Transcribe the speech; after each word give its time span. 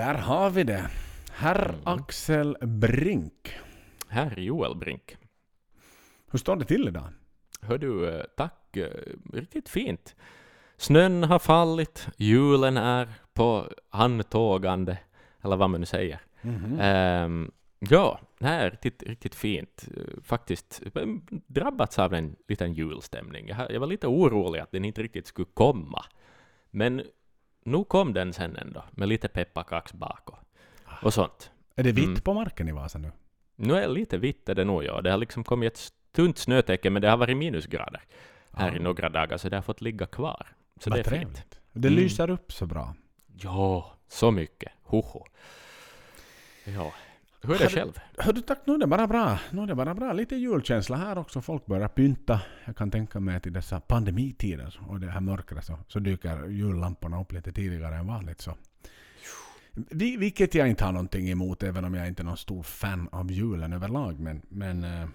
Där 0.00 0.14
har 0.14 0.50
vi 0.50 0.64
det. 0.64 0.90
Herr 1.32 1.68
Mm. 1.68 1.80
Axel 1.84 2.56
Brink. 2.60 3.54
Herr 4.08 4.38
Joel 4.40 4.76
Brink. 4.76 5.16
Hur 6.30 6.38
står 6.38 6.56
det 6.56 6.64
till 6.64 6.88
idag? 6.88 7.08
Hör 7.62 7.78
du, 7.78 8.08
eh, 8.08 8.24
tack. 8.36 8.76
eh, 8.76 8.90
Riktigt 9.32 9.68
fint. 9.68 10.16
Snön 10.76 11.24
har 11.24 11.38
fallit, 11.38 12.08
julen 12.16 12.76
är 12.76 13.08
på 13.34 13.66
antågande, 13.90 14.98
eller 15.42 15.56
vad 15.56 15.70
man 15.70 15.80
nu 15.80 15.86
säger. 15.86 16.20
Mhm. 16.42 16.80
Ehm, 16.80 17.50
ja, 17.78 18.20
det 18.38 18.46
här 18.46 18.66
är 18.66 18.70
riktigt, 18.70 19.02
riktigt 19.02 19.34
fint. 19.34 19.88
Eh, 19.96 20.22
Faktiskt 20.22 20.82
eh, 20.94 21.06
drabbats 21.46 21.98
av 21.98 22.14
en 22.14 22.36
liten 22.48 22.74
julstämning. 22.74 23.48
Jag, 23.48 23.70
jag 23.72 23.80
var 23.80 23.86
lite 23.86 24.06
orolig 24.06 24.60
att 24.60 24.72
den 24.72 24.84
inte 24.84 25.02
riktigt 25.02 25.26
skulle 25.26 25.48
komma. 25.54 26.04
Men 26.70 27.02
nu 27.62 27.84
kom 27.84 28.12
den 28.12 28.32
sen 28.32 28.56
ändå, 28.56 28.84
med 28.90 29.08
lite 29.08 29.28
pepparkaks 29.28 29.92
bak 29.92 30.28
och, 31.02 31.14
sånt. 31.14 31.50
Är 31.76 31.82
det 31.82 31.92
vitt 31.92 32.04
Mm. 32.06 32.20
på 32.20 32.34
marken 32.34 32.68
i 32.68 32.72
Vasa 32.72 32.98
nu? 32.98 33.12
Nu 33.56 33.74
är 33.74 33.80
det 33.80 33.88
lite 33.94 34.18
vitt 34.18 34.48
är 34.48 34.54
det 34.54 34.64
nog, 34.64 34.84
ja. 34.84 35.00
Det 35.00 35.10
har 35.10 35.18
liksom 35.18 35.44
kommit 35.44 35.72
ett 35.74 35.92
tunt 36.12 36.38
snötäcke, 36.38 36.90
men 36.90 37.02
det 37.02 37.08
har 37.10 37.16
varit 37.16 37.36
minusgrader 37.36 38.02
här 38.52 38.70
Ja. 38.70 38.76
i 38.76 38.78
några 38.78 39.08
dagar, 39.08 39.36
så 39.36 39.48
det 39.48 39.56
har 39.56 39.62
fått 39.62 39.80
ligga 39.80 40.06
kvar. 40.06 40.46
Så 40.80 40.90
Vad 40.90 40.98
det 40.98 41.00
är 41.00 41.04
fint. 41.10 41.22
trevligt. 41.22 41.60
Det 41.72 41.88
Mm. 41.88 42.00
lyser 42.02 42.30
upp 42.30 42.52
så 42.52 42.66
bra. 42.66 42.94
Ja, 43.42 43.92
så 44.08 44.30
mycket. 44.30 44.72
Hoho. 44.82 45.24
Ja. 46.64 46.92
Hur 47.42 47.54
är 47.54 47.58
det 47.58 47.68
själv? 47.68 47.92
Hör 48.18 48.32
du, 48.32 48.40
tack, 48.40 48.58
nu 48.64 48.74
är 48.74 48.78
det 48.78 48.86
bara 48.86 49.06
bra. 49.06 49.38
Nu 49.50 49.62
är 49.62 49.66
det 49.66 49.74
bara 49.74 49.94
bra. 49.94 50.12
Lite 50.12 50.36
julkänsla 50.36 50.96
här 50.96 51.18
också. 51.18 51.40
Folk 51.40 51.66
börjar 51.66 51.88
pynta. 51.88 52.40
Jag 52.64 52.76
kan 52.76 52.90
tänka 52.90 53.20
mig 53.20 53.36
att 53.36 53.46
i 53.46 53.50
dessa 53.50 53.80
pandemitider 53.80 54.80
och 54.88 55.00
det 55.00 55.10
här 55.10 55.20
mörkret 55.20 55.64
så, 55.64 55.78
så 55.88 55.98
dyker 55.98 56.48
jullamporna 56.48 57.20
upp 57.20 57.32
lite 57.32 57.52
tidigare 57.52 57.96
än 57.96 58.06
vanligt. 58.06 58.40
Så. 58.40 58.56
Vi, 59.72 60.16
vilket 60.16 60.54
jag 60.54 60.68
inte 60.68 60.84
har 60.84 60.92
någonting 60.92 61.30
emot, 61.30 61.62
även 61.62 61.84
om 61.84 61.94
jag 61.94 62.08
inte 62.08 62.22
är 62.22 62.24
någon 62.24 62.36
stor 62.36 62.62
fan 62.62 63.08
av 63.12 63.30
julen 63.30 63.72
överlag. 63.72 64.20
Men, 64.20 64.42
men 64.48 64.84
eh, 64.84 65.08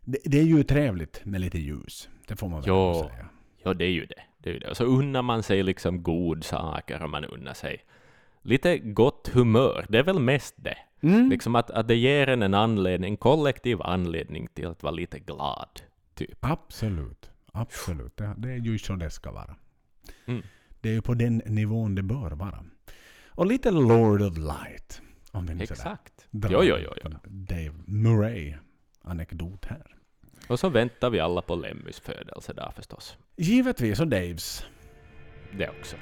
det, 0.00 0.18
det 0.24 0.38
är 0.38 0.44
ju 0.44 0.62
trevligt 0.62 1.24
med 1.24 1.40
lite 1.40 1.58
ljus. 1.58 2.08
Det 2.26 2.36
får 2.36 2.48
man 2.48 2.60
väl 2.60 2.68
Jo. 2.68 2.94
säga. 2.94 3.28
Ja, 3.62 3.74
det 3.74 3.84
är 3.84 3.90
ju 3.90 4.06
det. 4.06 4.22
det, 4.38 4.50
är 4.50 4.54
ju 4.54 4.58
det. 4.60 4.70
Och 4.70 4.76
så 4.76 4.84
unnar 4.84 5.22
man 5.22 5.42
sig 5.42 5.62
liksom 5.62 6.02
godsaker 6.02 7.02
och 7.02 7.10
man 7.10 7.24
unnar 7.24 7.54
sig 7.54 7.84
lite 8.42 8.78
gott 8.78 9.28
humör. 9.28 9.86
Det 9.88 9.98
är 9.98 10.02
väl 10.02 10.18
mest 10.18 10.54
det. 10.56 10.78
Mm. 11.00 11.30
Liksom 11.30 11.54
att, 11.54 11.70
att 11.70 11.88
det 11.88 11.96
ger 11.96 12.28
en 12.28 12.42
en 12.42 12.54
anledning, 12.54 13.10
en 13.10 13.16
kollektiv 13.16 13.82
anledning 13.82 14.48
till 14.54 14.66
att 14.66 14.82
vara 14.82 14.94
lite 14.94 15.18
glad. 15.18 15.82
Typ. 16.14 16.38
Absolut. 16.40 17.30
Absolut. 17.52 18.16
Det, 18.16 18.34
det 18.36 18.52
är 18.52 18.58
ju 18.58 18.78
så 18.78 18.94
det 18.94 19.10
ska 19.10 19.32
vara. 19.32 19.56
Mm. 20.26 20.42
Det 20.80 20.88
är 20.88 20.92
ju 20.92 21.02
på 21.02 21.14
den 21.14 21.42
nivån 21.46 21.94
det 21.94 22.02
bör 22.02 22.30
vara. 22.30 22.64
Och 23.28 23.46
lite 23.46 23.70
Lord 23.70 24.22
of 24.22 24.36
Light. 24.36 25.02
Om 25.30 25.46
vi 25.46 25.54
nu 25.54 25.62
Exakt. 25.62 26.26
drar 26.30 26.50
Jo, 26.50 26.62
jo, 26.62 26.76
jo, 26.84 26.92
jo. 27.04 27.10
Dave 27.24 27.74
Murray-anekdot 27.86 29.64
här. 29.64 29.94
Och 30.48 30.60
så 30.60 30.68
väntar 30.68 31.10
vi 31.10 31.20
alla 31.20 31.42
på 31.42 31.56
Lemmys 31.56 32.00
födelsedag 32.00 32.72
förstås. 32.76 33.16
Givetvis, 33.36 34.00
och 34.00 34.08
Daves. 34.08 34.64
Det 35.58 35.68
också. 35.68 35.96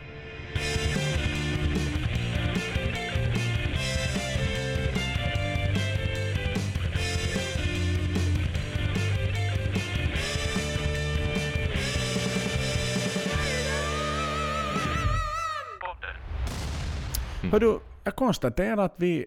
Mm. 17.47 17.52
Hör 17.52 17.61
du, 17.61 17.80
jag 18.05 18.16
konstaterar 18.16 18.84
att 18.84 18.94
vi 18.97 19.27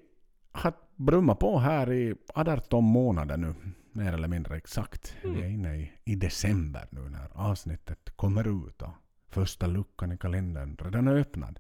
har 0.51 0.73
brummat 0.95 1.39
på 1.39 1.59
här 1.59 1.91
i 1.91 2.15
18 2.33 2.83
månader 2.83 3.37
nu. 3.37 3.55
Mer 3.91 4.13
eller 4.13 4.27
mindre 4.27 4.57
exakt. 4.57 5.15
Vi 5.23 5.29
är 5.29 5.33
Mm. 5.35 5.51
inne 5.51 5.75
i, 5.75 5.91
i 6.05 6.15
december 6.15 6.87
nu 6.89 7.09
när 7.09 7.27
avsnittet 7.33 8.09
kommer 8.15 8.67
ut. 8.67 8.81
Och 8.81 8.89
första 9.29 9.67
luckan 9.67 10.11
i 10.11 10.17
kalendern 10.17 10.77
redan 10.83 11.07
är 11.07 11.15
öppnad. 11.15 11.59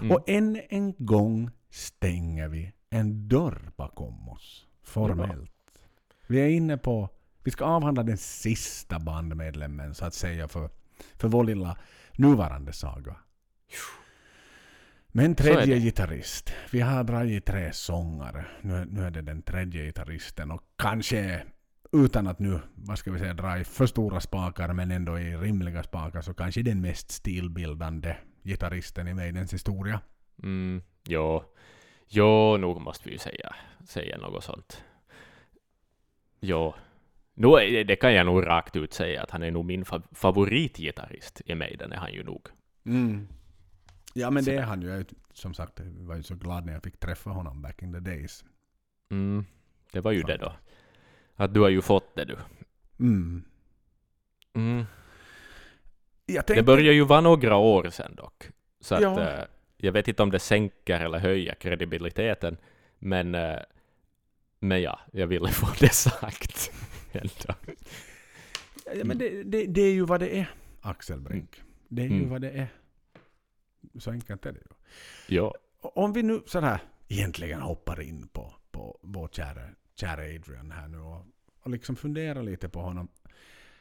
Mm. 0.00 0.12
Och 0.12 0.28
än 0.28 0.60
en 0.68 0.94
gång 0.98 1.50
stänger 1.70 2.48
vi 2.48 2.72
en 2.90 3.28
dörr 3.28 3.70
bakom 3.76 4.28
oss. 4.28 4.66
Formellt. 4.82 5.52
Vi 6.26 6.40
är 6.40 6.48
inne 6.48 6.76
på... 6.78 7.08
Vi 7.44 7.50
ska 7.50 7.64
avhandla 7.64 8.02
den 8.02 8.16
sista 8.18 8.98
bandmedlemmen 8.98 9.94
så 9.94 10.04
att 10.04 10.14
säga 10.14 10.48
för, 10.48 10.70
för 11.16 11.28
vår 11.28 11.44
lilla 11.44 11.76
nuvarande 12.16 12.72
saga. 12.72 13.16
Men 15.12 15.34
tredje 15.34 15.78
gitarrist. 15.78 16.52
Vi 16.70 16.80
har 16.80 17.04
dragit 17.04 17.44
tre 17.46 17.72
sångare. 17.72 18.44
Nu, 18.62 18.74
är- 18.74 18.84
nu 18.86 19.04
är 19.04 19.10
det 19.10 19.22
den 19.22 19.42
tredje 19.42 19.84
gitarristen 19.84 20.50
och 20.50 20.62
kanske 20.76 21.42
utan 21.92 22.26
att 22.26 22.38
nu, 22.38 22.60
vad 22.74 22.98
ska 22.98 23.10
vi 23.12 23.18
säga, 23.18 23.34
dra 23.34 23.58
i 23.58 23.64
för 23.64 23.86
stora 23.86 24.20
spakar 24.20 24.72
men 24.72 24.90
ändå 24.90 25.18
i 25.18 25.36
rimliga 25.36 25.82
spakar 25.82 26.20
så 26.20 26.34
kanske 26.34 26.62
den 26.62 26.80
mest 26.80 27.10
stilbildande 27.10 28.16
gitarristen 28.42 29.08
i 29.08 29.14
Maidens 29.14 29.52
historia. 29.54 30.00
Mm, 30.42 30.82
jo. 31.08 31.42
jo, 32.08 32.56
nog 32.56 32.80
måste 32.80 33.08
vi 33.08 33.12
ju 33.12 33.18
säga, 33.18 33.54
säga 33.84 34.18
något 34.18 34.44
sånt. 34.44 34.84
Jo. 36.40 36.74
Nu, 37.34 37.48
det- 37.48 37.84
det 37.84 37.96
kan 37.96 38.14
jag 38.14 38.26
nog 38.26 38.46
rakt 38.46 38.76
ut 38.76 38.92
säga 38.92 39.22
att 39.22 39.30
han 39.30 39.42
är 39.42 39.50
nog 39.50 39.64
min 39.64 39.84
fa- 39.84 40.02
favoritgitarrist 40.14 41.40
i 41.46 41.54
Maiden 41.54 41.92
är 41.92 41.96
han 41.96 42.12
ju 42.12 42.24
nog. 42.24 42.48
Mm. 42.86 43.28
Ja 44.14 44.30
men 44.30 44.44
det 44.44 44.54
är 44.56 44.62
han 44.62 44.82
ju. 44.82 44.88
Jag, 44.88 45.04
som 45.32 45.54
sagt, 45.54 45.80
jag 45.80 46.06
var 46.06 46.16
ju 46.16 46.22
så 46.22 46.34
glad 46.34 46.66
när 46.66 46.72
jag 46.72 46.82
fick 46.82 46.96
träffa 47.00 47.30
honom 47.30 47.62
back 47.62 47.82
in 47.82 47.92
the 47.92 48.00
days. 48.00 48.44
Mm, 49.10 49.44
det 49.92 50.00
var 50.00 50.12
ju 50.12 50.22
det 50.22 50.36
då. 50.36 50.52
Att 51.36 51.54
du 51.54 51.60
har 51.60 51.68
ju 51.68 51.82
fått 51.82 52.14
det 52.14 52.24
du. 52.24 52.36
Mm. 53.00 53.42
Mm. 54.54 54.84
Jag 56.26 56.36
Det 56.36 56.42
tänkte, 56.42 56.62
börjar 56.62 56.92
ju 56.92 57.04
vara 57.04 57.20
några 57.20 57.56
år 57.56 57.90
sedan 57.90 58.14
dock. 58.16 58.48
Så 58.80 58.94
att, 58.94 59.00
Ja. 59.02 59.20
eh, 59.20 59.44
jag 59.76 59.92
vet 59.92 60.08
inte 60.08 60.22
om 60.22 60.30
det 60.30 60.38
sänker 60.38 61.00
eller 61.00 61.18
höjer 61.18 61.54
kredibiliteten. 61.54 62.56
Men, 62.98 63.34
eh, 63.34 63.58
men 64.60 64.82
ja, 64.82 65.00
jag 65.12 65.26
ville 65.26 65.48
få 65.52 65.66
det 65.80 65.92
sagt. 65.94 66.72
Ja, 67.12 69.04
men 69.04 69.18
det, 69.18 69.42
det, 69.42 69.66
det 69.66 69.80
är 69.80 69.92
ju 69.92 70.04
vad 70.04 70.20
det 70.20 70.38
är, 70.38 70.50
Axel 70.80 71.20
Brink. 71.20 71.62
Det 71.88 72.02
är 72.02 72.06
ju 72.06 72.16
Mm. 72.16 72.28
vad 72.30 72.40
det 72.40 72.50
är. 72.50 72.68
Så 73.98 74.10
enkelt 74.10 74.46
är 74.46 74.52
det 74.52 74.58
ju. 74.58 75.36
Ja. 75.36 75.54
Om 75.80 76.12
vi 76.12 76.22
nu 76.22 76.42
sådär 76.46 76.80
egentligen 77.08 77.60
hoppar 77.60 78.00
in 78.00 78.28
på, 78.28 78.54
på 78.70 78.98
vår 79.02 79.28
kära, 79.28 79.62
kära 79.94 80.22
Adrian 80.22 80.70
här 80.70 80.88
nu 80.88 80.98
och, 80.98 81.26
och 81.62 81.70
liksom 81.70 81.96
funderar 81.96 82.42
lite 82.42 82.68
på 82.68 82.80
honom. 82.80 83.08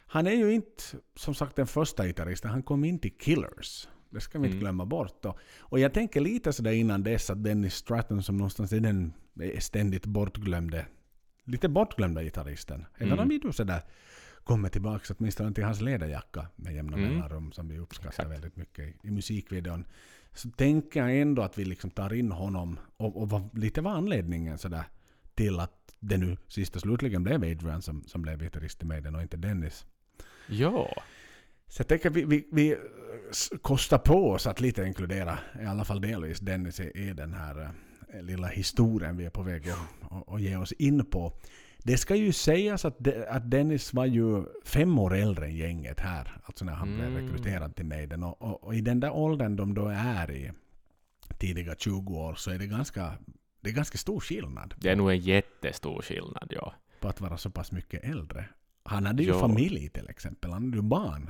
Han 0.09 0.27
är 0.27 0.31
ju 0.31 0.51
inte 0.53 0.83
som 1.15 1.33
sagt 1.35 1.55
den 1.55 1.67
första 1.67 2.05
gitarristen. 2.07 2.51
Han 2.51 2.63
kom 2.63 2.83
in 2.83 2.99
till 2.99 3.17
Killers. 3.17 3.87
Det 4.09 4.21
ska 4.21 4.39
vi 4.39 4.45
inte 4.45 4.53
Mm. 4.55 4.59
glömma 4.59 4.85
bort. 4.85 5.25
Och, 5.25 5.37
och 5.59 5.79
jag 5.79 5.93
tänker 5.93 6.21
lite 6.21 6.53
sådär 6.53 6.71
innan 6.71 7.03
dess 7.03 7.29
att 7.29 7.43
Dennis 7.43 7.73
Stratton 7.75 8.23
som 8.23 8.37
någonstans 8.37 8.73
är 8.73 8.79
den 8.79 9.13
ständigt 9.59 10.05
bortglömde, 10.05 10.85
lite 11.43 11.69
bortglömda 11.69 12.23
gitarristen. 12.23 12.85
Även 12.97 13.07
Mm. 13.07 13.19
om 13.19 13.29
vi 13.29 13.37
då 13.39 13.51
sådär 13.53 13.81
kommer 14.47 14.69
tillbaka 14.69 15.13
åtminstone 15.19 15.53
till 15.53 15.63
hans 15.63 15.81
ledarjacka 15.81 16.47
med 16.55 16.75
jämna 16.75 16.97
Mm. 16.97 17.09
mellanrum 17.09 17.51
som 17.51 17.69
vi 17.69 17.79
uppskattar 17.79 18.09
Exakt. 18.09 18.29
väldigt 18.31 18.55
mycket 18.55 18.87
i, 18.87 19.07
i 19.07 19.11
musikvideon. 19.11 19.85
Så 20.33 20.49
tänker 20.49 20.99
jag 20.99 21.21
ändå 21.21 21.41
att 21.41 21.57
vi 21.57 21.65
liksom 21.65 21.89
tar 21.89 22.13
in 22.13 22.31
honom 22.31 22.79
och, 22.97 23.21
och 23.21 23.29
vad, 23.29 23.57
lite 23.57 23.81
vad 23.81 23.93
anledningen 23.93 24.57
sådär 24.57 24.83
till 25.35 25.59
att 25.59 25.95
det 25.99 26.17
nu 26.17 26.37
sist 26.47 26.75
och 26.75 26.81
slutligen 26.81 27.23
blev 27.23 27.43
Adrian 27.43 27.81
som, 27.81 28.03
som 28.03 28.21
blev 28.21 28.39
gitarrist 28.39 28.83
i 28.83 28.85
Maiden 28.85 29.15
och 29.15 29.21
inte 29.21 29.37
Dennis. 29.37 29.85
Ja. 30.47 31.01
Så 31.67 31.79
jag 31.81 31.87
tänker 31.87 32.09
vi, 32.09 32.23
vi, 32.23 32.47
vi 32.51 32.71
eh, 32.71 32.77
kostar 33.61 33.97
på 33.97 34.31
oss 34.31 34.47
att 34.47 34.61
lite 34.61 34.83
inkludera, 34.83 35.39
i 35.61 35.65
alla 35.65 35.85
fall 35.85 36.01
delvis, 36.01 36.39
Dennis 36.39 36.79
i, 36.79 36.91
i 36.95 37.13
den 37.13 37.33
här 37.33 37.71
eh, 38.13 38.21
lilla 38.21 38.47
historien 38.47 39.17
vi 39.17 39.25
är 39.25 39.29
på 39.29 39.43
väg 39.43 39.63
att 40.27 40.41
ge 40.41 40.57
oss 40.57 40.71
in 40.71 41.05
på. 41.05 41.33
Det 41.83 41.97
ska 41.97 42.15
ju 42.15 42.31
sägas 42.33 42.85
att, 42.85 42.95
de, 42.99 43.25
att 43.29 43.51
Dennis 43.51 43.93
var 43.93 44.05
ju 44.05 44.43
fem 44.65 44.99
år 44.99 45.15
äldre 45.15 45.45
än 45.45 45.55
gänget 45.55 45.99
här, 45.99 46.37
alltså 46.45 46.65
när 46.65 46.73
han 46.73 46.95
blev 46.95 47.07
Mm. 47.07 47.25
rekryterad 47.27 47.75
till 47.75 47.85
Maiden. 47.85 48.23
Och, 48.23 48.41
och, 48.41 48.63
och 48.63 48.75
i 48.75 48.81
den 48.81 48.99
där 48.99 49.11
åldern 49.11 49.55
de 49.55 49.73
då 49.73 49.87
är 49.87 50.31
i, 50.31 50.51
tidiga 51.37 51.75
20 51.77 52.13
år, 52.17 52.35
så 52.35 52.51
är 52.51 52.59
det 52.59 52.67
ganska, 52.67 53.13
det 53.61 53.69
är 53.69 53.73
ganska 53.73 53.97
stor 53.97 54.19
skillnad 54.19 54.73
Det 54.77 54.89
är 54.89 54.95
nog 54.95 55.09
en 55.11 55.19
jättestor 55.19 56.01
skillnad, 56.01 56.53
ja. 56.55 56.73
på 56.99 57.07
att 57.07 57.21
vara 57.21 57.37
så 57.37 57.49
pass 57.49 57.71
mycket 57.71 58.03
äldre. 58.03 58.45
Han 58.83 59.05
hade 59.05 59.23
ju 59.23 59.29
Jo. 59.29 59.39
familj 59.39 59.89
till 59.89 60.09
exempel, 60.09 60.51
han 60.51 60.63
hade 60.63 60.77
ju 60.77 60.81
barn. 60.83 61.29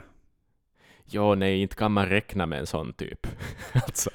Jo, 1.05 1.35
nej, 1.35 1.61
inte 1.61 1.75
kan 1.75 1.91
man 1.91 2.05
räkna 2.09 2.45
med 2.45 2.59
en 2.59 2.67
sån 2.67 2.93
typ. 2.93 3.27
alltså, 3.73 4.09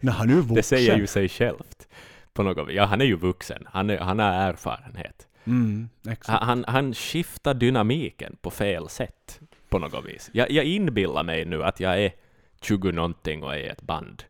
När 0.00 0.12
han 0.12 0.30
är 0.30 0.34
ju 0.34 0.40
vuxen. 0.40 0.54
det 0.54 0.62
säger 0.62 0.96
ju 0.96 1.06
sig 1.06 1.28
självt. 1.28 1.88
På 2.32 2.42
något. 2.42 2.72
Ja, 2.72 2.84
han 2.84 3.00
är 3.00 3.04
ju 3.04 3.16
vuxen. 3.16 3.62
Han, 3.66 3.90
är, 3.90 3.98
han 3.98 4.18
har 4.18 4.32
erfarenhet. 4.32 5.28
Mm. 5.44 5.88
Han, 6.20 6.64
han, 6.68 6.94
skiftar 6.94 7.54
dynamiken 7.54 8.36
på 8.40 8.50
fel 8.50 8.88
sätt. 8.88 9.40
På 9.68 9.78
något 9.78 10.04
vis. 10.04 10.30
Jag, 10.32 10.50
jag 10.50 10.64
inbillar 10.64 11.24
mig 11.24 11.44
nu 11.44 11.62
att 11.62 11.80
jag 11.80 12.02
är 12.02 12.12
20 12.60 12.92
någonting 12.92 13.42
och 13.42 13.54
är 13.54 13.70
ett 13.70 13.82
band. 13.82 14.24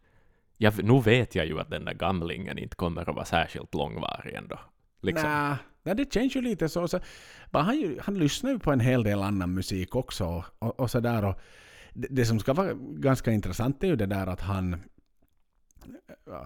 jag, 0.57 0.85
nu 0.85 1.01
vet 1.01 1.35
jag 1.35 1.47
ju 1.47 1.61
att 1.61 1.71
den 1.71 1.85
där 1.85 1.95
gamlingen 1.95 2.59
inte 2.59 2.77
kommer 2.77 3.11
att 3.11 3.17
vara 3.17 3.25
särskilt 3.25 3.75
långvarig 3.75 4.35
ändå. 4.35 4.59
Liksom. 5.03 5.57
Nej, 5.83 5.95
det 5.95 6.13
känns 6.13 6.37
ju 6.37 6.41
lite 6.41 6.69
så. 6.69 6.89
så 6.89 7.01
han, 7.53 7.81
ju- 7.81 7.99
han 8.01 8.19
lyssnar 8.19 8.51
ju 8.51 8.59
på 8.59 8.73
en 8.73 8.81
hel 8.81 9.03
del 9.03 9.23
annan 9.23 9.55
musik 9.55 9.95
också. 9.95 10.45
Och, 10.59 10.81
och. 10.81 10.81
Och 10.81 11.35
det, 11.93 12.09
det 12.11 12.25
som 12.25 12.41
ska 12.41 12.53
vara 12.53 12.75
ganska 12.75 13.33
intressant 13.33 13.85
är 13.85 13.89
ju 13.89 13.97
det 13.97 14.07
där 14.07 14.27
att 14.27 14.41
han 14.41 14.77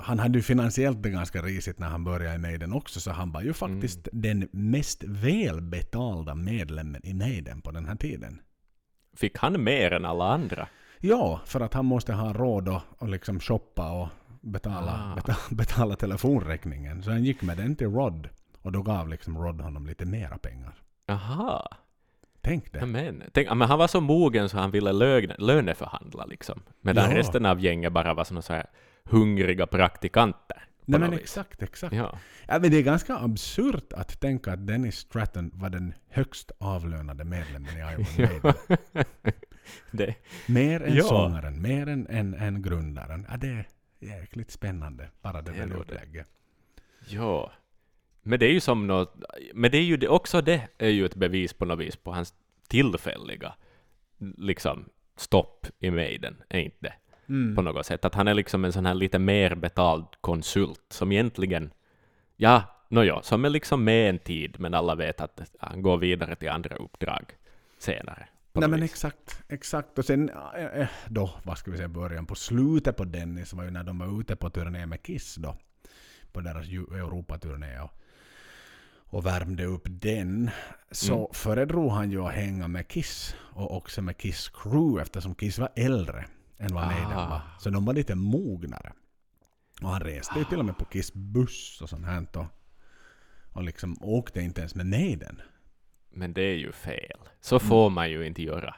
han 0.01 0.19
hade 0.19 0.39
ju 0.39 0.43
finansiellt 0.43 1.03
det 1.03 1.11
ganska 1.11 1.43
risigt 1.43 1.79
när 1.79 1.89
han 1.89 2.05
började 2.05 2.35
i 2.35 2.39
Maiden 2.39 2.73
också, 2.73 3.01
så 3.01 3.11
han 3.11 3.33
var 3.33 3.43
ju 3.43 3.53
faktiskt 3.53 4.09
den 4.13 4.49
mest 4.53 5.05
välbetalda 5.07 6.35
medlemmen 6.35 7.01
i 7.07 7.15
Maiden 7.15 7.61
på 7.63 7.71
den 7.71 7.87
här 7.87 7.97
tiden. 7.97 8.41
Fick 9.17 9.39
han 9.39 9.65
mer 9.65 9.91
än 9.93 10.05
alla 10.05 10.25
andra? 10.33 10.69
Ja, 11.01 11.41
för 11.45 11.61
att 11.61 11.75
han 11.75 11.85
måste 11.85 12.13
ha 12.13 12.33
råd 12.33 12.69
att, 12.69 12.83
att 13.03 13.11
liksom 13.11 13.41
shoppa 13.41 13.91
och 13.93 14.09
betala, 14.41 14.93
Ah. 15.13 15.15
betala, 15.15 15.39
betala 15.51 15.97
telefonräkningen. 15.97 17.03
Så 17.03 17.11
han 17.11 17.25
gick 17.25 17.43
med 17.43 17.57
den 17.57 17.77
till 17.77 17.87
Rod. 17.91 18.29
Och 18.63 18.73
då 18.73 18.83
gav 18.83 19.09
liksom 19.09 19.39
Rod 19.39 19.61
honom 19.61 19.87
lite 19.87 20.05
mera 20.05 20.39
pengar. 20.39 20.75
Aha. 21.09 21.69
Tänk 22.41 22.73
det. 22.73 22.79
Ja, 22.79 22.87
men, 22.87 23.23
tänk, 23.33 23.49
men 23.55 23.69
han 23.69 23.79
var 23.79 23.87
så 23.87 24.01
mogen 24.01 24.49
så 24.49 24.59
han 24.59 24.71
ville 24.71 24.93
lögne, 24.93 25.35
löneförhandla 25.39 26.25
liksom. 26.25 26.63
Medan 26.81 27.11
Ja. 27.11 27.17
resten 27.17 27.47
av 27.47 27.61
gänget 27.61 27.93
bara 27.93 28.15
var 28.15 28.25
såna 28.25 28.43
så 28.43 28.53
här 28.53 28.67
hungriga 29.11 29.67
praktikanter. 29.67 30.63
Nej 30.89 31.01
men 31.01 31.13
exakt, 31.13 31.63
exakt. 31.63 31.95
Ja. 31.95 32.19
Ja, 32.49 32.59
men 32.59 32.71
det 32.71 32.77
är 32.79 32.83
ganska 32.83 33.17
absurt 33.17 33.93
att 33.93 34.21
tänka 34.21 34.53
att 34.53 34.67
Dennis 34.67 34.97
Stratton 34.97 35.51
var 35.55 35.71
den 35.71 35.95
högst 36.09 36.51
avlönade 36.59 37.25
medlemmen 37.25 37.77
i 37.77 37.81
Iron 37.81 38.07
Maiden. 38.43 38.55
Mer 40.47 40.83
än 40.83 40.95
Ja. 40.97 41.03
sångaren, 41.03 41.63
mer 41.63 41.89
än, 41.89 42.07
än, 42.07 42.35
än 42.35 42.63
grundaren. 42.63 43.27
Ja, 43.31 43.37
det 43.37 43.47
är 43.49 43.67
jäkligt 44.01 44.51
spännande. 44.51 45.09
Bara 45.23 45.43
det 45.43 45.53
Det 45.53 45.67
där 45.67 45.77
upplägget. 45.77 46.29
ja. 47.09 47.53
Men 48.23 48.39
det 48.39 48.47
är 48.47 48.53
ju 48.53 48.61
som 48.61 48.87
något, 48.87 49.23
men 49.55 49.71
det 49.71 49.79
är 49.79 49.83
ju 49.83 49.97
det, 49.97 50.09
också 50.09 50.41
det 50.41 50.69
är 50.79 50.89
ju 50.89 51.07
ett 51.07 51.15
bevis 51.15 51.53
på 51.53 51.65
något 51.65 51.79
vis 51.79 51.97
på 51.97 52.13
hans 52.13 52.35
tillfälliga 52.69 53.55
liksom 54.19 54.89
stopp 55.17 55.67
i 55.79 55.91
Maiden, 55.91 56.43
är 56.49 56.59
inte 56.61 56.77
det? 56.81 56.93
Mm. 57.29 57.57
På 57.57 57.63
något 57.63 57.87
sätt. 57.87 58.05
Att 58.05 58.15
han 58.15 58.29
är 58.29 58.35
liksom 58.35 58.65
en 58.65 58.73
sån 58.73 58.87
här 58.87 58.95
lite 58.95 59.19
mer 59.19 59.55
betald 59.55 60.07
konsult 60.21 60.85
som 60.89 61.13
egentligen, 61.13 61.71
ja, 62.37 62.63
nåja, 62.89 63.23
som 63.23 63.45
är 63.45 63.51
liksom 63.51 63.85
med 63.85 64.11
en 64.11 64.19
tid, 64.19 64.57
men 64.61 64.75
alla 64.75 64.95
vet 64.95 65.21
att 65.21 65.41
han 65.59 65.83
går 65.83 65.97
vidare 65.99 66.35
till 66.37 66.49
andra 66.49 66.77
uppdrag 66.77 67.25
senare. 67.79 68.29
Nej 68.53 68.69
men 68.69 68.83
exakt, 68.83 69.43
exakt. 69.49 69.99
Och 69.99 70.05
sen 70.05 70.31
äh, 70.31 70.81
äh, 70.81 70.89
då, 71.09 71.31
vad 71.45 71.59
ska 71.59 71.71
vi 71.71 71.77
säga, 71.77 71.89
början 71.89 72.27
på 72.27 72.35
slutet 72.35 72.97
på 72.97 73.05
Dennis 73.05 73.53
var 73.53 73.65
ju 73.65 73.71
när 73.71 73.85
de 73.85 73.99
var 73.99 74.21
ute 74.21 74.37
på 74.37 74.51
turné 74.51 74.87
med 74.87 75.03
Kiss 75.03 75.35
då. 75.35 75.57
På 76.33 76.41
deras 76.41 76.69
Europaturné 76.69 77.81
och, 77.81 77.91
och 78.97 79.27
värmde 79.27 79.65
upp 79.65 79.87
den. 79.89 80.51
Så 80.91 81.15
Mm. 81.15 81.27
föredrog 81.33 81.91
han 81.93 82.11
ju 82.11 82.23
att 82.23 82.35
hänga 82.35 82.69
med 82.69 82.89
Kiss 82.89 83.37
och 83.39 83.77
också 83.77 84.03
med 84.03 84.19
Kiss 84.19 84.49
Crew 84.49 85.03
eftersom 85.03 85.35
Kiss 85.35 85.59
var 85.59 85.69
äldre 85.77 86.25
än 86.59 86.75
vad 86.75 86.87
Maiden 86.87 87.19
Ah. 87.19 87.29
var. 87.29 87.41
Så 87.59 87.71
de 87.71 87.85
var 87.85 87.95
lite 87.95 88.15
mognare. 88.15 88.93
Och 89.83 89.89
han 89.89 90.01
reste 90.01 90.39
ju 90.39 90.45
till 90.45 90.59
och 90.59 90.65
med 90.65 90.79
på 90.79 90.85
Kiss 90.85 91.15
buss 91.15 91.81
och 91.83 91.89
sånt 91.89 92.07
här 92.07 92.27
och, 92.37 92.47
och 93.53 93.63
liksom 93.63 93.97
åkte 94.01 94.41
inte 94.41 94.61
ens 94.61 94.75
med 94.75 94.87
Maiden. 94.87 95.41
Men 96.11 96.33
det 96.33 96.43
är 96.43 96.57
ju 96.57 96.73
fel. 96.73 97.17
Mm. 97.21 97.29
Så 97.41 97.59
får 97.59 97.91
man 97.91 98.11
ju 98.11 98.27
inte 98.27 98.43
göra. 98.43 98.75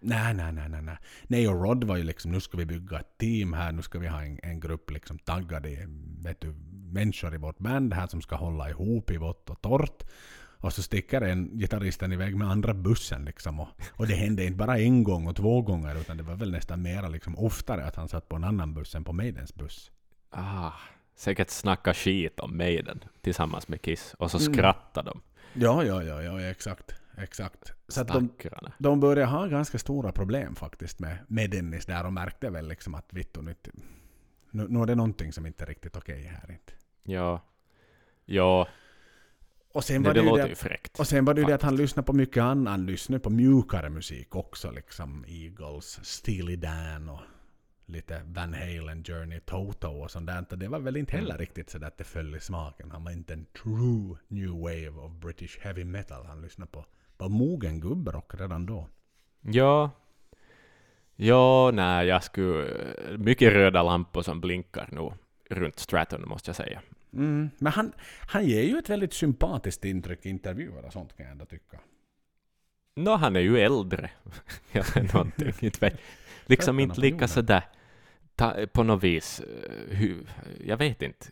Nej, 0.00 0.34
nej, 0.34 0.52
nej, 0.52 0.68
nej, 0.68 0.82
nej. 0.82 0.96
Nej, 1.26 1.48
och 1.48 1.62
Rod 1.62 1.84
var 1.84 1.96
ju 1.96 2.02
liksom, 2.02 2.30
nu 2.30 2.40
ska 2.40 2.58
vi 2.58 2.66
bygga 2.66 3.00
ett 3.00 3.18
team 3.18 3.52
här, 3.52 3.72
nu 3.72 3.82
ska 3.82 3.98
vi 3.98 4.08
ha 4.08 4.22
en, 4.22 4.40
en 4.42 4.60
grupp 4.60 4.90
liksom 4.90 5.18
taggade 5.18 5.86
vet 6.22 6.40
du, 6.40 6.54
människor 6.92 7.34
i 7.34 7.38
vårt 7.38 7.58
band 7.58 7.94
här 7.94 8.06
som 8.06 8.22
ska 8.22 8.36
hålla 8.36 8.70
ihop 8.70 9.10
i 9.10 9.16
vått 9.16 9.50
och 9.50 9.60
torrt. 9.62 10.02
Och 10.60 10.72
så 10.72 10.82
sticker 10.82 11.20
en 11.20 11.58
gitarristen 11.58 12.12
iväg 12.12 12.36
med 12.36 12.50
andra 12.50 12.74
bussen 12.74 13.24
liksom. 13.24 13.60
Och, 13.60 13.68
och 13.90 14.06
det 14.06 14.14
hände 14.14 14.44
inte 14.44 14.56
bara 14.56 14.78
en 14.78 15.04
gång 15.04 15.26
och 15.26 15.36
två 15.36 15.62
gånger, 15.62 16.00
utan 16.00 16.16
det 16.16 16.22
var 16.22 16.34
väl 16.34 16.50
nästan 16.50 16.82
mera 16.82 17.08
liksom 17.08 17.38
oftare 17.38 17.84
att 17.84 17.96
han 17.96 18.08
satt 18.08 18.28
på 18.28 18.36
en 18.36 18.44
annan 18.44 18.74
buss 18.74 18.94
än 18.94 19.04
på 19.04 19.12
Maidens 19.12 19.54
buss. 19.54 19.90
Ah, 20.30 20.72
säkert 21.14 21.50
snacka 21.50 21.94
skit 21.94 22.40
om 22.40 22.56
Maiden 22.56 23.04
tillsammans 23.20 23.68
med 23.68 23.82
Kiss, 23.82 24.14
och 24.18 24.30
så 24.30 24.38
Mm. 24.38 24.52
skrattar 24.54 25.02
de, 25.02 25.20
Ja, 25.54 25.84
ja, 25.84 26.02
ja, 26.02 26.22
ja, 26.22 26.40
exakt. 26.40 26.94
Exakt. 27.16 27.72
Så 27.88 28.00
att 28.00 28.08
de, 28.08 28.28
de 28.78 29.00
började 29.00 29.30
ha 29.30 29.46
ganska 29.46 29.78
stora 29.78 30.12
problem 30.12 30.54
faktiskt 30.54 30.98
med, 30.98 31.18
med 31.28 31.50
Dennis 31.50 31.86
där 31.86 32.06
och 32.06 32.12
märkte 32.12 32.50
väl 32.50 32.68
liksom 32.68 32.94
att 32.94 33.12
vittu 33.12 33.42
nu, 33.42 33.54
nu, 34.68 34.82
är 34.82 34.86
det 34.86 34.94
någonting 34.94 35.32
som 35.32 35.46
inte 35.46 35.64
är 35.64 35.66
riktigt 35.66 35.96
okej 35.96 36.22
här 36.22 36.50
inte. 36.52 36.72
Ja. 37.02 37.42
Ja, 38.24 38.68
Och 39.72 39.84
sen 39.84 40.02
det, 40.02 40.08
var 40.08 40.14
det 40.14 40.20
det, 40.20 40.24
ju 40.24 40.30
låter 40.30 40.42
det, 40.42 40.48
ju 40.48 40.54
fräckt. 40.54 41.00
och 41.00 41.06
sen 41.06 41.24
var 41.24 41.34
det 41.34 41.40
ju 41.40 41.46
det 41.46 41.54
att 41.54 41.62
han 41.62 41.76
lyssnade 41.76 42.06
på 42.06 42.12
mycket 42.12 42.42
annan, 42.42 42.66
han 42.66 42.86
lyssnade 42.86 43.20
på 43.20 43.30
mjukare 43.30 43.90
musik 43.90 44.36
också 44.36 44.70
liksom 44.70 45.24
Eagles, 45.28 46.00
Steely 46.02 46.56
Dan 46.56 47.08
och 47.08 47.20
lite 47.86 48.22
Van 48.24 48.54
Halen, 48.54 49.04
Journey, 49.04 49.40
Toto 49.40 49.88
och 49.88 50.10
sånt 50.10 50.26
där. 50.26 50.56
Det 50.56 50.68
var 50.68 50.78
väl 50.78 50.96
inte 50.96 51.12
heller 51.16 51.30
Mm. 51.30 51.38
riktigt 51.38 51.70
så 51.70 51.84
att 51.84 51.98
det 51.98 52.04
föll 52.04 52.34
i 52.36 52.40
smaken. 52.40 52.90
Han 52.90 53.04
var 53.04 53.10
inte 53.12 53.32
en 53.32 53.46
true 53.62 54.16
new 54.28 54.50
wave 54.50 54.88
of 54.90 55.12
British 55.12 55.58
heavy 55.60 55.84
metal. 55.84 56.26
Han 56.26 56.42
lyssnade 56.42 56.70
på, 56.70 56.84
på 57.16 57.28
mogen 57.28 57.80
gubbrock 57.80 58.34
redan 58.34 58.66
då. 58.66 58.88
Ja. 59.40 59.90
Ja, 61.16 61.70
nej, 61.74 62.06
jag 62.06 62.24
skulle... 62.24 62.68
Mycket 63.18 63.52
röda 63.52 63.82
lampor 63.82 64.22
som 64.22 64.40
blinkar 64.40 64.88
nu 64.92 65.12
runt 65.56 65.78
Stratton, 65.78 66.28
måste 66.28 66.48
jag 66.48 66.56
säga. 66.56 66.82
Mm. 67.12 67.50
Men 67.58 67.72
han, 67.72 67.92
han 68.28 68.44
ger 68.46 68.62
ju 68.62 68.78
ett 68.78 68.90
väldigt 68.90 69.12
sympatiskt 69.12 69.84
intryck 69.84 70.26
i 70.26 70.28
intervjuer 70.28 70.84
och 70.86 70.92
sånt 70.92 71.16
kan 71.16 71.24
jag 71.26 71.32
ändå 71.32 71.44
tycka. 71.44 71.78
Nå, 72.96 73.16
han 73.16 73.36
är 73.36 73.40
ju 73.40 73.58
äldre. 73.58 74.10
Eller 74.72 75.14
någonting. 75.14 75.52
Inte 75.60 75.80
vet- 75.80 76.00
liksom 76.46 76.80
inte 76.80 77.00
lika 77.00 77.28
sådär 77.28 77.62
ta, 78.36 78.66
på 78.72 78.82
något 78.82 79.02
vis, 79.02 79.40
eh, 79.40 79.96
hy, 79.96 80.16
jag 80.64 80.76
vet 80.76 81.02
inte, 81.02 81.26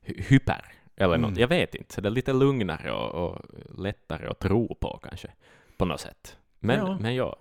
hy, 0.00 0.22
hyper 0.22 0.64
eller 0.96 1.18
något. 1.18 1.28
Mm. 1.28 1.40
Jag 1.40 1.48
vet 1.48 1.74
inte. 1.74 1.94
Så 1.94 2.00
det 2.00 2.08
är 2.08 2.10
lite 2.10 2.32
lugnare 2.32 2.92
och, 2.92 3.10
och 3.30 3.44
lättare 3.78 4.26
att 4.26 4.38
tro 4.38 4.74
på 4.74 5.00
kanske, 5.02 5.28
på 5.76 5.84
något 5.84 6.00
sätt. 6.00 6.36
Men 6.58 6.78
Ja. 6.78 6.98
men 7.00 7.14
ja. 7.14 7.36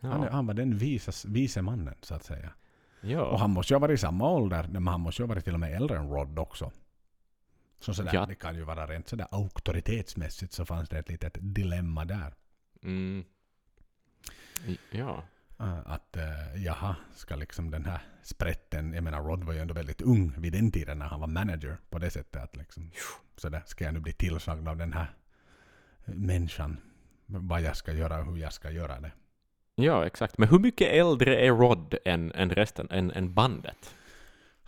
Han, 0.00 0.20
är- 0.22 0.26
Ja, 0.26 0.32
han 0.32 0.46
var 0.46 0.54
den 0.54 0.76
visas, 0.78 1.24
vise 1.24 1.62
mannen 1.62 1.94
så 2.02 2.14
att 2.14 2.24
säga. 2.24 2.50
Och 3.02 3.08
ja. 3.10 3.36
han 3.36 3.50
måste 3.50 3.72
ju 3.72 3.74
ha 3.74 3.80
varit 3.80 3.94
i 3.94 4.00
samma 4.00 4.30
ålder, 4.30 4.66
men 4.70 4.88
han 4.88 5.00
måste 5.00 5.22
ju 5.22 5.26
ha 5.26 5.34
varit 5.34 5.44
till 5.44 5.54
och 5.54 5.60
med 5.60 5.72
äldre 5.76 5.98
än 5.98 6.08
Rod 6.10 6.38
också. 6.38 6.72
Så 7.80 7.94
sådär, 7.94 8.14
Ja. 8.14 8.26
det 8.26 8.34
kan 8.34 8.54
ju 8.56 8.62
vara 8.64 8.86
rent 8.86 9.08
sådär 9.08 9.26
auktoritetsmässigt 9.30 10.52
så 10.52 10.64
fanns 10.64 10.88
det 10.88 10.98
ett 10.98 11.08
litet 11.08 11.36
dilemma 11.40 12.04
där. 12.04 12.34
Mm. 12.82 13.24
Ja. 14.90 15.24
Uh, 15.60 15.90
Att 15.90 16.16
uh, 16.16 16.62
jaha, 16.64 16.96
ska 17.14 17.36
liksom 17.36 17.70
den 17.70 17.84
här 17.84 18.00
sprätten, 18.22 18.92
jag 18.92 19.04
menar 19.04 19.22
Rod 19.22 19.44
var 19.44 19.52
ju 19.52 19.58
ändå 19.60 19.74
väldigt 19.74 20.02
ung 20.02 20.34
vid 20.40 20.52
den 20.52 20.70
tiden 20.72 20.98
när 20.98 21.06
han 21.06 21.20
var 21.20 21.26
manager 21.26 21.76
på 21.90 21.98
det 21.98 22.10
sättet 22.10 22.42
att 22.42 22.56
liksom 22.56 22.90
sådär, 23.36 23.62
ska 23.66 23.84
jag 23.84 23.94
nu 23.94 24.00
bli 24.00 24.12
tillsagd 24.12 24.68
av 24.68 24.76
den 24.76 24.92
här 24.92 25.14
människan 26.04 26.76
vad 27.26 27.60
jag 27.62 27.76
ska 27.76 27.92
göra 27.92 28.18
och 28.18 28.26
hur 28.26 28.36
jag 28.36 28.52
ska 28.52 28.70
göra 28.70 29.00
det. 29.00 29.12
ja, 29.74 30.06
exakt. 30.06 30.38
Men 30.38 30.48
hur 30.48 30.58
mycket 30.58 30.88
äldre 30.92 31.36
är 31.46 31.50
Rod 31.50 31.94
än, 32.04 32.32
än 32.32 32.50
resten, 32.50 32.90
än, 32.90 33.10
än 33.10 33.34
bandet? 33.34 33.94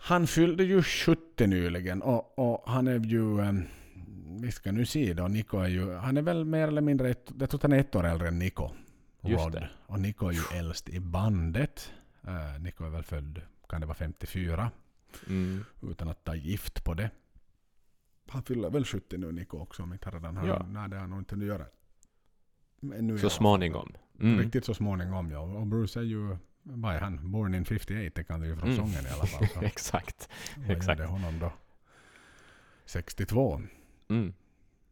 Han 0.01 0.27
fyllde 0.27 0.63
ju 0.63 0.83
70 0.83 1.47
nyligen 1.47 2.01
och, 2.01 2.39
och 2.39 2.63
han 2.71 2.87
är 2.87 2.99
ju, 2.99 3.21
um, 3.39 3.63
vi 4.41 4.51
ska 4.51 4.71
nu 4.71 4.85
se 4.85 5.13
då, 5.13 5.27
Nico 5.27 5.57
är 5.57 5.67
ju, 5.67 5.93
han 5.93 6.17
är 6.17 6.21
väl 6.21 6.45
mer 6.45 6.67
eller 6.67 6.81
mindre, 6.81 7.09
ett, 7.09 7.31
jag 7.39 7.49
tror 7.49 7.57
att 7.57 7.63
han 7.63 7.73
är 7.73 7.79
ett 7.79 7.95
år 7.95 8.05
äldre 8.05 8.27
än 8.27 8.39
Rod. 9.21 9.51
det. 9.51 9.69
Och 9.87 9.99
Nico 9.99 10.27
är 10.27 10.31
ju 10.33 10.57
äldst 10.59 10.89
i 10.89 10.99
bandet. 10.99 11.91
Uh, 12.27 12.61
Nico 12.63 12.85
är 12.85 12.89
väl 12.89 13.03
född, 13.03 13.41
kan 13.69 13.81
det 13.81 13.87
vara 13.87 13.95
54, 13.97 14.71
Mm. 15.27 15.65
utan 15.81 16.09
att 16.09 16.23
ta 16.23 16.35
gift 16.35 16.83
på 16.83 16.93
det. 16.93 17.09
Han 18.29 18.43
fyller 18.43 18.69
väl 18.69 18.85
70 18.85 19.17
nu 19.17 19.31
Nico 19.31 19.57
också 19.57 19.83
om 19.83 19.93
inte 19.93 20.05
han 20.05 20.13
redan 20.13 20.37
har, 20.37 20.47
Ja. 20.47 20.65
nej 20.69 20.89
det 20.89 20.95
har 20.95 21.01
han 21.01 21.09
nog 21.09 21.19
inte 21.19 21.35
att 21.35 21.43
göra. 21.43 21.65
Men 22.79 23.07
nu 23.07 23.17
Så 23.17 23.29
småningom. 23.29 23.93
Mm. 24.19 24.39
Riktigt 24.39 24.65
så 24.65 24.73
småningom 24.73 25.31
ja. 25.31 25.39
Och 25.39 25.67
Bruce 25.67 25.99
är 25.99 26.03
ju, 26.03 26.37
vad 26.63 26.95
är 26.95 26.99
han? 26.99 27.31
Born 27.31 27.53
in 27.55 27.65
58, 27.65 28.11
det 28.15 28.23
kan 28.23 28.39
du 28.39 28.47
ju 28.47 28.55
från 28.55 28.69
Mm. 28.71 28.77
sången 28.77 29.05
i 29.05 29.09
alla 29.09 29.25
fall. 29.25 29.47
Så. 29.47 29.61
exakt. 29.65 30.29
Vad 30.57 30.69
Exakt. 30.77 30.99
gjorde 30.99 31.11
honom 31.11 31.39
då? 31.39 31.51
62. 32.85 33.61
Mm. 34.09 34.33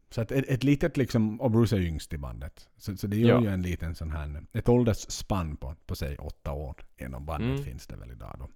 Så 0.10 0.22
att 0.22 0.32
ett, 0.32 0.46
ett 0.48 0.64
litet 0.64 0.98
liksom, 0.98 1.42
och 1.42 1.52
Bruce 1.52 1.76
är 1.76 1.82
yngst 1.82 2.14
i 2.14 2.18
bandet. 2.18 2.70
Så, 2.78 2.98
så 2.98 3.08
det 3.08 3.18
gör 3.18 3.30
Ja. 3.30 3.42
ju 3.42 3.48
en 3.48 3.62
liten 3.62 3.96
sån 3.96 4.12
här, 4.12 4.44
ett 4.54 4.70
åldersspann 4.70 5.58
på, 5.58 5.76
på 5.86 5.96
säg 5.96 6.18
åtta 6.18 6.52
år 6.52 6.76
inom 6.98 7.26
bandet 7.26 7.50
Mm. 7.50 7.64
finns 7.64 7.88
det 7.88 7.96
väl 7.96 8.12
idag 8.12 8.36
då. 8.40 8.50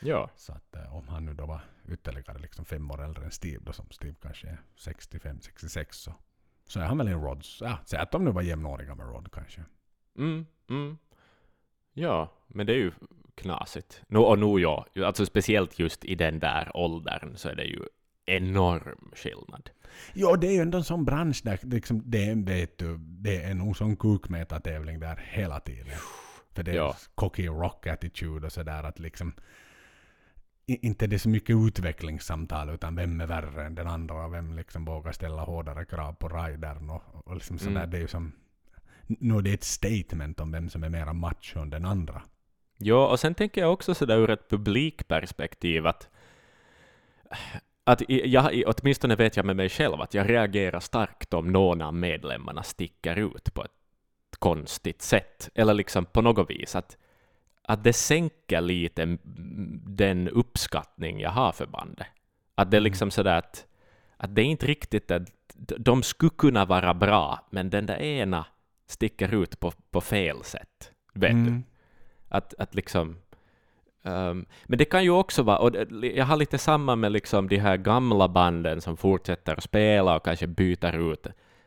Ja. 0.00 0.30
Så 0.36 0.52
att 0.52 0.76
eh, 0.76 0.96
om 0.96 1.08
han 1.08 1.24
nu 1.24 1.34
då 1.34 1.46
var 1.46 1.60
ytterligare 1.88 2.38
liksom 2.38 2.64
fem 2.64 2.90
år 2.90 3.04
äldre 3.04 3.24
än 3.24 3.30
Steve 3.30 3.64
då, 3.64 3.72
som 3.72 3.86
Steve 3.90 4.14
kanske 4.22 4.48
är 4.48 4.60
65-66 4.78 5.86
så, 5.90 6.14
så 6.64 6.80
är 6.80 6.84
han 6.84 6.98
väl 6.98 7.08
en 7.08 7.20
Rods, 7.22 7.60
ja, 7.60 7.78
säg 7.84 7.98
att 7.98 8.10
de 8.10 8.24
nu 8.24 8.30
var 8.30 8.42
jämnåriga 8.42 8.94
med 8.94 9.06
Rod 9.06 9.32
kanske. 9.32 9.64
Mm, 10.18 10.46
mm. 10.70 10.98
Ja, 11.98 12.32
men 12.46 12.66
det 12.66 12.72
är 12.72 12.76
ju 12.76 12.92
knasigt. 13.34 14.02
No, 14.08 14.18
och 14.18 14.38
nu 14.38 14.60
ja, 14.60 14.86
alltså 15.04 15.26
speciellt 15.26 15.78
just 15.78 16.04
i 16.04 16.14
den 16.14 16.38
där 16.38 16.70
åldern 16.74 17.36
så 17.36 17.48
är 17.48 17.54
det 17.54 17.64
ju 17.64 17.80
enorm 18.26 19.10
skillnad. 19.14 19.70
Ja, 20.14 20.36
det 20.36 20.46
är 20.46 20.52
ju 20.52 20.60
ändå 20.60 20.78
en 20.78 20.84
sån 20.84 21.04
bransch 21.04 21.40
där 21.44 21.58
liksom, 21.62 22.02
det, 22.04 22.24
är, 22.24 22.46
vet 22.46 22.78
du, 22.78 22.96
det 22.98 23.42
är 23.42 23.54
nog 23.54 23.76
sån 23.76 23.96
kukmätartävling 23.96 25.00
där 25.00 25.16
hela 25.30 25.60
tiden. 25.60 25.98
För 26.54 26.62
det 26.62 26.70
är 26.70 26.74
Ja. 26.76 26.96
cocky 27.14 27.46
rock 27.46 27.86
attitude 27.86 28.46
och 28.46 28.52
sådär 28.52 28.82
att 28.82 28.98
liksom 28.98 29.32
inte 30.66 31.06
det 31.06 31.16
är 31.16 31.18
så 31.18 31.28
mycket 31.28 31.56
utvecklingssamtal 31.56 32.70
utan 32.70 32.94
vem 32.96 33.20
är 33.20 33.26
värre 33.26 33.66
än 33.66 33.74
den 33.74 33.86
andra 33.86 34.24
och 34.24 34.32
vem 34.34 34.52
liksom 34.56 34.84
vågar 34.84 35.12
ställa 35.12 35.42
hårdare 35.42 35.84
krav 35.84 36.12
på 36.12 36.28
ridern 36.28 36.90
och, 36.90 37.02
och 37.24 37.34
liksom 37.34 37.58
sådär. 37.58 37.76
Mm. 37.76 37.90
Det 37.90 37.96
är 37.96 38.00
ju 38.00 38.08
som 38.08 38.32
nu 39.08 39.36
är 39.36 39.42
det 39.42 39.52
ett 39.52 39.64
statement 39.64 40.40
om 40.40 40.52
vem 40.52 40.68
som 40.70 40.84
är 40.84 40.88
mera 40.88 41.12
macho 41.12 41.60
än 41.60 41.70
den 41.70 41.84
andra. 41.84 42.22
Ja, 42.78 43.08
och 43.08 43.20
sen 43.20 43.34
tänker 43.34 43.60
jag 43.60 43.72
också 43.72 43.94
sådär 43.94 44.16
ur 44.16 44.30
ett 44.30 44.50
publikperspektiv 44.50 45.86
att, 45.86 46.08
att 47.84 48.02
jag, 48.08 48.62
åtminstone 48.66 49.16
vet 49.16 49.36
jag 49.36 49.46
med 49.46 49.56
mig 49.56 49.68
själv 49.68 50.00
att 50.00 50.14
jag 50.14 50.30
reagerar 50.30 50.80
starkt 50.80 51.34
om 51.34 51.52
någon 51.52 51.82
av 51.82 51.94
medlemmarna 51.94 52.62
sticker 52.62 53.16
ut 53.16 53.54
på 53.54 53.64
ett 53.64 53.70
konstigt 54.38 55.02
sätt, 55.02 55.48
eller 55.54 55.74
liksom 55.74 56.04
på 56.04 56.22
något 56.22 56.50
vis 56.50 56.76
att, 56.76 56.96
att 57.62 57.84
det 57.84 57.92
sänker 57.92 58.60
lite 58.60 59.18
den 59.86 60.28
uppskattning 60.28 61.20
jag 61.20 61.30
har 61.30 61.52
för 61.52 61.66
bandet. 61.66 62.06
Att 62.54 62.70
det 62.70 62.76
är 62.76 62.80
Mm. 62.80 62.84
liksom 62.84 63.10
sådär 63.10 63.38
att, 63.38 63.66
att 64.16 64.34
det 64.34 64.42
är 64.42 64.46
inte 64.46 64.66
riktigt 64.66 65.10
att 65.10 65.22
de 65.78 66.02
skulle 66.02 66.30
kunna 66.38 66.64
vara 66.64 66.94
bra, 66.94 67.46
men 67.50 67.70
den 67.70 67.86
där 67.86 68.02
ena 68.02 68.46
sticker 68.88 69.34
ut 69.34 69.60
på, 69.60 69.72
på 69.90 70.00
fel 70.00 70.44
sätt. 70.44 70.92
Vet 71.14 71.30
du? 71.30 71.36
Mm. 71.36 71.64
Att, 72.28 72.54
att 72.58 72.74
liksom... 72.74 73.16
ehm, 74.02 74.46
men 74.64 74.78
det 74.78 74.84
kan 74.84 75.04
ju 75.04 75.10
också 75.10 75.42
vara, 75.42 75.58
och 75.58 75.72
det, 75.72 76.12
jag 76.16 76.24
har 76.24 76.36
lite 76.36 76.58
samma 76.58 76.96
med 76.96 77.12
liksom 77.12 77.48
de 77.48 77.56
här 77.56 77.76
gamla 77.76 78.28
banden 78.28 78.80
som 78.80 78.96
fortsätter 78.96 79.54
att 79.54 79.62
spela 79.62 80.16
och 80.16 80.24
kanske 80.24 80.46
byter 80.46 81.12
ut 81.12 81.26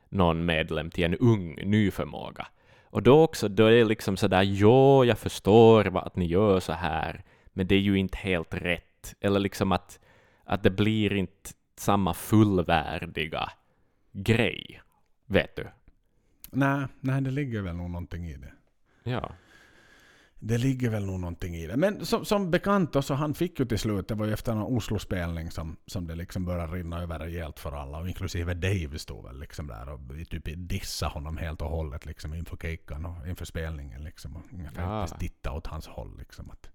någon 0.09 0.45
medlem 0.45 0.89
till 0.89 1.03
en 1.03 1.15
ung, 1.15 1.55
ny 1.55 1.91
förmåga. 1.91 2.47
Och 2.83 3.03
då 3.03 3.23
också, 3.23 3.47
då 3.47 3.65
är 3.65 3.71
det 3.71 3.83
liksom 3.83 4.17
sådär, 4.17 4.41
jo, 4.41 5.05
jag 5.05 5.19
förstår 5.19 5.85
vad, 5.85 6.03
att 6.03 6.15
ni 6.15 6.25
gör 6.25 6.59
så 6.59 6.73
här, 6.73 7.23
men 7.53 7.67
det 7.67 7.75
är 7.75 7.79
ju 7.79 7.97
inte 7.97 8.17
helt 8.17 8.53
rätt. 8.53 9.15
Eller 9.21 9.39
liksom 9.39 9.71
att, 9.71 9.99
att 10.43 10.63
det 10.63 10.69
blir 10.69 11.13
inte 11.13 11.49
samma 11.77 12.13
fullvärdiga 12.13 13.49
grej. 14.11 14.81
Vet 15.25 15.55
du? 15.55 15.67
Nej, 16.51 16.88
nej, 17.00 17.22
det 17.22 17.31
ligger 17.31 17.62
väl 17.62 17.75
nog 17.75 17.89
någonting 17.89 18.27
i 18.27 18.38
det. 18.38 18.53
Ja. 19.03 19.31
Det 20.43 20.58
ligger 20.58 20.89
väl 20.89 21.05
nog 21.05 21.20
någonting 21.20 21.55
i 21.55 21.67
det. 21.67 21.77
Men 21.77 22.05
som, 22.05 22.25
som 22.25 22.51
bekant 22.51 23.05
så 23.05 23.13
han 23.13 23.34
fick 23.34 23.60
ju 23.60 23.65
till 23.65 23.79
slut, 23.79 24.08
det 24.08 24.15
var 24.15 24.25
ju 24.25 24.34
efter 24.34 24.51
en 24.51 24.58
Oslo-spelning 24.58 25.51
som, 25.51 25.77
som 25.86 26.08
det 26.08 26.15
liksom 26.15 26.46
började 26.46 26.74
rinna 26.74 27.01
över 27.01 27.20
rejält 27.20 27.60
för 27.60 27.72
alla. 27.72 27.98
Och 27.98 28.08
inklusive 28.08 28.53
Dave 28.53 29.00
stod 29.00 29.25
väl 29.25 29.39
liksom 29.39 29.67
där 29.67 29.89
och 29.89 30.00
typ 30.29 30.48
dissa 30.55 31.08
honom 31.08 31.38
helt 31.38 31.62
och 31.62 31.70
hållet 31.70 32.05
liksom 32.05 32.34
inför 32.34 32.58
kejkan 32.58 33.05
och 33.05 33.27
inför 33.27 33.46
spelningen 33.46 34.03
liksom. 34.03 34.36
Och 34.36 34.43
ungefär 34.53 35.03
inte 35.03 35.17
titta 35.17 35.51
åt 35.51 35.67
hans 35.67 35.88
håll 35.88 36.17
liksom. 36.17 36.51
Att, 36.51 36.72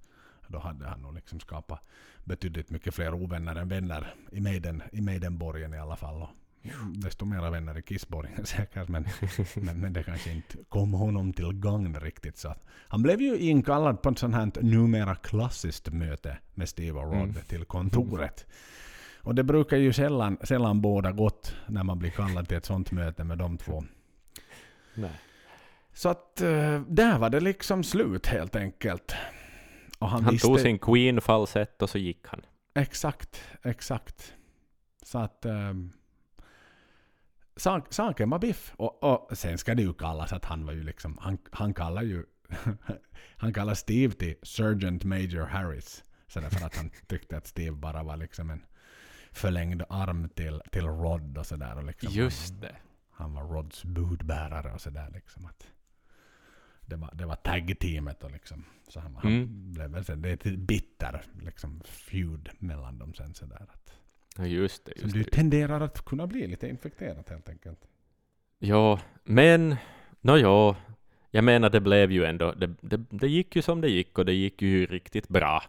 då 0.49 0.59
hade 0.59 0.87
han 0.87 1.03
nog 1.03 1.15
liksom 1.15 1.41
skapat 1.41 1.81
betydligt 2.25 2.71
mycket 2.71 2.95
fler 2.95 3.15
ovänner 3.15 3.57
än 3.57 3.69
vänner 3.69 4.15
i 4.33 4.41
Maiden, 4.41 4.83
i 4.93 5.01
Maidenborgen 5.01 5.75
i 5.75 5.79
alla 5.79 5.97
fall. 5.97 6.23
Och 6.23 6.29
desto 6.95 7.25
mera 7.25 7.51
vänner 7.51 7.79
i 7.79 7.83
Kissborgen 7.83 8.47
säkert. 8.47 8.89
Men, 8.89 9.07
men, 9.55 9.81
men 9.81 9.93
det 9.93 10.03
kanske 10.03 10.33
inte 10.33 10.57
kom 10.69 10.93
honom 10.93 11.33
till 11.33 11.53
gagn 11.53 12.01
riktigt. 12.01 12.39
Så 12.39 12.55
han 12.89 13.03
blev 13.03 13.21
ju 13.21 13.39
inkallad 13.39 14.03
på 14.03 14.09
ett 14.09 14.19
sånt 14.19 14.35
här 14.35 14.53
numera 14.63 15.15
klassiskt 15.15 15.89
möte 15.93 16.39
med 16.55 16.69
Steve 16.69 16.99
och 16.99 17.05
Rod 17.13 17.23
Mm. 17.23 17.35
till 17.49 17.65
kontoret. 17.65 18.47
Och 19.23 19.35
det 19.35 19.45
brukar 19.45 19.77
ju 19.77 19.93
sällan, 19.93 20.39
sällan 20.43 20.81
båda 20.81 21.13
gott 21.13 21.55
när 21.67 21.83
man 21.85 21.99
blir 21.99 22.11
kallad 22.11 22.49
till 22.49 22.57
ett 22.57 22.65
sånt 22.65 22.91
möte 22.93 23.25
med 23.25 23.39
de 23.39 23.59
två. 23.59 23.85
Nej. 24.95 25.11
Så 25.93 26.09
att 26.09 26.41
eh, 26.41 26.81
där 26.89 27.19
var 27.19 27.31
det 27.31 27.41
liksom 27.41 27.85
slut 27.85 28.27
helt 28.27 28.57
enkelt. 28.57 29.15
Och 29.99 30.09
han, 30.09 30.25
Han 30.25 30.33
visste, 30.33 30.49
tog 30.49 30.61
sin 30.61 30.79
Queen-falsett 30.79 31.83
och 31.83 31.91
så 31.91 31.99
gick 31.99 32.27
han. 32.27 32.41
Exakt, 32.75 33.41
exakt. 33.63 34.35
Så 35.03 35.19
att 35.19 35.47
um, 35.47 35.93
saken 37.91 38.31
var 38.31 38.39
biff. 38.39 38.73
Och, 38.77 39.03
och 39.03 39.39
sen 39.39 39.59
ska 39.59 39.75
det 39.75 39.83
ju 39.83 39.95
kallas 39.95 40.33
att 40.33 40.45
han 40.45 40.67
var 40.67 40.73
ju 40.73 40.83
liksom, 40.83 41.19
han, 41.21 41.39
han 41.53 41.75
kallar 41.75 42.03
ju, 42.03 42.25
han 43.37 43.53
kallar 43.53 43.75
Steve 43.75 44.13
till 44.15 44.35
Sergeant 44.43 45.05
Major 45.05 45.47
Harris. 45.47 46.05
Så 46.27 46.41
därför 46.41 46.67
att 46.67 46.77
han 46.77 46.91
tyckte 47.07 47.37
att 47.37 47.47
Steve 47.47 47.77
bara 47.77 48.03
var 48.03 48.17
liksom 48.17 48.51
en 48.51 48.65
förlängd 49.33 49.83
arm 49.89 50.29
till, 50.29 50.63
till 50.73 50.85
Rod 50.87 51.39
och 51.39 51.47
sådär. 51.47 51.83
Liksom 51.83 52.13
Just 52.13 52.61
det. 52.61 52.77
han 53.11 53.35
var 53.35 53.43
Rods 53.43 53.85
budbärare 53.85 54.73
och 54.73 54.81
sådär 54.81 55.11
liksom. 55.15 55.47
Att 55.47 55.67
det 56.81 56.97
var, 56.97 57.11
det 57.15 57.27
var 57.27 57.37
tag-teamet 57.37 58.25
och 58.25 58.31
liksom. 58.31 58.65
Så 58.89 59.01
han, 59.01 59.17
han 59.17 59.33
Mm. 59.33 59.73
blev 59.73 59.91
väl 59.91 60.05
sen, 60.05 60.23
det 60.23 60.29
är 60.29 60.35
ett 60.35 60.59
bitter 60.59 61.23
liksom 61.41 61.81
feud 61.85 62.49
mellan 62.59 62.99
dem 62.99 63.15
sen 63.15 63.35
sådär. 63.35 63.67
Att, 63.73 63.93
Ja, 64.39 64.45
just 64.47 64.85
det. 64.85 64.93
som 64.99 65.03
Just 65.03 65.15
du 65.15 65.23
det. 65.23 65.31
tenderar 65.31 65.81
att 65.81 66.05
kunna 66.05 66.27
bli 66.27 66.47
lite 66.47 66.69
infekterat 66.69 67.29
helt 67.29 67.49
enkelt. 67.49 67.79
Ja, 68.59 69.01
men... 69.25 69.77
Nå 70.21 70.37
ja, 70.37 70.77
jag 71.31 71.45
menar 71.45 71.71
det 71.71 71.81
blev 71.81 72.13
ju 72.13 72.25
ändå... 72.25 72.53
Det, 72.53 72.67
det, 72.81 72.97
det 73.11 73.29
gick 73.29 73.57
ju 73.57 73.63
som 73.63 73.81
det 73.81 73.89
gick 73.89 74.19
och 74.19 74.25
det 74.25 74.33
gick 74.33 74.63
ju 74.63 74.87
riktigt 74.87 75.29
bra 75.29 75.63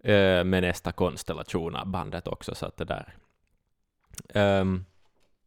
eh, 0.00 0.44
med 0.44 0.62
nästa 0.62 0.92
konstellation 0.92 1.76
av 1.76 1.86
bandet 1.86 2.28
också, 2.28 2.54
så 2.54 2.66
att 2.66 2.76
det 2.76 2.84
där... 2.84 3.14
Ehm, 4.34 4.84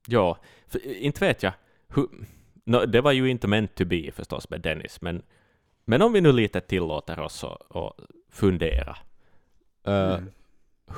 ja, 0.08 0.38
för, 0.68 0.88
inte 0.98 1.26
vet 1.26 1.44
jag. 1.44 1.54
Hur, 1.88 2.08
nå, 2.64 2.86
det 2.86 3.02
var 3.02 3.12
ju 3.12 3.30
inte 3.30 3.48
meant 3.48 3.76
to 3.76 3.86
be 3.86 4.12
förstås 4.12 4.50
med 4.50 4.62
Dennis, 4.62 5.02
men, 5.02 5.22
men 5.86 6.02
om 6.02 6.14
vi 6.14 6.22
nu 6.22 6.32
lite 6.32 6.62
tillåter 6.62 7.20
oss 7.20 7.44
att 7.44 7.94
fundera. 8.30 8.98
Eh, 9.84 10.14
Mm. 10.16 10.32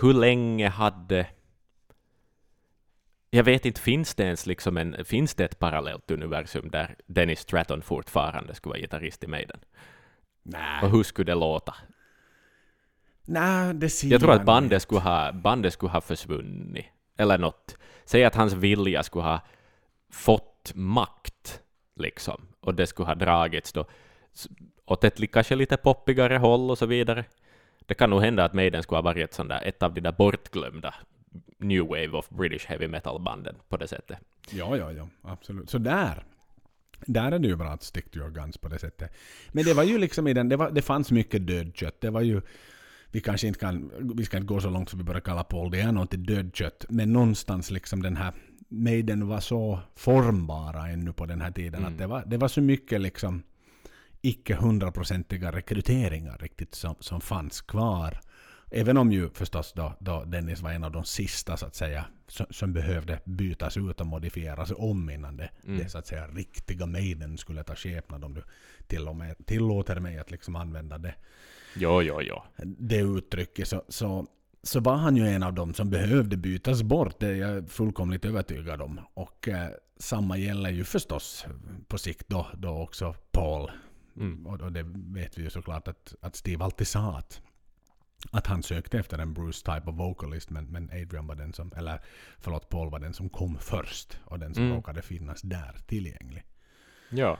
hur 0.01 0.13
länge 0.13 0.67
hade... 0.69 1.27
Jag 3.29 3.43
vet 3.43 3.65
inte, 3.65 3.81
finns 3.81 4.15
det 4.15 4.23
ens 4.23 4.45
liksom 4.45 4.77
en, 4.77 5.05
finns 5.05 5.35
det 5.35 5.45
ett 5.45 5.59
parallellt 5.59 6.11
universum 6.11 6.69
där 6.69 6.95
Dennis 7.07 7.39
Stratton 7.39 7.81
fortfarande 7.81 8.55
skulle 8.55 8.71
vara 8.71 8.79
gitarrist 8.79 9.23
i 9.23 9.27
Maiden? 9.27 9.59
Nej, 10.43 10.83
Och 10.83 10.89
hur 10.89 11.03
skulle 11.03 11.31
det 11.31 11.35
låta? 11.39 11.75
nej, 13.29 13.73
det 13.73 13.89
ser 13.89 14.07
Jag 14.07 14.21
tror 14.21 14.31
att 14.31 14.45
bandet 14.45 14.71
inte. 14.71 14.79
skulle 14.79 15.01
ha, 15.01 15.31
bandet 15.31 15.73
skulle 15.73 15.91
ha 15.91 16.01
försvunnit. 16.01 16.85
Eller 17.17 17.37
något. 17.37 17.77
Säg 18.05 18.23
att 18.25 18.35
hans 18.35 18.53
vilja 18.53 19.03
skulle 19.03 19.23
ha 19.25 19.39
fått 20.11 20.71
makt, 20.75 21.61
liksom. 21.95 22.47
Och 22.59 22.75
det 22.75 22.87
skulle 22.87 23.07
ha 23.07 23.15
dragits 23.15 23.73
då 23.73 23.85
åt 24.85 25.03
ett 25.03 25.31
kanske 25.31 25.55
lite 25.55 25.77
poppigare 25.77 26.37
håll 26.37 26.71
och 26.71 26.77
så 26.77 26.85
vidare. 26.85 27.25
Det 27.79 27.93
kan 27.93 28.09
nog 28.09 28.21
hända 28.21 28.43
att 28.45 28.53
Maiden 28.53 28.83
skulle 28.83 28.97
ha 28.97 29.01
varit 29.01 29.23
ett, 29.23 29.33
sånt 29.33 29.49
där, 29.49 29.61
ett 29.63 29.83
av 29.83 29.93
de 29.93 30.01
där 30.01 30.11
bortglömda 30.11 30.95
new 31.57 31.87
wave 31.87 32.09
of 32.09 32.29
British 32.29 32.65
heavy 32.65 32.87
metal-banden 32.87 33.55
på 33.69 33.77
det 33.77 33.87
sättet. 33.87 34.17
Ja, 34.51 34.77
ja, 34.77 34.91
ja, 34.91 35.07
absolut. 35.21 35.69
Så 35.69 35.77
där. 35.77 36.23
Där 37.05 37.31
är 37.31 37.39
det 37.39 37.47
ju 37.47 37.55
bra 37.55 37.67
att 37.67 37.83
stick 37.83 38.11
to 38.11 38.19
your 38.19 38.29
guns 38.29 38.57
på 38.57 38.67
det 38.67 38.79
sättet. 38.79 39.13
Men 39.51 39.63
det 39.63 39.73
var 39.73 39.83
ju 39.83 39.97
liksom 39.97 40.27
i 40.27 40.33
den, 40.33 40.49
det, 40.49 40.55
var, 40.55 40.71
det 40.71 40.81
fanns 40.81 41.11
mycket 41.11 41.47
dödkött. 41.47 42.01
Det 42.01 42.09
var 42.09 42.21
ju, 42.21 42.41
vi 43.11 43.21
kanske 43.21 43.47
inte 43.47 43.59
kan, 43.59 43.91
vi 44.15 44.25
ska 44.25 44.37
inte 44.37 44.47
gå 44.47 44.61
så 44.61 44.69
långt 44.69 44.89
så 44.89 44.97
vi 44.97 45.03
börjar 45.03 45.21
kalla 45.21 45.43
Paul 45.43 45.71
Diano 45.71 46.05
till 46.05 46.25
dödkött. 46.25 46.85
Men 46.89 47.13
någonstans 47.13 47.71
liksom 47.71 48.03
den 48.03 48.17
här, 48.17 48.33
Maiden 48.69 49.27
var 49.27 49.39
så 49.39 49.79
formbara 49.95 50.87
ännu 50.87 51.13
på 51.13 51.25
den 51.25 51.41
här 51.41 51.51
tiden. 51.51 51.79
Mm. 51.79 51.93
Att 51.93 51.97
det 51.97 52.07
var, 52.07 52.23
det 52.25 52.37
var 52.37 52.47
så 52.47 52.61
mycket 52.61 53.01
liksom 53.01 53.43
icke 54.21 54.55
hundraprocentiga 54.55 55.51
rekryteringar 55.51 56.37
riktigt 56.37 56.75
som, 56.75 56.95
som 56.99 57.21
fanns 57.21 57.61
kvar. 57.61 58.19
Även 58.71 58.97
om 58.97 59.11
ju 59.11 59.29
förstås 59.29 59.73
då, 59.73 59.93
då 59.99 60.23
Dennis 60.23 60.61
var 60.61 60.71
en 60.71 60.83
av 60.83 60.91
de 60.91 61.03
sista 61.05 61.57
så 61.57 61.65
att 61.65 61.75
säga 61.75 62.05
som, 62.27 62.45
som 62.49 62.73
behövde 62.73 63.19
bytas 63.25 63.77
ut 63.77 64.01
och 64.01 64.07
modifieras 64.07 64.71
om 64.77 65.09
innan 65.09 65.37
det, 65.37 65.49
Mm. 65.65 65.77
det 65.79 65.89
så 65.89 65.97
att 65.97 66.07
säga 66.07 66.27
riktiga 66.27 66.85
Maiden 66.85 67.37
skulle 67.37 67.63
ta 67.63 67.75
skepnad 67.75 68.23
om 68.23 68.33
du 68.33 68.43
till 68.87 69.07
och 69.07 69.15
med 69.15 69.45
tillåter 69.45 69.99
mig 69.99 70.19
att 70.19 70.31
liksom 70.31 70.55
använda 70.55 70.97
det, 70.97 71.15
Jo, 71.75 72.01
jo, 72.01 72.21
jo. 72.21 72.41
det 72.63 72.97
uttrycket 72.99 73.67
så, 73.67 73.83
så, 73.89 74.27
så 74.63 74.79
var 74.79 74.95
han 74.95 75.15
ju 75.17 75.27
en 75.27 75.43
av 75.43 75.53
dem 75.53 75.73
som 75.73 75.89
behövde 75.89 76.37
bytas 76.37 76.83
bort. 76.83 77.19
Det 77.19 77.27
är 77.27 77.35
jag 77.35 77.69
fullkomligt 77.69 78.25
övertygad 78.25 78.81
om. 78.81 78.99
Och 79.13 79.47
eh, 79.47 79.69
samma 79.99 80.37
gäller 80.37 80.69
ju 80.69 80.83
förstås 80.83 81.45
på 81.87 81.97
sikt 81.97 82.25
då, 82.27 82.47
då 82.57 82.69
också 82.69 83.15
Paul. 83.31 83.71
Mm. 84.17 84.47
Och, 84.47 84.61
och 84.61 84.71
det 84.71 84.83
vet 84.93 85.37
vi 85.37 85.43
ju 85.43 85.49
såklart 85.49 85.87
att, 85.87 86.15
att 86.21 86.35
Steve 86.35 86.63
alltid 86.63 86.87
sa 86.87 87.17
att, 87.17 87.41
att 88.31 88.47
han 88.47 88.63
sökte 88.63 88.99
efter 88.99 89.17
en 89.17 89.33
Bruce 89.33 89.65
type 89.73 89.89
of 89.89 89.95
vocalist 89.95 90.49
men, 90.49 90.65
men 90.65 90.89
Adrian 90.89 91.27
var 91.27 91.35
den 91.35 91.53
som, 91.53 91.71
eller 91.75 91.99
förlåt 92.39 92.69
Paul 92.69 92.89
var 92.89 92.99
den 92.99 93.13
som 93.13 93.29
kom 93.29 93.57
först 93.59 94.19
och 94.25 94.39
den 94.39 94.53
som 94.53 94.63
Mm. 94.63 94.75
råkade 94.75 95.01
finnas 95.01 95.41
där 95.41 95.77
tillgänglig. 95.87 96.43
Ja. 97.09 97.37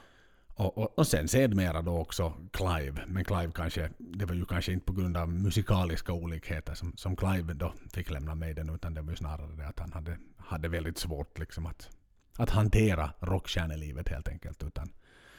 Och, 0.56 0.78
och, 0.78 1.00
och 1.00 1.08
sen 1.08 1.28
sedermera 1.28 1.82
då 1.82 1.98
också 1.98 2.34
Clive. 2.54 3.04
Men 3.08 3.26
Clive 3.26 3.52
kanske, 3.56 3.90
det 3.98 4.26
var 4.26 4.36
ju 4.36 4.46
kanske 4.46 4.72
inte 4.74 4.86
på 4.86 4.94
grund 4.94 5.18
av 5.18 5.30
musikaliska 5.30 6.14
olikheter 6.14 6.74
som, 6.74 6.94
som 6.98 7.16
Clive 7.16 7.54
då 7.54 7.74
fick 7.94 8.10
lämna 8.10 8.36
Maiden, 8.36 8.70
utan 8.70 8.94
det 8.94 9.02
var 9.02 9.10
ju 9.10 9.16
snarare 9.16 9.56
det 9.56 9.68
att 9.68 9.80
han 9.80 9.92
hade, 9.94 10.18
hade 10.38 10.68
väldigt 10.68 10.98
svårt 10.98 11.40
liksom 11.40 11.66
att, 11.66 11.90
att 12.38 12.50
hantera 12.50 13.14
rockstjärnelivet 13.20 14.10
helt 14.10 14.28
enkelt. 14.28 14.64
Utan 14.64 14.90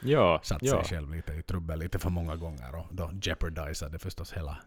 Ja, 0.03 0.39
satt 0.43 0.61
ja. 0.63 0.71
sig 0.71 0.83
själv 0.97 1.11
lite 1.15 1.33
i 1.33 1.41
trubbel 1.43 1.79
lite 1.79 1.99
för 1.99 2.09
många 2.09 2.35
gånger 2.35 2.75
och 2.75 2.87
då 2.91 3.11
jeopardizade 3.21 3.99
förstås 3.99 4.33
hela, 4.33 4.57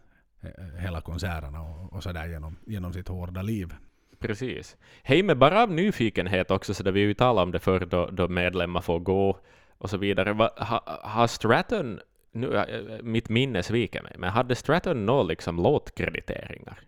hela 0.78 1.00
konserterna 1.00 1.61
och, 1.61 1.92
och 1.92 2.02
sådär 2.02 2.28
genom, 2.28 2.56
genom 2.66 2.92
sitt 2.92 3.08
hårda 3.08 3.42
liv. 3.42 3.75
Precis. 4.18 4.76
Hej, 5.02 5.22
men 5.22 5.38
bara 5.38 5.62
av 5.62 5.70
nyfikenhet 5.70 6.50
också, 6.50 6.75
så 6.75 6.82
där 6.82 6.92
vi 6.92 7.00
ju 7.00 7.14
talat 7.14 7.42
om 7.42 7.50
det 7.52 7.58
förr, 7.58 7.80
då, 7.80 8.06
då 8.11 8.28
medlemmar 8.28 8.80
får 8.80 8.99
gå 8.99 9.38
och 9.78 9.90
så 9.90 9.96
vidare. 9.96 10.32
Va, 10.32 10.50
ha, 10.56 11.00
har 11.02 11.26
Stratton, 11.26 12.00
nu, 12.32 12.64
mitt 13.02 13.28
minne 13.28 13.62
sviker 13.62 14.02
mig, 14.02 14.14
men 14.18 14.30
hade 14.30 14.54
Stratton 14.54 15.06
några 15.06 15.22
liksom 15.22 15.56
låtkrediteringar? 15.56 16.80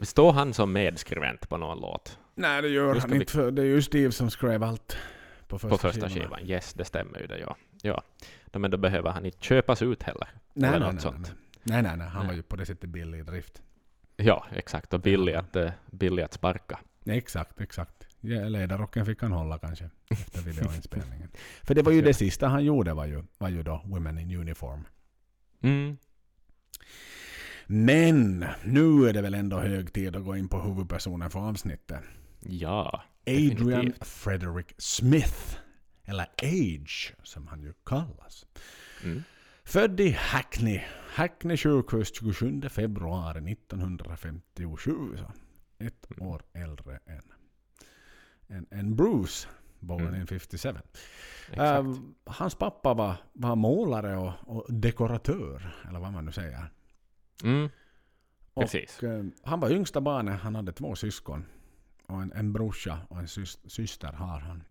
Står 0.00 0.32
han 0.32 0.54
som 0.54 0.72
medskribent 0.72 1.48
på 1.48 1.56
någon 1.56 1.80
låt? 1.80 2.18
Nej 2.34 2.62
det 2.62 2.68
gör 2.68 2.94
han 2.94 3.10
vi- 3.10 3.16
inte 3.16 3.32
för 3.32 3.50
det 3.50 3.62
är 3.62 3.66
ju 3.66 3.82
Steve 3.82 4.12
som 4.12 4.30
skrev 4.30 4.62
allt 4.62 4.96
på 5.48 5.58
första, 5.58 5.68
På 5.68 5.78
första 5.78 6.08
skivorna. 6.08 6.36
skivan? 6.36 6.50
Yes, 6.50 6.74
det 6.74 6.84
stämmer 6.84 7.20
ju 7.20 7.26
det, 7.26 7.38
ja. 7.38 7.56
ja. 7.82 8.02
Men 8.52 8.70
då 8.70 8.76
behöver 8.76 9.10
han 9.10 9.26
inte 9.26 9.38
köpas 9.44 9.82
ut 9.82 10.02
heller. 10.02 10.28
Nej, 10.52 10.68
Eller 10.68 10.78
nej, 10.78 10.86
något 10.86 10.94
nej, 10.94 11.02
sånt. 11.02 11.16
nej, 11.20 11.30
nej, 11.30 11.49
nej, 11.62 11.82
han 11.84 11.98
Nej. 11.98 12.26
var 12.26 12.32
ju 12.32 12.42
på 12.42 12.56
det 12.56 12.66
sättet 12.66 12.90
billig 12.90 13.18
i 13.18 13.22
drift. 13.22 13.62
Ja, 14.16 14.46
exakt. 14.52 14.94
Och 14.94 15.00
billig 15.00 15.34
att, 15.34 15.56
eh, 15.56 15.70
billig 15.90 16.22
att 16.22 16.32
sparka. 16.32 16.78
Nej, 17.04 17.18
exakt, 17.18 17.60
exakt. 17.60 18.06
Ja, 18.20 18.48
ledarrocken 18.48 19.06
fick 19.06 19.22
han 19.22 19.32
hålla 19.32 19.58
kanske 19.58 19.90
efter 20.10 20.42
videoinspelningen. 20.42 21.28
För 21.62 21.74
det 21.74 21.82
var 21.82 21.92
ju 21.92 22.02
det 22.02 22.14
sista 22.14 22.48
han 22.48 22.64
gjorde 22.64 22.94
var 22.94 23.06
ju, 23.06 23.24
var 23.38 23.48
ju 23.48 23.62
då 23.62 23.82
Women 23.84 24.18
in 24.18 24.36
Uniform. 24.40 24.84
Mm. 25.62 25.96
Men 27.66 28.44
nu 28.64 29.08
är 29.08 29.12
det 29.12 29.22
väl 29.22 29.34
ändå 29.34 29.58
hög 29.58 29.92
tid 29.92 30.16
att 30.16 30.24
gå 30.24 30.36
in 30.36 30.48
på 30.48 30.60
huvudpersonen 30.60 31.30
för 31.30 31.40
avsnittet. 31.40 32.00
Ja, 32.40 33.04
Adrian 33.26 33.56
Definitivt. 33.70 34.06
Frederick 34.06 34.72
Smith. 34.78 35.56
Eller 36.04 36.26
Age 36.42 37.14
som 37.22 37.46
han 37.46 37.62
ju 37.62 37.72
kallas. 37.86 38.46
mm. 39.04 39.22
Född 39.64 40.00
i 40.00 40.10
Hackney, 40.10 40.80
Hackney 41.14 41.56
sjukhus 41.56 42.12
27 42.14 42.60
februari 42.70 43.52
1957. 43.52 45.16
Så 45.16 45.32
ett 45.84 46.06
år 46.20 46.42
äldre 46.52 46.98
än, 47.06 47.22
än, 48.48 48.66
än 48.70 48.96
Bruce, 48.96 49.48
born 49.80 50.00
Mm. 50.06 50.20
in 50.20 50.26
57. 50.26 50.68
exakt. 51.50 51.86
Uh, 51.86 51.98
hans 52.24 52.54
pappa 52.54 52.94
var, 52.94 53.16
var 53.32 53.56
målare 53.56 54.16
och, 54.16 54.32
och 54.46 54.74
dekoratör, 54.74 55.74
eller 55.88 56.00
vad 56.00 56.12
man 56.12 56.24
nu 56.24 56.32
säger. 56.32 56.70
mm. 57.44 57.68
Och, 58.54 58.62
Precis. 58.62 59.02
eh, 59.02 59.24
han 59.42 59.60
var 59.60 59.70
yngsta 59.70 60.00
barnet, 60.00 60.40
han 60.40 60.54
hade 60.54 60.72
två 60.72 60.94
syskon. 60.96 61.44
Och 62.06 62.22
en, 62.22 62.32
en 62.32 62.52
brorsa 62.52 62.98
och 63.08 63.18
en 63.18 63.28
sys, 63.28 63.58
syster 63.72 64.12
har 64.12 64.40
han. 64.40 64.62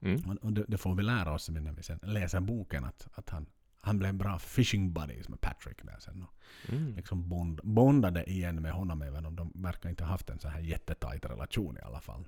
Mm. 0.00 0.38
Och 0.42 0.52
det, 0.52 0.64
det 0.68 0.78
får 0.78 0.94
vi 0.94 1.02
lära 1.02 1.32
oss 1.34 1.48
när 1.50 1.72
vi 1.72 1.82
sen 1.82 1.98
läser 2.02 2.40
boken 2.40 2.84
att, 2.84 3.08
att 3.14 3.30
han, 3.30 3.46
han 3.86 3.98
blev 3.98 4.14
bra 4.14 4.38
fishing 4.38 4.92
buddies 4.92 5.28
med 5.28 5.40
Patrick 5.40 5.82
där 5.84 5.96
sen. 5.98 6.22
Och 6.22 6.32
Mm. 6.72 6.94
liksom 6.96 7.28
bond, 7.28 7.60
bondade 7.64 8.30
igen 8.30 8.62
med 8.62 8.72
honom 8.72 9.02
även 9.02 9.26
om 9.26 9.36
de 9.36 9.52
verkar 9.54 9.90
inte 9.90 10.04
ha 10.04 10.10
haft 10.10 10.30
en 10.30 10.38
så 10.38 10.48
här 10.48 10.60
jättetajt 10.60 11.24
relation 11.24 11.76
i 11.76 11.80
alla 11.80 12.00
fall. 12.00 12.24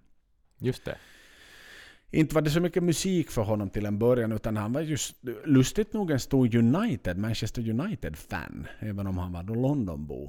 Just 0.59 0.85
det. 0.85 0.99
Inte 2.11 2.35
var 2.35 2.43
det 2.43 2.50
så 2.50 2.61
mycket 2.61 2.83
musik 2.83 3.31
för 3.31 3.43
honom 3.43 3.71
till 3.71 3.87
en 3.87 3.99
början 3.99 4.33
utan 4.33 4.57
han 4.57 4.73
var 4.73 4.81
just 4.81 5.17
lustigt 5.45 5.93
nog 5.93 6.11
en 6.11 6.21
stor 6.21 6.57
United, 6.57 7.19
Manchester 7.19 7.71
United-fan. 7.71 8.67
Även 8.79 9.07
om 9.07 9.19
han 9.19 9.33
var 9.33 9.43
då 9.43 9.55
Londonbo. 9.55 10.29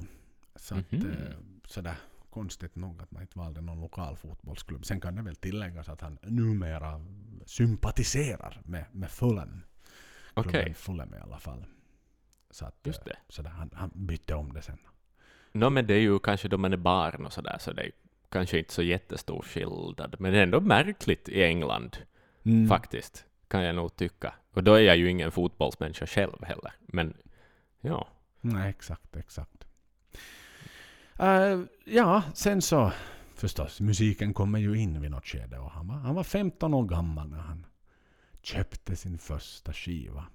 Så 0.56 0.74
att, 0.74 0.92
Mhm. 0.92 1.06
eh, 1.10 1.36
sådär 1.66 1.94
konstigt 2.30 2.76
nog 2.76 3.02
att 3.02 3.10
man 3.10 3.22
inte 3.22 3.38
valde 3.38 3.60
någon 3.60 3.80
lokal 3.80 4.16
fotbollsklubb. 4.16 4.84
Sen 4.86 5.00
kan 5.00 5.14
det 5.16 5.22
väl 5.22 5.36
tilläggas 5.36 5.88
att 5.88 6.00
han 6.00 6.18
numera 6.22 7.00
sympatiserar 7.46 8.62
med, 8.64 8.84
med 8.92 9.10
Fulham. 9.10 9.62
Klubben 10.34 10.74
Fulham 10.74 11.14
i 11.14 11.18
alla 11.22 11.38
fall. 11.38 11.64
Så 12.50 12.64
att, 12.66 12.74
just 12.84 12.98
eh, 13.00 13.04
det. 13.04 13.16
sådär, 13.28 13.50
han, 13.50 13.70
han 13.74 13.90
bytte 13.94 14.34
om 14.34 14.52
det 14.52 14.62
sen. 14.62 14.78
Nå, 15.52 15.70
men 15.70 15.86
det 15.86 15.94
är 15.94 15.98
ju 16.00 16.18
kanske 16.18 16.48
då 16.48 16.58
man 16.58 16.72
är 16.72 16.76
barn 16.76 17.26
och 17.26 17.32
sådär, 17.32 17.56
så 17.60 17.72
det 17.72 17.82
är 17.82 17.90
kanske 18.28 18.58
inte 18.58 18.72
så 18.72 18.82
jättestor 18.82 19.42
skillnad. 19.42 20.16
Men 20.18 20.32
det 20.32 20.38
är 20.38 20.42
ändå 20.42 20.60
märkligt 20.60 21.28
i 21.28 21.42
England, 21.44 21.96
Mm. 22.44 22.68
faktiskt, 22.68 23.24
kan 23.48 23.62
jag 23.62 23.74
nog 23.74 23.96
tycka. 23.96 24.34
Och 24.52 24.64
då 24.64 24.74
är 24.74 24.80
jag 24.80 24.96
ju 24.96 25.10
ingen 25.10 25.32
fotbollsmänniska 25.32 26.06
själv 26.06 26.44
heller. 26.44 26.72
Men 26.80 27.14
ja, 27.80 28.08
Nej, 28.40 28.70
exakt, 28.70 29.16
exakt. 29.16 29.64
Eh, 31.18 31.60
ja, 31.84 32.22
sen 32.34 32.62
så 32.62 32.92
förstås, 33.34 33.80
musiken 33.80 34.34
kommer 34.34 34.58
ju 34.58 34.74
in 34.78 35.00
vid 35.00 35.10
något 35.10 35.26
skede 35.26 35.58
och 35.58 35.70
han 35.70 35.88
var, 35.88 35.94
han 35.96 36.14
var 36.14 36.24
15 36.24 36.74
år 36.74 36.84
gammal 36.84 37.28
när 37.28 37.38
han 37.38 37.66
köpte 38.42 38.96
sin 38.96 39.18
första 39.18 39.72
skiva. 39.72 40.26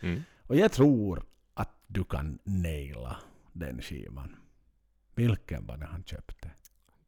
mm. 0.00 0.22
Och 0.42 0.56
jag 0.56 0.72
tror 0.72 1.26
att 1.54 1.70
du 1.86 2.04
kan 2.04 2.38
naila 2.44 3.16
den 3.52 3.82
skivan. 3.82 4.36
Vilken 5.14 5.66
var 5.66 5.76
det 5.76 5.86
han 5.86 6.04
köpte? 6.04 6.50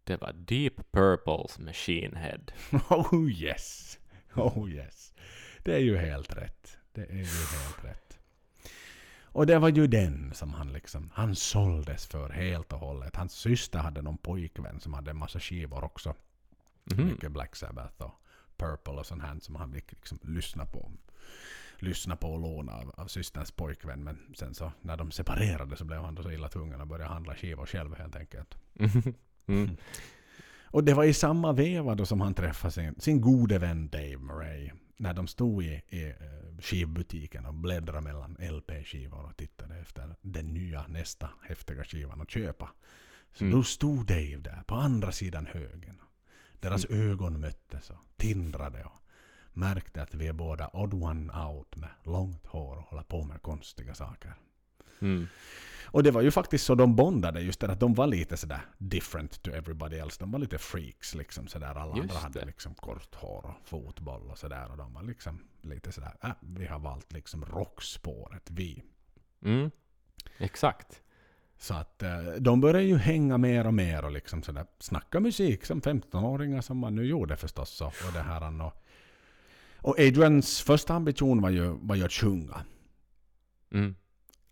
det 0.07 0.21
var 0.21 0.33
Deep 0.33 0.93
Purples 0.93 1.59
Machine 1.59 2.17
Head. 2.17 2.41
Oh 2.91 3.31
yes! 3.31 3.99
Oh 4.35 4.71
yes! 4.71 5.13
Det 5.63 5.75
är 5.75 5.79
ju 5.79 5.97
helt 5.97 6.37
rätt. 6.37 6.79
Det 6.93 7.01
är 7.03 7.17
ju 7.17 7.25
helt 7.25 7.85
rätt. 7.85 8.19
Och 9.21 9.47
det 9.47 9.59
var 9.59 9.69
ju 9.69 9.87
den 9.87 10.35
som 10.35 10.55
han 10.55 10.73
liksom, 10.73 11.11
han 11.15 11.35
såldes 11.37 12.07
för 12.07 12.31
helt 12.31 12.73
och 12.73 12.79
hållet. 12.79 13.17
Hans 13.17 13.33
syster 13.33 13.79
hade 13.79 14.03
någon 14.03 14.19
pojkvän 14.19 14.81
som 14.81 14.95
hade 14.95 15.11
en 15.11 15.17
massa 15.17 15.41
skivor 15.41 15.85
också. 15.85 16.15
Mhm. 16.85 17.07
Mycket 17.07 17.33
Black 17.33 17.57
Sabbath 17.57 18.03
och 18.03 18.21
Purple 18.59 18.93
och 18.93 19.07
sånt 19.07 19.23
här 19.23 19.39
som 19.41 19.57
han 19.57 19.73
fick 19.73 19.93
liksom 19.93 20.19
lyssna 20.23 20.67
på. 20.67 20.91
Lyssna 21.79 22.17
på 22.17 22.29
och 22.29 22.41
låna 22.41 22.73
av, 22.73 22.91
av 22.97 23.07
systerns 23.07 23.51
pojkvän. 23.51 24.05
Men 24.05 24.19
sen 24.35 24.55
så 24.55 24.73
när 24.83 24.97
de 24.97 25.11
separerade 25.11 25.77
så 25.77 25.85
blev 25.85 26.01
han 26.01 26.15
då 26.15 26.23
så 26.23 26.31
illa 26.31 26.49
tvungen 26.49 26.81
att 26.81 26.89
börja 26.89 27.07
handla 27.07 27.35
skivor 27.35 27.67
själv 27.67 27.95
helt 27.97 28.17
enkelt. 28.17 28.55
mm. 29.47 29.77
Och 30.65 30.85
det 30.85 30.95
var 30.95 31.05
i 31.05 31.15
samma 31.15 31.53
veva 31.53 31.95
då 31.95 32.07
som 32.07 32.21
han 32.21 32.35
träffade 32.35 32.73
sin, 32.73 33.01
sin 33.01 33.21
gode 33.21 33.59
vän 33.59 33.89
Dave 33.89 34.17
Murray. 34.19 34.71
När 34.97 35.15
de 35.15 35.27
stod 35.27 35.65
i, 35.65 35.83
i 35.89 36.05
eh, 36.09 36.15
skivbutiken 36.61 37.47
och 37.47 37.55
bläddrade 37.55 38.01
mellan 38.01 38.37
LP-skivor 38.41 39.25
och 39.27 39.37
tittade 39.37 39.79
efter 39.79 40.15
den 40.23 40.55
nya 40.55 40.87
nästa 40.87 41.31
häftiga 41.43 41.85
skivan 41.85 42.21
att 42.21 42.31
köpa. 42.31 42.71
Så 43.33 43.45
Mm. 43.45 43.57
då 43.57 43.63
stod 43.63 44.07
Dave 44.07 44.37
där 44.37 44.63
på 44.67 44.75
andra 44.75 45.13
sidan 45.13 45.47
högen. 45.47 46.01
Deras 46.61 46.87
Mm. 46.91 47.11
ögon 47.11 47.41
möttes 47.41 47.91
och 47.91 47.97
tindrade 48.17 48.85
och 48.85 48.93
märkte 49.53 50.03
att 50.03 50.15
vi 50.15 50.27
är 50.27 50.33
båda 50.33 50.69
odd 50.73 50.95
one 50.95 51.33
out 51.47 51.77
med 51.77 51.91
långt 52.03 52.47
hår 52.47 52.77
och 52.77 52.83
håller 52.83 53.03
på 53.03 53.25
med 53.25 53.43
konstiga 53.43 53.95
saker. 53.95 54.35
Mm. 55.01 55.27
Och 55.87 56.03
det 56.03 56.11
var 56.11 56.21
ju 56.23 56.31
faktiskt 56.31 56.65
så 56.67 56.75
de 56.75 56.97
bondade, 56.97 57.41
just 57.41 57.61
det 57.61 57.73
att 57.73 57.81
de 57.81 57.95
var 57.95 58.07
lite 58.07 58.37
sådär 58.37 58.61
different 58.79 59.43
to 59.43 59.51
everybody 59.51 59.97
else. 59.97 60.17
De 60.21 60.31
var 60.33 60.39
lite 60.39 60.59
freaks 60.59 61.15
liksom 61.15 61.47
sådär. 61.49 61.75
Alla 61.75 61.97
Just 61.97 62.01
andra 62.11 62.15
hade 62.23 62.41
det. 62.41 62.47
liksom 62.47 62.75
kort 62.75 63.15
hår 63.15 63.47
och 63.47 63.69
fotboll 63.69 64.31
och 64.31 64.39
sådär. 64.39 64.71
Och 64.71 64.77
de 64.77 64.95
var 64.95 65.03
liksom 65.03 65.45
lite 65.63 65.93
sådär, 65.93 66.17
äh, 66.23 66.31
vi 66.41 66.67
har 66.67 66.79
valt 66.79 67.13
liksom 67.13 67.45
rockspåret 67.45 68.51
vi. 68.51 68.83
Mm. 69.43 69.71
Exakt. 70.39 71.03
Så 71.59 71.75
att 71.75 72.03
eh, 72.03 72.19
de 72.39 72.61
började 72.61 72.83
ju 72.83 72.97
hänga 72.97 73.39
mer 73.39 73.67
och 73.67 73.75
mer 73.75 74.05
och 74.05 74.13
liksom 74.13 74.43
sådär 74.43 74.67
snacka 74.79 75.21
musik 75.21 75.65
som 75.65 75.81
15-åringar 75.81 76.61
som 76.61 76.79
man 76.79 76.95
nu 76.95 77.05
gjorde 77.05 77.37
förstås. 77.37 77.81
Och, 77.81 77.87
och 77.87 78.13
det 78.13 78.21
här 78.21 78.63
och, 78.63 78.83
och 79.77 79.99
Adrians 79.99 80.61
första 80.63 80.95
ambition 80.95 81.41
var 81.43 81.51
ju, 81.51 81.79
var 81.81 81.97
ju 81.97 82.05
att 82.05 82.13
sjunga. 82.13 82.61
Mm. 83.73 83.95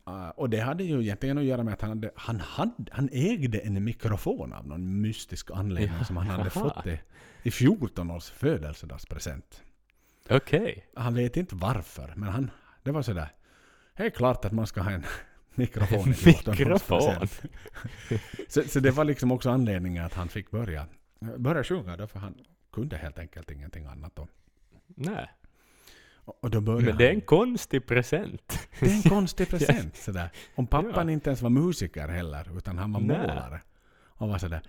Uh, 0.08 0.28
och 0.28 0.50
det 0.50 0.60
hade 0.60 0.84
ju 0.84 1.02
egentligen 1.02 1.38
att 1.38 1.44
göra 1.44 1.62
med 1.62 1.74
att 1.74 1.80
han, 1.80 1.90
hade, 1.90 2.10
han, 2.16 2.40
hade, 2.40 2.92
han 2.92 3.08
ägde 3.12 3.58
en 3.58 3.84
mikrofon 3.84 4.52
av 4.52 4.66
någon 4.66 5.00
mystisk 5.00 5.50
anledning 5.50 5.98
Ja, 5.98 6.04
som 6.04 6.16
han 6.16 6.26
hade 6.26 6.50
jaha. 6.54 6.70
fått 6.74 6.86
i, 6.86 7.00
i 7.42 7.50
14 7.50 8.10
års 8.10 8.30
födelsedagspresent. 8.30 9.62
Okej. 10.30 10.86
Han 10.94 11.14
vet 11.14 11.36
inte 11.36 11.54
varför, 11.54 12.12
men 12.16 12.28
han, 12.28 12.50
det 12.82 12.92
var 12.92 13.02
sådär. 13.02 13.32
Det 13.96 14.06
är 14.06 14.10
klart 14.10 14.44
att 14.44 14.52
man 14.52 14.66
ska 14.66 14.80
ha 14.82 14.90
en 14.90 15.04
mikrofon 15.56 16.10
i 16.10 16.14
14 16.14 16.50
Mikrofon. 16.58 17.28
så, 18.48 18.62
så 18.62 18.80
det 18.80 18.90
var 18.90 19.04
liksom 19.04 19.32
också 19.32 19.50
anledningen 19.50 20.04
att 20.04 20.14
han 20.14 20.28
fick 20.28 20.50
börja, 20.50 20.86
börja 21.38 21.64
sjunga, 21.64 21.96
därför 21.96 22.18
han 22.18 22.34
kunde 22.72 22.96
helt 22.96 23.18
enkelt 23.18 23.50
ingenting 23.50 23.86
annat. 23.86 24.16
Då. 24.16 24.28
Nej. 24.86 25.30
Och, 26.26 26.50
då 26.50 26.60
började 26.60 26.86
Men 26.86 26.96
det 26.96 27.04
är 27.04 27.08
han- 27.08 27.14
en 27.14 27.20
konstig 27.20 27.86
present. 27.86 28.68
Det 28.80 28.86
är 28.86 28.94
en 28.96 29.02
konstig 29.02 29.48
present. 29.50 29.96
Sådär. 29.96 30.30
Om 30.54 30.66
pappan 30.66 31.08
Ja. 31.08 31.12
inte 31.12 31.30
ens 31.30 31.42
var 31.42 31.50
musiker 31.50 32.08
heller, 32.08 32.58
utan 32.58 32.78
han 32.78 32.92
var 32.92 33.00
Nej. 33.00 33.18
målare. 33.18 33.60
Och 34.16 34.28
var 34.28 34.38
sådär, 34.38 34.62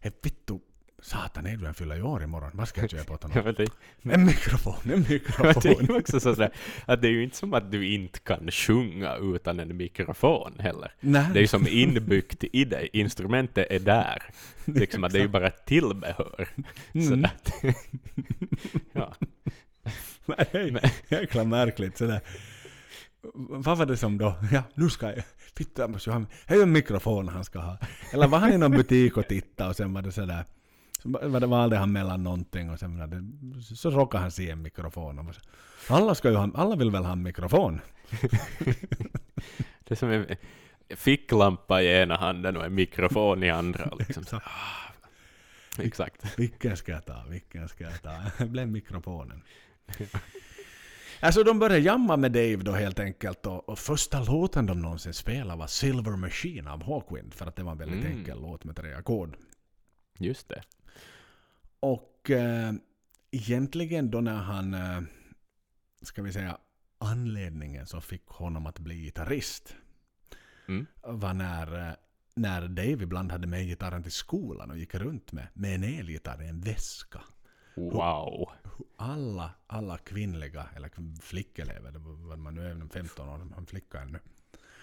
hej 0.00 0.12
vittu, 0.22 0.58
Satan, 1.02 1.46
Edvin 1.46 1.74
fyller 1.74 1.96
ju 1.96 2.02
år 2.02 2.22
imorgon. 2.22 2.50
Vad 2.54 2.68
ska 2.68 2.80
jag 2.80 2.90
köpa 2.90 3.14
åt 3.14 3.22
Jag 3.22 3.28
honom? 3.30 3.44
vet 3.44 3.58
inte. 3.58 3.72
En 4.02 4.24
mikrofon, 4.26 4.74
en 4.84 4.88
Men 4.90 5.02
det 5.02 5.08
är 5.08 5.12
mikrofon. 5.12 5.96
också 5.96 6.20
sådär 6.20 6.50
att 6.86 7.02
det 7.02 7.08
är 7.08 7.12
ju 7.12 7.22
inte 7.24 7.36
som 7.36 7.54
att 7.54 7.72
du 7.72 7.88
inte 7.94 8.18
kan 8.18 8.50
sjunga 8.50 9.14
utan 9.16 9.60
en 9.60 9.76
mikrofon 9.76 10.52
heller. 10.58 10.92
Nej. 11.00 11.26
Det 11.32 11.38
är 11.38 11.40
ju 11.40 11.46
som 11.46 11.66
inbyggt 11.68 12.44
i 12.52 12.64
dig, 12.64 12.88
instrumentet 12.92 13.66
är 13.70 13.78
där. 13.78 14.22
Liksom 14.64 15.04
att 15.04 15.12
det 15.12 15.18
är 15.18 15.22
ju 15.22 15.28
bara 15.28 15.50
tillbehör. 15.50 16.48
Mm. 16.92 17.06
Sådär. 17.08 17.30
ja. 18.92 19.14
Nej, 20.26 20.46
det 20.52 20.58
är 20.58 20.92
jäkla 21.20 21.44
märkligt 21.44 21.98
sådär. 21.98 22.20
Vad 23.34 23.78
var 23.78 23.86
det 23.86 23.96
som 23.96 24.18
då? 24.18 24.34
Ja, 24.52 24.62
nu 24.74 24.90
ska 24.90 25.06
jag... 25.06 25.24
Fitta, 25.56 25.82
jag 25.82 25.90
måste 25.90 26.10
ju 26.10 26.14
ha... 26.14 26.20
Det 26.46 26.54
är 26.54 26.56
ju 26.56 26.62
en 26.62 26.72
mikrofon 26.72 27.28
han 27.28 27.44
ska 27.44 27.58
ha. 27.58 27.78
Eller 28.12 28.26
var 28.26 28.38
han 28.38 28.52
i 28.52 28.58
någon 28.58 28.70
butik 28.70 29.16
och 29.16 29.28
tittade 29.28 29.70
och 29.70 29.76
sen 29.76 29.94
var 29.94 30.02
det 30.02 30.12
sådär... 30.12 30.44
Så 31.02 31.08
valde 31.46 31.76
han 31.76 31.92
mellan 31.92 32.22
någonting 32.22 32.70
och 32.70 32.78
sen 32.78 33.62
så 33.76 33.90
råkade 33.90 34.22
han 34.22 34.30
se 34.30 34.50
en 34.50 34.62
mikrofon. 34.62 35.32
Så, 35.86 35.94
alla, 35.94 36.14
ska 36.14 36.30
ju 36.30 36.36
ha, 36.36 36.50
alla 36.54 36.76
vill 36.76 36.90
väl 36.90 37.04
ha 37.04 37.12
en 37.12 37.22
mikrofon? 37.22 37.80
Det 39.84 39.90
är 39.90 39.94
som 39.94 40.10
en 40.10 40.26
ficklampa 40.96 41.82
i 41.82 42.02
ena 42.02 42.16
handen 42.16 42.56
och 42.56 42.64
en 42.64 42.74
mikrofon 42.74 43.42
i 43.42 43.50
andra. 43.50 43.92
Liksom. 43.98 44.40
Exakt. 45.78 46.38
Vilken 46.38 46.76
ska 46.76 46.92
jag 46.92 47.04
ta? 47.06 47.24
Vilken 47.28 47.68
ska 47.68 47.84
jag 47.84 48.02
ta? 48.02 48.14
Det 48.38 48.46
blev 48.46 48.68
mikrofonen. 48.68 49.42
Alltså 51.20 51.42
de 51.42 51.58
började 51.58 51.78
jamma 51.82 52.16
med 52.16 52.32
Dave 52.32 52.56
då 52.56 52.72
helt 52.72 52.98
enkelt 52.98 53.46
och, 53.46 53.68
och 53.68 53.78
första 53.78 54.22
låten 54.24 54.66
de 54.66 54.82
någonsin 54.82 55.14
spelade 55.14 55.58
var 55.58 55.66
Silver 55.66 56.16
Machine 56.16 56.66
av 56.68 56.82
Hawkwind 56.84 57.34
för 57.34 57.46
att 57.46 57.56
det 57.56 57.62
var 57.62 57.72
en 57.72 57.78
väldigt 57.78 58.04
Mm. 58.04 58.18
enkel 58.18 58.40
låt 58.40 58.64
med 58.64 58.76
tre 58.76 58.94
ackord. 58.94 59.36
Just 60.18 60.48
det. 60.48 60.62
Och 61.80 62.30
eh, 62.30 62.72
egentligen 63.30 64.10
då 64.10 64.20
när 64.20 64.34
han, 64.36 64.74
eh, 64.74 65.00
ska 66.02 66.22
vi 66.22 66.32
säga 66.32 66.58
anledningen 66.98 67.86
som 67.86 68.02
fick 68.02 68.26
honom 68.26 68.66
att 68.66 68.78
bli 68.78 68.94
gitarrist 68.94 69.74
Mm. 70.68 70.86
var 71.02 71.34
när, 71.34 71.88
eh, 71.88 71.94
när 72.34 72.68
Dave 72.68 73.02
ibland 73.02 73.32
hade 73.32 73.46
med 73.46 73.66
gitarren 73.66 74.02
till 74.02 74.12
skolan 74.12 74.70
och 74.70 74.78
gick 74.78 74.94
runt 74.94 75.32
med, 75.32 75.48
med 75.52 75.74
en 75.74 75.84
elgitarr 75.84 76.42
i 76.42 76.48
en 76.48 76.60
väska. 76.60 77.20
Wow. 77.74 78.48
alla, 78.96 79.50
alla 79.66 79.98
kvinnliga, 79.98 80.68
eller 80.76 80.90
flickelever, 81.20 81.92
vad 81.98 82.38
man 82.38 82.54
nu 82.54 82.70
är, 82.70 82.74
de 82.74 82.88
15 82.88 83.28
år, 83.28 83.46
han 83.54 83.66
flicka 83.66 84.00
ännu, 84.00 84.18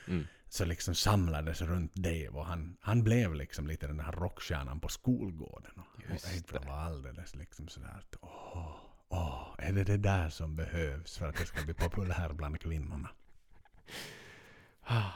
Mm. 0.08 0.24
Så 0.56 0.66
liksom 0.66 0.96
samlades 0.96 1.62
runt 1.62 1.96
Dave 1.96 2.28
och 2.28 2.46
han, 2.46 2.78
han 2.82 3.04
blev 3.04 3.36
liksom 3.36 3.68
lite 3.68 3.88
den 3.88 4.00
här 4.00 4.12
rockstjärnan 4.12 4.80
på 4.80 4.88
skolgården. 4.88 5.72
Just 6.12 6.26
och 6.26 6.32
April 6.32 6.68
var 6.68 6.78
alldeles 6.78 7.36
liksom 7.36 7.68
sådär 7.68 7.96
att 8.00 8.16
åh, 8.22 8.76
åh, 9.10 9.56
är 9.58 9.74
det 9.74 9.84
det 9.84 9.98
där 9.98 10.30
som 10.30 10.56
behövs 10.56 11.18
för 11.18 11.30
att 11.30 11.38
det 11.38 11.46
ska 11.46 11.66
bli 11.66 11.74
populär 11.74 12.34
bland 12.34 12.60
kvinnorna? 12.60 13.10
Ah, 14.84 15.12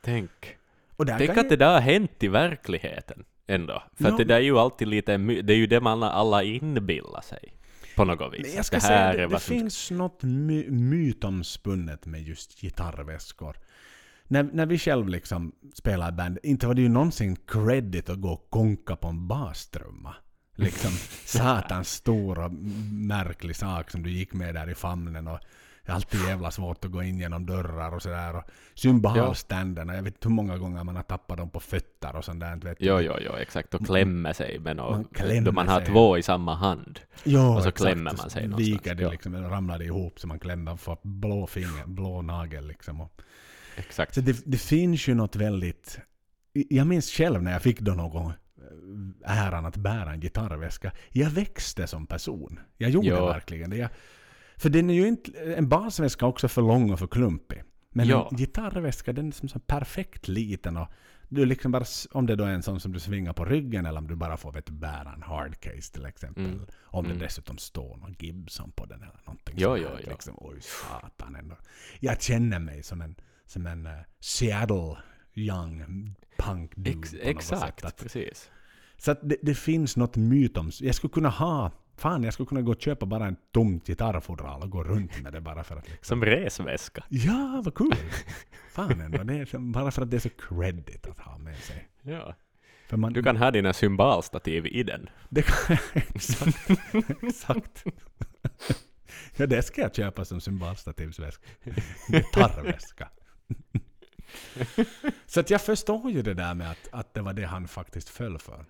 Tänk. 0.00 0.56
Tänk 0.96 1.36
att 1.36 1.48
det 1.48 1.56
där 1.56 1.72
har 1.72 1.80
hänt 1.80 2.22
i 2.22 2.28
verkligheten 2.28 3.24
ändå. 3.46 3.82
För 3.94 4.08
att 4.08 4.16
det 4.16 4.24
där 4.24 4.36
är 4.36 4.40
ju 4.40 4.58
alltid 4.58 4.88
lite, 4.88 5.16
det 5.16 5.52
är 5.52 5.58
ju 5.58 5.66
det 5.66 5.80
man 5.80 6.02
alla 6.02 6.42
inbillar 6.42 7.20
sig. 7.20 7.52
På 7.96 8.04
något 8.04 8.34
vis. 8.34 8.48
Att 8.48 8.54
jag 8.54 8.64
ska 8.64 8.76
det 8.76 8.80
säga 8.80 9.12
det, 9.12 9.26
det 9.26 9.40
finns 9.40 9.90
något 9.90 10.22
my, 10.22 10.70
mytomspunnet 10.70 12.06
med 12.06 12.22
just 12.22 12.60
gitarrväskor. 12.60 13.56
När, 14.28 14.42
när 14.42 14.66
vi 14.66 14.78
själv 14.78 15.08
liksom 15.08 15.52
spelar 15.74 16.12
band, 16.12 16.38
inte 16.42 16.66
var 16.66 16.74
det 16.74 16.82
ju 16.82 16.88
någonsin 16.88 17.36
credit 17.46 18.08
att 18.10 18.20
gå 18.20 18.28
och 18.30 18.50
konka 18.50 18.96
på 18.96 19.08
en 19.08 19.28
bastrumma. 19.28 20.14
Liksom 20.54 20.90
satans 21.24 21.88
stor 21.92 22.38
och 22.38 22.52
märklig 22.92 23.56
sak 23.56 23.90
som 23.90 24.02
du 24.02 24.10
gick 24.10 24.32
med 24.32 24.54
där 24.54 24.70
i 24.70 24.74
famnen 24.74 25.28
och 25.28 25.38
det 25.84 25.92
är 25.92 25.94
alltid 25.96 26.20
jävla 26.20 26.50
svårt 26.50 26.84
att 26.84 26.90
gå 26.90 27.02
in 27.02 27.18
genom 27.18 27.46
dörrar 27.46 27.94
och 27.94 28.02
sådär. 28.02 28.36
Och 28.36 28.42
Symbolständerna, 28.74 29.94
jag 29.96 30.02
vet 30.02 30.14
inte 30.14 30.28
hur 30.28 30.34
många 30.34 30.58
gånger 30.58 30.84
man 30.84 30.96
har 30.96 31.02
tappat 31.02 31.36
dem 31.38 31.50
på 31.50 31.60
fötter 31.60 32.16
och 32.16 32.24
sånt 32.24 32.40
där. 32.40 32.56
Vet. 32.56 32.76
Jo, 32.80 33.00
jo, 33.00 33.12
jo, 33.20 33.32
exakt. 33.32 33.74
Och 33.74 33.86
klämmer 33.86 34.32
sig. 34.32 34.58
Men 34.58 34.76
Man 34.76 34.86
och, 35.04 35.14
klämmer 35.16 35.40
då 35.40 35.52
man 35.52 35.68
har 35.68 35.80
sig. 35.80 35.88
två 35.88 36.18
i 36.18 36.22
samma 36.22 36.54
hand. 36.54 37.00
Ja, 37.24 37.56
Och 37.56 37.62
så 37.62 37.68
exakt. 37.68 37.76
klämmer 37.84 38.02
man 38.16 38.30
sig 38.30 38.48
någonstans. 38.48 38.68
Viker 38.68 38.94
det 38.94 39.02
Ja. 39.02 39.10
liksom, 39.10 39.34
eller 39.34 39.48
ramlar 39.48 39.78
det 39.78 39.84
ihop 39.84 40.20
så 40.20 40.26
man 40.26 40.38
klämmer 40.38 40.76
får 40.76 40.98
blå 41.02 41.46
finger, 41.46 41.86
blå 41.86 42.22
nagel 42.22 42.66
liksom. 42.68 43.00
Och, 43.00 43.22
Exakt. 43.76 44.14
Så 44.14 44.20
det, 44.20 44.42
det 44.46 44.58
finns 44.58 45.08
ju 45.08 45.14
något 45.14 45.36
väldigt... 45.36 45.98
Jag 46.52 46.86
minns 46.86 47.10
själv 47.10 47.42
när 47.42 47.52
jag 47.52 47.62
fick 47.62 47.80
då 47.80 47.92
någon 47.94 48.26
eh, 49.24 49.46
äran 49.46 49.66
att 49.66 49.76
bära 49.76 50.12
en 50.12 50.20
gitarrväska. 50.20 50.92
Jag 51.12 51.30
växte 51.30 51.86
som 51.86 52.06
person. 52.06 52.60
Jag 52.76 52.90
gjorde 52.90 53.08
Ja. 53.08 53.26
verkligen 53.26 53.70
det. 53.70 53.76
Jag, 53.76 53.90
för 54.56 54.68
den 54.68 54.90
är 54.90 54.94
ju 54.94 55.08
inte... 55.08 55.54
En 55.54 55.68
basväska 55.68 56.24
är 56.24 56.28
också 56.28 56.48
för 56.48 56.62
lång 56.62 56.90
och 56.92 56.98
för 56.98 57.06
klumpig. 57.06 57.62
Men 57.90 58.08
Ja. 58.08 58.28
en 58.30 58.36
gitarrväska 58.36 59.12
den 59.12 59.28
är 59.28 59.32
som 59.32 59.48
så 59.48 59.58
perfekt 59.58 60.28
liten 60.28 60.76
och 60.76 60.88
du 61.28 61.44
liksom 61.44 61.72
bara, 61.72 61.84
om 62.10 62.26
det 62.26 62.36
då 62.36 62.44
är 62.44 62.48
en 62.52 62.62
sån 62.62 62.80
som 62.80 62.92
du 62.92 63.00
svingar 63.00 63.32
på 63.32 63.44
ryggen 63.44 63.86
eller 63.86 63.98
om 63.98 64.06
du 64.08 64.14
bara 64.16 64.36
får 64.36 64.52
vet, 64.52 64.70
bära 64.70 65.12
en 65.16 65.22
hardcase 65.22 65.92
till 65.92 66.06
exempel. 66.06 66.44
Mm. 66.44 66.66
Om 66.82 67.04
Mm. 67.04 67.18
det 67.18 67.24
dessutom 67.24 67.58
står 67.58 67.96
någon 67.96 68.14
Gibson 68.18 68.72
på 68.72 68.86
den 68.86 69.02
eller 69.02 69.20
någonting 69.26 69.54
Jo, 69.58 69.76
jo, 69.76 69.88
här, 69.88 70.00
jo. 70.04 70.10
Liksom, 70.10 70.34
oj 70.36 70.58
satan 70.60 71.34
ändå. 71.36 71.56
Jag 72.00 72.22
känner 72.22 72.58
mig 72.58 72.82
som 72.82 73.00
en, 73.00 73.14
som 73.46 73.66
en 73.66 73.86
eh, 73.86 73.92
Seattle 74.20 74.96
young 75.34 76.14
punk 76.38 76.76
dude 76.76 76.90
Ex- 76.90 77.14
exakt. 77.20 77.84
Att, 77.84 77.96
precis. 77.96 78.50
så 78.98 79.10
att 79.10 79.20
det, 79.22 79.36
det 79.42 79.54
finns 79.54 79.96
något 79.96 80.16
myt 80.16 80.56
om... 80.56 80.70
Jag 80.80 80.94
skulle 80.94 81.12
kunna 81.12 81.28
ha... 81.28 81.70
Fan, 81.98 82.22
jag 82.22 82.32
skulle 82.34 82.46
kunna 82.46 82.62
gå 82.62 82.72
och 82.72 82.80
köpa 82.82 83.06
bara 83.06 83.26
en 83.26 83.36
tomt 83.52 83.86
gitarrfodral 83.86 84.62
och 84.62 84.70
gå 84.70 84.84
runt 84.84 85.22
med 85.22 85.32
det 85.32 85.40
bara 85.40 85.64
för 85.64 85.76
att 85.76 85.88
liksom... 85.88 86.04
Som 86.20 86.24
resväska. 86.24 87.04
Ja, 87.08 87.62
vad 87.64 87.74
kul! 87.74 87.94
Fan 88.70 89.00
ändå, 89.00 89.22
det 89.22 89.34
är 89.34 89.58
bara 89.58 89.90
för 89.90 90.02
att 90.02 90.10
det 90.10 90.16
är 90.16 90.20
så 90.20 90.28
credit 90.28 91.06
att 91.06 91.20
ha 91.20 91.38
med 91.38 91.56
sig. 91.58 91.88
Ja. 92.02 92.34
För 92.88 92.96
man, 92.96 93.12
Du 93.12 93.22
kan 93.22 93.36
ha 93.36 93.50
dina 93.50 93.72
symbolstativ 93.72 94.66
i 94.66 94.82
den. 94.82 95.08
Det 95.28 95.42
kan 95.42 95.76
exakt. 95.94 96.70
exakt. 97.22 97.84
Ja, 99.36 99.46
det 99.46 99.62
ska 99.62 99.80
jag 99.80 99.94
köpa 99.94 100.24
som 100.24 100.40
symbolstativsväska. 100.40 101.44
Gitarrväska. 102.08 103.08
Så 105.26 105.40
att 105.40 105.50
jag 105.50 105.62
förstår 105.62 106.10
ju 106.10 106.22
det 106.22 106.34
där 106.34 106.54
med 106.54 106.70
att, 106.70 106.88
att 106.92 107.14
det 107.14 107.22
var 107.22 107.32
det 107.32 107.44
han 107.44 107.68
faktiskt 107.68 108.08
föll 108.08 108.38
för. 108.38 108.64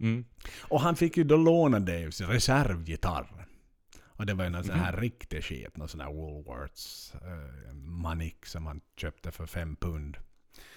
Mm. 0.00 0.24
Och 0.60 0.80
han 0.80 0.96
fick 0.96 1.16
ju 1.16 1.24
då 1.24 1.36
låna 1.36 1.80
Daves 1.80 2.20
reservgitarr. 2.20 3.46
Och 4.06 4.26
det 4.26 4.34
var 4.34 4.44
ju 4.44 4.50
någon 4.50 4.64
sån 4.64 4.74
här 4.78 4.92
Mhm. 4.92 5.00
riktig 5.00 5.44
skit, 5.44 5.76
någon 5.76 5.88
sån 5.88 6.00
här 6.00 6.12
Woolworths 6.12 7.14
eh, 7.14 7.74
manik 7.74 8.46
som 8.46 8.66
han 8.66 8.80
köpte 8.96 9.30
för 9.30 9.46
fem 9.46 9.76
pund. 9.76 10.16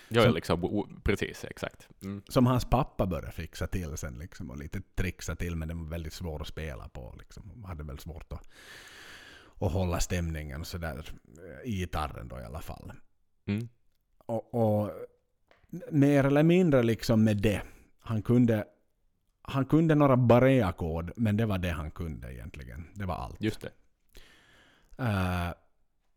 Ja, 0.09 0.23
Som- 0.23 0.33
liksom, 0.33 0.87
precis, 1.03 1.43
exakt. 1.43 1.87
Mm. 2.03 2.21
Som 2.27 2.45
hans 2.45 2.65
pappa 2.65 3.05
började 3.05 3.31
fixa 3.31 3.67
till 3.67 3.97
sen 3.97 4.13
liksom 4.19 4.49
och 4.49 4.57
lite 4.57 4.81
trixa 4.95 5.35
till 5.35 5.55
men 5.55 5.67
den 5.67 5.83
var 5.83 5.89
väldigt 5.89 6.13
svår 6.13 6.41
att 6.41 6.47
spela 6.47 6.89
på 6.89 7.15
liksom. 7.19 7.63
Hade 7.63 7.83
väl 7.83 7.99
svårt 7.99 8.33
att, 8.33 8.49
att 9.59 9.71
hålla 9.71 9.99
stämningen 9.99 10.61
och 10.61 10.67
sådär 10.67 11.05
i 11.65 11.71
gitarren 11.71 12.27
då 12.27 12.39
i 12.39 12.43
alla 12.43 12.61
fall. 12.61 12.91
Mm. 13.45 13.69
Och, 14.17 14.53
och 14.53 14.91
mer 15.91 16.23
eller 16.23 16.43
mindre 16.43 16.83
liksom 16.83 17.23
med 17.23 17.37
det. 17.37 17.61
Han 17.99 18.21
kunde, 18.21 18.65
han 19.41 19.65
kunde 19.65 19.95
några 19.95 20.15
barré-ackord 20.15 21.11
men 21.15 21.37
det 21.37 21.45
var 21.45 21.57
det 21.57 21.69
han 21.69 21.91
kunde 21.91 22.33
egentligen. 22.33 22.87
Det 22.93 23.05
var 23.05 23.15
allt. 23.15 23.41
Just 23.41 23.61
det. 23.61 23.71
Eh, 25.03 25.53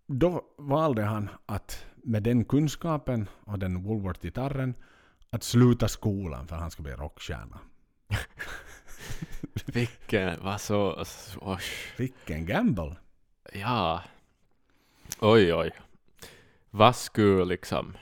då 0.07 0.43
valde 0.59 1.03
han 1.03 1.29
att 1.47 1.87
med 1.95 2.23
den 2.23 2.45
kunskapen 2.45 3.29
och 3.45 3.59
den 3.59 3.77
Woolworth-gitarren 3.87 4.75
att 5.31 5.43
sluta 5.43 5.89
skolan 5.89 6.47
för 6.47 6.57
han 6.57 6.71
skulle 6.71 6.95
bli 6.95 7.05
rockstjärna. 7.05 7.59
Vilken, 9.67 10.45
vad 10.45 10.61
så, 10.61 11.05
oj. 11.41 11.59
Vilken 11.97 12.47
gamble! 12.47 12.97
ja. 13.53 14.03
Oj, 15.21 15.55
oj. 15.55 15.71
Vad 16.77 16.97
skulle 16.97 17.45
liksom, 17.45 17.97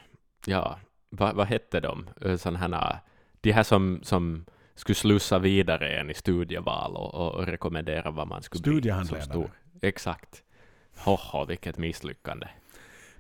ja, 0.46 0.78
vad, 1.11 1.35
vad 1.35 1.46
hette 1.46 1.80
de? 1.80 2.08
Sån 2.38 2.56
här, 2.56 2.98
de 3.40 3.52
här 3.52 3.62
som, 3.62 4.00
som 4.02 4.44
skulle 4.74 4.96
slussa 4.96 5.38
vidare 5.38 5.88
en 6.00 6.11
i 6.11 6.14
studieval 6.14 6.96
och, 6.96 7.14
och 7.14 7.46
rekommendera 7.46 8.11
vad 8.11 8.28
man 8.28 8.42
skulle 8.42 8.62
bli 8.62 8.70
som 8.70 8.78
Studiehandledare. 8.78 9.24
stor. 9.24 9.50
Exakt. 9.82 10.42
Hoho, 10.96 11.44
vilket 11.44 11.78
misslyckande. 11.78 12.48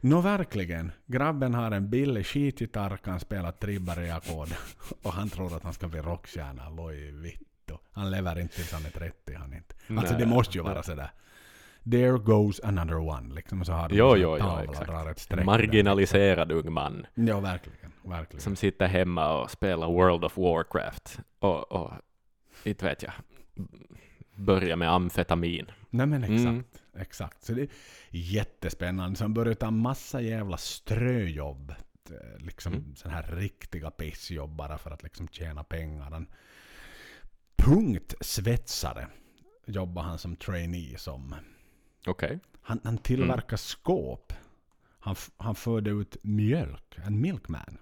Nå 0.00 0.20
verkligen. 0.20 0.92
Grabben 1.06 1.54
har 1.54 1.70
en 1.70 1.90
billig 1.90 2.26
skitgitarr, 2.26 2.96
kan 2.96 3.20
spela 3.20 3.52
tribbar-ackord 3.52 4.48
och 5.02 5.12
han 5.12 5.30
tror 5.30 5.56
att 5.56 5.62
han 5.62 5.72
ska 5.72 5.88
bli 5.88 6.00
rockstjärna. 6.00 6.68
Loj 6.68 7.10
vittu. 7.10 7.74
Han 7.92 8.10
lever 8.10 8.40
inte 8.40 8.54
tills 8.54 8.72
han 8.72 8.86
är 8.86 8.90
30 8.90 9.34
han 9.34 9.54
inte. 9.54 9.74
Alltså 10.00 10.14
det 10.14 10.26
Nej, 10.26 10.34
måste 10.34 10.58
ju 10.58 10.64
vara 10.64 10.82
sådär. 10.82 11.10
There 11.90 12.18
goes 12.18 12.60
another 12.60 12.96
one. 12.98 13.34
Liksom 13.34 13.64
så 13.64 13.72
har 13.72 13.88
de 13.88 13.96
Jo, 13.96 14.14
en 14.14 14.20
jo, 14.20 14.36
jo, 14.40 14.58
exakt. 14.70 14.90
ett 15.10 15.18
streck. 15.18 15.38
där. 15.38 15.44
Marginaliserad 15.44 16.52
ung 16.52 16.72
man 16.72 17.06
Ja, 17.14 17.40
verkligen. 17.40 17.92
verkligen. 18.04 18.40
som 18.40 18.56
sitter 18.56 18.86
hemma 18.86 19.38
och 19.42 19.50
spelar 19.50 19.86
World 19.86 20.24
of 20.24 20.36
Warcraft 20.38 21.18
och, 21.38 21.72
och 21.72 21.92
inte 22.64 22.84
vet 22.84 23.02
jag, 23.02 23.12
börja 24.34 24.76
med 24.76 24.90
amfetamin. 24.92 25.66
Nej 25.90 26.06
men 26.06 26.24
exakt. 26.24 26.46
Mm. 26.46 26.64
Exakt. 26.98 27.44
Så 27.44 27.52
det 27.52 27.62
är 27.62 27.68
jättespännande. 28.10 29.16
Så 29.16 29.24
han 29.24 29.34
började 29.34 29.54
ta 29.54 29.70
massa 29.70 30.20
jävla 30.20 30.56
ströjobb. 30.56 31.70
Eh, 32.10 32.44
Liksom 32.44 32.72
Mm. 32.72 32.96
sån 32.96 33.10
här 33.10 33.22
riktiga 33.22 33.90
pissjobb 33.90 34.56
bara 34.56 34.78
för 34.78 34.90
att 34.90 35.02
liksom 35.02 35.28
tjäna 35.28 35.64
pengar. 35.64 36.10
Han, 36.10 36.26
punktsvetsare 37.56 39.06
jobbar 39.66 40.02
han 40.02 40.18
som 40.18 40.36
trainee 40.36 40.98
som. 40.98 41.34
Okej. 42.06 42.38
Han, 42.62 42.80
han 42.84 42.98
tillverkar 42.98 43.56
skåp. 43.56 44.32
Han, 45.00 45.16
han 45.36 45.54
förde 45.54 45.90
ut 45.90 46.16
mjölk. 46.22 46.98
En 47.06 47.20
milkman. 47.20 47.78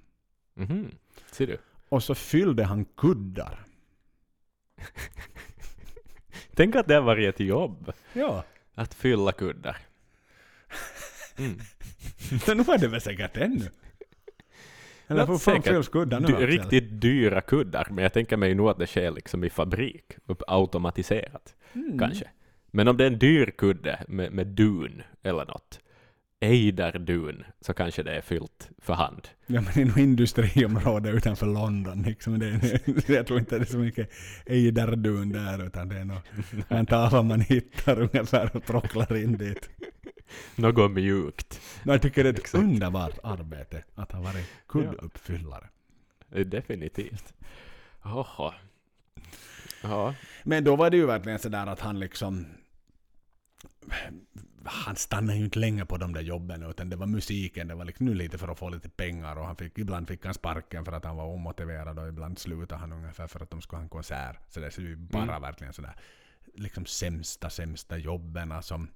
Mhm. 0.54 0.90
Ser 1.32 1.46
du? 1.46 1.58
Och 1.88 2.02
så 2.02 2.14
fyllde 2.14 2.64
han 2.64 2.84
kuddar. 2.84 3.64
Tänk 6.54 6.76
att 6.76 6.88
det 6.88 7.00
varit 7.00 7.34
ett 7.34 7.40
jobb. 7.40 7.92
Ja. 8.12 8.44
Att 8.74 8.94
fylla 8.94 9.32
kuddar. 9.32 9.76
Mm. 11.38 11.58
Men 12.46 12.56
nu 12.56 12.62
är 12.62 12.78
det 12.78 12.88
väl 12.88 13.00
säkert 13.00 13.36
ännu. 13.36 13.70
Eller 15.06 15.26
får 15.26 15.38
fan 15.38 15.62
fylls 15.62 15.88
kuddar 15.88 16.20
nu 16.20 16.26
Dy- 16.26 16.46
riktigt 16.46 17.00
dyra 17.00 17.40
kuddar, 17.40 17.86
men 17.90 18.02
jag 18.02 18.12
tänker 18.12 18.36
mig 18.36 18.54
nog 18.54 18.68
att 18.68 18.78
det 18.78 18.86
sker 18.86 19.10
liksom 19.10 19.44
i 19.44 19.50
fabrik, 19.50 20.12
automatiserat 20.46 21.54
Mm. 21.72 21.98
kanske. 21.98 22.30
Men 22.70 22.88
om 22.88 22.96
det 22.96 23.04
är 23.04 23.10
en 23.10 23.18
dyr 23.18 23.46
kudde 23.58 24.04
med, 24.08 24.32
med 24.32 24.46
dun 24.46 25.02
eller 25.22 25.44
något, 25.46 25.80
ejderdun, 26.40 27.44
så 27.60 27.74
kanske 27.74 28.02
det 28.02 28.16
är 28.16 28.20
fyllt 28.20 28.70
för 28.78 28.94
hand. 28.94 29.28
Ja 29.46 29.60
men 29.60 29.78
i 29.78 29.84
något 29.84 29.96
industriområde 29.96 31.10
utanför 31.10 31.46
London 31.46 32.02
liksom. 32.02 32.38
Det, 32.38 32.50
det, 32.86 33.08
jag 33.08 33.26
tror 33.26 33.38
inte 33.38 33.58
det 33.58 33.64
är 33.64 33.66
så 33.66 33.78
mycket 33.78 34.10
ejderdun 34.46 35.32
där 35.32 35.66
utan 35.66 35.88
det 35.88 35.96
är 35.96 36.04
nog 36.04 36.18
en 36.68 36.86
tavla 36.86 37.22
man 37.22 37.40
hittar 37.40 38.00
ungefär 38.00 38.56
och 38.56 38.64
tråcklar 38.64 39.16
in 39.16 39.38
dit. 39.38 39.70
Något 40.56 40.90
mjukt. 40.90 41.60
Jag 41.84 42.02
tycker 42.02 42.22
det 42.24 42.28
är 42.28 42.32
ett 42.32 42.38
Exakt. 42.44 42.64
underbart 42.64 43.18
arbete 43.22 43.84
att 43.94 44.12
ha 44.12 44.20
varit 44.20 44.46
kudduppfyllare. 44.68 45.68
Eh, 46.32 46.46
Definitivt. 46.46 47.34
Oho. 48.04 48.52
Ja. 49.82 50.14
Men 50.44 50.64
då 50.64 50.76
var 50.76 50.90
det 50.90 50.96
ju 50.96 51.06
verkligen 51.06 51.38
sådär 51.38 51.66
att 51.66 51.80
han 51.80 51.98
liksom 51.98 52.46
han 54.64 54.96
stannade 54.96 55.38
ju 55.38 55.44
inte 55.44 55.58
länge 55.58 55.84
på 55.86 55.96
de 55.96 56.12
där 56.12 56.20
jobben 56.20 56.62
utan 56.62 56.90
det 56.90 56.96
var 56.96 57.06
musiken, 57.06 57.68
det 57.68 57.74
var 57.74 57.84
liksom 57.84 58.06
nu 58.06 58.14
lite 58.14 58.38
för 58.38 58.48
att 58.48 58.58
få 58.58 58.68
lite 58.68 58.88
pengar 58.88 59.36
och 59.36 59.46
han 59.46 59.56
fick, 59.56 59.78
ibland 59.78 60.08
fick 60.08 60.24
han 60.24 60.34
sparken 60.34 60.84
för 60.84 60.92
att 60.92 61.04
han 61.04 61.16
var 61.16 61.24
omotiverad 61.24 61.98
och 61.98 62.08
ibland 62.08 62.38
slutade 62.38 62.80
han 62.80 62.92
ungefär 62.92 63.26
för 63.26 63.42
att 63.42 63.50
de 63.50 63.60
skulle 63.62 63.78
ha 63.78 63.82
en 63.82 63.88
konsert. 63.88 64.36
Så 64.48 64.60
det 64.60 64.78
är 64.78 64.80
ju 64.82 64.96
bara 64.96 65.22
Mm. 65.22 65.42
verkligen 65.42 65.72
sådär 65.72 65.94
liksom 66.54 66.86
sämsta, 66.86 67.50
sämsta 67.50 67.96
jobben 67.98 68.62
som 68.62 68.88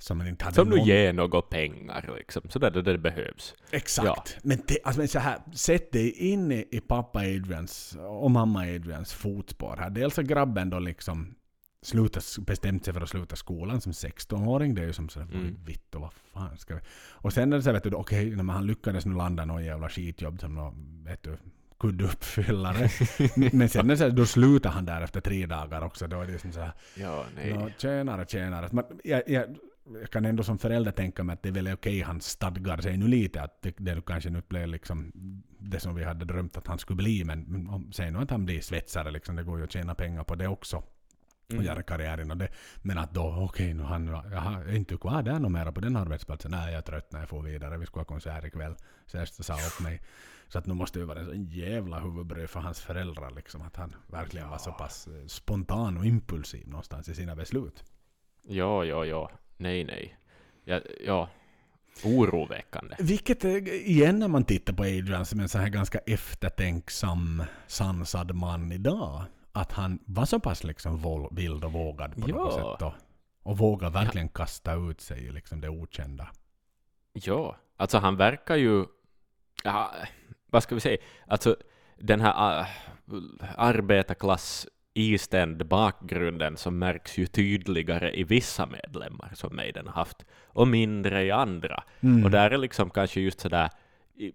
som 0.00 0.18
man 0.18 0.26
inte 0.28 0.44
hade 0.44 0.54
Som 0.54 0.68
nu 0.68 0.76
någon- 0.76 0.86
ger 0.86 1.12
något 1.12 1.50
pengar 1.50 2.14
liksom, 2.16 2.42
så 2.48 2.58
där 2.58 2.70
det, 2.70 2.98
behövs. 2.98 3.54
Exakt. 3.70 4.06
Ja. 4.06 4.24
Men, 4.42 4.62
det, 4.68 4.78
alltså, 4.84 5.00
men 5.00 5.08
så 5.08 5.18
här, 5.18 5.38
sätt 5.52 5.92
dig 5.92 6.10
in 6.10 6.52
i, 6.52 6.68
i 6.70 6.80
pappa 6.80 7.18
Adrians 7.18 7.96
och 8.00 8.30
mamma 8.30 8.60
Adrians 8.60 9.12
fotspår 9.12 9.76
här. 9.76 9.90
Dels 9.90 10.16
har 10.16 10.24
grabben 10.24 10.70
då 10.70 10.78
liksom 10.78 11.34
slutat, 11.82 12.24
bestämt 12.46 12.84
sig 12.84 12.94
för 12.94 13.00
att 13.00 13.08
sluta 13.08 13.36
skolan 13.36 13.80
som 13.80 13.92
16-åring. 13.92 14.74
Det 14.74 14.82
är 14.82 14.86
ju 14.86 14.92
som 14.92 15.08
sådär, 15.08 15.28
Mm. 15.34 15.56
vitt 15.64 15.94
och 15.94 16.00
vad 16.00 16.12
fan 16.12 16.58
ska 16.58 16.74
vi... 16.74 16.80
Och 17.10 17.32
sen 17.32 17.52
är 17.52 17.56
det 17.56 17.62
så 17.62 17.72
vet 17.72 17.82
du, 17.84 17.90
okej, 17.94 18.36
när 18.36 18.52
han 18.54 18.66
lyckades 18.66 19.06
nu 19.06 19.14
landa 19.14 19.44
någon 19.44 19.64
jävla 19.64 19.88
skitjobb 19.88 20.40
som 20.40 20.54
någon, 20.54 21.04
vet 21.04 21.22
du, 21.22 21.36
kudduppfyllare. 21.80 22.88
men 23.52 23.68
sen 23.68 23.90
är 23.90 23.96
så 23.96 24.04
här, 24.04 24.10
då 24.10 24.26
slutar 24.26 24.70
han 24.70 24.84
där 24.84 25.02
efter 25.02 25.20
tre 25.20 25.46
dagar 25.46 25.82
också. 25.82 26.06
Då 26.06 26.20
är 26.20 26.26
det 26.26 26.38
som 26.38 26.52
så 26.52 26.60
här, 26.60 26.72
Ja, 26.96 27.24
nej. 27.36 27.74
Tjänare, 27.78 28.26
tjänare. 28.28 28.68
Men 28.72 28.84
jag, 29.04 29.22
jag, 29.26 29.56
jag 30.00 30.10
kan 30.10 30.24
ändå 30.24 30.42
som 30.42 30.58
förälder 30.58 30.92
tänka 30.92 31.24
mig 31.24 31.34
att 31.34 31.42
det 31.42 31.48
är 31.48 31.52
väl 31.52 31.68
okej, 31.72 32.00
han 32.02 32.20
stadgar 32.20 32.80
sig 32.80 32.96
nu 32.96 33.08
lite, 33.08 33.42
att 33.42 33.62
det, 33.62 33.74
det 33.78 34.02
kanske 34.06 34.30
nu 34.30 34.42
blev 34.48 34.68
liksom 34.68 35.12
det 35.58 35.80
som 35.80 35.94
vi 35.94 36.04
hade 36.04 36.24
drömt 36.24 36.56
att 36.56 36.66
han 36.66 36.78
skulle 36.78 36.96
bli, 36.96 37.24
men, 37.24 37.42
men 37.42 37.68
om, 37.68 37.92
säg 37.92 38.10
nu 38.10 38.18
att 38.18 38.30
han 38.30 38.44
blir 38.44 38.60
svetsare, 38.60 39.10
liksom, 39.10 39.36
det 39.36 39.42
går 39.42 39.58
ju 39.58 39.64
att 39.64 39.72
tjäna 39.72 39.94
pengar 39.94 40.24
på 40.24 40.34
det 40.34 40.48
också, 40.48 40.82
och 41.48 41.54
Mm. 41.54 41.66
göra 41.66 41.82
karriär 41.82 42.20
inom 42.20 42.38
det. 42.38 42.48
Men 42.82 42.98
att 42.98 43.14
då, 43.14 43.36
okej, 43.50 43.74
nu 43.74 43.82
han, 43.82 44.06
jaha, 44.06 44.64
är 44.64 44.74
inte 44.74 44.96
kvar 44.96 45.22
där 45.22 45.38
något 45.38 45.52
mera 45.52 45.72
på 45.72 45.80
den 45.80 45.96
arbetsplatsen? 45.96 46.50
Nej, 46.50 46.72
jag 46.72 46.78
är 46.78 46.82
trött 46.82 47.12
när 47.12 47.20
jag 47.20 47.28
får 47.28 47.42
vidare, 47.42 47.78
vi 47.78 47.86
ska 47.86 48.00
ha 48.00 48.04
konsert 48.04 48.44
ikväll. 48.44 48.76
Så 49.06 49.16
jag 49.16 49.28
sa 49.28 49.54
upp 49.54 49.80
mig. 49.80 50.02
Så 50.48 50.58
att 50.58 50.66
nu 50.66 50.74
måste 50.74 50.98
det 50.98 51.00
ju 51.00 51.06
vara 51.06 51.20
en 51.20 51.26
sån 51.26 51.44
jävla 51.44 52.00
huvudbry 52.00 52.46
för 52.46 52.60
hans 52.60 52.80
föräldrar, 52.80 53.30
liksom, 53.30 53.62
att 53.62 53.76
han 53.76 53.94
verkligen 54.06 54.48
var 54.48 54.58
så 54.58 54.72
pass 54.72 55.06
eh, 55.06 55.26
spontan 55.26 55.96
och 55.96 56.06
impulsiv 56.06 56.68
någonstans 56.68 57.08
i 57.08 57.14
sina 57.14 57.36
beslut. 57.36 57.84
Ja, 58.42 58.84
ja, 58.84 59.04
ja. 59.04 59.30
Nej, 59.56 59.84
nej. 59.84 60.18
Ja, 60.64 60.80
ja. 61.06 61.28
Oroväckande. 62.04 62.96
Vilket 62.98 63.44
eh, 63.44 63.54
igen 63.68 64.18
när 64.18 64.28
man 64.28 64.44
tittar 64.44 64.72
på 64.72 64.82
Adrian 64.82 65.26
som 65.26 65.40
en 65.40 65.48
sån 65.48 65.60
här 65.60 65.68
ganska 65.68 65.98
eftertänksam, 65.98 67.42
sansad 67.66 68.34
man 68.34 68.72
idag. 68.72 69.22
Att 69.58 69.72
han 69.72 69.98
var 70.06 70.24
så 70.24 70.40
pass 70.40 70.64
liksom 70.64 71.28
vild 71.30 71.64
och 71.64 71.72
vågad 71.72 72.14
på 72.14 72.28
något 72.28 72.54
Ja. 72.56 72.70
sätt. 72.70 72.80
Då. 72.80 72.94
Och 73.42 73.58
vågar 73.58 73.90
verkligen 73.90 74.28
kasta 74.28 74.74
ut 74.74 75.00
sig 75.00 75.26
i 75.26 75.32
liksom 75.32 75.60
det 75.60 75.68
okända. 75.68 76.28
Ja, 77.12 77.56
alltså 77.76 77.98
han 77.98 78.16
verkar 78.16 78.56
ju... 78.56 78.84
Ja, 79.64 79.92
vad 80.46 80.62
ska 80.62 80.74
vi 80.74 80.80
säga? 80.80 80.98
Alltså 81.26 81.56
den 81.98 82.20
här 82.20 82.60
uh, 82.60 82.66
arbetarklass 83.56 84.66
iständ 84.94 85.66
bakgrunden 85.66 86.56
som 86.56 86.78
märks 86.78 87.18
ju 87.18 87.26
tydligare 87.26 88.18
i 88.18 88.24
vissa 88.24 88.66
medlemmar 88.66 89.30
som 89.34 89.56
Maiden 89.56 89.88
haft 89.88 90.24
och 90.46 90.68
mindre 90.68 91.24
i 91.24 91.30
andra. 91.30 91.84
Mm. 92.00 92.24
Och 92.24 92.30
där 92.30 92.50
är 92.50 92.58
liksom 92.58 92.90
kanske 92.90 93.20
just 93.20 93.40
sådär, 93.40 93.70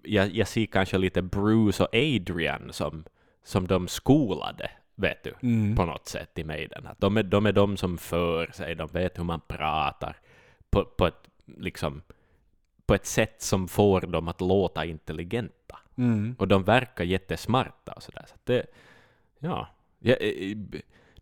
jag, 0.01 0.29
jag 0.36 0.47
ser 0.47 0.65
kanske 0.65 0.97
lite 0.97 1.21
Bruce 1.21 1.83
och 1.83 1.95
Adrian 1.95 2.73
som, 2.73 3.05
som 3.43 3.67
de 3.67 3.88
skolade, 3.88 4.71
vet 4.95 5.23
du, 5.23 5.34
Mm. 5.41 5.75
på 5.75 5.86
något 5.86 6.08
sätt 6.08 6.39
i 6.39 6.43
Maiden. 6.43 6.88
Att 6.88 6.99
de, 6.99 7.17
är, 7.17 7.23
de 7.23 7.45
är 7.45 7.51
de 7.51 7.77
som 7.77 7.97
för 7.97 8.51
sig, 8.51 8.75
de 8.75 8.88
vet 8.88 9.19
hur 9.19 9.23
man 9.23 9.41
pratar 9.47 10.17
på, 10.69 10.86
på, 10.86 11.08
ett, 11.08 11.29
liksom, 11.45 12.01
på 12.86 12.93
ett 12.93 13.06
sätt 13.06 13.41
som 13.41 13.67
får 13.67 14.01
dem 14.01 14.27
att 14.27 14.41
låta 14.41 14.86
intelligenta. 14.86 15.79
Mm. 15.97 16.36
Och 16.39 16.47
de 16.47 16.63
verkar 16.63 17.03
jättesmarta 17.03 17.91
och 17.91 18.03
sådär. 18.03 18.25
Så 18.27 18.36
det, 18.43 18.65
ja, 19.39 19.67
ja, 19.99 20.15
eh, 20.15 20.58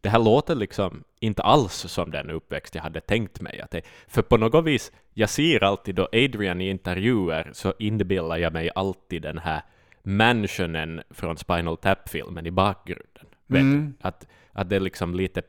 det 0.01 0.09
här 0.09 0.19
låter 0.19 0.55
liksom 0.55 1.03
inte 1.19 1.41
alls 1.41 1.73
som 1.73 2.11
den 2.11 2.29
uppväxt 2.29 2.75
jag 2.75 2.81
hade 2.81 3.01
tänkt 3.01 3.41
mig. 3.41 3.61
Att 3.61 3.71
det, 3.71 3.81
för 4.07 4.21
på 4.21 4.37
något 4.37 4.65
vis, 4.65 4.91
jag 5.13 5.29
ser 5.29 5.63
alltid 5.63 5.95
då 5.95 6.07
Adrian 6.11 6.61
i 6.61 6.69
intervjuer 6.69 7.49
så 7.53 7.73
inbillar 7.79 8.37
jag 8.37 8.53
mig 8.53 8.69
alltid 8.75 9.21
den 9.21 9.37
här 9.37 9.61
mansionen 10.03 11.01
från 11.09 11.37
Spinal 11.37 11.77
Tap-filmen 11.77 12.45
i 12.45 12.51
bakgrunden. 12.51 13.25
Mm. 13.59 13.93
Att, 14.01 14.27
att 14.51 14.69
det 14.69 14.75
är 14.75 14.79
liksom 14.79 15.15
lite, 15.15 15.41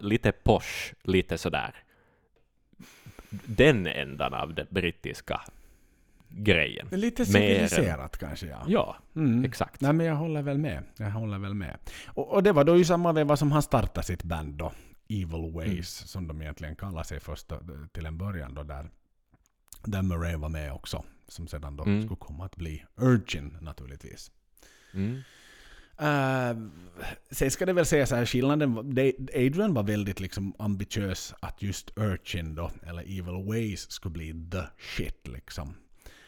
lite 0.00 0.32
posh, 0.32 0.92
lite 1.02 1.38
sådär. 1.38 1.74
Den 3.46 3.86
ändan 3.86 4.34
av 4.34 4.54
den 4.54 4.66
brittiska 4.70 5.40
grejen. 6.28 6.88
Lite 6.90 7.22
Mer 7.22 7.26
civiliserat 7.26 8.18
kanske 8.18 8.46
ja. 8.46 8.64
Ja, 8.66 8.96
Mm. 9.16 9.44
exakt. 9.44 9.80
Nej 9.80 9.92
men 9.92 10.06
jag 10.06 10.14
håller 10.14 10.42
väl 10.42 10.58
med. 10.58 10.82
Jag 10.96 11.10
håller 11.10 11.38
väl 11.38 11.54
med. 11.54 11.76
Och, 12.06 12.32
och 12.32 12.42
det 12.42 12.52
var 12.52 12.64
då 12.64 12.76
ju 12.76 12.84
samma 12.84 13.12
veva 13.12 13.36
som 13.36 13.52
han 13.52 13.62
startade 13.62 14.06
sitt 14.06 14.22
band 14.22 14.54
då. 14.54 14.72
Evil 15.08 15.52
Ways, 15.54 15.68
Mm. 15.68 15.82
som 16.08 16.28
de 16.28 16.42
egentligen 16.42 16.76
kallar 16.76 17.02
sig 17.02 17.20
först 17.20 17.52
till 17.92 18.06
en 18.06 18.18
början 18.18 18.54
då 18.54 18.62
där. 18.62 18.90
Där 19.84 20.02
Murray 20.02 20.36
var 20.36 20.48
med 20.48 20.72
också. 20.72 21.04
Som 21.28 21.48
sedan 21.48 21.76
då 21.76 21.82
Mm. 21.84 22.02
skulle 22.02 22.16
komma 22.16 22.44
att 22.44 22.56
bli 22.56 22.84
Urgin 22.96 23.56
naturligtvis. 23.60 24.30
Mm. 26.00 26.62
Uh, 26.62 26.70
sen 27.30 27.50
ska 27.50 27.66
det 27.66 27.72
väl 27.72 27.86
säga 27.86 28.06
så 28.06 28.14
här, 28.14 28.26
skillnaden 28.26 28.78
Adrian 29.34 29.74
var 29.74 29.82
väldigt 29.82 30.20
liksom 30.20 30.54
ambitiös 30.58 31.34
att 31.40 31.62
just 31.62 31.90
Urchin 31.98 32.54
då, 32.54 32.70
eller 32.82 33.02
Evil 33.02 33.46
Ways, 33.48 33.90
skulle 33.90 34.12
bli 34.12 34.50
the 34.50 34.62
shit 34.78 35.28
liksom. 35.28 35.74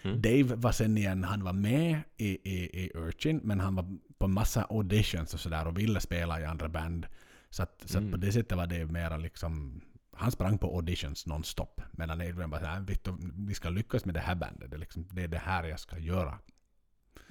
Mm. 0.02 0.22
Dave 0.22 0.42
var 0.54 0.72
sen 0.72 0.98
igen, 0.98 1.24
han 1.24 1.44
var 1.44 1.52
med 1.52 2.00
i, 2.16 2.28
i, 2.28 2.84
i 2.84 2.90
Urchin, 2.94 3.40
men 3.44 3.60
han 3.60 3.74
var 3.74 3.96
på 4.18 4.28
massa 4.28 4.64
auditions 4.64 5.34
och 5.34 5.40
sådär 5.40 5.66
och 5.66 5.78
ville 5.78 6.00
spela 6.00 6.40
i 6.40 6.44
andra 6.44 6.68
band. 6.68 7.06
Så, 7.50 7.62
att, 7.62 7.82
så 7.86 7.98
att 7.98 8.02
Mm. 8.02 8.10
på 8.12 8.16
det 8.16 8.32
sättet 8.32 8.58
var 8.58 8.66
det 8.66 8.86
mera 8.86 9.16
liksom, 9.16 9.80
han 10.16 10.30
sprang 10.32 10.58
på 10.58 10.76
auditions 10.76 11.26
nonstop. 11.26 11.80
Medan 11.92 12.20
Adrian 12.20 12.50
var 12.50 12.58
såhär, 12.58 12.80
"Vet 12.80 13.04
du, 13.04 13.12
vi 13.46 13.54
ska 13.54 13.68
lyckas 13.68 14.04
med 14.04 14.14
det 14.14 14.20
här 14.20 14.34
bandet, 14.34 14.70
det 14.70 14.76
är, 14.76 14.78
liksom, 14.78 15.06
det 15.10 15.22
är 15.22 15.28
det 15.28 15.38
här 15.38 15.64
jag 15.64 15.80
ska 15.80 15.98
göra. 15.98 16.38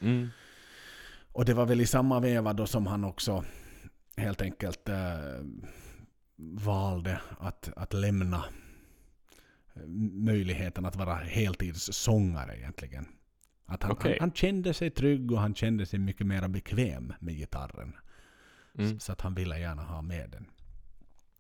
Mm. 0.02 0.28
Och 1.34 1.46
det 1.46 1.54
var 1.54 1.66
väl 1.66 1.82
i 1.82 1.86
samma 1.86 2.20
veva 2.20 2.54
då 2.54 2.68
som 2.68 2.88
han 2.88 3.04
också 3.04 3.44
helt 4.18 4.42
enkelt 4.42 4.90
eh, 4.90 5.20
valde 6.38 7.22
att, 7.40 7.70
att 7.76 7.94
lämna 7.94 8.46
eh, 9.74 9.82
möjligheten 10.14 10.86
att 10.86 10.96
vara 10.96 11.16
heltidssångare 11.16 12.58
egentligen. 12.58 13.06
Att 13.66 13.84
han, 13.84 13.92
Okej. 13.92 14.12
han, 14.12 14.20
han 14.20 14.32
kände 14.36 14.74
sig 14.74 14.90
trygg 14.90 15.32
och 15.32 15.40
han 15.40 15.56
kände 15.56 15.86
sig 15.86 16.00
mycket 16.00 16.28
mer 16.28 16.48
bekväm 16.48 17.14
med 17.20 17.36
gitarren. 17.36 17.96
Mm. 18.78 19.00
Så 19.00 19.12
att 19.12 19.22
han 19.22 19.34
ville 19.34 19.60
gärna 19.60 19.84
ha 19.84 20.02
med 20.02 20.30
den. 20.30 20.46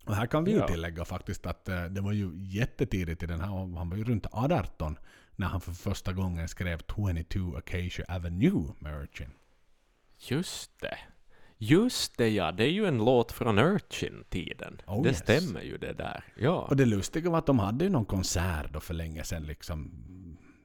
Och 0.05 0.15
här 0.15 0.25
kan 0.25 0.43
vi 0.43 0.51
ju 0.51 0.57
Ja. 0.57 0.67
tillägga 0.67 1.05
faktiskt 1.05 1.45
att 1.45 1.69
eh, 1.69 1.83
det 1.85 2.01
var 2.01 2.11
ju 2.11 2.31
jättetidigt 2.35 3.23
i 3.23 3.25
den 3.25 3.39
här, 3.39 3.47
han 3.77 3.89
var 3.89 3.97
ju 3.97 4.03
runt 4.03 4.27
18 4.31 4.97
när 5.35 5.47
han 5.47 5.61
för 5.61 5.71
första 5.71 6.13
gången 6.13 6.47
skrev 6.47 6.79
22 6.95 7.55
Acacia 7.57 8.05
Avenue 8.07 8.73
med 8.79 9.01
Urchin. 9.01 9.29
Just 10.29 10.79
det. 10.79 10.97
Just 11.57 12.17
det 12.17 12.29
ja, 12.29 12.51
det 12.51 12.63
är 12.63 12.71
ju 12.71 12.85
en 12.85 12.97
låt 12.97 13.31
från 13.31 13.59
Urchin-tiden. 13.59 14.81
Oh, 14.87 15.03
det 15.03 15.09
yes. 15.09 15.17
stämmer 15.17 15.61
ju 15.61 15.77
det 15.77 15.93
där. 15.93 16.23
Ja. 16.37 16.67
Och 16.69 16.75
det 16.75 16.85
lustiga 16.85 17.29
var 17.29 17.37
att 17.37 17.45
de 17.45 17.59
hade 17.59 17.83
ju 17.83 17.89
någon 17.89 18.05
konsert 18.05 18.73
då 18.73 18.79
för 18.79 18.93
länge 18.93 19.23
sedan 19.23 19.43
liksom 19.43 19.91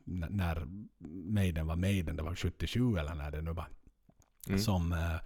när 0.07 0.67
Maiden 1.09 1.67
var 1.67 1.77
Maiden, 1.77 2.17
det 2.17 2.23
var 2.23 2.35
77 2.35 2.99
eller 2.99 3.15
när 3.15 3.31
det 3.31 3.43
nu 3.43 3.53
var. 3.53 3.67
Mm. 4.49 4.59
Som, 4.59 4.93
eh, 4.93 5.17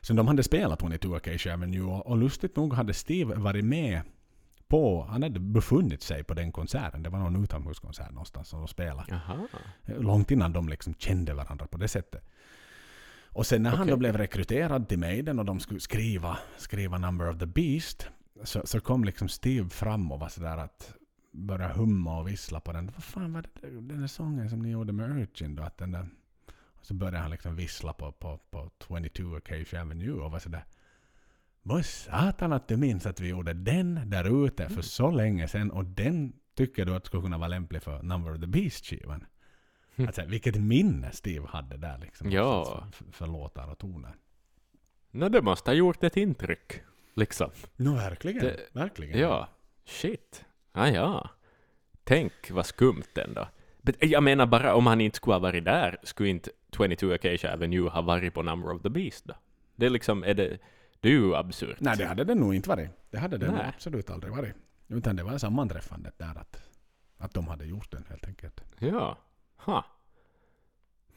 som 0.00 0.16
de 0.16 0.28
hade 0.28 0.42
spelat 0.42 0.80
22 0.80 1.14
Acacia 1.14 1.54
Avenue 1.54 1.82
och, 1.82 2.06
och 2.06 2.16
lustigt 2.16 2.56
nog 2.56 2.74
hade 2.74 2.94
Steve 2.94 3.34
varit 3.34 3.64
med 3.64 4.02
på, 4.68 5.02
han 5.02 5.22
hade 5.22 5.40
befunnit 5.40 6.02
sig 6.02 6.24
på 6.24 6.34
den 6.34 6.52
konserten. 6.52 7.02
Det 7.02 7.10
var 7.10 7.18
någon 7.18 7.44
utomhuskonsert 7.44 8.10
någonstans 8.10 8.48
som 8.48 8.58
de 8.58 8.68
spelade. 8.68 9.04
Jaha. 9.08 9.48
Långt 9.84 10.30
innan 10.30 10.52
de 10.52 10.68
liksom 10.68 10.94
kände 10.94 11.34
varandra 11.34 11.66
på 11.66 11.78
det 11.78 11.88
sättet. 11.88 12.24
Och 13.32 13.46
sen 13.46 13.62
när 13.62 13.70
han 13.70 13.86
då 13.86 13.96
blev 13.96 14.16
rekryterad 14.16 14.88
till 14.88 14.98
Maiden 14.98 15.38
och 15.38 15.44
de 15.44 15.60
skulle 15.60 15.80
skriva, 15.80 16.38
skriva 16.56 16.98
Number 16.98 17.30
of 17.30 17.38
the 17.38 17.46
Beast 17.46 18.08
så, 18.44 18.62
så 18.64 18.80
kom 18.80 19.04
liksom 19.04 19.28
Steve 19.28 19.68
fram 19.68 20.12
och 20.12 20.20
var 20.20 20.28
sådär 20.28 20.56
att 20.56 20.94
börja 21.32 21.68
humma 21.68 22.20
och 22.20 22.28
vissla 22.28 22.60
på 22.60 22.72
den. 22.72 22.86
Vad 22.86 23.04
fan 23.04 23.32
var 23.32 23.42
det 23.42 23.70
den 23.70 24.00
där 24.00 24.06
sången 24.06 24.50
som 24.50 24.62
ni 24.62 24.70
gjorde 24.70 24.92
med 24.92 25.10
Urchin 25.10 25.54
då? 25.54 25.62
Att 25.62 25.78
den 25.78 25.92
där, 25.92 26.08
och 26.78 26.86
så 26.86 26.94
började 26.94 27.18
han 27.18 27.30
liksom 27.30 27.56
vissla 27.56 27.92
på, 27.92 28.12
på, 28.12 28.38
på 28.50 28.70
22 28.88 29.36
Acacia 29.36 29.82
Avenue 29.82 30.12
och 30.12 30.30
var 30.30 30.38
sådär 30.38 30.64
vad 31.62 31.84
satan 31.84 32.52
att 32.52 32.68
du 32.68 32.76
minns 32.76 33.06
att 33.06 33.20
vi 33.20 33.28
gjorde 33.28 33.52
den 33.52 34.10
där 34.10 34.46
ute 34.46 34.68
för 34.68 34.82
så 34.82 35.10
länge 35.10 35.48
sedan 35.48 35.70
och 35.70 35.84
den 35.84 36.32
tycker 36.54 36.84
du 36.86 36.94
att 36.94 37.06
skulle 37.06 37.22
kunna 37.22 37.38
vara 37.38 37.48
lämplig 37.48 37.82
för 37.82 38.02
Number 38.02 38.34
of 38.34 38.40
the 38.40 38.46
Beast-skivan? 38.46 39.24
Alltså, 40.06 40.22
vilket 40.26 40.56
minne 40.56 41.12
Steve 41.12 41.46
hade 41.48 41.76
där 41.76 41.98
liksom. 41.98 42.30
Ja. 42.30 42.84
För, 42.92 43.04
för 43.12 43.26
låtar 43.26 43.70
och 43.70 43.78
toner. 43.78 44.14
Nå, 45.10 45.28
det 45.28 45.42
måste 45.42 45.70
ha 45.70 45.74
gjort 45.74 46.04
ett 46.04 46.16
intryck. 46.16 46.80
Liksom. 47.14 47.50
No, 47.76 47.94
verkligen. 47.94 48.44
Det- 48.44 48.56
verkligen. 48.72 49.18
Ja. 49.20 49.48
Shit. 49.84 50.44
Ah, 50.72 50.86
ja. 50.88 51.30
Tänk 52.04 52.32
vad 52.50 52.66
skumt 52.66 53.02
ändå. 53.14 53.48
Jag 54.00 54.22
menar 54.22 54.46
bara 54.46 54.74
om 54.74 54.86
han 54.86 55.00
inte 55.00 55.16
skulle 55.16 55.34
ha 55.34 55.38
varit 55.40 55.64
där, 55.64 55.96
skulle 56.02 56.28
inte 56.28 56.50
22 56.76 57.12
Acacia 57.12 57.52
Avenue 57.54 57.88
ha 57.90 58.02
varit 58.02 58.34
på 58.34 58.42
Number 58.42 58.72
of 58.72 58.82
the 58.82 58.88
Beast 58.90 59.24
då? 59.24 59.34
Det 59.76 59.86
är 59.86 59.90
liksom, 59.90 60.24
är 60.24 60.34
det, 60.34 60.58
det 61.00 61.08
är 61.08 61.12
ju 61.12 61.34
absurt. 61.36 61.76
Nej, 61.80 61.96
det 61.96 62.04
hade 62.06 62.24
det 62.24 62.34
nog 62.34 62.54
inte 62.54 62.68
varit. 62.68 62.90
Det 63.10 63.18
hade 63.18 63.38
det 63.38 63.66
absolut 63.74 64.10
aldrig 64.10 64.32
varit. 64.32 64.54
Utan 64.88 65.16
det 65.16 65.22
var 65.22 65.38
sammanträffandet 65.38 66.18
där 66.18 66.38
att, 66.38 66.62
att 67.18 67.34
de 67.34 67.48
hade 67.48 67.64
gjort 67.66 67.90
den 67.90 68.04
helt 68.08 68.26
enkelt. 68.26 68.60
Ja. 68.78 69.18
Ha. 69.58 69.84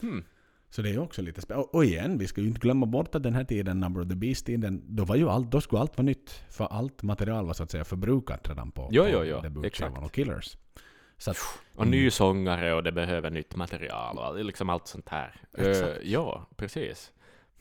Hmm. 0.01 0.23
Så 0.69 0.81
det 0.81 0.89
är 0.89 0.99
också 0.99 1.21
lite 1.21 1.41
spännande. 1.41 1.69
Och, 1.71 1.85
igen, 1.85 2.17
vi 2.17 2.27
ska 2.27 2.41
ju 2.41 2.47
inte 2.47 2.59
glömma 2.59 2.85
bort 2.85 3.15
att 3.15 3.23
den 3.23 3.33
här 3.33 3.43
tiden, 3.43 3.79
Number 3.79 4.01
of 4.01 4.07
the 4.07 4.15
Beast-tiden, 4.15 4.81
då, 4.87 5.05
var 5.05 5.15
ju 5.15 5.29
allt, 5.29 5.51
då 5.51 5.61
skulle 5.61 5.81
allt 5.81 5.97
vara 5.97 6.05
nytt. 6.05 6.43
För 6.49 6.65
allt 6.65 7.03
material 7.03 7.45
var 7.45 7.53
så 7.53 7.63
att 7.63 7.71
säga 7.71 7.83
förbrukat 7.83 8.49
redan 8.49 8.71
på, 8.71 8.89
Jo, 8.91 9.03
på 9.03 9.09
jo, 9.09 9.23
jo, 9.23 9.41
debutskivan 9.41 10.03
och 10.03 10.11
Killers. 10.11 10.57
Så 11.17 11.31
att, 11.31 11.37
Och 11.75 11.87
ny 11.87 12.11
sångare 12.11 12.73
och 12.73 12.83
det 12.83 12.91
behöver 12.91 13.29
nytt 13.29 13.55
material 13.55 14.17
och 14.17 14.45
liksom 14.45 14.69
allt 14.69 14.87
sånt 14.87 15.09
här. 15.09 15.35
Exakt. 15.57 15.97
Eh, 15.97 16.11
ja, 16.11 16.47
precis. 16.55 17.11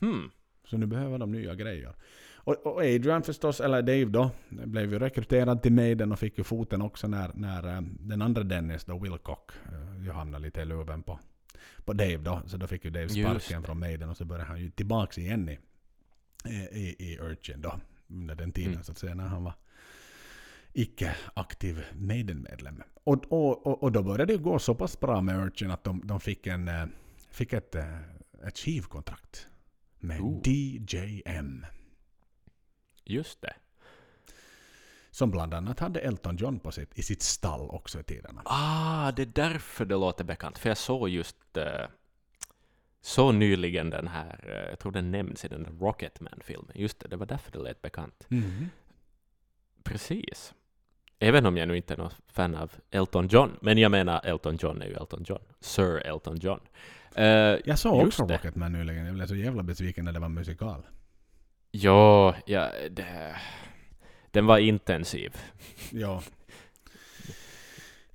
Hmm. 0.01 0.31
Så 0.65 0.77
nu 0.77 0.87
behöver 0.87 1.19
de 1.19 1.33
nya 1.33 1.55
grejer. 1.55 1.95
Och, 2.35 2.67
och 2.67 2.81
Adrian 2.81 3.23
förstås, 3.23 3.61
eller 3.61 3.83
Dave 3.83 4.05
då, 4.05 4.31
blev 4.49 4.93
ju 4.93 4.99
rekryterad 4.99 5.63
till 5.63 5.73
Maiden 5.73 6.13
och 6.13 6.19
fick 6.19 6.39
ju 6.39 6.45
foten 6.45 6.83
också 6.83 7.09
när, 7.09 7.31
när 7.35 7.77
eh, 7.77 7.81
den 7.83 8.23
andra 8.23 8.43
Dennis 8.43 8.85
då, 8.85 8.99
Wilcock, 8.99 9.51
ju 10.05 10.11
hamnade 10.11 10.43
lite 10.45 10.61
i 10.61 10.65
luven 10.65 11.03
på, 11.03 11.19
på 11.85 11.93
Dave 11.93 12.17
då. 12.17 12.43
Så 12.47 12.57
då 12.57 12.67
fick 12.67 12.85
ju 12.85 12.91
Dave 12.91 13.09
sparken 13.09 13.63
från 13.63 13.79
Maiden 13.79 14.09
och 14.11 14.17
så 14.17 14.25
började 14.25 14.49
han 14.49 14.61
ju 14.61 14.71
tillbaks 14.71 15.19
igen 15.19 15.49
i, 15.49 15.59
i, 16.73 16.97
i 16.99 17.19
Urchin 17.21 17.61
då. 17.61 17.81
Under 18.09 18.35
den 18.35 18.53
tiden 18.53 18.73
Mm. 18.73 18.85
så 18.85 18.93
att 18.93 18.99
säga 18.99 19.15
när 19.15 19.27
han 19.27 19.45
var 19.45 19.55
icke-aktiv 20.73 21.85
Maiden-medlem. 21.95 22.83
Och, 23.05 23.33
och, 23.33 23.67
och, 23.67 23.83
och 23.83 23.93
då 23.93 24.03
började 24.03 24.33
det 24.33 24.39
gå 24.43 24.59
så 24.59 24.75
pass 24.75 25.01
bra 25.01 25.21
med 25.21 25.47
Urchin 25.47 25.71
att 25.71 25.85
de, 25.85 26.07
de 26.07 26.21
fick, 26.21 26.47
en, 26.47 26.69
eh, 26.69 26.87
fick 27.31 27.53
ett, 27.53 27.75
eh, 27.75 27.99
ett 28.47 28.59
skivkontrakt 28.59 29.47
med 29.99 30.21
Ooh. 30.21 30.41
DJM. 30.49 31.67
Just 33.05 33.43
det. 33.43 33.55
Som 35.11 35.31
bland 35.31 35.55
annat 35.55 35.81
hade 35.81 36.01
Elton 36.01 36.37
John 36.37 36.59
på 36.61 36.73
sitt, 36.73 36.99
i 36.99 37.03
sitt 37.03 37.23
stall 37.23 37.71
också 37.71 38.01
i 38.01 38.03
tiderna. 38.03 38.43
Ah, 38.45 39.13
det 39.13 39.23
är 39.23 39.27
därför 39.27 39.85
det 39.85 39.95
låter 39.95 40.25
bekant. 40.25 40.59
För 40.59 40.69
jag 40.71 40.79
såg 40.79 41.09
just 41.09 41.57
eh, 41.57 41.65
så 43.01 43.33
nyligen 43.33 43.91
den 43.91 44.09
här, 44.09 44.45
eh, 44.49 44.71
jag 44.71 44.79
tror 44.79 44.93
den 44.93 45.11
nämns 45.11 45.45
i 45.45 45.49
den 45.49 45.67
Rocketman-filmen. 45.81 46.73
Just 46.75 47.01
det, 47.01 47.09
det 47.09 47.17
var 47.17 47.27
därför 47.27 47.53
det 47.53 47.59
lät 47.59 47.83
bekant. 47.83 48.27
Precis. 49.85 50.55
Även 51.19 51.47
om 51.47 51.57
jag 51.57 51.69
nu 51.69 51.77
inte 51.77 51.95
är 51.95 51.99
någon 51.99 52.11
fan 52.27 52.55
av 52.55 52.73
Elton 52.91 53.29
John. 53.29 53.59
Men 53.61 53.79
jag 53.79 53.91
menar, 53.91 54.21
Elton 54.25 54.57
John 54.61 54.83
är 54.83 54.87
ju 54.87 54.95
Elton 54.95 55.25
John. 55.27 55.43
Sir 55.61 56.07
Elton 56.07 56.37
John. 56.37 56.61
Eh, 57.15 57.25
Jag 57.65 57.79
såg 57.79 58.07
också 58.07 58.27
det. 58.27 58.35
Rocketman 58.35 58.73
nyligen. 58.73 59.07
Jag 59.07 59.15
blev 59.15 59.27
så 59.27 59.35
jävla 59.35 59.63
besviken 59.63 60.05
när 60.05 60.13
det 60.13 60.19
var 60.21 60.29
musikal. 60.29 60.83
ja, 61.71 62.35
ja 62.47 62.71
det, 62.91 63.37
den 64.31 64.47
var 64.47 64.59
intensiv. 64.59 65.37
Ja. 65.91 66.23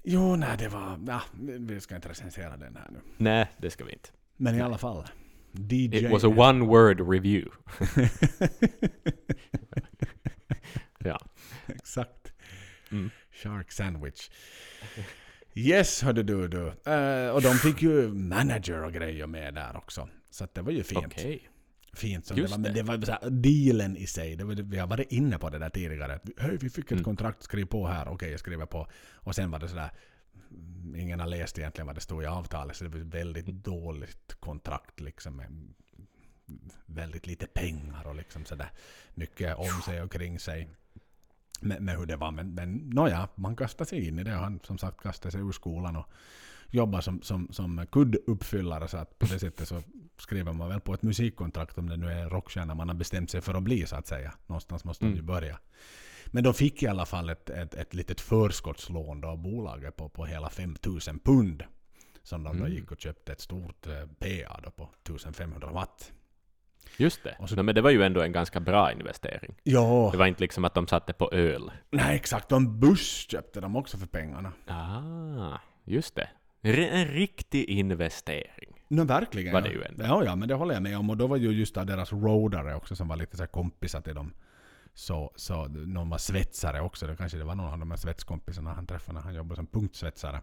Jo, 0.04 0.36
nej 0.36 0.58
det 0.58 0.67
var... 0.67 0.99
Ja, 1.08 1.21
vi 1.39 1.82
ska 1.82 1.95
inte 1.95 2.10
recensera 2.10 2.58
den 2.58 2.75
här 2.75 2.88
nu. 2.91 2.99
Nej, 3.17 3.47
det 3.58 3.69
ska 3.69 3.84
vi 3.86 3.91
inte. 3.91 4.10
Men 4.38 4.56
i 4.56 4.62
alla 4.62 4.78
fall. 4.78 5.06
DJ... 5.51 5.95
It 5.97 6.12
was 6.12 6.23
a 6.23 6.28
one 6.28 6.65
word 6.65 7.10
review. 7.10 7.51
Ja. 11.06 11.19
Exakt. 11.67 12.34
Mm. 12.91 13.10
Shark 13.32 13.71
sandwich. 13.71 14.30
Yes, 15.54 16.01
hörde 16.01 16.23
du 16.23 16.47
du. 16.47 16.91
Eh, 16.91 17.30
och 17.30 17.41
de 17.41 17.54
fick 17.54 17.82
ju 17.82 18.08
manager 18.08 18.84
och 18.84 18.93
grejer 18.93 19.28
med 19.28 19.54
där 19.54 19.78
också. 19.78 20.10
Så 20.30 20.47
det 20.54 20.62
var 20.62 20.71
ju 20.71 20.84
fint. 20.84 21.06
Okej. 21.06 21.49
Fint 21.95 22.25
som 22.25 22.38
Just 22.38 22.53
det 22.53 22.58
var. 22.58 22.63
Men 22.63 22.73
det. 22.73 22.84
var 22.84 23.01
så 23.01 23.12
här, 23.12 23.29
dealen 23.29 23.97
i 23.97 24.08
sig. 24.08 24.36
Det 24.36 24.43
var, 24.43 24.55
vi 24.55 24.77
har 24.77 24.88
varit 24.88 25.12
inne 25.12 25.38
på 25.38 25.49
det 25.49 25.60
där 25.60 25.69
tidigare. 25.69 26.19
Hej, 26.38 26.58
vi 26.62 26.69
fick 26.69 26.86
ett 26.86 26.91
Mm. 26.91 27.03
kontrakt, 27.03 27.43
skriv 27.43 27.65
på 27.65 27.88
här. 27.88 28.08
Okej, 28.08 28.31
jag 28.31 28.39
skriver 28.39 28.65
på. 28.65 28.88
Och 29.13 29.36
sen 29.36 29.51
var 29.51 29.60
det 29.60 29.67
sådär. 29.67 29.91
mm, 30.51 30.95
Ingen 30.95 31.19
har 31.19 31.27
läst 31.27 31.60
egentligen 31.60 31.88
vad 31.88 31.95
det 31.95 32.01
stod 32.01 32.23
i 32.23 32.25
avtalet. 32.25 32.75
Så 32.75 32.84
det 32.84 32.89
var 32.89 32.97
ett 32.99 33.13
väldigt 33.13 33.45
dåligt 33.47 34.36
kontrakt 34.39 34.99
liksom. 34.99 35.36
Med 35.36 35.73
väldigt 36.86 37.27
lite 37.27 37.47
pengar 37.47 38.08
och 38.08 38.15
liksom 38.15 38.45
sådär. 38.45 38.69
Mycket 39.13 39.55
om 39.58 39.81
sig 39.86 40.01
och 40.01 40.12
kring 40.12 40.39
sig. 40.39 40.69
Med, 41.62 41.81
med 41.81 41.97
hur 41.97 42.05
det 42.05 42.15
var. 42.15 42.31
Men, 42.31 42.53
men 42.53 42.73
nåja, 42.89 43.27
man 43.36 43.55
kastade 43.55 43.89
sig 43.89 44.08
in 44.08 44.19
i 44.19 44.23
det. 44.23 44.31
Han 44.31 44.60
som 44.63 44.77
sagt 44.77 45.01
kastade 45.01 45.31
sig 45.31 45.41
ur 45.41 45.51
skolan 45.51 45.95
och 45.95 46.05
jobbar 46.69 47.01
som, 47.01 47.21
som, 47.21 47.47
som 47.51 47.86
kudduppfyllare. 47.91 48.88
Så 48.88 48.97
att 48.97 49.19
på 49.19 49.25
det 49.25 49.39
sättet 49.39 49.67
så 49.67 49.81
skriver 50.17 50.54
man 50.54 50.69
väl 50.69 50.80
på 50.82 50.93
ett 50.93 51.01
musikkontrakt 51.04 51.78
om 51.78 51.89
det 51.89 51.97
nu 51.97 52.08
är 52.12 52.30
rockstjärna 52.30 52.75
man 52.75 52.88
har 52.89 52.95
bestämt 52.95 53.30
sig 53.30 53.41
för 53.41 53.54
att 53.54 53.63
bli 53.63 53.86
så 53.86 53.95
att 53.95 54.08
säga. 54.08 54.34
Någonstans 54.47 54.84
måste 54.84 55.04
man 55.04 55.12
ju 55.13 55.19
Mm. 55.19 55.25
börja. 55.25 55.60
Men 56.25 56.43
de 56.43 56.54
fick 56.54 56.84
i 56.84 56.88
alla 56.88 57.06
fall 57.06 57.30
ett, 57.30 57.49
ett, 57.49 57.73
ett 57.73 57.93
litet 57.93 58.21
förskottslån 58.21 59.21
då 59.21 59.28
av 59.28 59.38
bolaget 59.38 59.95
på, 59.95 60.10
på 60.10 60.25
hela 60.25 60.49
5000 60.49 61.19
pund. 61.19 61.63
Som 62.23 62.43
de 62.43 62.58
då 62.58 62.63
Mm. 62.65 62.78
gick 62.78 62.91
och 62.91 62.99
köpte 62.99 63.32
ett 63.32 63.41
stort 63.41 63.88
eh, 63.88 63.93
PA 64.19 64.60
då 64.63 64.71
på 64.71 64.89
1500 65.04 65.67
watt. 65.71 66.12
Just 66.97 67.23
det. 67.23 67.38
Så- 67.47 67.56
Nej, 67.56 67.63
men 67.63 67.75
det 67.75 67.82
var 67.82 67.89
ju 67.89 68.04
ändå 68.04 68.21
en 68.21 68.32
ganska 68.32 68.60
bra 68.60 68.91
investering. 68.91 69.56
Ja, 69.63 70.10
Det 70.12 70.17
var 70.17 70.25
inte 70.28 70.41
liksom 70.41 70.65
att 70.65 70.73
de 70.73 70.88
satte 70.88 71.13
på 71.13 71.32
öl. 71.32 71.71
nej 71.89 72.15
exakt. 72.15 72.51
Och 72.51 72.58
en 72.58 72.80
buss 72.80 73.28
köpte 73.32 73.62
de 73.62 73.75
också 73.75 73.97
för 73.97 74.08
pengarna. 74.08 74.51
Ah, 74.67 75.58
just 75.84 76.16
det. 76.16 76.30
En 76.61 77.05
riktig 77.07 77.63
investering. 77.70 78.74
No, 78.88 79.03
verkligen. 79.03 79.53
Var 79.53 79.61
ja. 79.61 79.67
det 79.67 79.73
ju 79.73 79.83
ändå. 79.83 80.03
Ja, 80.03 80.23
ja, 80.23 80.36
men 80.36 80.47
det 80.47 80.55
håller 80.55 80.73
jag 80.73 80.83
med 80.83 80.97
om. 80.97 81.09
Och 81.09 81.17
då 81.17 81.27
var 81.27 81.38
ju 81.38 81.51
just 81.51 81.75
deras 81.75 82.13
roadare 82.13 82.75
också 82.75 82.95
som 82.95 83.07
var 83.07 83.15
lite 83.15 83.38
så 83.38 83.47
kompisar 83.47 84.01
till 84.01 84.15
dem. 84.15 84.33
Så, 84.93 85.33
så 85.36 85.67
någon 85.67 86.09
var 86.09 86.17
svetsare 86.17 86.81
också. 86.81 87.07
Det 87.07 87.15
kanske 87.15 87.38
det 87.38 87.43
var 87.43 87.55
någon 87.55 87.73
av 87.73 87.79
de 87.79 87.91
här 87.91 87.97
svetskompisarna 87.97 88.73
han 88.73 88.88
träffade 88.88 89.13
när 89.13 89.21
han 89.21 89.36
jobbade 89.36 89.55
som 89.55 89.67
punktsvetsare. 89.67 90.41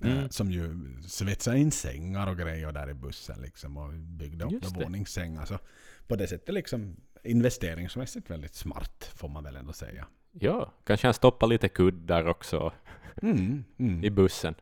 Mm. 0.00 0.18
Eh, 0.18 0.28
Som 0.28 0.50
ju 0.50 0.76
svetsade 1.02 1.58
in 1.58 1.70
sängar 1.70 2.26
och 2.26 2.38
grejer 2.38 2.72
där 2.72 2.90
i 2.90 2.94
bussen 2.94 3.40
liksom. 3.40 3.76
Och 3.76 3.92
byggde 3.92 4.44
upp 4.44 4.52
Just 4.52 4.76
våningssängar. 4.76 5.44
Så 5.44 5.58
på 6.06 6.16
det 6.16 6.26
sättet 6.26 6.54
liksom 6.54 6.96
investeringsmässigt 7.24 8.30
väldigt 8.30 8.54
smart 8.54 9.10
får 9.14 9.28
man 9.28 9.44
väl 9.44 9.56
ändå 9.56 9.72
säga. 9.72 10.06
Ja, 10.40 10.72
kanske 10.84 11.06
han 11.06 11.14
stoppar 11.14 11.46
lite 11.46 11.68
kuddar 11.68 12.26
också 12.28 12.72
Mm, 13.22 13.64
mm. 13.78 14.04
i 14.04 14.10
bussen. 14.10 14.54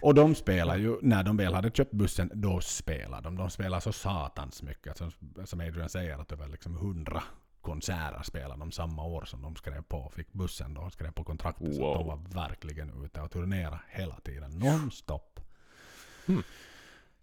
Och 0.00 0.14
de 0.14 0.34
spelar 0.34 0.76
ju, 0.76 0.96
när 1.02 1.22
de 1.22 1.36
väl 1.36 1.54
hade 1.54 1.70
köpt 1.70 1.92
bussen, 1.92 2.30
då 2.34 2.60
spelar 2.60 3.20
de. 3.20 3.36
De 3.36 3.50
spelar 3.50 3.80
så 3.80 3.92
satans 3.92 4.62
mycket. 4.62 4.88
Alltså, 5.02 5.18
som 5.44 5.60
Adrian 5.60 5.88
säger, 5.88 6.18
att 6.18 6.28
det 6.28 6.36
var 6.36 6.48
liksom 6.48 6.76
hundra 6.76 7.22
konserter 7.60 8.22
spelade 8.22 8.60
de 8.60 8.72
samma 8.72 9.04
år 9.04 9.24
som 9.24 9.42
de 9.42 9.56
skrev 9.56 9.82
på, 9.82 10.10
fick 10.14 10.32
bussen 10.32 10.74
då 10.74 10.90
skrev 10.90 11.10
på 11.12 11.24
kontraktet. 11.24 11.74
Så 11.74 11.80
Wow. 11.80 11.92
att 11.92 11.98
de 11.98 12.06
var 12.34 12.42
verkligen 12.48 13.04
ute 13.04 13.20
och 13.20 13.30
turnerade 13.30 13.80
hela 13.90 14.14
tiden, 14.14 14.50
nonstop. 14.50 15.40
Hmm. 16.26 16.42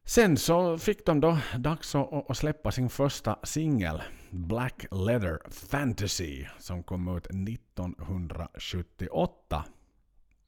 Sen 0.06 0.38
så 0.38 0.78
fick 0.78 1.06
de 1.06 1.20
då 1.20 1.38
dags 1.58 1.95
att, 1.95 2.38
släppa 2.38 2.72
sin 2.72 2.89
första 2.89 3.39
singel, 3.43 4.02
Black 4.30 4.86
Leather 4.91 5.39
Fantasy, 5.49 6.45
som 6.60 6.84
kom 6.84 7.18
ut 7.18 7.26
1978 7.26 9.66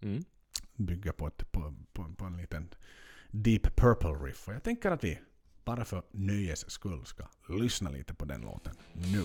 Mm. 0.03 0.23
bygger 0.75 1.11
på, 1.11 1.27
ett, 1.27 1.51
på, 1.51 1.73
på, 1.93 2.13
på 2.17 2.25
en 2.25 2.37
liten 2.37 2.69
Deep 3.31 3.75
Purple 3.75 4.09
riff. 4.09 4.47
Och 4.47 4.53
jag 4.53 4.63
tänker 4.63 4.91
att 4.91 5.03
vi 5.03 5.19
bara 5.65 5.85
för 5.85 6.03
nöjes 6.11 6.71
skull 6.71 7.05
ska 7.05 7.23
lyssna 7.49 7.89
lite 7.89 8.13
på 8.13 8.25
den 8.25 8.41
låten 8.41 8.75
nu. 8.93 9.23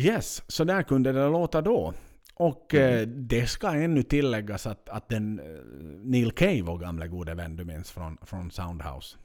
Yes, 0.00 0.42
så 0.46 0.64
där 0.64 0.82
kunde 0.82 1.12
det 1.12 1.28
låta 1.28 1.62
då. 1.62 1.94
Och 2.34 2.74
eh, 2.74 3.06
det 3.06 3.46
ska 3.46 3.70
ännu 3.72 4.02
tilläggas 4.02 4.66
att, 4.66 4.88
att 4.88 5.08
den 5.08 5.38
eh, 5.38 5.44
Neil 6.04 6.32
Kay, 6.32 6.62
vår 6.62 6.78
gamla 6.78 7.06
gode 7.06 7.34
vän 7.34 7.56
du 7.56 7.64
minns 7.64 7.90
från, 7.90 8.18
från 8.22 8.50
Soundhouse, 8.50 9.16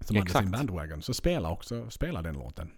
som 0.00 0.16
hade 0.16 0.26
Exakt. 0.26 0.44
sin 0.44 0.52
bandwagon, 0.52 1.02
så 1.02 1.14
spelar 1.14 1.50
också 1.50 1.90
spelar 1.90 2.22
den 2.22 2.34
låten. 2.34 2.70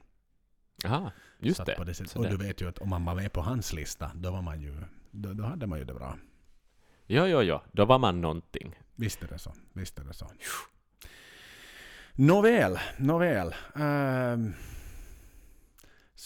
Aha, 0.85 1.11
just 1.39 1.57
så 1.57 1.65
det. 1.65 1.85
Det 1.85 1.95
Så 1.95 2.19
och 2.19 2.25
det- 2.25 2.31
du 2.31 2.37
vet 2.37 2.61
ju 2.63 2.69
att 2.69 2.79
om 2.79 2.89
man 2.89 3.05
var 3.05 3.15
med 3.15 3.33
på 3.33 3.41
hans 3.41 3.73
lista, 3.73 4.11
då 4.15 4.31
var 4.31 4.43
man 4.43 4.61
ju, 4.61 4.77
då, 5.11 5.33
då 5.33 5.45
hade 5.45 5.67
man 5.67 5.79
ju 5.79 5.85
det 5.85 5.95
bra. 5.95 6.19
Ja, 7.07 7.29
ja, 7.29 7.43
ja. 7.43 7.63
Då 7.73 7.85
var 7.85 7.99
man 7.99 8.21
någonting. 8.21 8.75
Visst 8.95 9.23
är 9.23 9.29
det 9.29 9.39
så. 9.39 9.53
Visst 9.73 9.99
är 9.99 10.05
det 10.05 10.13
så. 10.13 10.31
Nåväl, 12.13 12.79
nåväl. 12.99 13.55
Ehm, 13.75 14.53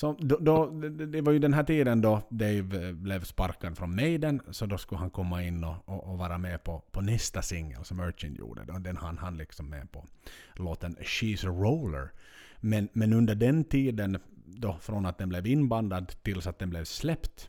så 0.01 0.16
då, 0.18 0.36
då, 0.36 0.66
det, 0.90 1.20
var 1.20 1.32
ju 1.32 1.38
den 1.38 1.53
här 1.53 1.64
tiden 1.64 2.01
då 2.01 2.22
Dave 2.28 2.88
eh, 2.88 2.92
blev 2.92 3.24
sparkad 3.24 3.78
från 3.78 3.96
Maiden, 3.96 4.40
så 4.51 4.66
då 4.66 4.78
skulle 4.78 4.98
han 4.98 5.11
komma 5.11 5.42
in 5.42 5.64
och, 5.64 5.88
och, 5.88 6.11
och 6.11 6.18
vara 6.18 6.38
med 6.38 6.64
på, 6.64 6.82
på 6.90 7.01
nästa 7.01 7.42
singel 7.42 7.84
som 7.84 8.01
Urchin 8.01 8.34
gjorde. 8.34 8.64
Då. 8.64 8.78
Den 8.78 8.96
han 8.96 9.18
han 9.18 9.36
liksom 9.36 9.70
med 9.70 9.92
på 9.92 10.07
låten 10.55 10.96
She's 10.96 11.48
a 11.48 11.51
Roller. 11.51 12.11
Men, 12.61 12.88
men 12.92 13.12
under 13.12 13.34
den 13.34 13.64
tiden, 13.64 14.18
då, 14.46 14.76
från 14.80 15.07
att 15.07 15.18
den 15.18 15.28
blev 15.28 15.46
inbandad 15.46 16.12
tills 16.22 16.46
att 16.46 16.59
den 16.59 16.70
blev 16.70 16.84
släppt, 16.84 17.48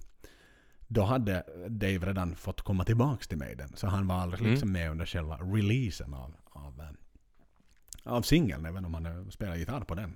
då 0.88 1.02
hade 1.02 1.44
Dave 1.70 2.00
redan 2.00 2.36
fått 2.36 2.62
komma 2.62 2.84
tillbaks 2.84 3.28
till 3.28 3.38
Maiden. 3.38 3.70
Så 3.76 3.88
han 3.88 4.08
var 4.08 4.16
aldrig 4.16 4.42
Mm. 4.42 4.52
liksom 4.52 4.72
med 4.72 4.92
under 4.92 5.06
själva 5.06 5.38
releasen 5.38 6.14
av, 6.14 6.34
av, 6.46 6.80
eh, 6.80 8.14
av 8.14 8.22
singeln, 8.22 8.66
även 8.66 8.86
om 8.86 8.94
han 8.94 9.06
eh, 9.06 9.28
spelar 9.30 9.56
gitarr 9.56 9.82
på 9.84 9.96
den. 9.96 10.14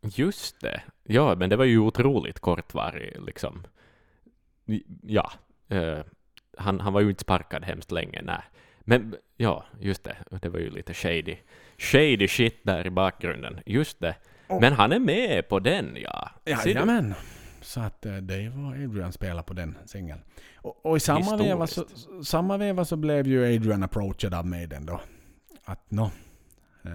Just 0.00 0.60
det. 0.60 0.82
Ja, 1.04 1.34
men 1.34 1.50
det 1.50 1.56
var 1.56 1.64
ju 1.64 1.78
otroligt 1.78 2.40
kortvarig, 2.40 3.22
liksom. 3.26 3.66
Ja. 5.02 5.32
eh, 5.68 5.98
han, 6.58 6.80
han 6.80 6.92
var 6.92 7.00
ju 7.00 7.08
inte 7.10 7.22
sparkad 7.22 7.64
hemskt 7.64 7.92
länge, 7.92 8.22
nej. 8.22 8.42
Men 8.80 9.14
ja, 9.36 9.64
just 9.80 10.04
det. 10.04 10.16
Det 10.42 10.48
var 10.48 10.58
ju 10.58 10.70
lite 10.70 10.94
shady. 10.94 11.36
Shady 11.78 12.28
shit 12.28 12.60
där 12.62 12.86
i 12.86 12.90
bakgrunden. 12.90 13.60
Just 13.66 14.00
det. 14.00 14.16
Oh. 14.48 14.60
Men 14.60 14.72
han 14.72 14.92
är 14.92 14.98
med 14.98 15.48
på 15.48 15.58
den, 15.58 15.96
ja. 15.96 16.30
Jajamän. 16.44 17.14
Så 17.60 17.80
att 17.80 18.06
eh, 18.06 18.16
Dave 18.16 18.48
och 18.48 18.72
Adrian 18.72 19.12
spelar 19.12 19.42
på 19.42 19.54
den 19.54 19.78
singeln. 19.86 20.20
Och, 20.56 20.86
och 20.86 20.96
i 20.96 21.00
samma 21.00 21.36
veva, 21.36 21.66
så, 21.66 21.84
samma 22.24 22.56
veva 22.56 22.84
så 22.84 22.96
blev 22.96 23.26
ju 23.26 23.56
Adrian 23.56 23.82
approachad 23.82 24.34
av 24.34 24.46
Maiden 24.46 24.86
då. 24.86 25.00
Att 25.64 25.90
nå, 25.90 26.10
eh, 26.84 26.90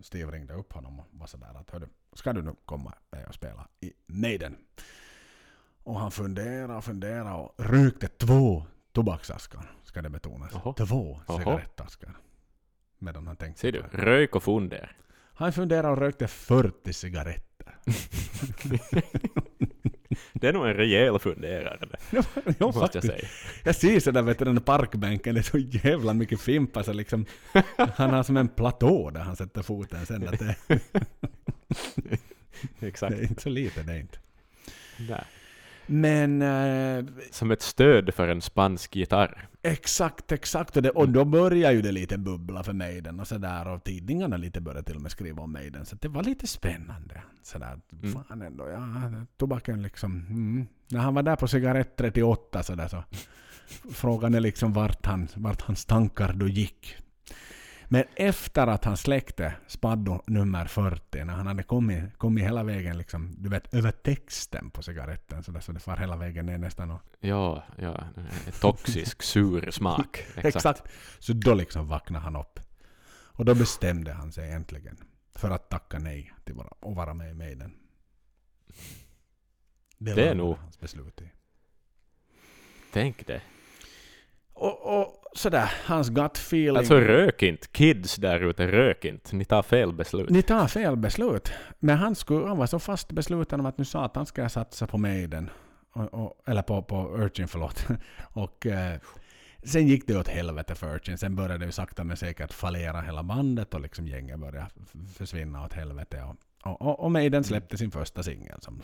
Steve 0.00 0.32
ringde 0.32 0.54
upp 0.54 0.72
honom 0.72 1.00
och 1.00 1.06
var 1.10 1.26
sådär 1.26 1.54
att 1.60 1.70
hördu, 1.70 1.86
ska 2.12 2.32
du 2.32 2.42
nu 2.42 2.54
komma 2.64 2.94
med 3.10 3.26
och 3.26 3.34
spela 3.34 3.68
i 3.80 3.92
Maiden? 4.06 4.56
Och 5.82 6.00
han 6.00 6.10
funderade 6.10 6.74
och 6.74 6.84
funderade 6.84 7.30
och 7.30 7.54
rökte 7.58 8.08
två 8.08 8.66
tobaksaskar, 8.92 9.70
ska 9.84 10.02
det 10.02 10.10
betonas. 10.10 10.50
Jaha. 10.52 10.74
Två 10.74 11.20
cigarettaskar. 11.26 12.16
Medan 12.98 13.26
han 13.26 13.36
tänkte 13.36 13.60
Ser 13.60 13.72
du? 13.72 13.84
Rök 13.92 14.36
och 14.36 14.42
funder. 14.42 14.96
Han 15.34 15.52
funderade 15.52 15.88
och 15.88 15.98
rökte 15.98 16.28
40 16.28 16.92
cigaretter. 16.92 17.76
Det 20.32 20.48
är 20.48 20.52
nog 20.52 20.66
en 20.66 20.74
rejäl 20.74 21.18
funderare, 21.18 21.88
ja, 22.12 22.22
måste 22.58 22.98
jag 22.98 23.04
säga. 23.04 23.28
Jag 23.64 23.74
ser 23.74 24.00
sådär 24.00 24.22
vet 24.22 24.38
du, 24.38 24.44
den 24.44 24.60
parkbänken, 24.60 25.34
det 25.34 25.40
är 25.40 25.42
så 25.42 25.58
jävla 25.58 26.14
mycket 26.14 26.40
fimpar 26.40 26.82
så 26.82 26.92
liksom 26.92 27.26
Han 27.76 28.10
har 28.10 28.22
som 28.22 28.36
en 28.36 28.48
platå 28.48 29.10
där 29.10 29.20
han 29.20 29.36
sätter 29.36 29.62
foten 29.62 30.06
sen. 30.06 30.28
Att 30.28 30.38
det, 30.38 30.56
Exakt. 32.80 33.16
det 33.16 33.22
är 33.22 33.28
inte 33.28 33.42
så 33.42 33.48
lite 33.48 33.82
det 33.82 33.92
är 33.92 33.98
inte. 34.00 34.18
Nej. 35.08 35.24
Men 35.86 36.42
eh, 36.42 37.04
Som 37.30 37.50
ett 37.50 37.62
stöd 37.62 38.14
för 38.14 38.28
en 38.28 38.40
spansk 38.42 38.96
gitarr. 38.96 39.48
exakt, 39.62 40.32
exakt. 40.32 40.76
Och, 40.76 40.82
det, 40.82 40.90
och 40.90 41.08
då 41.08 41.24
börjar 41.24 41.72
ju 41.72 41.82
det 41.82 41.92
lite 41.92 42.18
bubbla 42.18 42.62
för 42.62 42.72
Maiden 42.72 43.20
och 43.20 43.26
sådär. 43.28 43.68
Och 43.68 43.84
tidningarna 43.84 44.36
lite 44.36 44.60
började 44.60 44.82
till 44.86 44.96
och 44.96 45.02
med 45.02 45.10
skriva 45.10 45.42
om 45.42 45.52
Maiden. 45.52 45.86
Så 45.86 45.96
det 45.96 46.08
var 46.08 46.22
lite 46.22 46.46
spännande. 46.46 47.22
Sådär, 47.42 47.78
Mm. 48.02 48.12
fan 48.12 48.42
ändå, 48.42 48.68
ja, 48.68 49.12
tobaken 49.36 49.82
liksom. 49.82 50.26
Mm. 50.30 50.66
När 50.88 51.00
han 51.00 51.14
var 51.14 51.22
där 51.22 51.36
på 51.36 51.48
cigarett 51.48 51.96
38 51.96 52.62
sådär 52.62 52.88
så. 52.88 53.04
Frågan 53.92 54.34
är 54.34 54.40
liksom 54.40 54.72
vart, 54.72 55.06
han, 55.06 55.28
vart 55.36 55.60
hans 55.60 55.84
tankar 55.84 56.32
då 56.32 56.48
gick. 56.48 56.96
Men 57.92 58.04
efter 58.16 58.66
att 58.66 58.84
han 58.84 58.96
släckte 58.96 59.54
Spaddo 59.66 60.22
nummer 60.26 60.66
40, 60.66 61.24
när 61.24 61.34
han 61.34 61.46
hade 61.46 61.62
kommit, 61.62 62.18
kommit 62.18 62.44
hela 62.44 62.62
vägen 62.62 62.98
liksom, 62.98 63.34
du 63.38 63.48
vet, 63.48 63.74
över 63.74 63.90
texten 63.90 64.70
på 64.70 64.82
cigaretten, 64.82 65.42
så, 65.42 65.52
där, 65.52 65.60
så 65.60 65.72
det 65.72 65.80
far 65.80 65.96
hela 65.96 66.16
vägen 66.16 66.46
ner 66.46 66.58
nästan 66.58 66.90
och, 66.90 67.00
Ja, 67.20 67.64
ja. 67.78 68.04
Toxisk, 68.60 69.22
sur 69.22 69.70
smak. 69.70 70.16
Exakt. 70.36 70.56
exakt. 70.56 70.82
Så 71.18 71.32
då 71.32 71.54
liksom 71.54 71.88
vaknade 71.88 72.24
han 72.24 72.36
upp. 72.36 72.60
Och 73.10 73.44
då 73.44 73.54
bestämde 73.54 74.12
han 74.12 74.32
sig 74.32 74.50
äntligen 74.52 74.96
för 75.34 75.50
att 75.50 75.68
tacka 75.70 75.98
nej 75.98 76.32
till 76.44 76.54
vara, 76.54 76.68
och 76.80 76.94
vara 76.94 77.14
med 77.14 77.30
i 77.30 77.34
Maiden. 77.34 77.72
Det 79.98 80.10
är 80.10 80.16
landade 80.16 80.34
nog- 80.34 80.56
hans 80.56 80.80
beslut 80.80 81.20
i. 81.20 81.30
Tänk 82.92 83.26
det. 83.26 83.42
Och, 84.60 85.00
och 85.00 85.24
sådär, 85.32 85.72
hans 85.84 86.08
gut 86.08 86.36
feeling. 86.36 86.76
Alltså 86.76 86.94
rök 86.94 87.42
inte. 87.42 87.66
Kids 87.68 88.16
där 88.16 88.40
ute, 88.40 88.66
rök 88.66 89.04
inte. 89.04 89.36
Ni 89.36 89.44
tar 89.44 89.62
fel 89.62 89.92
beslut. 89.92 90.30
Ni 90.30 90.42
tar 90.42 90.66
fel 90.66 90.96
beslut. 90.96 91.52
Men 91.78 91.98
han, 91.98 92.14
skulle, 92.14 92.46
han 92.46 92.58
var 92.58 92.66
så 92.66 92.78
fast 92.78 93.12
besluten 93.12 93.60
om 93.60 93.66
att 93.66 93.78
nu 93.78 93.84
satan 93.84 94.26
ska 94.26 94.42
jag 94.42 94.50
satsa 94.50 94.86
på 94.86 94.98
Maiden. 94.98 95.50
Och, 95.92 96.14
och, 96.14 96.42
eller 96.46 96.62
på, 96.62 96.82
på 96.82 97.16
Urchin, 97.16 97.48
förlåt. 97.48 97.86
Och 98.32 98.66
eh, 98.66 99.00
sen 99.62 99.88
gick 99.88 100.06
det 100.06 100.18
åt 100.18 100.28
helvete 100.28 100.74
för 100.74 100.94
Urchin. 100.94 101.18
Sen 101.18 101.36
började 101.36 101.66
det 101.66 101.72
sakta 101.72 102.04
men 102.04 102.16
säkert 102.16 102.52
fallera 102.52 103.00
hela 103.00 103.22
bandet 103.22 103.74
och 103.74 103.80
liksom 103.80 104.06
gänget 104.06 104.38
började 104.38 104.70
försvinna 105.14 105.64
åt 105.64 105.72
helvete. 105.72 106.22
Och, 106.22 106.36
och, 106.70 106.82
och, 106.82 107.00
och 107.00 107.10
Maiden 107.10 107.44
släppte 107.44 107.76
sin 107.76 107.90
första 107.90 108.22
singel 108.22 108.60
som 108.60 108.82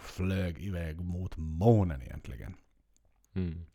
flög 0.00 0.58
iväg 0.58 1.00
mot 1.00 1.36
månen 1.36 2.02
egentligen. 2.02 2.54
Mm. 3.34 3.66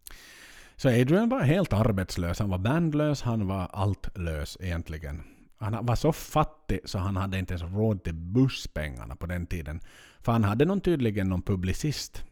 Så 0.75 0.89
Adrian 0.89 1.29
var 1.29 1.39
helt 1.39 1.73
arbetslös. 1.73 2.39
Han 2.39 2.49
var 2.49 2.57
bandlös, 2.57 3.21
han 3.21 3.47
var 3.47 3.67
alltlös 3.73 4.57
egentligen. 4.59 5.23
Han 5.57 5.85
var 5.85 5.95
så 5.95 6.13
fattig 6.13 6.79
så 6.85 6.97
han 6.97 7.15
hade 7.15 7.39
inte 7.39 7.53
ens 7.53 7.73
råd 7.73 8.03
till 8.03 8.13
busspengarna 8.13 9.15
på 9.15 9.25
den 9.25 9.45
tiden. 9.45 9.81
För 10.21 10.31
han 10.31 10.43
hade 10.43 10.65
någon, 10.65 10.81
tydligen 10.81 11.29
någon 11.29 11.41
publicist 11.41 12.25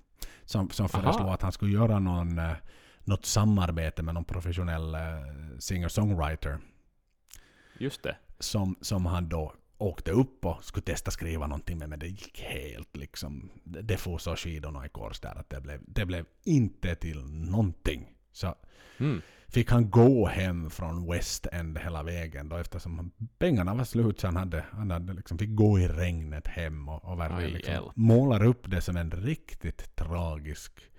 som, 0.45 0.69
som 0.69 0.85
Aha. 0.85 1.01
föreslog 1.01 1.29
att 1.29 1.41
han 1.41 1.51
skulle 1.51 1.73
göra 1.73 1.99
någon, 1.99 2.39
eh, 2.39 2.51
något 3.03 3.25
samarbete 3.25 4.03
med 4.03 4.13
någon 4.13 4.25
professionell 4.25 4.95
eh, 4.95 4.99
singer-songwriter. 5.59 6.57
Just 7.77 8.03
det. 8.03 8.15
Som, 8.39 8.75
som 8.81 9.05
han 9.05 9.29
då 9.29 9.53
åkte 9.77 10.11
upp 10.11 10.45
och 10.45 10.63
skulle 10.63 10.83
testa 10.83 11.11
skriva 11.11 11.47
någonting 11.47 11.77
med. 11.77 11.89
Men 11.89 11.99
det 11.99 12.07
gick 12.07 12.41
helt 12.41 12.97
liksom... 12.97 13.51
Det, 13.63 13.97
får 13.97 14.17
så 14.17 14.35
skidorna 14.35 14.85
i 14.85 14.89
kors 14.89 15.19
där 15.19 15.39
att 15.39 15.49
det 15.49 15.61
blev, 15.61 15.81
det 15.87 16.05
blev 16.05 16.25
inte 16.43 16.95
till 16.95 17.25
någonting. 17.25 18.07
Så 18.31 18.55
Mm. 18.97 19.21
fick 19.47 19.71
han 19.71 19.89
gå 19.89 20.27
hem 20.27 20.69
från 20.69 21.11
West 21.11 21.47
End 21.51 21.77
hela 21.77 22.03
vägen 22.03 22.49
då 22.49 22.55
eftersom 22.57 23.11
pengarna 23.37 23.73
var 23.73 23.83
slut 23.83 24.19
så 24.19 24.27
han 24.27 24.35
hade, 24.35 24.65
han 24.71 24.91
hade 24.91 25.13
liksom 25.13 25.37
fick 25.37 25.55
gå 25.55 25.79
i 25.79 25.87
regnet 25.87 26.47
hem 26.47 26.89
och, 26.89 27.05
och 27.05 27.19
verkligen 27.19 27.51
liksom 27.51 27.91
målar 27.95 28.43
upp 28.43 28.71
det 28.71 28.81
som 28.81 28.97
en 28.97 29.11
riktigt 29.11 29.95
tragisk 29.95 30.91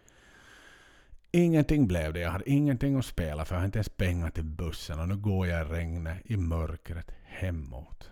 Ingenting 1.34 1.86
blev 1.86 2.12
det. 2.12 2.20
Jag 2.20 2.30
hade 2.30 2.50
ingenting 2.50 2.98
att 2.98 3.04
spela 3.04 3.44
för 3.44 3.54
jag 3.54 3.58
hade 3.60 3.66
inte 3.66 3.78
ens 3.78 3.88
pengar 3.88 4.30
till 4.30 4.44
bussen 4.44 5.00
och 5.00 5.08
nu 5.08 5.16
går 5.16 5.46
jag 5.46 5.66
i 5.66 5.70
regnet 5.72 6.18
i 6.24 6.36
mörkret 6.36 7.10
hemåt. 7.24 8.10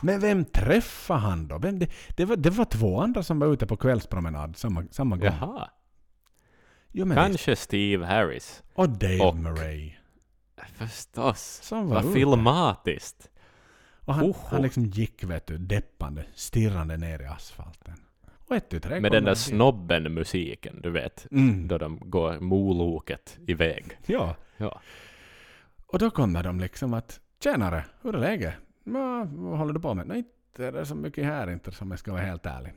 Men 0.00 0.20
vem 0.20 0.44
träffade 0.44 1.20
han 1.20 1.48
då? 1.48 1.58
Vem, 1.58 1.78
det, 1.78 1.90
det, 2.16 2.24
var, 2.24 2.36
det 2.36 2.50
var 2.50 2.64
två 2.64 3.00
andra 3.00 3.22
som 3.22 3.38
var 3.38 3.52
ute 3.52 3.66
på 3.66 3.76
kvällspromenad 3.76 4.56
samma, 4.56 4.84
samma 4.90 5.16
gång. 5.16 5.26
Jaha. 5.26 5.70
Jo, 6.92 7.06
men. 7.06 7.16
Kanske 7.16 7.56
Steve 7.56 8.06
Harris. 8.06 8.62
Och 8.74 8.88
Dave 8.88 9.20
Och- 9.20 9.36
Murray. 9.36 9.92
Förstås. 10.74 11.60
Som 11.62 11.88
var 11.88 12.02
Vad 12.02 12.12
filmatiskt. 12.12 13.28
Och 14.04 14.14
han, 14.14 14.34
han 14.46 14.62
liksom 14.62 14.84
gick 14.84 15.24
vet 15.24 15.46
du, 15.46 15.58
deppande, 15.58 16.24
stirrande 16.34 16.96
ner 16.96 17.22
i 17.22 17.24
asfalten. 17.24 17.94
Och 18.48 18.56
ett, 18.56 18.68
tu, 18.68 18.80
tre 18.80 19.00
Med 19.00 19.12
den 19.12 19.24
där 19.24 19.34
snobben-musiken, 19.34 20.80
du 20.82 20.90
vet. 20.90 21.26
Mm. 21.30 21.68
Då 21.68 21.78
de 21.78 22.00
går 22.10 22.40
moloket 22.40 23.38
iväg. 23.46 23.98
Ja. 24.06 24.36
Ja. 24.56 24.80
Och 25.86 25.98
då 25.98 26.10
kommer 26.10 26.42
de 26.42 26.60
liksom 26.60 26.94
att 26.94 27.20
Tjenare, 27.42 27.84
hur 28.02 28.14
är 28.14 28.18
läget? 28.18 28.54
Ja, 28.84 29.26
vad 29.30 29.58
håller 29.58 29.72
du 29.72 29.80
på 29.80 29.94
med? 29.94 30.06
Nej, 30.06 30.18
inte 30.18 30.66
är 30.66 30.72
det 30.72 30.86
så 30.86 30.94
mycket 30.94 31.24
här 31.24 31.50
inte 31.50 31.72
som 31.72 31.90
jag 31.90 31.98
ska 32.00 32.12
vara 32.12 32.22
helt 32.22 32.46
ärlig. 32.46 32.72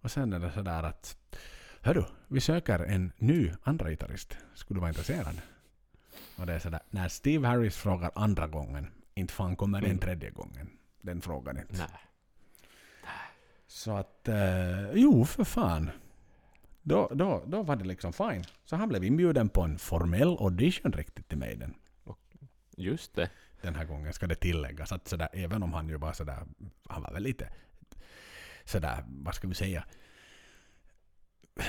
Och 0.00 0.10
sen 0.10 0.32
är 0.32 0.38
det 0.38 0.52
sådär 0.52 0.82
att 0.82 1.16
Hörru, 1.82 2.04
vi 2.28 2.40
söker 2.40 2.78
en 2.78 3.12
ny 3.18 3.52
andra 3.62 3.90
gitarrist. 3.90 4.36
Skulle 4.54 4.76
du 4.76 4.80
vara 4.80 4.88
intresserad? 4.90 5.40
Och 6.36 6.46
det 6.46 6.52
är 6.52 6.58
sådär, 6.58 6.80
när 6.90 7.08
Steve 7.08 7.48
Harris 7.48 7.76
frågar 7.76 8.10
andra 8.14 8.46
gången, 8.46 8.86
inte 9.14 9.34
fan 9.34 9.56
kommer 9.56 9.80
den 9.80 9.90
Mm. 9.90 9.98
tredje 10.00 10.30
gången. 10.30 10.70
Den 11.00 11.20
frågan 11.20 11.58
inte. 11.58 11.72
Nej. 11.78 12.00
Så 13.66 13.96
att, 13.96 14.28
eh, 14.28 14.90
jo 14.94 15.24
för 15.24 15.44
fan. 15.44 15.90
Då, 16.82 17.10
då, 17.14 17.42
då 17.46 17.62
var 17.62 17.76
det 17.76 17.84
liksom 17.84 18.12
fine. 18.12 18.44
Så 18.64 18.76
han 18.76 18.88
blev 18.88 19.04
inbjuden 19.04 19.48
på 19.48 19.62
en 19.62 19.78
formell 19.78 20.36
audition 20.40 20.92
riktigt 20.92 21.28
till 21.28 21.38
Maiden. 21.38 21.74
Just 22.76 23.14
det. 23.14 23.30
Den 23.62 23.74
här 23.74 23.84
gången 23.84 24.12
ska 24.12 24.26
det 24.26 24.34
tilläggas 24.34 24.92
att 24.92 25.08
sådär, 25.08 25.28
även 25.32 25.62
om 25.62 25.72
han 25.72 25.88
ju 25.88 25.96
var 25.96 26.12
sådär, 26.12 26.46
han 26.88 27.02
var 27.02 27.12
väl 27.12 27.22
lite 27.22 27.48
sådär, 28.64 29.04
vad 29.08 29.34
ska 29.34 29.48
vi 29.48 29.54
säga, 29.54 29.84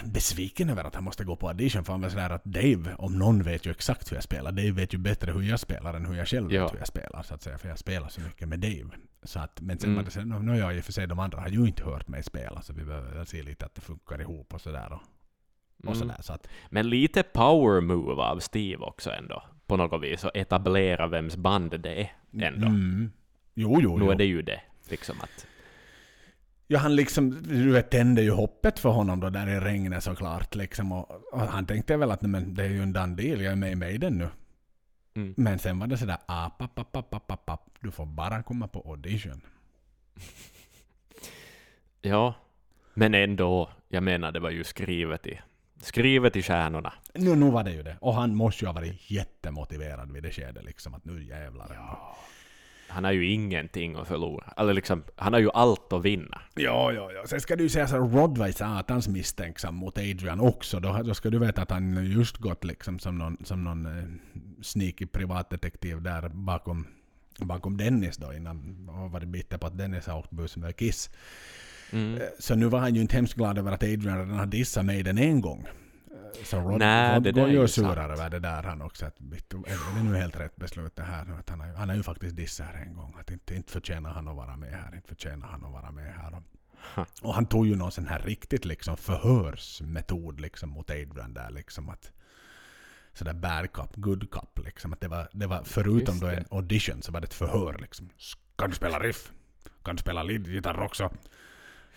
besviken 0.05 0.69
över 0.69 0.83
att 0.83 0.95
han 0.95 1.03
måste 1.03 1.23
gå 1.23 1.35
på 1.35 1.47
audition 1.47 1.83
för 1.83 1.93
han 1.93 2.01
var 2.01 2.09
sådär 2.09 2.29
att 2.29 2.45
Dave, 2.45 2.95
om 2.97 3.19
någon 3.19 3.43
vet 3.43 3.65
ju 3.65 3.71
exakt 3.71 4.11
hur 4.11 4.17
jag 4.17 4.23
spelar. 4.23 4.51
Dave 4.51 4.71
vet 4.71 4.93
ju 4.93 4.97
bättre 4.97 5.31
hur 5.31 5.41
jag 5.41 5.59
spelar 5.59 5.93
än 5.93 6.05
hur 6.05 6.15
jag 6.15 6.27
själv 6.27 6.53
Ja. 6.53 6.63
vet 6.63 6.73
hur 6.73 6.77
jag 6.79 6.87
spelar 6.87 7.23
så 7.23 7.33
att 7.33 7.41
säga. 7.41 7.57
För 7.57 7.69
jag 7.69 7.79
spelar 7.79 8.07
så 8.07 8.21
mycket 8.21 8.47
med 8.47 8.59
Dave. 8.59 8.89
Så 9.23 9.39
att, 9.39 9.61
men 9.61 9.79
sen 9.79 9.89
Mm. 9.89 9.97
var 9.97 10.03
det 10.03 10.11
sen, 10.11 10.29
nu 10.29 10.51
har 10.51 10.57
jag 10.57 10.75
i 10.75 10.79
och 10.79 10.83
för 10.83 10.91
sig, 10.93 11.07
de 11.07 11.19
andra 11.19 11.39
har 11.41 11.47
ju 11.49 11.65
inte 11.67 11.83
hört 11.83 12.07
mig 12.07 12.23
spela 12.23 12.61
så 12.61 12.73
vi 12.73 12.83
behöver 12.85 13.11
väl 13.15 13.25
se 13.25 13.43
lite 13.43 13.65
att 13.65 13.75
det 13.75 13.81
funkar 13.81 14.21
ihop 14.21 14.53
och 14.53 14.61
sådär. 14.61 14.87
Och, 14.93 15.01
och 15.77 15.85
Mm. 15.85 15.95
sådär. 15.95 16.17
Så 16.21 16.33
att, 16.33 16.47
Men 16.69 16.89
lite 16.89 17.23
power 17.23 17.81
move 17.81 18.21
av 18.21 18.39
Steve 18.39 18.83
också 18.85 19.11
ändå. 19.11 19.43
På 19.67 19.77
något 19.77 20.03
vis. 20.03 20.23
Och 20.23 20.31
etablera 20.35 21.07
vems 21.07 21.35
band 21.37 21.79
det 21.81 22.01
är 22.01 22.11
ändå. 22.41 22.67
Mm. 22.67 23.11
Jo, 23.53 23.79
jo, 23.81 23.97
Nu 23.97 24.05
jo. 24.05 24.11
är 24.11 24.15
det 24.15 24.25
ju 24.25 24.41
det. 24.41 24.61
Liksom 24.89 25.15
att... 25.21 25.47
Ja, 26.71 26.79
han 26.79 26.95
liksom, 26.95 27.43
du 27.43 27.71
vet, 27.71 27.89
tände 27.89 28.21
ju 28.21 28.31
hoppet 28.31 28.79
för 28.79 28.89
honom 28.89 29.19
då 29.19 29.29
där 29.29 29.47
i 29.47 29.59
regnet 29.59 30.03
såklart. 30.03 30.55
Liksom, 30.55 30.91
och, 30.91 31.33
och 31.33 31.39
han 31.39 31.65
tänkte 31.65 31.97
väl 31.97 32.11
att 32.11 32.21
nej, 32.21 32.31
men 32.31 32.53
det 32.55 32.63
är 32.63 32.69
ju 32.69 32.81
en 32.81 32.93
done 32.93 33.15
deal, 33.15 33.41
jag 33.41 33.51
är 33.51 33.55
med 33.55 33.71
i 33.71 33.75
Maiden 33.75 34.17
nu. 34.17 34.27
Mm. 35.15 35.33
Men 35.37 35.59
sen 35.59 35.79
var 35.79 35.87
det 35.87 35.97
sådär, 35.97 36.17
app, 36.25 36.61
app, 36.61 36.79
app, 36.79 36.95
app, 36.95 37.13
app, 37.13 37.31
app, 37.31 37.49
app. 37.49 37.69
du 37.79 37.91
får 37.91 38.05
bara 38.05 38.43
komma 38.43 38.67
på 38.67 38.79
audition. 38.89 39.41
Ja. 42.01 42.33
Men 42.93 43.13
ändå. 43.13 43.69
Jag 43.89 44.03
menar, 44.03 44.31
det 44.31 44.39
var 44.39 44.49
ju 44.49 44.63
skrivet 44.63 45.27
i... 45.27 45.39
Skrivet 45.81 46.35
i 46.35 46.41
stjärnorna. 46.41 46.93
Nu, 47.13 47.35
nu 47.35 47.51
var 47.51 47.63
det 47.63 47.71
ju 47.71 47.83
det. 47.83 47.97
Och 48.01 48.13
han 48.13 48.35
måste 48.35 48.65
ju 48.65 48.67
ha 48.67 48.73
varit 48.73 49.11
jättemotiverad 49.11 50.11
vid 50.11 50.23
det 50.23 50.31
skedet 50.31 50.63
liksom, 50.63 50.93
att 50.93 51.05
nu 51.05 51.23
jävlar. 51.23 51.71
Ja, 51.75 52.17
Han 52.91 53.03
har 53.03 53.11
ju 53.11 53.31
ingenting 53.31 53.95
att 53.95 54.07
förlora. 54.07 54.53
Eller 54.57 54.73
liksom, 54.73 55.03
han 55.15 55.33
har 55.33 55.39
ju 55.39 55.49
allt 55.53 55.93
att 55.93 56.05
vinna. 56.05 56.41
ja, 56.55 56.91
ja. 56.91 57.11
ja. 57.11 57.23
Sen 57.27 57.41
ska 57.41 57.55
du 57.55 57.69
säga 57.69 57.87
så 57.87 57.95
att 57.95 58.13
Rod 58.13 58.37
var 58.37 58.51
satans 58.51 59.07
misstänksam 59.07 59.75
mot 59.75 59.97
Adrian 59.97 60.39
också. 60.39 60.79
Då, 60.79 61.01
då 61.03 61.13
ska 61.13 61.29
du 61.29 61.39
veta 61.39 61.61
att 61.61 61.71
han 61.71 62.05
just 62.11 62.37
gått 62.37 62.63
liksom 62.63 62.99
som 62.99 63.17
någon, 63.17 63.37
som 63.43 63.63
någon 63.63 63.85
eh, 63.85 64.03
sneaky 64.61 65.05
privatdetektiv 65.05 66.01
där 66.01 66.29
bakom, 66.29 66.87
bakom 67.39 67.77
Dennis 67.77 68.17
då 68.17 68.33
innan 68.33 68.89
och 68.89 69.11
varit 69.11 69.27
bitter 69.27 69.57
på 69.57 69.67
att 69.67 69.77
Dennis 69.77 70.07
har 70.07 70.19
åkt 70.19 70.31
buss 70.31 70.57
med 70.57 70.75
Kiss. 70.77 71.09
Mm. 71.91 72.15
Eh, 72.15 72.21
Så 72.39 72.55
nu 72.55 72.65
var 72.65 72.79
han 72.79 72.95
ju 72.95 73.01
inte 73.01 73.15
hemskt 73.15 73.33
glad 73.33 73.57
över 73.57 73.71
att 73.71 73.83
Adrian 73.83 74.17
redan 74.17 74.39
har 74.39 74.45
dissat 74.45 74.85
Maiden 74.85 75.17
en 75.17 75.41
gång. 75.41 75.67
Så 76.43 76.59
Rod, 76.59 76.79
Nej, 76.79 77.15
Rod 77.15 77.23
det 77.23 77.31
går 77.31 77.41
där 77.41 77.47
är 77.47 77.51
ju 77.51 77.57
ju 77.57 77.63
och 77.63 77.69
surar 77.69 77.95
sant. 78.07 78.19
över 78.19 78.29
det 78.29 78.39
där 78.39 78.63
han 78.63 78.81
också. 78.81 79.05
Att, 79.05 79.19
är 79.19 79.95
det 79.97 80.03
nu 80.03 80.17
helt 80.17 80.39
rätt 80.39 80.55
beslut 80.55 80.95
det 80.95 81.03
här? 81.03 81.39
Att 81.39 81.49
han, 81.49 81.59
han 81.61 81.89
har 81.89 81.95
ju 81.95 82.03
faktiskt 82.03 82.35
dissat 82.35 82.67
här 82.67 82.81
en 82.85 82.93
gång. 82.95 83.15
Att 83.19 83.31
inte, 83.31 83.55
inte 83.55 83.71
förtjänar 83.71 84.09
han 84.13 84.27
att 84.27 84.35
vara 84.35 84.55
med 84.57 84.71
här. 84.71 84.95
Inte 84.95 85.07
förtjänar 85.07 85.47
han 85.47 85.65
att 85.65 85.71
vara 85.71 85.91
med 85.91 86.13
här. 86.15 86.35
Och, 86.35 86.43
Ha. 86.95 87.05
och 87.21 87.33
han 87.33 87.45
tog 87.45 87.67
ju 87.67 87.75
någon 87.75 87.91
sån 87.91 88.07
här 88.07 88.19
riktigt 88.19 88.65
liksom 88.65 88.97
förhörsmetod 88.97 90.39
liksom 90.39 90.69
mot 90.69 90.89
Adrian 90.89 91.33
där 91.33 91.49
liksom 91.51 91.89
att 91.89 92.11
sådär 93.13 93.33
bad 93.33 93.71
cop, 93.71 93.95
good 93.95 94.31
cop 94.31 94.59
liksom. 94.65 94.93
Att 94.93 95.01
det 95.01 95.07
var, 95.07 95.29
det 95.33 95.47
var 95.47 95.61
förutom 95.63 96.19
då 96.19 96.27
en 96.27 96.45
audition 96.51 97.01
så 97.01 97.11
var 97.11 97.21
det 97.21 97.25
ett 97.25 97.33
förhör 97.33 97.77
liksom. 97.81 98.09
Kan 98.55 98.69
du 98.69 98.75
spela 98.75 98.99
riff? 98.99 99.31
Kan 99.83 99.95
du 99.95 99.99
spela 100.01 100.23
leadgitarr 100.23 100.79
också? 100.81 101.09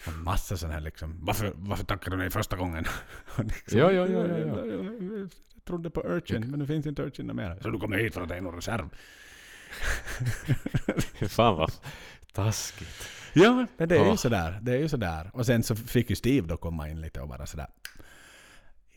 Och 0.06 0.12
massa 0.12 0.56
sån 0.56 0.70
här 0.70 0.80
liksom. 0.80 1.18
Varför, 1.22 1.52
varför 1.56 1.84
tackade 1.84 2.16
du 2.16 2.20
nej 2.20 2.30
första 2.30 2.56
gången? 2.56 2.84
Och 3.38 3.44
liksom, 3.44 3.78
Ja, 3.78 3.92
ja, 3.92 4.06
ja, 4.06 4.26
ja, 4.26 4.38
ja. 4.38 4.64
Jag 5.54 5.64
trodde 5.64 5.90
på 5.90 6.02
Urchin, 6.04 6.50
men 6.50 6.58
nu 6.58 6.66
finns 6.66 6.86
inte 6.86 7.02
Urchin 7.02 7.36
mer. 7.36 7.58
Så 7.62 7.70
du 7.70 7.78
kommer 7.78 7.98
hit 7.98 8.14
för 8.14 8.22
att 8.22 8.28
det 8.28 8.36
är 8.36 8.40
någon 8.40 8.54
reserv? 8.54 8.88
Fan 11.28 11.56
vad 11.56 11.72
taskigt. 12.32 13.08
Ja, 13.32 13.66
men 13.76 13.88
det 13.88 13.96
är 13.98 14.10
ju 14.10 14.16
sådär. 14.16 14.58
Det 14.62 14.72
är 14.72 14.78
ju 14.78 14.88
sådär. 14.88 15.30
Och 15.32 15.46
sen 15.46 15.62
så 15.62 15.76
fick 15.76 16.10
ju 16.10 16.16
Steve 16.16 16.46
då 16.46 16.56
komma 16.56 16.88
in 16.88 17.00
lite 17.00 17.20
och 17.20 17.28
bara 17.28 17.46
sådär. 17.46 17.66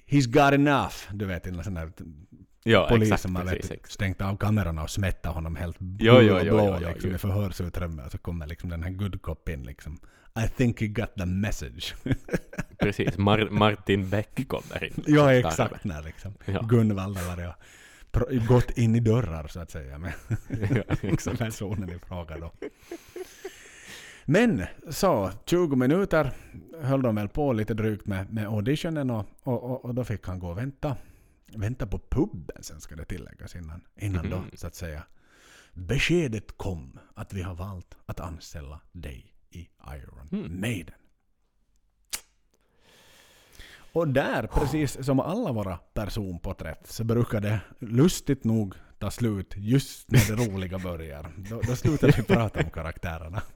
He's 0.08 0.28
got 0.28 0.54
enough. 0.54 0.96
Du 1.12 1.26
vet, 1.26 1.48
en 1.48 1.64
sån 1.64 1.74
där 1.74 1.92
Ja, 2.64 2.88
polis 2.90 3.08
exakt. 3.08 3.22
som 3.22 3.36
har 3.36 3.44
vet, 3.44 3.62
Precis, 3.62 3.92
stängt 3.92 4.22
av 4.22 4.38
kamerorna 4.38 4.84
och 4.84 4.90
smättat 4.90 5.34
honom 5.34 5.56
helt 5.56 5.78
Jo, 5.80 5.88
blå 5.98 6.22
jo, 6.22 6.34
och 6.36 6.42
jo, 6.46 6.54
blå 6.54 6.66
jo, 6.66 6.78
jo, 6.82 6.88
liksom, 6.90 7.10
jo. 7.10 7.16
i 7.16 7.20
förhörsutrymmet. 7.20 8.06
Och 8.06 8.12
så 8.12 8.18
kommer 8.18 8.48
liksom 8.48 8.70
den 8.70 8.84
här 8.84 8.92
good 8.92 9.22
cop 9.22 9.50
in 9.50 9.64
liksom. 9.64 10.00
I 10.46 10.48
think 10.48 10.82
he 10.82 10.88
got 10.88 11.16
the 11.16 11.26
message. 11.26 11.96
Precis. 12.80 13.18
Mar- 13.18 13.50
Martin 13.50 14.10
Beck 14.10 14.48
kommer 14.48 14.84
in. 14.84 15.04
ja, 15.08 15.34
exakt 15.34 15.84
när 15.84 16.04
liksom. 16.04 16.34
Ja. 16.46 16.62
Gunvald. 16.62 17.18
Pr- 18.12 18.48
gått 18.48 18.78
in 18.78 18.96
i 18.96 19.00
dörrar 19.00 19.48
så 19.48 19.60
att 19.60 19.72
säga 19.72 19.98
med 19.98 20.14
ja, 21.26 21.36
personen 21.38 21.90
i 21.90 22.00
fråga 22.08 22.38
då. 22.38 22.52
Men 24.26 24.64
så, 24.90 25.32
20 25.46 25.76
minuter 25.76 26.32
höll 26.82 27.02
de 27.02 27.16
väl 27.16 27.30
på 27.30 27.54
lite 27.54 27.74
drygt 27.74 28.06
med, 28.06 28.34
med 28.34 28.48
auditionen 28.48 29.10
och, 29.10 29.26
och, 29.44 29.64
och, 29.64 29.86
och 29.86 29.96
då 29.96 30.04
fick 30.04 30.28
han 30.28 30.40
gå 30.40 30.50
och 30.50 30.58
vänta. 30.58 30.96
Vänta 31.56 31.88
på 31.88 32.00
puben 32.00 32.64
sen 32.64 32.82
ska 32.82 32.96
det 32.96 33.06
tilläggas 33.06 33.56
innan, 33.56 33.82
innan 34.00 34.30
då 34.30 34.38
Mhm. 34.38 34.50
så 34.54 34.68
att 34.68 34.76
säga. 34.76 35.04
Beskedet 35.74 36.58
kom 36.58 37.00
att 37.16 37.34
vi 37.34 37.42
har 37.42 37.56
valt 37.56 37.98
att 38.06 38.20
anställa 38.20 38.80
dig 38.92 39.34
i 39.52 39.68
Iron 39.96 40.28
Mm. 40.32 40.62
Maiden. 40.62 40.96
Och 43.94 44.08
där, 44.08 44.48
precis 44.48 45.06
som 45.06 45.20
alla 45.20 45.52
våra 45.52 45.78
personporträtt, 45.78 46.88
så 46.88 47.04
brukar 47.04 47.42
det 47.42 47.60
lustigt 47.80 48.44
nog 48.44 48.74
ta 49.00 49.12
slut 49.12 49.54
just 49.58 50.12
när 50.12 50.36
det 50.36 50.46
roliga 50.48 50.80
börjar. 50.80 51.32
Då, 51.38 51.62
då 51.62 51.76
slutar 51.76 52.08
vi 52.18 52.24
prata 52.24 52.60
om 52.64 52.70
karaktärerna. 52.70 53.42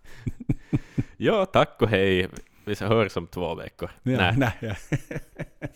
Ja, 1.17 1.45
tack 1.45 1.81
och 1.81 1.89
hej. 1.89 2.29
Vi 2.65 2.75
hörs 2.79 3.17
om 3.17 3.27
två 3.27 3.55
veckor. 3.55 3.91
Ja, 4.03 4.17
Nej. 4.17 4.33
nej. 4.37 4.53
ja. 4.59 4.75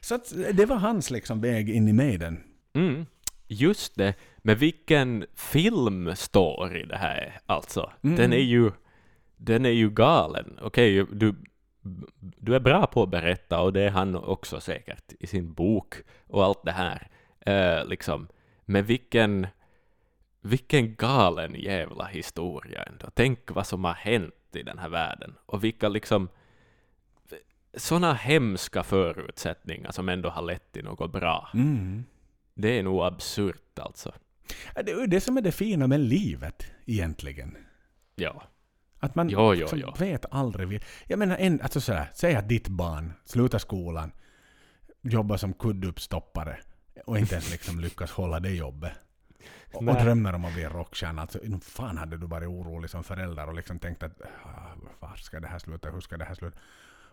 Så 0.00 0.14
att 0.14 0.32
det 0.52 0.66
var 0.66 0.76
hans 0.76 1.10
liksom 1.10 1.40
väg 1.40 1.70
in 1.70 1.88
i 1.88 1.92
Maiden. 1.92 2.42
Mm. 2.74 3.06
Just 3.46 3.94
det. 3.96 4.14
Men 4.46 4.56
vilken 4.56 5.26
filmstory 5.34 6.84
det 6.84 6.96
här 6.96 7.16
är, 7.16 7.40
alltså. 7.46 7.92
Mm. 8.02 8.16
Den 8.16 8.32
är 8.32 8.42
ju... 8.42 8.70
Den 9.36 9.66
är 9.66 9.70
ju 9.70 9.90
galen. 9.90 10.58
Okej, 10.62 11.06
du, 11.12 11.34
du 12.20 12.54
är 12.54 12.60
bra 12.60 12.86
på 12.86 13.02
att 13.02 13.08
berätta 13.08 13.60
och 13.60 13.72
det 13.72 13.82
är 13.82 13.90
han 13.90 14.16
också 14.16 14.60
säkert 14.60 15.12
i 15.20 15.26
sin 15.26 15.52
bok 15.52 15.94
och 16.26 16.44
allt 16.44 16.64
det 16.64 16.72
här. 16.72 17.08
Eh, 17.40 17.86
liksom. 17.86 18.28
Men 18.64 18.84
vilken... 18.84 19.46
Vilken 20.40 20.94
galen 20.94 21.54
jävla 21.54 22.04
historia 22.04 22.82
ändå. 22.82 23.06
Tänk 23.14 23.50
vad 23.50 23.66
som 23.66 23.84
har 23.84 23.94
hänt 23.94 24.34
i 24.52 24.62
den 24.62 24.78
här 24.78 24.88
världen. 24.88 25.34
Och 25.46 25.64
vilka 25.64 25.88
liksom... 25.88 26.28
såna 27.74 28.14
hemska 28.14 28.82
förutsättningar 28.82 29.90
som 29.90 30.08
ändå 30.08 30.28
har 30.28 30.42
lett 30.42 30.72
till 30.72 30.84
något 30.84 31.12
bra. 31.12 31.50
Mm. 31.54 32.04
Det 32.54 32.78
är 32.78 32.82
nog 32.82 33.02
absurt 33.02 33.78
alltså. 33.78 34.12
Ja, 34.74 34.82
Det 34.82 34.92
är 34.92 35.06
det 35.06 35.20
som 35.20 35.36
är 35.36 35.42
det 35.42 35.52
fina 35.52 35.86
med 35.86 36.00
livet 36.00 36.66
egentligen. 36.86 37.56
Ja. 38.14 38.42
Att 38.98 39.14
man 39.14 39.28
Jo, 39.28 39.38
jo, 39.40 39.52
liksom 39.52 39.78
jo. 39.78 39.92
vet 39.98 40.24
aldrig. 40.30 40.82
Jag 41.06 41.18
menar, 41.18 41.36
en, 41.36 41.60
alltså 41.60 41.80
sådär, 41.80 42.10
säg 42.14 42.34
att 42.34 42.48
ditt 42.48 42.68
barn 42.68 43.12
slutar 43.24 43.58
skolan, 43.58 44.12
jobbar 45.02 45.36
som 45.36 45.52
kudduppstoppare 45.52 46.58
och 47.06 47.18
inte 47.18 47.34
ens 47.34 47.50
liksom 47.50 47.80
lyckas 47.80 48.10
hålla 48.10 48.40
det 48.40 48.50
jobbet. 48.50 48.92
Och, 49.72 49.88
och 49.88 49.94
drömmer 49.94 50.32
om 50.32 50.44
att 50.44 50.54
bli 50.54 50.62
en 50.62 50.70
rockstjärna. 50.72 51.22
Alltså, 51.22 51.38
fan 51.62 51.98
hade 51.98 52.16
du 52.16 52.26
varit 52.26 52.48
orolig 52.48 52.90
som 52.90 53.04
förälder 53.04 53.48
och 53.48 53.54
liksom 53.54 53.78
tänkt 53.78 54.02
att 54.02 54.20
ah, 54.44 54.74
var 55.00 55.16
ska 55.16 55.40
det 55.40 55.48
här 55.48 55.58
sluta, 55.58 55.90
hur 55.90 56.00
ska 56.00 56.16
det 56.16 56.24
här 56.24 56.34
sluta? 56.34 56.58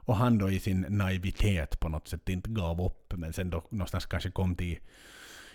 Och 0.04 0.16
han 0.16 0.38
då 0.38 0.52
i 0.52 0.60
sin 0.60 0.86
naivitet 0.90 1.80
på 1.80 1.90
något 1.90 2.08
sätt 2.08 2.30
inte 2.30 2.50
gav 2.50 2.82
upp, 2.82 3.14
men 3.16 3.34
sen 3.34 3.50
då 3.50 3.64
någonstans 3.70 4.06
kanske 4.06 4.32
kom 4.32 4.56
till 4.56 4.80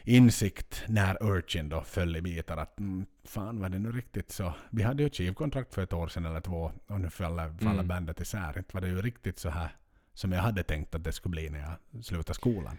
insikt 0.07 0.85
när 0.89 1.23
Urchin 1.23 1.69
då 1.69 1.81
föll 1.81 2.17
i 2.17 2.23
bitar 2.23 2.57
att 2.57 2.79
mm, 2.79 3.07
fan 3.25 3.61
var 3.61 3.69
det 3.69 3.79
nu 3.79 3.93
riktigt 3.93 4.31
så. 4.31 4.53
Vi 4.71 4.83
hade 4.83 5.03
ju 5.03 5.07
ett 5.07 5.17
skivkontrakt 5.17 5.75
för 5.75 5.83
ett 5.83 5.93
år 5.93 6.09
sedan 6.09 6.27
eller 6.27 6.41
två 6.41 6.73
och 6.87 7.01
nu 7.01 7.11
faller, 7.11 7.55
faller 7.59 7.73
Mm. 7.73 7.89
bandet 7.89 8.21
isär. 8.21 8.59
Inte 8.59 8.71
var 8.75 8.81
det 8.81 8.89
ju 8.89 9.03
riktigt 9.03 9.39
så 9.39 9.49
här 9.51 9.69
som 10.15 10.33
jag 10.33 10.43
hade 10.43 10.63
tänkt 10.63 10.95
att 10.95 11.05
det 11.05 11.13
skulle 11.13 11.31
bli 11.31 11.51
när 11.51 11.59
jag 11.61 12.05
slutade 12.05 12.35
skolan. 12.35 12.77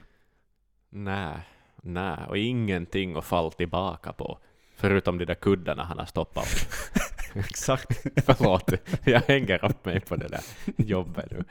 Nej, 0.89 1.37
nej, 1.83 2.17
och 2.27 2.37
ingenting 2.37 3.15
att 3.15 3.25
falla 3.25 3.49
tillbaka 3.51 4.13
på. 4.13 4.39
Förutom 4.75 5.17
de 5.17 5.25
där 5.25 5.35
kuddarna 5.35 5.83
han 5.83 5.97
har 5.99 6.05
stoppat 6.05 6.43
upp. 6.45 7.01
Exakt. 7.35 8.05
Förlåt, 8.25 8.71
jag 9.03 9.21
hänger 9.21 9.65
upp 9.65 9.85
mig 9.85 9.99
på 9.99 10.15
det 10.15 10.27
där 10.27 10.41
jobbet 10.77 11.31
nu. 11.31 11.43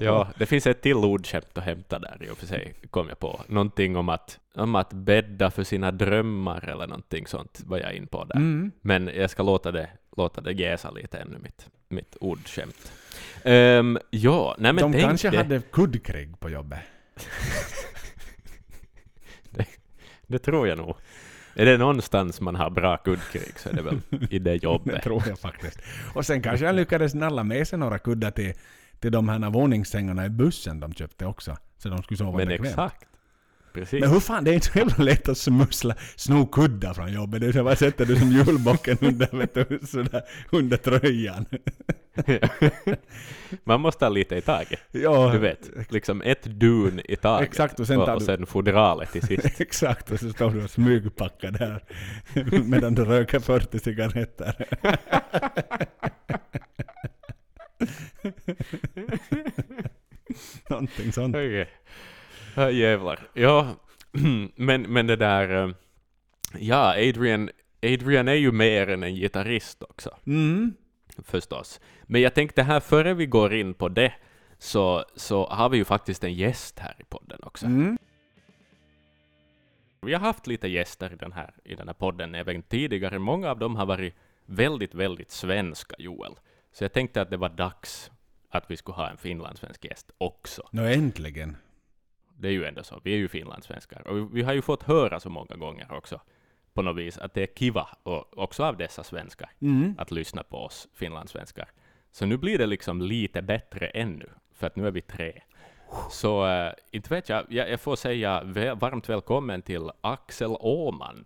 Ja, 0.00 0.28
det 0.38 0.46
finns 0.46 0.66
ett 0.66 0.82
till 0.82 0.96
ordskämt 0.96 1.58
att 1.58 1.64
hämta 1.64 1.98
där 1.98 2.16
i 2.20 2.30
och 2.30 2.38
för 2.38 2.46
sig, 2.46 2.74
kom 2.90 3.08
jag 3.08 3.18
på. 3.18 3.40
Någonting 3.46 3.96
om 3.96 4.08
att, 4.08 4.38
om 4.54 4.74
att 4.74 4.92
bädda 4.92 5.50
för 5.50 5.64
sina 5.64 5.90
drömmar 5.90 6.68
eller 6.68 6.86
någonting 6.86 7.26
sånt 7.26 7.60
var 7.66 7.78
jag 7.78 7.94
in 7.94 8.06
på 8.06 8.24
där. 8.24 8.36
Mm. 8.36 8.72
Men 8.80 9.10
jag 9.14 9.30
ska 9.30 9.42
låta 9.42 9.72
det, 9.72 9.88
låta 10.16 10.40
det 10.40 10.52
jäsa 10.52 10.90
lite 10.90 11.18
ännu, 11.18 11.38
mitt, 11.38 11.68
mitt 11.88 12.16
ordskämt. 12.20 12.92
Um, 13.44 13.98
ja, 14.10 14.56
nej 14.58 14.72
men 14.72 14.82
De 14.82 14.92
tänk 14.92 15.04
kanske 15.04 15.30
det, 15.30 15.36
hade 15.36 15.60
kuddkrig 15.60 16.40
på 16.40 16.50
jobbet. 16.50 16.78
det 20.26 20.38
tror 20.38 20.68
jag 20.68 20.78
nog. 20.78 20.96
Är 21.56 21.66
det 21.66 21.78
någonstans 21.78 22.40
man 22.40 22.54
har 22.54 22.70
bra 22.70 22.96
kuddkrig 22.96 23.58
så 23.58 23.68
är 23.68 23.72
det 23.72 23.82
väl 23.82 24.00
i 24.30 24.38
det 24.38 24.50
Det 24.50 24.54
jobbet. 24.62 25.02
tror 25.02 25.22
jag 25.28 25.38
faktiskt. 25.38 25.78
Och 26.14 26.26
sen 26.26 26.42
kanske 26.42 26.66
jag 26.66 26.74
lyckades 26.74 27.14
nalla 27.14 27.44
med 27.44 27.68
sig 27.68 27.78
några 27.78 27.98
kuddar 27.98 28.30
till, 28.30 28.52
till 29.00 29.12
de 29.12 29.28
här 29.28 29.50
våningssängarna 29.50 30.26
i 30.26 30.28
bussen 30.28 30.80
de 30.80 30.92
köpte 30.94 31.26
också. 31.26 31.56
Så 31.78 31.88
de 31.88 32.02
skulle 32.02 32.18
sova 32.18 32.36
Men 32.38 32.48
bekvämt. 32.48 32.68
exakt. 32.68 33.06
Precis. 33.74 34.00
Men 34.00 34.10
hur 34.10 34.20
fan, 34.20 34.44
det 34.44 34.50
är 34.50 34.54
inte 34.54 34.66
så 34.66 34.78
jävla 34.78 35.04
lätt 35.04 35.28
att 35.28 35.38
smussla, 35.38 35.94
sno 36.16 36.46
kuddar 36.46 36.94
från 36.94 37.12
jobbet. 37.12 37.40
Det 37.40 37.46
är 37.56 37.62
bara 37.62 37.76
sätter 37.76 38.06
du 38.06 38.16
som 38.16 38.28
julbocken 38.30 38.98
under, 39.00 39.28
vet 39.36 39.54
du, 39.54 39.78
sådär, 39.86 40.22
under 40.50 40.76
tröjan. 40.76 41.46
Man 43.64 43.80
måste 43.80 44.04
ha 44.04 44.10
lite 44.10 44.36
i 44.36 44.40
taget. 44.40 44.80
Ja, 44.92 45.32
Du 45.32 45.38
vet, 45.38 45.70
liksom 45.92 46.22
ett 46.22 46.42
dun 46.42 47.00
i 47.04 47.16
taget. 47.16 47.48
Exakt, 47.48 47.80
och 47.80 47.86
sen 47.86 48.00
och, 48.00 48.18
du- 48.20 48.24
sen 48.24 48.46
fodralet 48.46 49.12
till 49.12 49.22
sist. 49.26 49.60
Exakt, 49.60 50.10
och 50.10 50.20
så 50.20 50.30
står 50.30 50.50
du 50.50 50.64
och 50.64 50.70
smygpackar 50.70 51.50
där 51.50 51.84
medan 52.64 52.94
du 52.94 53.04
röker 53.04 53.40
40 53.40 53.78
cigaretter. 53.78 54.54
Någonting 60.68 61.12
sånt. 61.12 61.36
Ja, 62.54 62.70
jävlar. 62.70 63.20
Ja, 63.34 63.68
men, 64.56 64.82
men 64.82 65.06
det 65.06 65.16
där... 65.16 65.64
eh, 65.64 65.70
Ja, 66.58 66.90
Adrian, 67.08 67.50
Adrian 67.82 68.28
är 68.28 68.34
ju 68.34 68.52
mer 68.52 68.90
än 68.90 69.02
en 69.02 69.14
gitarrist 69.14 69.82
också, 69.82 70.16
Mm. 70.26 70.74
Förstås. 71.22 71.80
Men 72.02 72.20
jag 72.20 72.34
tänkte 72.34 72.62
här, 72.62 72.80
före 72.80 73.14
vi 73.14 73.26
går 73.26 73.54
in 73.54 73.74
på 73.74 73.88
det, 73.88 74.12
så, 74.58 75.04
så 75.14 75.46
har 75.46 75.68
vi 75.68 75.76
ju 75.76 75.84
faktiskt 75.84 76.24
en 76.24 76.34
gäst 76.34 76.78
här 76.78 76.96
i 76.98 77.04
podden 77.04 77.38
också. 77.42 77.66
Mm. 77.66 77.98
Vi 80.02 80.12
har 80.12 80.20
haft 80.20 80.46
lite 80.46 80.68
gäster 80.68 81.12
i 81.12 81.16
den, 81.16 81.32
här, 81.32 81.54
i 81.64 81.74
den 81.74 81.88
här 81.88 81.94
podden 81.94 82.34
även 82.34 82.62
tidigare. 82.62 83.18
Många 83.18 83.50
av 83.50 83.58
dem 83.58 83.76
har 83.76 83.86
varit 83.86 84.14
väldigt, 84.46 84.94
väldigt 84.94 85.30
svenska, 85.30 85.94
Joel. 85.98 86.32
Så 86.72 86.84
jag 86.84 86.92
tänkte 86.92 87.20
att 87.22 87.30
det 87.30 87.36
var 87.36 87.48
dags 87.48 88.10
att 88.50 88.70
vi 88.70 88.76
skulle 88.76 88.96
ha 88.96 89.10
en 89.10 89.16
finlandssvensk 89.16 89.84
gäst 89.84 90.10
också. 90.18 90.68
Nå 90.70 90.82
äntligen. 90.84 91.56
Det 92.38 92.48
är 92.48 92.52
ju 92.52 92.64
ändå 92.64 92.82
så. 92.82 93.00
Vi 93.04 93.12
är 93.12 93.16
ju 93.16 93.28
finlandssvenskar. 93.28 94.08
Och 94.08 94.16
vi- 94.16 94.28
vi 94.32 94.42
har 94.42 94.52
ju 94.52 94.62
fått 94.62 94.82
höra 94.82 95.20
så 95.20 95.30
många 95.30 95.56
gånger 95.56 95.92
också 95.92 96.20
på 96.74 96.82
något 96.82 96.96
vis 96.96 97.18
att 97.18 97.34
det 97.34 97.42
är 97.42 97.46
kiva, 97.58 97.88
och 98.02 98.38
också 98.38 98.64
av 98.64 98.76
dessa 98.76 99.04
svenskar, 99.04 99.50
Mm. 99.60 99.94
att 99.98 100.10
lyssna 100.10 100.42
på 100.42 100.56
oss 100.56 100.88
finlandssvenskar. 100.94 101.68
Så 102.12 102.26
nu 102.26 102.36
blir 102.36 102.58
det 102.58 102.66
liksom 102.66 103.02
lite 103.02 103.42
bättre 103.42 103.86
ännu, 103.86 104.28
för 104.54 104.66
att 104.66 104.76
nu 104.76 104.86
är 104.86 104.90
vi 104.90 105.00
tre. 105.02 105.42
Så 106.10 106.46
äh, 106.46 106.72
inte 106.90 107.14
vet 107.14 107.28
jag, 107.28 107.44
jag, 107.48 107.70
jag 107.70 107.80
får 107.80 107.96
säga 107.96 108.42
varmt 108.74 109.08
välkommen 109.08 109.62
till 109.62 109.90
Axel 110.00 110.56
Åman, 110.60 111.24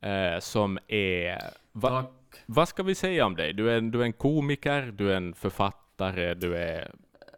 eh, 0.00 0.38
som 0.40 0.78
är... 0.88 1.38
Va, 1.72 1.88
Tack. 2.02 2.40
vad 2.46 2.68
ska 2.68 2.82
vi 2.82 2.94
säga 2.94 3.26
om 3.26 3.36
dig? 3.36 3.52
Du 3.52 3.70
är, 3.70 3.80
du 3.80 4.00
är 4.00 4.04
en 4.04 4.12
komiker, 4.12 4.82
du 4.82 5.12
är 5.12 5.16
en 5.16 5.34
författare, 5.34 6.34
du 6.34 6.56
är 6.56 6.90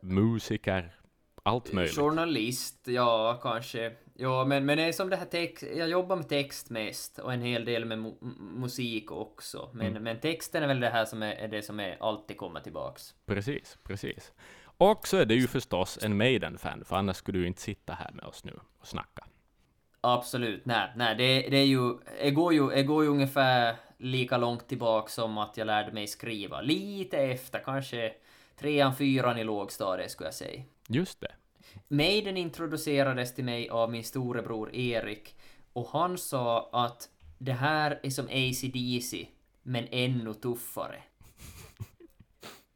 musiker, 0.02 0.94
allt 1.42 1.72
möjligt. 1.72 1.96
Journalist, 1.96 2.88
ja 2.88 3.40
kanske. 3.42 3.92
Ja, 4.22 4.44
men, 4.44 4.66
men 4.66 4.78
det 4.78 4.84
är 4.84 4.92
som 4.92 5.10
det 5.10 5.16
här 5.16 5.24
text, 5.26 5.64
jag 5.76 5.88
jobbar 5.88 6.16
med 6.16 6.28
text 6.28 6.70
mest 6.70 7.18
och 7.18 7.32
en 7.32 7.42
hel 7.42 7.64
del 7.64 7.84
med 7.84 7.98
mu 7.98 8.12
musik 8.38 9.10
också. 9.10 9.70
Men, 9.72 9.86
Mm. 9.86 10.02
men 10.02 10.20
texten 10.20 10.62
är 10.62 10.66
väl 10.66 10.80
det 10.80 10.88
här 10.90 11.04
som 11.04 11.22
är, 11.22 11.32
är 11.34 11.48
det 11.48 11.62
som 11.62 11.80
är 11.80 11.96
alltid 12.00 12.36
kommer 12.36 12.60
tillbaks. 12.60 13.14
Precis, 13.26 13.78
precis. 13.82 14.32
Och 14.62 15.06
så 15.08 15.16
är 15.16 15.24
det 15.26 15.34
ju 15.34 15.46
förstås 15.46 15.98
en 16.02 16.16
Maiden-fan, 16.16 16.84
för 16.84 16.96
annars 16.96 17.16
skulle 17.16 17.38
du 17.38 17.46
inte 17.46 17.60
sitta 17.62 17.92
här 17.92 18.10
med 18.12 18.24
oss 18.24 18.44
nu 18.44 18.52
och 18.80 18.86
snacka. 18.86 19.24
Absolut, 20.00 20.66
nej, 20.66 20.92
nej, 20.96 21.14
det, 21.16 21.48
det 21.50 21.56
är 21.56 21.64
ju, 21.66 21.98
det 22.22 22.30
går 22.30 22.52
ju, 22.54 22.68
det 22.68 22.82
går 22.82 23.04
ju 23.04 23.10
ungefär 23.10 23.76
lika 23.98 24.36
långt 24.38 24.68
tillbaks 24.68 25.14
som 25.14 25.38
att 25.38 25.56
jag 25.56 25.66
lärde 25.66 25.92
mig 25.92 26.06
skriva. 26.06 26.60
Lite 26.60 27.16
efter, 27.18 27.58
kanske 27.58 28.12
trean, 28.60 28.96
fyran 28.96 29.38
i 29.38 29.44
lågstadiet 29.44 30.10
skulle 30.10 30.26
jag 30.26 30.34
säga. 30.34 30.62
Just 30.88 31.20
det. 31.20 31.32
Maiden 31.88 32.36
introducerades 32.36 33.34
till 33.34 33.44
mig 33.44 33.68
av 33.68 33.90
min 33.90 34.04
storebror 34.04 34.74
Erik 34.74 35.36
och 35.72 35.88
han 35.88 36.18
sa 36.18 36.70
att 36.72 37.08
det 37.38 37.52
här 37.52 38.00
är 38.02 38.10
som 38.10 38.26
AC/DC 38.26 39.26
men 39.62 39.86
ännu 39.90 40.34
tuffare. 40.34 41.02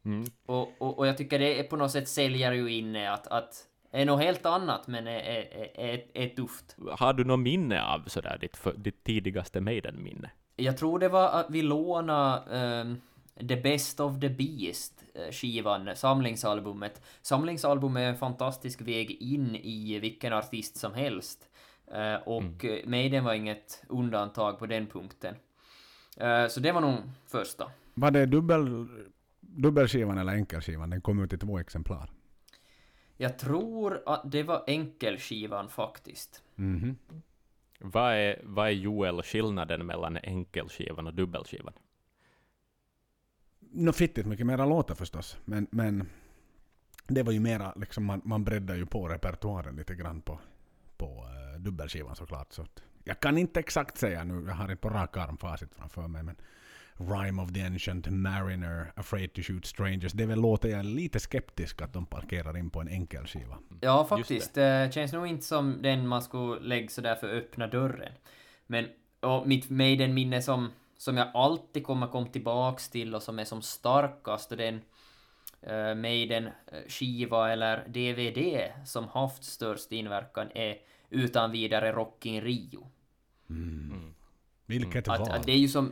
Mm. 0.05 0.25
Och, 0.45 0.81
och, 0.81 0.97
och 0.97 1.07
jag 1.07 1.17
tycker 1.17 1.39
det 1.39 1.59
är 1.59 1.63
på 1.63 1.75
något 1.75 1.91
sätt 1.91 2.09
säljer 2.09 2.51
ju 2.51 2.73
inne 2.73 3.11
att, 3.11 3.27
att 3.27 3.67
är 3.91 4.05
något 4.05 4.23
helt 4.23 4.45
annat 4.45 4.87
men 4.87 5.07
är, 5.07 5.19
är, 5.19 5.79
är, 5.79 6.03
är, 6.13 6.29
tufft. 6.29 6.75
Har 6.91 7.13
du 7.13 7.23
något 7.23 7.39
minne 7.39 7.83
av 7.83 8.03
sådär 8.07 8.37
ditt, 8.41 8.57
för, 8.57 8.73
ditt 8.73 9.03
tidigaste 9.03 9.61
Maiden-minne? 9.61 10.29
Jag 10.55 10.77
tror 10.77 10.99
det 10.99 11.09
var 11.09 11.29
att 11.29 11.45
vi 11.49 11.61
lånade 11.61 12.55
ehm, 12.55 13.01
The 13.47 13.55
Best 13.55 13.99
of 13.99 14.19
the 14.19 14.29
Beast 14.29 14.94
skivan, 15.31 15.95
samlingsalbumet. 15.95 17.01
Samlingsalbum 17.21 17.97
är 17.97 18.09
en 18.09 18.17
fantastisk 18.17 18.81
väg 18.81 19.11
in 19.11 19.55
i 19.55 19.99
vilken 19.99 20.33
artist 20.33 20.77
som 20.77 20.93
helst. 20.93 21.49
Eh, 21.91 22.15
och 22.15 22.63
mm. 22.63 22.89
Maiden 22.89 23.23
var 23.23 23.33
inget 23.33 23.83
undantag 23.89 24.59
på 24.59 24.65
den 24.65 24.87
punkten. 24.87 25.35
Eh, 26.17 26.47
så 26.47 26.59
det 26.59 26.71
var 26.71 26.81
nog 26.81 26.95
första. 27.27 27.71
Var 27.93 28.11
det 28.11 28.25
dubbel, 28.25 28.87
dubbelskivan 29.39 30.17
eller 30.17 30.33
enkelskivan? 30.33 30.89
Den 30.89 31.01
kom 31.01 31.23
ut 31.23 31.33
i 31.33 31.37
två 31.37 31.59
exemplar. 31.59 32.09
Jag 33.17 33.39
tror 33.39 34.03
att 34.05 34.21
det 34.25 34.43
var 34.43 34.63
enkelskivan 34.67 35.69
faktiskt. 35.69 36.43
Mhm. 36.55 36.97
Vad 37.79 38.13
är, 38.13 38.41
vad 38.43 38.67
är 38.67 38.71
Joel 38.71 39.21
skillnaden 39.21 39.85
mellan 39.85 40.17
enkelskivan 40.17 41.07
och 41.07 41.13
dubbelskivan? 41.13 41.73
Nå 43.77 43.91
fittigt 43.91 44.27
mycket 44.27 44.45
mera 44.45 44.65
låtar 44.65 44.95
förstås. 44.95 45.37
Men, 45.45 45.67
men 45.71 46.09
det 47.07 47.23
var 47.23 47.31
ju 47.31 47.39
mera, 47.39 47.73
liksom, 47.75 48.05
man, 48.05 48.21
man 48.23 48.43
breddar 48.43 48.75
ju 48.75 48.85
på 48.85 49.07
repertoaren 49.07 49.75
lite 49.75 49.95
grann 49.95 50.21
på, 50.21 50.39
på 50.97 51.05
uh, 51.05 51.59
dubbelskivan 51.59 52.15
såklart. 52.15 52.53
Så 52.53 52.61
att, 52.61 52.83
jag 53.03 53.19
kan 53.19 53.37
inte 53.37 53.59
exakt 53.59 53.97
säga 53.97 54.23
nu, 54.23 54.45
jag 54.47 54.53
har 54.53 54.63
inte 54.63 54.75
på 54.75 54.89
rak 54.89 55.17
arm 55.17 55.37
facit 55.37 55.75
framför 55.75 56.07
mig. 56.07 56.23
Men 56.23 56.35
Rhyme 56.97 57.41
of 57.41 57.53
the 57.53 57.61
Ancient 57.61 58.07
Mariner, 58.07 58.91
Afraid 58.95 59.33
to 59.33 59.41
Shoot 59.41 59.65
Strangers. 59.65 60.11
Det 60.11 60.23
är 60.23 60.27
väl 60.27 60.41
låter 60.41 60.69
jag 60.69 60.85
lite 60.85 61.19
skeptisk 61.19 61.81
att 61.81 61.93
de 61.93 62.05
parkerar 62.05 62.57
in 62.57 62.69
på 62.69 62.81
en 62.81 62.87
enkelskiva. 62.87 63.57
Ja, 63.81 64.05
faktiskt. 64.05 64.53
Det 64.53 64.93
känns 64.93 65.13
nog 65.13 65.27
inte 65.27 65.45
som 65.45 65.81
den 65.81 66.07
man 66.07 66.21
skulle 66.21 66.59
lägga 66.61 66.89
sådär 66.89 67.15
för 67.15 67.29
öppna 67.29 67.67
dörren. 67.67 68.11
Men 68.67 68.85
och 69.19 69.47
mitt 69.47 69.69
Maiden-minne 69.69 70.41
som, 70.41 70.71
som 71.05 71.17
jag 71.17 71.27
alltid 71.33 71.83
kommer 71.83 72.07
komma 72.07 72.27
tillbaks 72.27 72.89
till 72.89 73.15
och 73.15 73.23
som 73.23 73.39
är 73.39 73.45
som 73.45 73.61
starkast 73.61 74.51
och 74.51 74.57
den 74.57 74.75
uh, 74.75 75.95
Maiden-skiva 75.95 77.51
eller 77.51 77.87
DVD 77.87 78.71
som 78.85 79.07
haft 79.07 79.43
störst 79.43 79.91
inverkan 79.91 80.47
är 80.55 80.77
utan 81.09 81.51
vidare 81.51 81.91
Rock 81.91 82.25
in 82.25 82.41
Rio. 82.41 82.87
Vilket 84.65 85.07
Att, 85.07 85.19
val. 85.19 85.31
att 85.31 85.45
det 85.45 85.51
är 85.51 85.57
ju 85.57 85.67
som... 85.67 85.91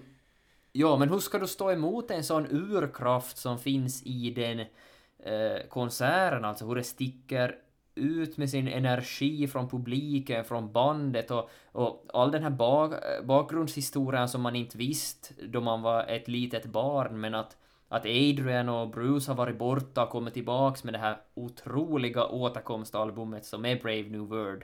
Ja, 0.72 0.98
men 0.98 1.10
hur 1.10 1.20
ska 1.20 1.40
du 1.40 1.48
stå 1.48 1.72
emot 1.72 2.12
en 2.12 2.24
sån 2.24 2.48
urkraft 2.50 3.38
som 3.38 3.60
finns 3.60 4.04
i 4.04 4.32
den 4.32 4.60
eh, 4.60 5.68
konserten, 5.70 6.46
alltså 6.46 6.66
hur 6.66 6.76
det 6.76 6.84
sticker 6.84 7.58
ut 7.96 8.38
med 8.38 8.50
sin 8.50 8.68
energi 8.68 9.48
från 9.48 9.70
publiken, 9.70 10.46
från 10.46 10.72
bandet 10.72 11.32
och, 11.32 11.50
och 11.72 12.06
all 12.14 12.32
den 12.32 12.44
här 12.44 12.50
bak, 12.50 12.94
bakgrundshistorien 13.24 14.30
som 14.30 14.42
man 14.42 14.56
inte 14.56 14.78
visste 14.78 15.34
då 15.48 15.62
man 15.62 15.82
var 15.82 16.04
ett 16.04 16.28
litet 16.28 16.66
barn, 16.66 17.20
men 17.20 17.36
att, 17.36 17.58
att 17.88 18.06
Adrian 18.06 18.70
och 18.70 18.90
Bruce 18.90 19.32
har 19.32 19.36
varit 19.36 19.58
borta 19.58 20.04
och 20.04 20.10
kommit 20.10 20.34
tillbaks 20.34 20.84
med 20.84 20.94
det 20.94 20.98
här 20.98 21.18
otroliga 21.34 22.26
återkomstalbumet 22.26 23.46
som 23.46 23.66
är 23.66 23.76
Brave 23.76 24.10
New 24.10 24.22
World. 24.22 24.64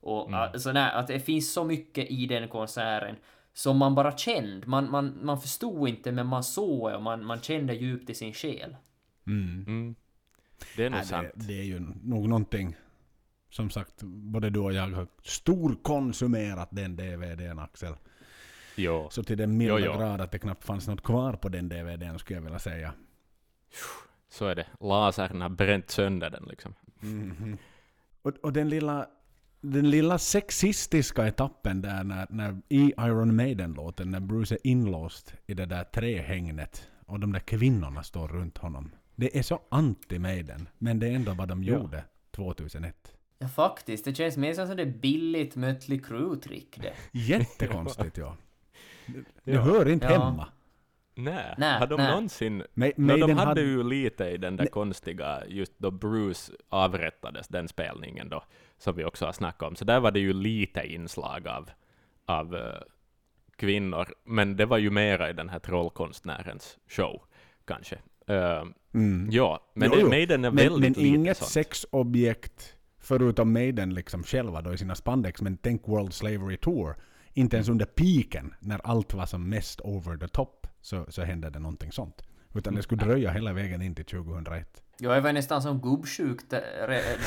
Och 0.00 0.32
alltså, 0.32 0.72
nej, 0.72 0.90
att 0.92 1.06
det 1.06 1.20
finns 1.20 1.52
så 1.52 1.64
mycket 1.64 2.10
i 2.10 2.26
den 2.26 2.48
konserten 2.48 3.16
som 3.52 3.76
man 3.76 3.94
bara 3.94 4.16
kände. 4.16 4.66
Man, 4.66 4.90
man, 4.90 5.18
man 5.22 5.40
förstod 5.40 5.88
inte, 5.88 6.12
men 6.12 6.26
man 6.26 6.44
såg 6.44 6.94
och 6.94 7.02
man, 7.02 7.24
man 7.24 7.40
kände 7.40 7.74
djupt 7.74 8.10
i 8.10 8.14
sin 8.14 8.32
själ. 8.32 8.76
Mm. 9.26 9.64
Mm. 9.66 9.94
Det 10.76 10.84
är 10.84 10.90
nog 10.90 10.98
Nej, 10.98 11.06
sant. 11.06 11.28
det, 11.34 11.46
det 11.46 11.60
är 11.60 11.64
ju 11.64 11.80
nog 12.02 12.28
någonting. 12.28 12.76
Som 13.50 13.70
sagt, 13.70 14.02
både 14.02 14.50
du 14.50 14.60
och 14.60 14.72
jag 14.72 14.88
har 14.88 15.06
storkonsumerat 15.22 16.68
den 16.70 16.96
DVDn 16.96 17.58
Axel. 17.58 17.94
Jo. 18.76 19.08
Så 19.10 19.22
till 19.22 19.38
den 19.38 19.56
milda 19.56 19.78
Jo, 19.78 19.84
jo. 19.86 19.98
grad 19.98 20.20
att 20.20 20.32
det 20.32 20.38
knappt 20.38 20.64
fanns 20.64 20.88
något 20.88 21.02
kvar 21.02 21.32
på 21.32 21.48
den 21.48 21.68
DVDn 21.68 22.18
skulle 22.18 22.36
jag 22.36 22.44
vilja 22.44 22.58
säga. 22.58 22.92
Så 24.28 24.46
är 24.46 24.54
det. 24.54 24.66
Lasern 24.80 25.40
har 25.40 25.48
bränt 25.48 25.90
sönder 25.90 26.30
den 26.30 26.44
liksom. 26.44 26.74
Mhm. 27.00 27.58
Och, 28.22 28.32
och 28.42 28.52
den 28.52 28.68
lilla 28.68 29.06
den 29.60 29.90
lilla 29.90 30.18
sexistiska 30.18 31.26
etappen 31.26 31.82
där 31.82 32.04
när, 32.04 32.26
när 32.30 32.60
i 32.68 32.92
Iron 32.98 33.36
Maiden-låten 33.36 34.10
när 34.10 34.20
Bruce 34.20 34.54
är 34.54 34.58
inlåst 34.66 35.34
i 35.46 35.54
det 35.54 35.66
där 35.66 35.84
trähängnet 35.84 36.88
och 37.06 37.20
de 37.20 37.32
där 37.32 37.40
kvinnorna 37.40 38.02
står 38.02 38.28
runt 38.28 38.58
honom. 38.58 38.90
Det 39.16 39.38
är 39.38 39.42
så 39.42 39.60
anti-Maiden, 39.70 40.66
men 40.78 40.98
det 40.98 41.08
är 41.08 41.12
ändå 41.12 41.34
vad 41.34 41.48
de 41.48 41.64
Ja. 41.64 41.72
gjorde 41.74 42.04
2001. 42.30 43.12
Ja, 43.38 43.48
faktiskt. 43.48 44.04
Det 44.04 44.14
känns 44.14 44.36
mer 44.36 44.54
som 44.54 44.76
det 44.76 44.86
billigt 44.86 45.56
Mötley 45.56 45.98
Crüe-trick 46.00 46.80
det. 46.82 46.92
Jättekonstigt 47.12 48.16
ja. 48.16 48.36
Det, 49.06 49.18
det 49.44 49.52
Ja. 49.52 49.60
hör 49.60 49.88
inte 49.88 50.06
Ja. 50.06 50.24
hemma. 50.24 50.48
Nej, 51.14 51.54
Nej, 51.58 51.78
har 51.78 51.86
de 51.86 51.96
nej. 51.96 52.10
någonsin... 52.10 52.62
Ma- 52.62 52.66
No, 52.74 52.92
de 52.96 53.02
Maiden 53.02 53.38
hade 53.38 53.48
hade- 53.48 53.60
ju 53.60 53.82
lite 53.82 54.24
i 54.24 54.36
den 54.36 54.56
där 54.56 54.64
Nej. 54.64 54.70
konstiga, 54.70 55.42
just 55.46 55.72
då 55.78 55.90
Bruce 55.90 56.52
avrättades, 56.68 57.48
den 57.48 57.68
spelningen 57.68 58.28
då, 58.28 58.44
som 58.78 58.96
vi 58.96 59.04
också 59.04 59.24
har 59.26 59.32
snackat 59.32 59.62
om. 59.68 59.76
Så 59.76 59.84
där 59.84 60.00
var 60.00 60.10
det 60.10 60.20
ju 60.20 60.32
lite 60.32 60.80
inslag 60.92 61.48
av, 61.48 61.70
av 62.26 62.56
eh, 62.56 62.80
kvinnor, 63.56 64.08
men 64.24 64.56
det 64.56 64.66
var 64.66 64.78
ju 64.78 64.90
mera 64.90 65.30
i 65.30 65.32
den 65.32 65.48
här 65.48 65.58
trollkonstnärens 65.58 66.78
show, 66.88 67.22
kanske. 67.64 67.98
Eh, 68.28 68.62
Mm. 68.94 69.28
ja, 69.30 69.60
men 69.74 69.90
Jo, 69.92 69.98
jo. 70.00 70.08
Maiden 70.08 70.44
är 70.44 70.50
Men, 70.50 70.56
väldigt 70.56 70.80
men 70.80 70.88
lite 71.04 71.06
inget 71.06 71.36
sånt. 71.36 71.50
sexobjekt 71.50 72.74
förutom 73.00 73.52
Maiden 73.52 73.94
liksom 73.94 74.22
själva 74.22 74.62
då 74.62 74.72
i 74.74 74.78
sina 74.78 74.94
spandex. 74.94 75.42
Men 75.42 75.56
tänk 75.56 75.88
World 75.88 76.12
Slavery 76.14 76.56
Tour. 76.56 76.96
Inte 77.32 77.56
ens 77.56 77.68
under 77.68 77.86
piken 77.86 78.54
när 78.60 78.80
allt 78.84 79.14
var 79.14 79.26
som 79.26 79.48
mest 79.48 79.80
over 79.80 80.16
the 80.16 80.28
top 80.28 80.66
så, 80.80 81.06
så 81.08 81.22
hände 81.22 81.50
det 81.50 81.58
någonting 81.58 81.92
sånt. 81.92 82.22
Utan 82.54 82.74
det 82.74 82.82
skulle 82.82 83.04
dröja 83.04 83.30
hela 83.30 83.52
vägen 83.52 83.82
in 83.82 83.94
till 83.94 84.04
2001. 84.04 84.82
Jag 84.98 85.20
var 85.20 85.32
nästan 85.32 85.62
som 85.62 85.80
gubbsjuk 85.80 86.40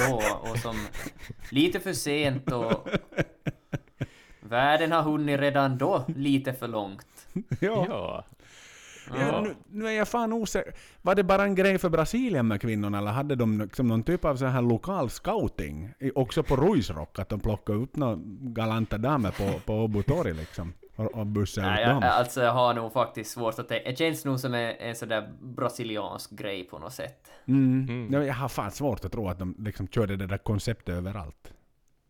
då 0.09 0.21
och 0.51 0.57
som 0.57 0.75
lite 1.51 1.79
för 1.79 1.93
sent 1.93 2.51
och 2.51 2.87
världen 4.41 4.91
har 4.91 5.01
hunnit 5.01 5.39
redan 5.39 5.77
då 5.77 6.05
lite 6.07 6.53
för 6.53 6.67
långt. 6.67 7.27
Ja. 7.59 7.85
Ja. 7.89 8.25
Ja, 9.17 9.41
nu, 9.41 9.55
nu 9.69 9.87
är 9.87 9.91
jag 9.91 10.07
fan 10.07 10.33
osäker. 10.33 10.73
Var 11.01 11.15
det 11.15 11.23
bara 11.23 11.43
en 11.43 11.55
grej 11.55 11.77
för 11.77 11.89
Brasilien 11.89 12.47
med 12.47 12.61
kvinnorna 12.61 12.97
eller 12.97 13.11
hade 13.11 13.35
de 13.35 13.61
liksom 13.61 13.87
någon 13.87 14.03
typ 14.03 14.25
av 14.25 14.35
så 14.35 14.45
här 14.45 14.61
lokal 14.61 15.09
scouting? 15.09 15.93
Också 16.15 16.43
på 16.43 16.55
Ruisrock, 16.55 17.19
att 17.19 17.29
de 17.29 17.39
plockade 17.39 17.79
upp 17.79 17.95
några 17.95 18.17
galanta 18.41 18.97
damer 18.97 19.31
på, 19.31 19.59
på 19.59 19.73
Åbo 19.73 20.03
torg 20.03 20.33
liksom? 20.33 20.73
Och, 20.95 21.05
och 21.15 21.25
bussade 21.27 21.67
Nej, 21.67 21.83
jag, 21.83 22.03
alltså 22.03 22.41
jag 22.41 22.51
har 22.53 22.73
nog 22.73 22.93
faktiskt 22.93 23.31
svårt 23.31 23.59
att 23.59 23.67
tänka. 23.67 23.89
Det 23.89 23.95
känns 23.95 24.25
nog 24.25 24.39
som 24.39 24.53
en, 24.53 24.75
en 24.79 24.95
sådär 24.95 25.29
brasiliansk 25.41 26.31
grej 26.31 26.63
på 26.63 26.79
något 26.79 26.93
sätt. 26.93 27.31
Mm. 27.47 27.85
Mm. 27.89 28.13
Ja, 28.13 28.23
jag 28.23 28.33
har 28.33 28.49
fan 28.49 28.71
svårt 28.71 29.05
att 29.05 29.11
tro 29.11 29.27
att 29.27 29.39
de 29.39 29.55
liksom 29.59 29.87
körde 29.87 30.15
det 30.15 30.25
där 30.27 30.37
konceptet 30.37 30.95
överallt. 30.95 31.53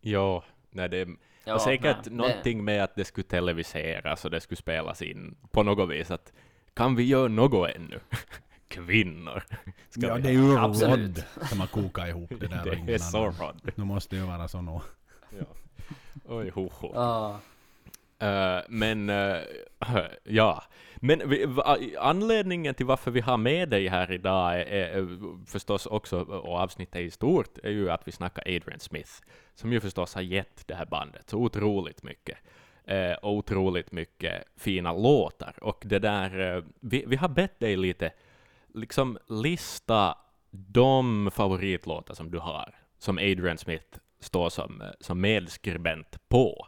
Ja, 0.00 0.44
nej, 0.70 0.88
det 0.88 1.08
Ja, 1.44 1.52
var 1.52 1.58
säkert 1.58 1.82
nej, 1.84 1.94
det- 2.04 2.10
någonting 2.10 2.64
med 2.64 2.84
att 2.84 2.94
det 2.96 3.04
skulle 3.04 3.24
televiseras 3.26 4.24
och 4.24 4.30
det 4.30 4.40
skulle 4.40 4.56
spelas 4.56 5.02
in 5.02 5.36
på 5.50 5.62
något 5.62 5.90
vis. 5.90 6.10
Att 6.10 6.32
kan 6.80 6.96
vi 6.96 7.04
göra 7.04 7.28
något 7.28 7.70
ännu? 7.70 8.00
Kvinnor. 8.68 9.42
Ska 9.90 10.06
ja, 10.06 10.14
vi 10.14 10.22
det 10.22 10.28
är 10.28 10.32
ju 10.32 10.58
Absolut. 10.58 11.18
Rod 11.18 11.48
som 11.48 11.60
har 11.60 11.66
kokat 11.66 12.08
ihop 12.08 12.30
det 12.40 12.46
där. 12.46 12.82
Det 12.86 12.94
är 12.94 12.98
så 12.98 13.18
annan. 13.18 13.34
rod. 13.40 13.72
Nu 13.74 13.84
måste 13.84 14.16
det 14.16 14.20
ju 14.20 14.26
vara 14.26 14.48
så 14.48 14.62
nog. 14.62 14.82
Ja. 15.38 15.44
Oj, 16.24 16.50
ho, 16.50 16.70
ho. 16.72 16.90
Ja. 16.94 17.40
Eh, 18.18 18.62
men, 18.68 19.10
eh, 19.10 19.36
ja. 20.24 20.62
Men 20.96 21.28
vi, 21.28 21.46
anledningen 21.98 22.74
till 22.74 22.86
varför 22.86 23.10
vi 23.10 23.20
har 23.20 23.36
med 23.36 23.68
dig 23.68 23.88
här 23.88 24.12
idag 24.12 24.60
är, 24.60 24.64
är 24.66 25.18
förstås 25.46 25.86
också, 25.86 26.20
och 26.20 26.54
avsnittet 26.54 27.00
i 27.00 27.10
stort, 27.10 27.58
är 27.62 27.70
ju 27.70 27.90
att 27.90 28.08
vi 28.08 28.12
snackar 28.12 28.42
Adrian 28.46 28.80
Smith, 28.80 29.12
som 29.54 29.72
ju 29.72 29.80
förstås 29.80 30.14
har 30.14 30.22
gett 30.22 30.68
det 30.68 30.74
här 30.74 30.86
bandet 30.86 31.30
så 31.30 31.38
otroligt 31.38 32.02
mycket. 32.02 32.38
Eh, 32.90 33.16
otroligt 33.22 33.92
mycket 33.92 34.44
fina 34.56 34.92
låtar. 34.92 35.54
Och 35.60 35.82
det 35.86 35.98
där, 35.98 36.56
eh, 36.56 36.62
vi, 36.80 37.04
vi 37.06 37.16
har 37.16 37.28
bett 37.28 37.60
dig 37.60 37.76
lite, 37.76 38.12
liksom 38.74 39.18
lista 39.28 40.18
de 40.50 41.30
favoritlåtar 41.32 42.14
som 42.14 42.30
du 42.30 42.38
har, 42.38 42.74
som 42.98 43.18
Adrian 43.18 43.58
Smith 43.58 43.98
står 44.20 44.48
som, 44.48 44.80
eh, 44.80 44.88
som 45.00 45.20
medskribent 45.20 46.28
på. 46.28 46.66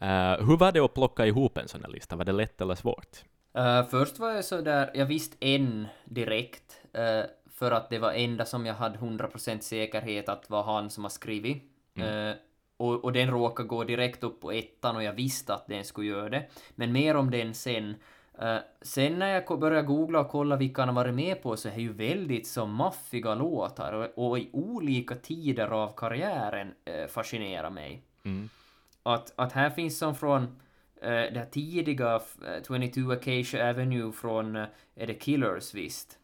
Eh, 0.00 0.46
hur 0.46 0.56
var 0.56 0.72
det 0.72 0.80
att 0.80 0.94
plocka 0.94 1.26
ihop 1.26 1.58
en 1.58 1.68
sån 1.68 1.84
här 1.84 1.90
lista? 1.90 2.16
Var 2.16 2.24
det 2.24 2.32
lätt 2.32 2.60
eller 2.60 2.74
svårt? 2.74 3.24
Eh, 3.54 3.86
först 3.86 4.18
var 4.18 4.30
jag 4.30 4.44
så 4.44 4.60
där, 4.60 4.90
jag 4.94 5.06
visste 5.06 5.36
en 5.40 5.86
direkt, 6.04 6.82
eh, 6.92 7.22
för 7.50 7.70
att 7.70 7.90
det 7.90 7.98
var 7.98 8.12
enda 8.12 8.44
som 8.44 8.66
jag 8.66 8.74
hade 8.74 8.98
100% 8.98 9.62
säkerhet 9.62 10.28
att 10.28 10.50
var 10.50 10.62
han 10.62 10.90
som 10.90 11.04
har 11.04 11.10
skrivit. 11.10 11.62
Eh, 11.98 12.36
och, 12.76 13.04
och 13.04 13.12
den 13.12 13.30
råkade 13.30 13.68
gå 13.68 13.84
direkt 13.84 14.24
upp 14.24 14.40
på 14.40 14.52
ettan 14.52 14.96
och 14.96 15.02
jag 15.02 15.12
visste 15.12 15.54
att 15.54 15.66
den 15.66 15.84
skulle 15.84 16.08
göra 16.08 16.28
det. 16.28 16.48
Men 16.74 16.92
mer 16.92 17.16
om 17.16 17.30
den 17.30 17.54
sen. 17.54 17.96
Eh, 18.38 18.56
sen 18.82 19.18
när 19.18 19.28
jag 19.28 19.60
började 19.60 19.86
googla 19.86 20.20
och 20.20 20.28
kolla 20.28 20.56
vilka 20.56 20.82
han 20.82 20.88
har 20.88 20.94
varit 21.04 21.14
med 21.14 21.42
på 21.42 21.56
så 21.56 21.68
är 21.68 21.72
det 21.74 21.80
ju 21.82 21.92
väldigt 21.92 22.46
så 22.46 22.66
maffiga 22.66 23.34
låtar 23.34 23.92
och, 23.92 24.28
och 24.28 24.38
i 24.38 24.50
olika 24.52 25.14
tider 25.14 25.68
av 25.68 25.92
karriären 25.96 26.74
eh, 26.84 27.06
fascinerar 27.06 27.70
mig 27.70 28.02
Mm. 28.24 28.48
att, 29.02 29.32
att 29.36 29.52
här 29.52 29.70
finns 29.70 29.98
som 29.98 30.14
från 30.14 30.42
eh, 30.42 31.10
det 31.10 31.38
här 31.38 31.44
tidiga 31.50 32.14
eh, 32.14 32.62
22 32.92 33.12
Acacia 33.12 33.70
Avenue 33.70 34.12
från, 34.12 34.56
eh, 34.56 34.66
är 34.94 35.06
det 35.06 35.14
Killers 35.14 35.74
visst? 35.74 36.18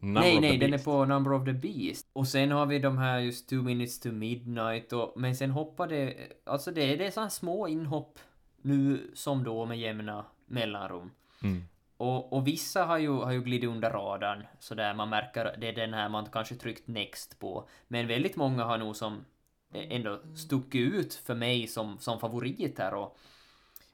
Number 0.00 0.20
nej, 0.20 0.40
nej, 0.40 0.58
den 0.58 0.74
är 0.74 0.78
på 0.78 1.04
Number 1.04 1.32
of 1.32 1.44
the 1.44 1.52
Beast. 1.52 2.06
Och 2.12 2.28
sen 2.28 2.50
har 2.50 2.66
vi 2.66 2.78
de 2.78 2.98
här 2.98 3.18
just 3.18 3.48
Two 3.48 3.54
Minutes 3.62 4.00
to 4.00 4.08
Midnight 4.12 4.92
och, 4.92 5.12
men 5.16 5.36
sen 5.36 5.50
hoppar 5.50 5.88
det, 5.88 6.14
alltså 6.44 6.70
det, 6.70 6.92
är- 6.92 6.96
det 6.96 7.06
är 7.06 7.10
sådana 7.10 7.30
små 7.30 7.68
inhopp 7.68 8.18
nu 8.62 9.10
som 9.14 9.44
då 9.44 9.66
med 9.66 9.78
jämna 9.78 10.24
mellanrum. 10.46 11.10
Mm. 11.42 11.62
Och, 11.96 12.32
och 12.32 12.46
vissa 12.46 12.84
har 12.84 12.98
ju, 12.98 13.10
har 13.10 13.32
ju 13.32 13.42
glidit 13.42 13.70
under 13.70 13.90
radarn, 13.90 14.46
så 14.58 14.74
där 14.74 14.94
man 14.94 15.08
märker 15.08 15.56
det 15.60 15.68
är 15.68 15.72
den 15.72 15.94
här 15.94 16.08
man 16.08 16.26
kanske 16.32 16.54
tryckt 16.54 16.88
next 16.88 17.38
på. 17.38 17.68
Men 17.88 18.06
väldigt 18.06 18.36
många 18.36 18.64
har 18.64 18.78
nog 18.78 18.96
som 18.96 19.24
ändå 19.72 20.20
stuckit 20.36 20.92
ut 20.94 21.14
för 21.14 21.34
mig 21.34 21.66
som, 21.66 21.98
som 21.98 22.20
favoriter 22.20 22.94
och, 22.94 23.16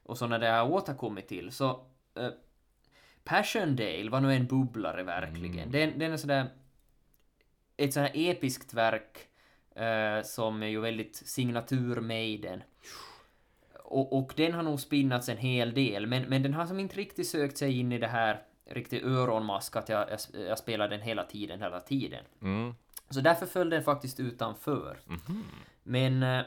och 0.03 0.19
sådana 0.19 0.39
där 0.39 0.47
jag 0.57 0.65
har 0.65 0.73
återkommit 0.73 1.29
till. 1.29 1.53
Så 1.53 1.69
eh, 2.15 2.29
Passiondale 3.25 4.11
var 4.11 4.21
nog 4.21 4.33
en 4.33 4.47
bubblare 4.47 5.03
verkligen. 5.03 5.71
Den, 5.71 5.99
den 5.99 6.13
är 6.13 6.17
sådär 6.17 6.51
ett 7.77 7.95
sådär 7.95 8.11
episkt 8.15 8.75
verk 8.75 9.19
eh, 9.77 10.25
som 10.25 10.63
är 10.63 10.67
ju 10.67 10.81
väldigt 10.81 11.17
signatur 11.17 12.01
Maiden. 12.01 12.63
Och, 13.85 14.19
och 14.19 14.33
den 14.37 14.53
har 14.53 14.63
nog 14.63 14.81
spinnats 14.81 15.29
en 15.29 15.37
hel 15.37 15.75
del, 15.75 16.07
men, 16.07 16.23
men 16.23 16.43
den 16.43 16.55
har 16.55 16.67
som 16.67 16.81
inte 16.81 16.97
riktigt 16.97 17.29
sökt 17.29 17.59
sig 17.59 17.79
in 17.79 17.93
i 17.93 17.99
det 17.99 18.07
här 18.07 18.43
riktigt 18.65 19.05
öronmask 19.05 19.77
att 19.77 19.89
jag, 19.89 20.11
jag, 20.11 20.47
jag 20.49 20.59
spelar 20.59 20.89
den 20.89 21.01
hela 21.01 21.25
tiden, 21.25 21.63
hela 21.63 21.81
tiden. 21.81 22.25
Mm. 22.43 22.75
Så 23.11 23.21
därför 23.21 23.47
föll 23.47 23.71
den 23.71 23.83
faktiskt 23.83 24.21
utanför. 24.21 24.99
Men 25.83 26.23
eh, 26.23 26.43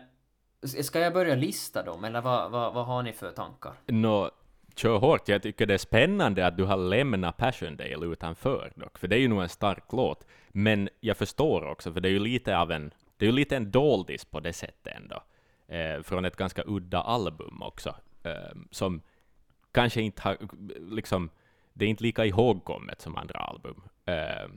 ska 0.62 1.00
jag 1.00 1.14
börja 1.14 1.36
lista 1.36 1.84
dem, 1.84 2.04
eller 2.04 2.22
vad, 2.22 2.52
vad, 2.52 2.74
vad 2.74 2.86
har 2.86 3.04
ni 3.04 3.14
för 3.14 3.32
tankar? 3.32 3.74
Nå, 3.86 4.32
kör 4.80 4.98
hårt. 4.98 5.28
Jag 5.28 5.42
tycker 5.44 5.66
det 5.66 5.74
är 5.74 5.78
spännande 5.78 6.48
att 6.48 6.58
du 6.58 6.64
har 6.64 6.78
lämnat 6.78 7.38
Passiondale 7.38 8.06
utanför 8.06 8.72
dock, 8.76 8.98
för 8.98 9.08
det 9.08 9.16
är 9.16 9.20
ju 9.20 9.28
nog 9.28 9.42
en 9.42 9.50
stark 9.50 9.84
låt. 9.92 10.26
Men 10.50 10.90
jag 11.00 11.18
förstår 11.18 11.66
också, 11.66 11.94
för 11.94 12.00
det 12.00 12.10
är 12.10 12.12
ju 12.12 12.20
lite 12.20 12.58
av 12.58 12.72
en, 12.72 12.94
det 13.18 13.26
är 13.26 13.30
ju 13.30 13.36
lite 13.36 13.56
en 13.56 13.72
doldis 13.72 14.26
på 14.26 14.40
det 14.40 14.54
sättet 14.54 14.94
ändå. 14.98 15.24
Eh, 15.68 16.02
från 16.04 16.26
ett 16.26 16.36
ganska 16.36 16.64
udda 16.66 17.02
album 17.02 17.62
också, 17.62 17.96
eh, 18.24 18.58
som 18.72 19.02
kanske 19.72 20.02
inte 20.02 20.22
har, 20.22 20.38
liksom, 20.92 21.30
det 21.74 21.86
är 21.86 21.90
inte 21.90 22.04
lika 22.04 22.26
ihågkommet 22.26 23.02
som 23.02 23.18
andra 23.18 23.40
album. 23.40 23.82
Eh, 24.06 24.50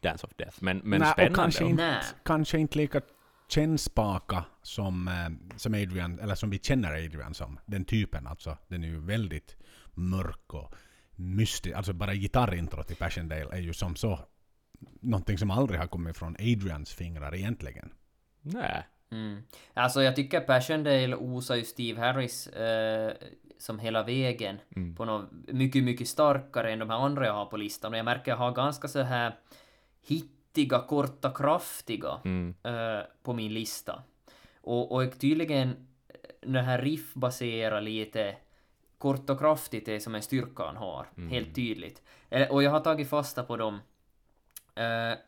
Dance 0.00 0.26
of 0.26 0.32
Death, 0.36 0.56
men, 0.60 0.80
men 0.84 1.00
Nej, 1.00 1.12
spännande. 1.12 1.30
och 1.30 1.36
kanske 1.36 1.64
inte, 1.64 2.00
kanske 2.22 2.58
inte 2.58 2.78
lika 2.78 3.00
kännspaka 3.48 4.44
som, 4.62 5.08
eh, 5.08 5.56
som 5.56 5.74
Adrian, 5.74 6.18
eller 6.18 6.34
som 6.34 6.50
vi 6.50 6.58
känner 6.58 6.92
Adrian 7.04 7.34
som. 7.34 7.58
Den 7.66 7.84
typen 7.84 8.26
alltså. 8.26 8.56
Den 8.68 8.84
är 8.84 8.88
ju 8.88 9.00
väldigt 9.00 9.56
mörk 9.94 10.54
och 10.54 10.74
mystisk. 11.16 11.76
Alltså 11.76 11.92
bara 11.92 12.14
gitarrintro 12.14 12.82
till 12.82 12.96
Passiondale 12.96 13.48
är 13.52 13.60
ju 13.60 13.72
som 13.72 13.96
så 13.96 14.18
någonting 15.00 15.38
som 15.38 15.50
aldrig 15.50 15.80
har 15.80 15.86
kommit 15.86 16.16
från 16.16 16.36
Adrians 16.38 16.94
fingrar 16.94 17.34
egentligen. 17.34 17.92
Nej. 18.40 18.86
Mm. 19.10 19.42
Alltså 19.74 20.02
jag 20.02 20.16
tycker 20.16 20.40
Passiondale 20.40 21.16
osar 21.16 21.54
ju 21.54 21.64
Steve 21.64 22.00
Harris 22.00 22.46
eh, 22.46 23.12
som 23.58 23.78
hela 23.78 24.02
vägen 24.02 24.58
Mm. 24.76 24.94
på 24.94 25.04
något 25.04 25.30
mycket, 25.46 25.84
mycket 25.84 26.08
starkare 26.08 26.72
än 26.72 26.78
de 26.78 26.90
här 26.90 26.96
andra 26.96 27.26
jag 27.26 27.32
har 27.32 27.46
på 27.46 27.56
listan. 27.56 27.92
Och 27.92 27.98
jag 27.98 28.04
märker 28.04 28.20
att 28.20 28.26
jag 28.26 28.36
har 28.36 28.52
ganska 28.52 28.88
så 28.88 29.02
här 29.02 29.34
hittiga, 30.54 30.78
korta, 30.80 31.30
kraftiga 31.30 32.20
Mm. 32.24 32.54
eh, 32.64 33.00
på 33.22 33.32
min 33.32 33.54
lista. 33.54 34.02
Och, 34.60 34.92
och 34.92 35.18
tydligen 35.18 35.68
eh, 36.08 36.50
det 36.50 36.60
här 36.62 36.78
riffbaserar 36.82 37.80
lite 37.80 38.36
kort 38.98 39.30
och 39.30 39.38
kraftigt 39.38 39.88
är 39.88 39.98
som 39.98 40.14
en 40.14 40.22
styrka 40.22 40.62
han 40.62 40.76
har. 40.76 41.06
Mm. 41.16 41.30
Helt 41.30 41.54
tydligt. 41.54 42.02
Eh, 42.30 42.50
Och 42.50 42.62
jag 42.62 42.70
har 42.70 42.80
tagit 42.80 43.08
fasta 43.10 43.42
på 43.42 43.56
dem. 43.56 43.80
Eh, 44.74 45.18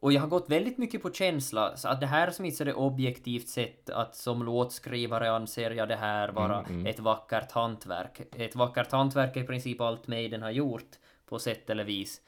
och 0.00 0.12
jag 0.12 0.20
har 0.20 0.28
gått 0.28 0.50
väldigt 0.50 0.78
mycket 0.78 1.02
på 1.02 1.10
känsla, 1.12 1.76
så 1.76 1.88
att 1.88 2.00
det 2.00 2.06
här 2.06 2.30
som 2.30 2.44
inte 2.44 2.62
är 2.62 2.64
det 2.64 2.74
objektivt 2.74 3.48
sett 3.48 3.90
att 3.90 4.16
som 4.16 4.42
låtskrivare 4.42 5.30
anser 5.30 5.70
jag 5.70 5.88
det 5.88 5.96
här 5.96 6.28
vara 6.32 6.58
Mm, 6.58 6.70
mm. 6.74 6.86
ett 6.86 6.98
vackert 7.00 7.52
hantverk. 7.52 8.20
Ett 8.36 8.54
vackert 8.56 8.92
hantverk 8.92 9.36
är 9.36 9.40
i 9.40 9.46
princip 9.46 9.80
allt 9.80 10.06
Maiden 10.06 10.42
har 10.42 10.50
gjort 10.50 10.90
på 11.26 11.38
sätt 11.38 11.70
eller 11.70 11.84
vis. 11.84 12.20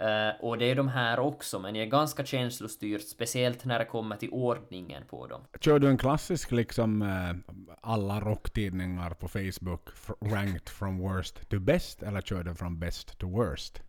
Eh, 0.00 0.30
och 0.40 0.58
det 0.58 0.64
är 0.64 0.74
de 0.74 0.88
här 0.88 1.18
också, 1.18 1.58
men 1.58 1.74
jag 1.74 1.86
är 1.86 1.90
ganska 1.90 2.24
känslostyrt, 2.24 3.02
speciellt 3.02 3.64
när 3.64 3.78
det 3.78 3.84
kommer 3.84 4.16
till 4.16 4.30
ordningen 4.30 5.02
på 5.10 5.26
dem. 5.26 5.40
Kör 5.60 5.78
du 5.78 5.88
en 5.88 5.98
klassisk 5.98 6.50
liksom 6.50 7.02
eh, 7.02 7.54
alla 7.80 8.20
rocktidningar 8.20 9.10
på 9.10 9.28
Facebook 9.28 9.88
ranked 10.20 10.68
from 10.68 10.98
worst 10.98 11.48
to 11.50 11.58
best 11.58 12.02
eller 12.02 12.20
kör 12.20 12.42
du 12.44 12.54
från 12.54 12.78
best 12.78 13.18
to 13.18 13.28
worst? 13.28 13.82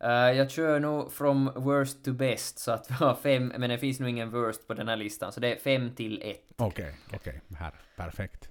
Eh, 0.00 0.10
jag 0.10 0.50
kör 0.50 0.80
nog 0.80 1.12
from 1.12 1.50
worst 1.56 2.04
to 2.04 2.12
best, 2.12 2.58
så 2.58 2.72
att 2.72 2.90
vi 2.90 2.94
har 2.94 3.14
fem, 3.14 3.52
men 3.58 3.70
det 3.70 3.78
finns 3.78 4.00
nog 4.00 4.08
ingen 4.10 4.30
worst 4.30 4.66
på 4.68 4.74
den 4.74 4.88
här 4.88 4.96
listan, 4.96 5.32
så 5.32 5.40
det 5.40 5.54
är 5.54 5.58
fem 5.58 5.94
till 5.94 6.22
ett. 6.24 6.44
Okej, 6.56 6.94
okej, 7.14 7.40
här, 7.56 7.72
perfekt. 7.96 8.50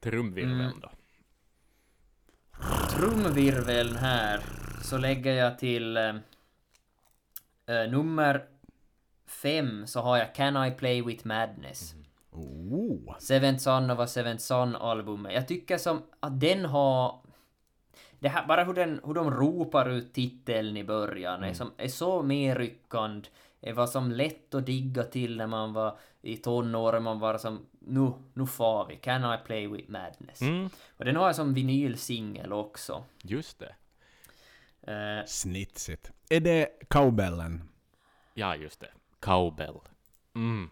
Trumvirveln 0.00 0.60
Mm. 0.60 0.80
då. 0.80 0.90
Trumvirveln 2.90 3.96
här, 3.96 4.40
så 4.82 4.98
lägger 4.98 5.32
jag 5.32 5.58
till 5.58 5.96
eh, 5.96 6.14
nummer 7.90 8.44
fem 9.26 9.86
så 9.86 10.00
har 10.00 10.18
jag 10.18 10.34
Can 10.34 10.66
I 10.66 10.70
Play 10.70 11.02
With 11.02 11.26
Madness. 11.26 11.94
Oh. 12.30 13.18
Seventh 13.18 13.62
Son 13.62 13.90
of 13.90 13.98
a 13.98 14.06
Seventh 14.06 14.42
Son-albumet. 14.42 15.34
Jag 15.34 15.48
tycker 15.48 15.78
som 15.78 16.02
att 16.20 16.40
den 16.40 16.64
har... 16.64 17.20
Det 18.20 18.28
här, 18.28 18.46
bara 18.46 18.64
hur, 18.64 18.74
den, 18.74 19.00
hur 19.04 19.14
de 19.14 19.30
ropar 19.30 19.88
ut 19.88 20.12
titeln 20.12 20.76
i 20.76 20.84
början 20.84 21.44
är, 21.44 21.54
som, 21.54 21.72
är 21.76 21.88
så 21.88 22.22
medryckande. 22.22 23.28
Det 23.60 23.72
var 23.72 23.86
som 23.86 24.12
lätt 24.12 24.54
att 24.54 24.66
digga 24.66 25.02
till 25.02 25.36
när 25.36 25.46
man 25.46 25.72
var 25.72 25.98
i 26.22 26.36
tonåren. 26.36 27.02
Man 27.02 27.18
var 27.18 27.38
som 27.38 27.66
nu, 27.78 28.12
nu 28.34 28.46
far 28.46 28.86
vi. 28.86 28.96
Can 28.96 29.34
I 29.34 29.38
play 29.46 29.66
with 29.66 29.90
madness? 29.90 30.40
Mm, 30.40 30.70
Och 30.96 31.04
den 31.04 31.16
har 31.16 31.26
jag 31.26 31.36
som 31.36 31.54
vinylsingel 31.54 32.52
också. 32.52 33.04
just 33.22 33.58
det. 33.58 33.74
Eh, 34.92 35.24
Snitsigt. 35.26 36.10
Är 36.30 36.40
det 36.40 36.68
cowbellen? 36.88 37.68
Ja, 38.34 38.56
just 38.56 38.80
det. 38.80 38.90
Cowbell. 39.20 39.76
Mm. 40.34 40.70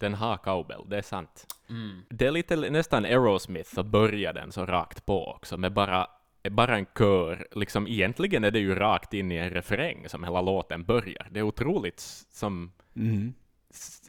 Den 0.00 0.14
har 0.14 0.36
cowbell, 0.36 0.84
det 0.88 0.98
är 0.98 1.02
sant. 1.02 1.46
mm. 1.68 2.02
Det 2.10 2.26
är 2.26 2.30
lite 2.30 2.56
nästan 2.56 3.04
Aerosmith 3.04 3.78
att 3.78 3.86
börja 3.86 4.32
den 4.32 4.52
så 4.52 4.66
rakt 4.66 5.06
på 5.06 5.26
också, 5.26 5.56
med 5.56 5.72
bara, 5.72 6.06
bara 6.50 6.76
en 6.78 6.86
kör. 6.98 7.46
Liksom, 7.52 7.86
egentligen 7.86 8.44
är 8.44 8.50
det 8.50 8.58
ju 8.58 8.74
rakt 8.74 9.14
in 9.14 9.32
i 9.32 9.36
en 9.36 9.50
refräng 9.50 10.08
som 10.08 10.24
hela 10.24 10.40
låten 10.40 10.84
börjar. 10.84 11.28
Det 11.30 11.38
är 11.38 11.42
otroligt 11.42 12.00
som 12.30 12.72
Mm. 12.96 13.34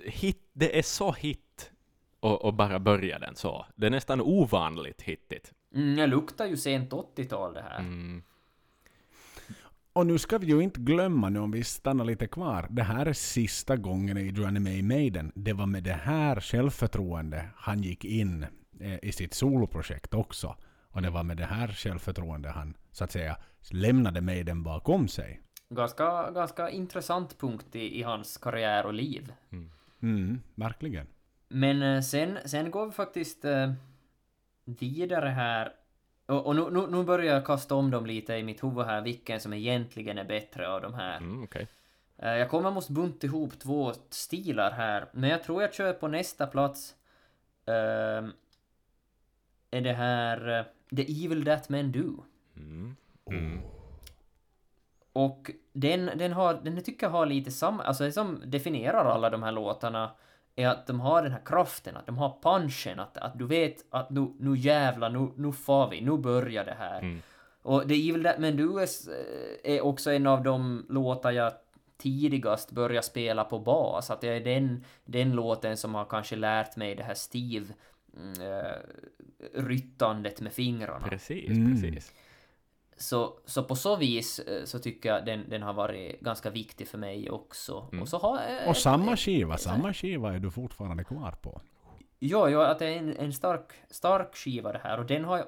hit. 0.05 0.49
Det 0.53 0.77
är 0.79 0.81
så 0.81 1.11
hit 1.11 1.71
och, 2.19 2.45
och 2.45 2.53
bara 2.53 2.79
börja 2.79 3.19
den 3.19 3.35
så. 3.35 3.65
Det 3.75 3.85
är 3.85 3.89
nästan 3.91 4.21
ovanligt 4.21 5.01
hittigt. 5.01 5.53
Mm, 5.75 5.95
det 5.95 6.07
luktar 6.07 6.45
ju 6.45 6.57
sent 6.57 6.91
80-tal 6.93 7.53
det 7.53 7.61
här. 7.61 7.79
Mm. 7.79 8.23
Och 9.93 10.07
nu 10.07 10.17
ska 10.17 10.37
vi 10.37 10.47
ju 10.47 10.61
inte 10.61 10.79
glömma 10.79 11.29
nu 11.29 11.39
om 11.39 11.51
vi 11.51 11.63
stannar 11.63 12.05
lite 12.05 12.27
kvar. 12.27 12.67
Det 12.69 12.83
här 12.83 13.05
är 13.05 13.13
sista 13.13 13.75
gången 13.77 14.17
Adrian 14.17 14.55
är 14.55 14.59
med 14.59 14.77
i 14.77 14.81
Maiden. 14.81 15.31
Det 15.35 15.53
var 15.53 15.65
med 15.65 15.83
det 15.83 15.93
här 15.93 16.39
självförtroende 16.39 17.49
han 17.55 17.81
gick 17.81 18.05
in 18.05 18.45
eh, 18.79 18.99
i 19.01 19.11
sitt 19.11 19.33
soloprojekt 19.33 20.13
också. 20.13 20.55
Och 20.99 21.03
det 21.03 21.09
var 21.09 21.23
med 21.23 21.37
det 21.37 21.45
här 21.45 21.67
självförtroende 21.67 22.49
han 22.49 22.77
så 22.91 23.03
att 23.03 23.11
säga 23.11 23.37
lämnade 23.71 24.21
Maiden 24.21 24.63
bakom 24.63 25.07
sig. 25.07 25.41
Ganska, 25.69 26.31
ganska 26.31 26.69
intressant 26.69 27.37
punkt 27.37 27.75
i, 27.75 27.99
i 27.99 28.03
hans 28.03 28.37
karriär 28.37 28.85
och 28.85 28.93
liv. 28.93 29.33
Mm, 30.01 30.41
verkligen. 30.55 31.07
Men 31.47 31.81
eh, 31.81 32.01
sen, 32.01 32.39
sen 32.45 32.71
går 32.71 32.85
vi 32.85 32.91
faktiskt 32.91 33.45
eh, 33.45 33.73
vidare 34.65 35.29
här. 35.29 35.73
Och, 36.25 36.45
och 36.45 36.55
nu, 36.55 36.69
nu, 36.71 36.87
nu 36.87 37.03
börjar 37.03 37.33
jag 37.33 37.45
kasta 37.45 37.75
om 37.75 37.91
dem 37.91 38.05
lite 38.05 38.33
i 38.33 38.43
mitt 38.43 38.63
huvud 38.63 38.85
här, 38.85 39.01
vilken 39.01 39.39
som 39.39 39.53
egentligen 39.53 40.17
är 40.17 40.25
bättre 40.25 40.69
av 40.69 40.81
de 40.81 40.93
här. 40.93 41.17
Mm, 41.17 41.43
okej. 41.43 41.67
Eh, 42.17 42.29
jag 42.29 42.49
kommer 42.49 42.71
måste 42.71 42.93
bunta 42.93 43.27
ihop 43.27 43.59
två 43.59 43.93
stilar 44.09 44.71
här, 44.71 45.05
men 45.11 45.29
jag 45.29 45.43
tror 45.43 45.61
jag 45.61 45.73
kör 45.73 45.93
på 45.93 46.07
nästa 46.07 46.47
plats. 46.47 46.95
ehm, 47.65 48.31
är 49.71 49.81
det 49.81 49.93
här 49.93 50.59
eh, 50.59 50.65
The 50.95 51.25
Evil 51.25 51.45
That 51.45 51.69
Men 51.69 51.91
Do. 51.91 52.23
Mm. 52.57 52.95
Mm. 53.31 53.61
Och 55.13 55.51
den, 55.73 56.11
den, 56.15 56.33
har, 56.33 56.53
den 56.53 56.83
tycker 56.83 57.05
jag 57.05 57.11
har 57.11 57.25
lite 57.25 57.51
samma, 57.51 57.83
alltså 57.83 58.03
det 58.03 58.11
som 58.11 58.41
definierar 58.45 59.05
alla 59.05 59.29
de 59.29 59.43
här 59.43 59.51
låtarna 59.51 60.11
är 60.55 60.67
att 60.67 60.87
de 60.87 60.99
har 60.99 61.23
den 61.23 61.31
här 61.31 61.45
kraften, 61.45 61.97
att 61.97 62.05
de 62.05 62.17
har 62.17 62.37
punchen, 62.41 62.99
att, 62.99 63.17
att 63.17 63.39
du 63.39 63.47
vet 63.47 63.85
att 63.89 64.09
nu, 64.09 64.33
nu 64.39 64.57
jävlar, 64.57 65.09
nu, 65.09 65.31
nu 65.35 65.51
far 65.51 65.89
vi, 65.89 66.01
nu 66.01 66.17
börjar 66.17 66.65
det 66.65 66.75
här. 66.79 66.99
Mm. 66.99 67.21
Och 67.61 67.87
The 67.87 68.09
Evil 68.09 68.23
That 68.23 68.39
Men 68.39 68.57
Do 68.57 68.79
eh, 68.79 68.87
är 69.63 69.81
också 69.81 70.11
en 70.11 70.27
av 70.27 70.43
de 70.43 70.85
låtar 70.89 71.31
jag 71.31 71.51
tidigast 71.97 72.71
började 72.71 73.05
spela 73.05 73.43
på 73.43 73.59
bas, 73.59 74.09
att 74.09 74.21
det 74.21 74.27
är 74.27 74.39
den, 74.39 74.85
den 75.05 75.31
låten 75.31 75.77
som 75.77 75.95
har 75.95 76.05
kanske 76.05 76.35
lärt 76.35 76.75
mig 76.75 76.95
det 76.95 77.03
här 77.03 77.13
Steve 77.13 77.65
ryttandet 79.53 80.41
med 80.41 80.53
fingrarna. 80.53 81.07
Precis, 81.07 81.49
Mm. 81.49 81.71
precis. 81.81 82.13
Så, 82.97 83.39
så 83.45 83.63
på 83.63 83.75
så 83.75 83.95
vis 83.95 84.39
eh, 84.39 84.65
så 84.65 84.79
tycker 84.79 85.09
jag 85.09 85.25
den, 85.25 85.49
den 85.49 85.61
har 85.61 85.73
varit 85.73 86.19
ganska 86.19 86.49
viktig 86.49 86.87
för 86.87 86.97
mig 86.97 87.29
också. 87.29 87.87
Mm. 87.91 88.01
Och 88.01 88.07
så 88.09 88.17
har 88.17 88.37
eh, 88.37 88.69
Och 88.69 88.77
samma 88.77 89.17
skiva, 89.17 89.57
samma 89.57 89.93
skiva 89.93 90.33
är 90.33 90.39
du 90.39 90.51
fortfarande 90.51 91.03
kvar 91.03 91.31
på. 91.31 91.61
Ja, 92.19 92.49
ja, 92.49 92.67
att 92.67 92.79
det 92.79 92.85
är 92.85 92.97
en, 92.97 93.17
en 93.17 93.33
stark, 93.33 93.71
stark 93.89 94.35
skiva 94.35 94.71
det 94.71 94.79
här 94.83 94.99
och 94.99 95.05
den 95.05 95.25
har 95.25 95.37
jag... 95.37 95.47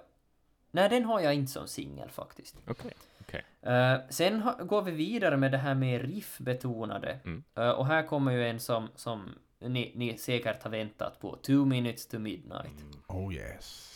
Nej, 0.72 0.90
den 0.90 1.06
har 1.06 1.20
jag 1.20 1.34
inte 1.34 1.52
som 1.52 1.68
singel 1.68 2.10
faktiskt. 2.10 2.56
Okej. 2.68 2.92
okej. 3.22 3.44
Eh, 3.62 3.98
sen 4.10 4.42
ha, 4.42 4.54
går 4.64 4.82
vi 4.82 4.92
vidare 4.92 5.38
med 5.38 5.52
det 5.52 5.58
här 5.58 5.76
med 5.76 6.02
riffbetonade. 6.02 7.20
Mm. 7.26 7.44
Eh, 7.56 7.70
och 7.70 7.86
här 7.86 8.04
kommer 8.04 8.32
ju 8.32 8.48
en 8.48 8.60
som, 8.60 8.90
som 8.96 9.30
ni, 9.62 9.92
ni 9.96 10.18
säkert 10.18 10.64
har 10.64 10.70
väntat 10.72 11.20
på. 11.20 11.36
Two 11.36 11.66
minutes 11.66 12.08
to 12.08 12.20
midnight. 12.20 12.86
Oh 13.08 13.34
yes. 13.36 13.88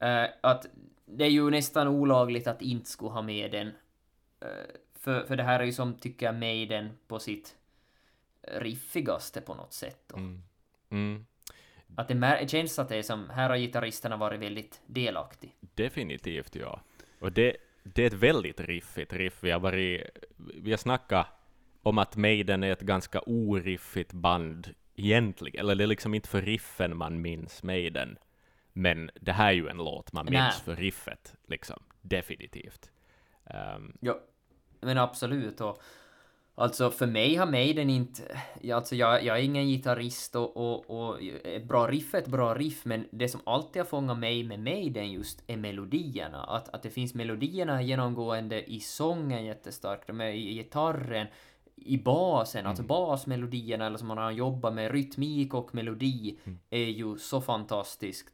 Eh, 0.00 0.26
att 0.40 0.66
det 1.04 1.24
är 1.24 1.30
ju 1.30 1.50
nästan 1.50 1.88
olagligt 1.88 2.46
att 2.46 2.62
inte 2.62 2.90
skulle 2.90 3.10
ha 3.10 3.22
med 3.22 3.50
den. 3.50 3.66
Eh, 4.40 4.48
för, 4.94 5.24
för 5.24 5.36
det 5.36 5.42
här 5.42 5.60
är 5.60 5.64
ju 5.64 5.72
som, 5.72 5.94
tycker 5.94 6.26
jag, 6.26 6.34
Maiden 6.34 6.90
på 7.06 7.18
sitt 7.18 7.56
riffigaste 8.42 9.40
på 9.40 9.54
något 9.54 9.72
sätt. 9.72 10.12
Mm. 10.12 10.42
Mm. 10.90 11.26
Att 11.96 12.08
det 12.08 12.50
känns 12.50 12.78
att 12.78 12.88
det 12.88 12.96
är 12.96 13.02
som, 13.02 13.30
här 13.30 13.50
har 13.50 13.56
gitarristerna 13.56 14.16
varit 14.16 14.40
väldigt 14.40 14.80
delaktig. 14.86 15.56
Definitivt, 15.60 16.56
ja. 16.56 16.80
Och 17.18 17.32
det, 17.32 17.56
det 17.82 18.02
är 18.02 18.06
ett 18.06 18.12
väldigt 18.12 18.60
riffigt 18.60 19.12
riff. 19.12 19.38
Vi 19.40 19.50
har, 19.50 19.60
varit, 19.60 20.06
vi 20.36 20.70
har 20.70 20.78
snackat 20.78 21.26
om 21.82 21.98
att 21.98 22.16
Maiden 22.16 22.64
är 22.64 22.72
ett 22.72 22.80
ganska 22.80 23.20
oriffigt 23.20 24.12
band 24.12 24.74
egentligen, 24.96 25.60
eller 25.60 25.74
det 25.74 25.84
är 25.84 25.88
liksom 25.88 26.14
inte 26.14 26.28
för 26.28 26.42
riffen 26.42 26.96
man 26.96 27.20
minns 27.20 27.62
Maiden. 27.62 28.18
Men 28.72 29.10
det 29.20 29.32
här 29.32 29.48
är 29.48 29.52
ju 29.52 29.68
en 29.68 29.76
låt 29.76 30.12
man 30.12 30.24
minns 30.24 30.34
Nej. 30.34 30.52
för 30.64 30.76
riffet, 30.76 31.34
liksom. 31.46 31.82
Definitivt. 32.00 32.90
Ehm, 33.44 33.96
Ja, 34.00 34.20
men 34.80 34.98
absolut. 34.98 35.60
Och, 35.60 35.82
alltså 36.54 36.90
för 36.90 37.06
mig 37.06 37.34
har 37.34 37.46
Maiden 37.46 37.90
inte... 37.90 38.22
Alltså 38.72 38.96
jag, 38.96 39.24
jag 39.24 39.38
är 39.38 39.42
ingen 39.42 39.66
gitarrist 39.66 40.36
och, 40.36 40.56
och, 40.56 40.90
och 40.90 41.22
ett 41.44 41.64
bra 41.64 41.86
riff 41.86 42.14
är 42.14 42.18
ett 42.18 42.26
bra 42.26 42.54
riff, 42.54 42.84
men 42.84 43.08
det 43.10 43.28
som 43.28 43.40
alltid 43.46 43.82
har 43.82 43.86
fångat 43.86 44.18
mig 44.18 44.44
med 44.44 44.60
Maiden 44.60 45.12
just 45.12 45.42
är 45.46 45.56
melodierna. 45.56 46.44
Att, 46.44 46.68
att 46.68 46.82
det 46.82 46.90
finns 46.90 47.14
melodierna 47.14 47.82
genomgående 47.82 48.70
i 48.72 48.80
sången 48.80 49.44
jättestarkt, 49.44 50.10
är 50.10 50.22
i 50.22 50.54
gitarren, 50.54 51.26
i 51.86 51.98
basen, 51.98 52.66
alltså 52.66 52.82
basmelodierna, 52.82 53.86
eller 53.86 53.98
som 53.98 54.08
man 54.08 54.18
har 54.18 54.30
jobbat 54.30 54.74
med, 54.74 54.92
rytmik 54.92 55.54
och 55.54 55.74
melodi, 55.74 56.38
är 56.70 56.84
ju 56.84 57.18
så 57.18 57.40
fantastiskt. 57.40 58.32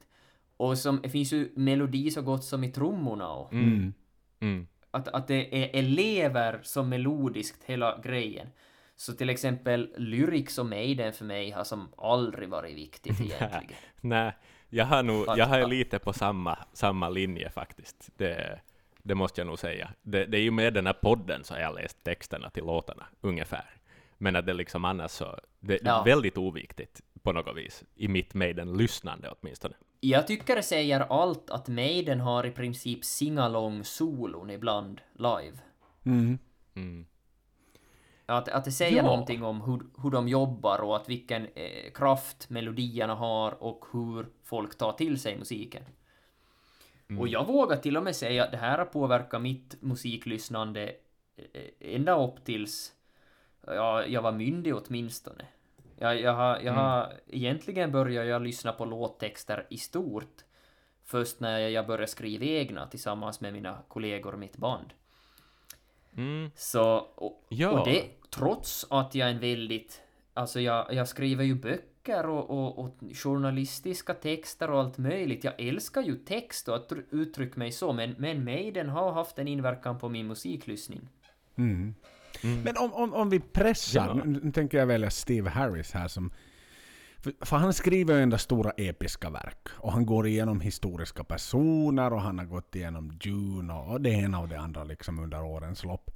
Och 0.56 0.78
som, 0.78 1.00
det 1.02 1.08
finns 1.08 1.32
ju 1.32 1.52
melodi 1.56 2.10
så 2.10 2.22
gott 2.22 2.44
som 2.44 2.64
i 2.64 2.72
trummorna 2.72 3.28
och 3.28 3.52
mm, 3.52 3.94
mm, 4.40 4.66
att, 4.90 5.08
att 5.08 5.28
det 5.28 5.64
är 5.64 5.78
elever 5.78 6.60
som 6.62 6.88
melodiskt 6.88 7.64
hela 7.64 7.98
grejen. 7.98 8.48
Så 8.96 9.12
till 9.12 9.30
exempel 9.30 9.94
Lyrics 9.96 10.58
och 10.58 10.66
Maiden 10.66 11.12
för 11.12 11.24
mig 11.24 11.50
har 11.50 11.64
som 11.64 11.88
aldrig 11.96 12.48
varit 12.48 12.76
viktigt 12.76 13.20
egentligen. 13.20 13.82
Nej, 14.00 14.32
jag 14.68 14.84
har 14.84 15.02
nog, 15.02 15.26
jag 15.36 15.46
har 15.46 15.66
lite 15.66 15.98
på 15.98 16.12
samma, 16.12 16.58
samma 16.72 17.08
linje 17.08 17.50
faktiskt. 17.50 18.10
Det, 18.16 18.60
det 19.08 19.14
måste 19.14 19.40
jag 19.40 19.46
nog 19.46 19.58
säga. 19.58 19.90
Det, 20.02 20.24
det 20.26 20.38
är 20.38 20.42
ju 20.42 20.50
med 20.50 20.74
den 20.74 20.86
här 20.86 20.92
podden 20.92 21.44
så 21.44 21.54
har 21.54 21.60
jag 21.60 21.74
läst 21.74 22.04
texterna 22.04 22.50
till 22.50 22.64
låtarna, 22.64 23.06
ungefär. 23.20 23.64
Men 24.18 24.36
att 24.36 24.46
det 24.46 24.54
liksom 24.54 24.84
annars 24.84 25.10
så, 25.10 25.38
det, 25.60 25.74
är 25.74 25.86
Ja. 25.86 26.02
väldigt 26.02 26.38
oviktigt 26.38 27.00
på 27.22 27.32
något 27.32 27.56
vis, 27.56 27.84
i 27.94 28.08
mitt 28.08 28.34
Maiden-lyssnande 28.34 29.28
åtminstone. 29.40 29.74
Jag 30.00 30.26
tycker 30.26 30.56
det 30.56 30.62
säger 30.62 31.00
allt 31.00 31.50
att 31.50 31.68
Maiden 31.68 32.20
har 32.20 32.46
i 32.46 32.50
princip 32.50 33.04
singalong-solon 33.04 34.50
ibland 34.50 35.00
live. 35.14 35.58
Mm. 36.04 36.38
Mm. 36.74 37.06
Att, 38.26 38.48
att 38.48 38.64
det 38.64 38.72
säger 38.72 38.96
Ja. 38.96 39.02
någonting 39.02 39.42
om 39.42 39.60
hur, 39.60 39.80
hur 40.02 40.10
de 40.10 40.28
jobbar 40.28 40.78
och 40.78 40.96
att 40.96 41.08
vilken 41.08 41.46
eh, 41.54 41.92
kraft 41.94 42.50
melodierna 42.50 43.14
har 43.14 43.62
och 43.62 43.84
hur 43.92 44.26
folk 44.44 44.78
tar 44.78 44.92
till 44.92 45.20
sig 45.20 45.38
musiken. 45.38 45.82
Och 47.16 47.28
jag 47.28 47.46
vågar 47.46 47.76
till 47.76 47.96
och 47.96 48.02
med 48.02 48.16
säga 48.16 48.44
att 48.44 48.50
det 48.50 48.56
här 48.56 48.78
har 48.78 48.84
påverkat 48.84 49.42
mitt 49.42 49.82
musiklyssnande 49.82 50.94
eh, 51.36 51.94
ända 51.94 52.24
upp 52.24 52.44
tills 52.44 52.92
ja, 53.66 54.06
jag 54.06 54.22
var 54.22 54.32
myndig 54.32 54.74
åtminstone. 54.76 55.46
Jag, 55.98 56.20
jag 56.20 56.32
har, 56.32 56.58
jag 56.60 56.72
har, 56.72 57.12
egentligen 57.26 57.92
började 57.92 58.28
jag 58.28 58.42
lyssna 58.42 58.72
på 58.72 58.84
låttexter 58.84 59.66
i 59.70 59.78
stort 59.78 60.44
först 61.04 61.40
när 61.40 61.58
jag 61.58 61.86
började 61.86 62.06
skriva 62.06 62.44
egna 62.44 62.86
tillsammans 62.86 63.40
med 63.40 63.52
mina 63.52 63.78
kollegor 63.88 64.32
och 64.32 64.38
mitt 64.38 64.56
band. 64.56 64.92
Mm. 66.16 66.50
Så, 66.54 66.96
och, 67.14 67.44
Ja. 67.48 67.70
och 67.70 67.86
det 67.86 68.04
trots 68.30 68.86
att 68.90 69.14
jag 69.14 69.28
är 69.28 69.32
en 69.32 69.40
väldigt... 69.40 70.02
Alltså 70.34 70.60
jag, 70.60 70.94
jag 70.94 71.08
skriver 71.08 71.44
ju 71.44 71.54
böcker 71.54 71.97
och, 72.16 72.50
och, 72.50 72.78
och 72.78 72.96
journalistiska 73.14 74.14
texter 74.14 74.70
och 74.70 74.80
allt 74.80 74.98
möjligt. 74.98 75.44
Jag 75.44 75.60
älskar 75.60 76.02
ju 76.02 76.14
text 76.16 76.68
och 76.68 76.76
att 76.76 76.90
tr- 76.90 77.04
uttrycka 77.10 77.58
mig 77.58 77.72
så, 77.72 77.92
men, 77.92 78.14
men 78.18 78.44
Maiden 78.44 78.88
har 78.88 79.12
haft 79.12 79.38
en 79.38 79.48
inverkan 79.48 79.98
på 79.98 80.08
min 80.08 80.26
musiklyssning. 80.26 81.08
Mm. 81.56 81.94
Mm. 82.42 82.62
Men 82.62 82.76
om, 82.76 82.92
om, 82.92 83.14
om 83.14 83.30
vi 83.30 83.40
pressar, 83.40 84.06
Ja. 84.06 84.24
nu, 84.24 84.52
tänker 84.52 84.78
jag 84.78 84.86
välja 84.86 85.10
Steve 85.10 85.50
Harris 85.50 85.92
här 85.92 86.08
som... 86.08 86.32
För, 87.18 87.32
för 87.40 87.56
han 87.56 87.72
skriver 87.72 88.14
ju 88.14 88.22
ändå 88.22 88.38
stora 88.38 88.70
episka 88.70 89.30
verk. 89.30 89.68
Och 89.68 89.92
han 89.92 90.06
går 90.06 90.26
igenom 90.26 90.60
historiska 90.60 91.24
personer 91.24 92.12
och 92.12 92.20
han 92.20 92.38
har 92.38 92.46
gått 92.46 92.74
igenom 92.76 93.18
Dune 93.18 93.72
och, 93.72 93.92
och 93.92 94.00
det 94.00 94.10
ena 94.10 94.40
och 94.40 94.48
det 94.48 94.58
andra 94.60 94.84
liksom 94.84 95.18
under 95.18 95.44
årens 95.44 95.84
lopp. 95.84 96.10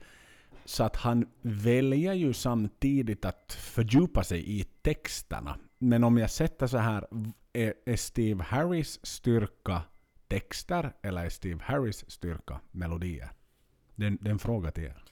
Så 0.64 0.84
att 0.84 0.96
han 0.96 1.26
väljer 1.42 2.12
ju 2.14 2.32
samtidigt 2.32 3.24
att 3.24 3.52
fördjupa 3.60 4.24
sig 4.24 4.60
i 4.60 4.64
texterna. 4.82 5.56
Men 5.82 6.04
om 6.04 6.18
jag 6.18 6.30
sätter 6.30 6.66
så 6.66 6.78
här, 6.78 7.06
är, 7.52 7.74
är 7.86 7.96
Steve 7.96 8.44
Harris 8.44 9.06
styrka 9.06 9.82
texter 10.28 10.92
eller 11.02 11.24
är 11.24 11.28
Steve 11.28 11.60
Harris 11.64 12.10
styrka 12.10 12.60
melodier? 12.70 13.28
Det, 13.94 14.06
är- 14.06 14.16
det 14.20 14.28
är 14.28 14.32
en 14.32 14.38
fråga 14.38 14.70
till 14.70 14.84
er. 14.84 15.02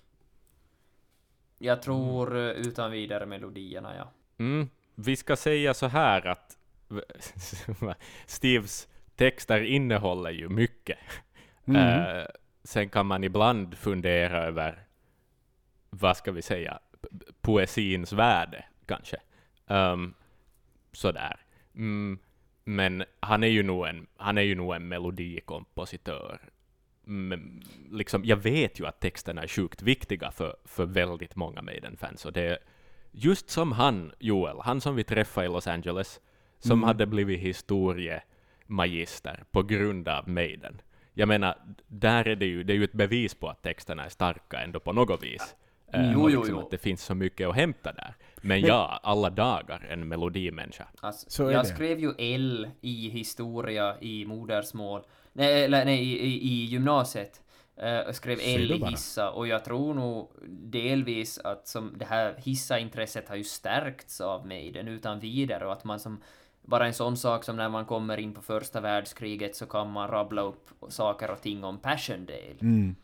Jag 1.59 1.83
tror 1.83 2.37
eh, 2.37 2.43
utan 2.51 2.91
vidare 2.91 3.27
melodierna, 3.27 3.97
ja. 3.97 4.13
Mm. 4.39 4.69
Vi 4.95 5.17
ska 5.17 5.37
säga 5.37 5.75
så 5.75 5.87
här 5.87 6.27
att 6.27 6.59
Steves 8.27 8.89
texter 9.17 9.63
innehåller 9.63 10.31
ju 10.31 10.49
mycket. 10.49 10.99
Mm. 11.65 11.77
Eh, 12.17 12.25
sen 12.65 12.89
kan 12.89 13.07
man 13.07 13.25
ibland 13.25 13.75
fundera 13.79 14.45
över, 14.45 14.87
vad 15.91 16.17
ska 16.17 16.33
vi 16.33 16.43
säga, 16.43 16.79
poesins 17.41 18.13
värde 18.13 18.65
kanske. 18.87 19.17
Um, 19.67 20.15
sådär. 20.93 21.37
Mm, 21.75 22.19
men 22.65 23.05
han 23.21 23.43
är 23.43 23.47
ju 23.49 23.63
nog 23.63 23.87
en, 23.87 24.07
han 24.17 24.39
är 24.39 24.43
ju 24.43 24.55
nog 24.55 24.75
en 24.75 24.89
melodikompositör. 24.89 26.41
Men, 27.05 27.63
liksom, 27.91 28.25
jag 28.25 28.37
vet 28.37 28.81
ju 28.81 28.87
att 28.87 29.01
texterna 29.01 29.43
är 29.43 29.47
sjukt 29.49 29.83
viktiga 29.83 30.31
för, 30.31 30.57
för 30.65 30.87
väldigt 30.87 31.37
många 31.37 31.63
Maiden-fans. 31.63 32.25
Och 32.27 32.33
det 32.33 32.43
är 32.43 32.59
just 33.11 33.51
som 33.51 33.73
han, 33.73 34.13
Joel, 34.19 34.57
han 34.61 34.81
som 34.81 34.97
vi 34.97 35.05
träffade 35.05 35.47
i 35.47 35.51
Los 35.51 35.67
Angeles, 35.67 36.21
som 36.59 36.79
Mm. 36.79 36.87
hade 36.87 37.07
blivit 37.07 37.41
historiemagister 37.41 39.45
på 39.51 39.63
grund 39.63 40.09
av 40.09 40.29
Maiden. 40.29 40.81
Jag 41.15 41.29
menar, 41.29 41.55
där 41.87 42.29
är 42.29 42.37
det 42.37 42.47
ju, 42.47 42.63
det 42.63 42.73
är 42.73 42.77
ju 42.77 42.85
ett 42.85 42.93
bevis 42.93 43.35
på 43.35 43.49
att 43.49 43.63
texterna 43.63 44.05
är 44.05 44.09
starka 44.09 44.59
ändå 44.61 44.81
på 44.81 44.93
något 44.93 45.23
vis. 45.23 45.57
Eh, 45.93 46.13
Jo, 46.13 46.23
och 46.23 46.31
jo, 46.31 46.39
liksom 46.41 46.55
jo. 46.57 46.61
Att 46.61 46.71
det 46.71 46.79
finns 46.79 47.05
så 47.05 47.15
mycket 47.15 47.49
att 47.49 47.55
hämta 47.57 47.93
där. 47.93 48.15
Men 48.41 48.61
ja, 48.61 49.01
alla 49.03 49.31
dagar 49.31 49.87
en 49.91 50.09
melodimänniska. 50.09 50.87
Alltså, 51.01 51.31
Så 51.31 51.43
jag 51.43 51.65
det. 51.65 51.69
skrev 51.69 52.01
ju 52.01 52.13
L 52.19 52.69
i 52.81 53.09
historia 53.11 53.97
i 54.01 54.25
modersmål. 54.27 55.03
Nej, 55.33 55.65
eller, 55.65 55.85
nej 55.85 56.03
i, 56.03 56.21
i, 56.21 56.49
i 56.53 56.65
gymnasiet. 56.65 57.41
Eh, 57.77 57.89
Jag 57.89 58.15
skrev 58.15 58.39
L 58.43 58.73
i 58.73 58.85
hissa 58.87 59.31
och 59.31 59.47
jag 59.47 59.65
tror 59.65 59.95
nog 59.95 60.31
delvis 60.49 61.39
att 61.39 61.69
som 61.69 61.95
det 61.99 62.05
här 62.05 62.35
hissa-intresset 62.39 63.29
har 63.29 63.37
ju 63.37 63.45
stärkts 63.45 64.21
av 64.21 64.47
Maiden 64.47 64.89
utan 64.89 65.21
vidare 65.21 65.67
och 65.67 65.73
att 65.73 65.85
man 65.85 66.01
som 66.01 66.23
bara 66.63 66.87
en 66.87 66.95
sån 66.95 67.17
sak 67.17 67.45
som 67.45 67.57
när 67.57 67.69
man 67.69 67.85
kommer 67.85 68.17
in 68.17 68.35
på 68.35 68.43
första 68.43 68.81
världskriget 68.81 69.57
så 69.57 69.67
kan 69.67 69.91
man 69.91 70.09
rabbla 70.09 70.43
upp 70.43 70.71
saker 70.89 71.31
och 71.31 71.41
ting 71.41 71.65
om 71.65 71.79
Passchendaele. 71.79 72.59
Mm. 72.61 72.97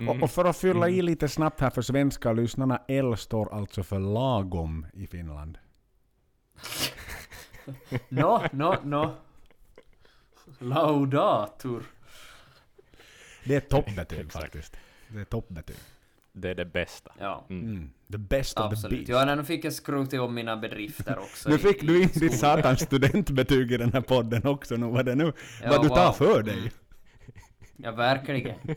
Mm. 0.00 0.08
Och, 0.08 0.22
och 0.22 0.30
för 0.30 0.44
att 0.44 0.56
fylla 0.56 0.88
i 0.88 1.02
lite 1.02 1.28
snabbt 1.28 1.60
här 1.60 1.70
för 1.70 1.82
svenska 1.82 2.32
lyssnarna, 2.32 2.80
L 2.88 3.16
står 3.16 3.54
alltså 3.54 3.82
för 3.82 3.98
lagom 3.98 4.86
i 4.92 5.06
Finland. 5.06 5.58
Nå, 8.08 8.42
nå, 8.52 8.76
nå. 8.84 9.14
Laudatur. 10.58 11.82
Det 13.44 13.56
är 13.56 13.60
toppbetyg 13.60 14.32
faktiskt. 14.32 14.76
Det 15.08 15.20
är 15.20 15.24
toppbetyg. 15.24 15.76
Det 16.32 16.50
är 16.50 16.54
det 16.54 16.64
bästa. 16.64 17.12
Ja. 17.18 17.46
Mm. 17.50 17.64
Mm. 17.64 17.90
The 18.12 18.18
best 18.18 18.58
of 18.58 18.68
the 18.68 18.74
Absolut. 18.74 19.06
beast. 19.06 19.26
Ja, 19.28 19.34
nu 19.34 19.44
fick 19.44 19.64
jag 19.64 19.72
skruta 19.72 20.22
om 20.22 20.34
mina 20.34 20.56
bedrifter 20.56 21.18
också. 21.18 21.48
nu 21.48 21.58
fick 21.58 21.82
i 21.82 21.86
du 21.86 22.02
in 22.02 22.08
ditt 22.14 22.38
satans 22.38 22.80
studentbetyg 22.80 23.72
i 23.72 23.76
den 23.76 23.92
här 23.92 24.00
podden 24.00 24.46
också. 24.46 24.76
Nu 24.76 24.86
var 24.86 25.02
det 25.02 25.14
nu 25.14 25.32
Ja, 25.62 25.70
vad 25.70 25.82
du 25.82 25.88
tar 25.88 26.04
wow. 26.06 26.12
för 26.12 26.42
dig. 26.42 26.72
Ja, 27.76 27.92
verkligen. 27.92 28.58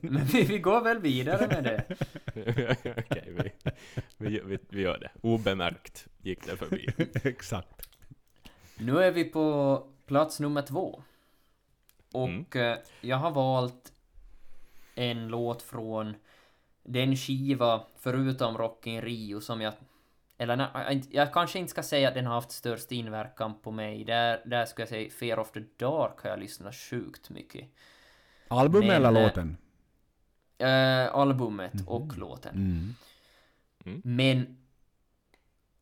Men 0.00 0.24
vi, 0.24 0.42
vi 0.42 0.58
går 0.58 0.80
väl 0.80 0.98
vidare 0.98 1.46
med 1.46 1.64
det. 1.64 1.84
Okej, 2.98 3.32
vi, 3.36 3.50
vi, 4.16 4.40
vi, 4.44 4.58
vi 4.68 4.82
gör 4.82 4.98
det. 4.98 5.10
Obemärkt 5.20 6.06
gick 6.22 6.46
det 6.46 6.56
förbi. 6.56 6.86
Exakt. 7.24 7.88
Nu 8.78 8.98
är 8.98 9.10
vi 9.10 9.24
på 9.24 9.86
plats 10.06 10.40
nummer 10.40 10.62
två. 10.62 11.02
Och 12.12 12.56
eh, 12.56 12.78
jag 13.00 13.16
har 13.16 13.30
valt 13.30 13.92
en 14.94 15.28
låt 15.28 15.62
från 15.62 16.14
den 16.82 17.16
skiva, 17.16 17.80
förutom 17.96 18.58
Rock 18.58 18.86
in 18.86 19.02
Rio, 19.02 19.40
som 19.40 19.60
jag... 19.60 19.72
Eller 20.38 20.56
nej, 20.56 21.02
jag- 21.10 21.32
kanske 21.32 21.58
inte 21.58 21.70
ska 21.70 21.82
säga 21.82 22.08
att 22.08 22.14
den 22.14 22.26
har 22.26 22.34
haft 22.34 22.50
störst 22.50 22.92
inverkan 22.92 23.54
på 23.62 23.70
mig. 23.70 24.04
Där, 24.04 24.42
där 24.44 24.64
ska 24.66 24.82
jag 24.82 24.88
säga 24.88 25.10
Fear 25.10 25.38
of 25.38 25.50
the 25.52 25.60
Dark 25.76 26.20
har 26.22 26.30
jag 26.30 26.38
lyssnat 26.38 26.74
sjukt 26.74 27.30
mycket. 27.30 27.68
Album 28.48 28.80
Men, 28.86 28.90
eller 28.90 29.20
eh, 29.20 29.22
låten? 29.26 29.56
Eh, 30.58 31.14
albumet 31.14 31.72
och 31.86 32.18
låten. 32.18 32.54
Mm. 33.84 34.02
Men 34.04 34.56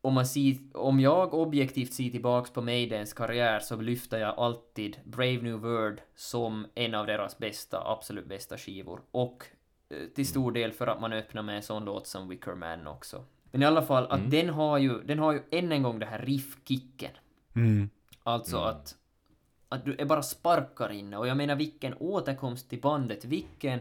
om, 0.01 0.13
man 0.13 0.25
ser, 0.25 0.57
om 0.73 0.99
jag 0.99 1.33
objektivt 1.33 1.93
ser 1.93 2.09
tillbaks 2.09 2.51
på 2.51 2.61
Maidens 2.61 3.13
karriär 3.13 3.59
så 3.59 3.75
lyfter 3.75 4.19
jag 4.19 4.39
alltid 4.39 4.97
Brave 5.03 5.41
New 5.41 5.55
World 5.59 6.01
som 6.15 6.67
en 6.75 6.95
av 6.95 7.05
deras 7.07 7.37
bästa, 7.37 7.91
absolut 7.91 8.25
bästa 8.27 8.57
skivor. 8.57 9.01
Och 9.11 9.43
eh, 9.89 9.97
till 10.15 10.27
stor 10.27 10.51
del 10.51 10.71
för 10.71 10.87
att 10.87 11.01
man 11.01 11.13
öppnar 11.13 11.41
med 11.41 11.55
en 11.55 11.63
sån 11.63 11.85
låt 11.85 12.07
som 12.07 12.27
Wicker 12.29 12.55
Man 12.55 12.87
också. 12.87 13.23
Men 13.51 13.61
i 13.61 13.65
alla 13.65 13.81
fall, 13.81 14.03
att 14.03 14.19
Mm. 14.19 14.29
den 14.29 14.49
har 14.49 14.77
ju, 14.77 15.01
den 15.03 15.19
har 15.19 15.33
ju 15.33 15.41
än 15.51 15.71
en 15.71 15.83
gång 15.83 15.99
det 15.99 16.05
här 16.05 16.19
riffkicken. 16.19 17.11
Mm. 17.55 17.89
Alltså 18.23 18.57
Mm. 18.57 18.69
att 18.69 18.95
att 19.69 19.85
du 19.85 19.95
är 19.99 20.05
bara 20.05 20.23
sparkar 20.23 20.91
inne. 20.91 21.17
Och 21.17 21.27
jag 21.27 21.37
menar 21.37 21.55
vilken 21.55 21.93
återkomst 21.99 22.69
till 22.69 22.81
bandet, 22.81 23.25
vilken 23.25 23.79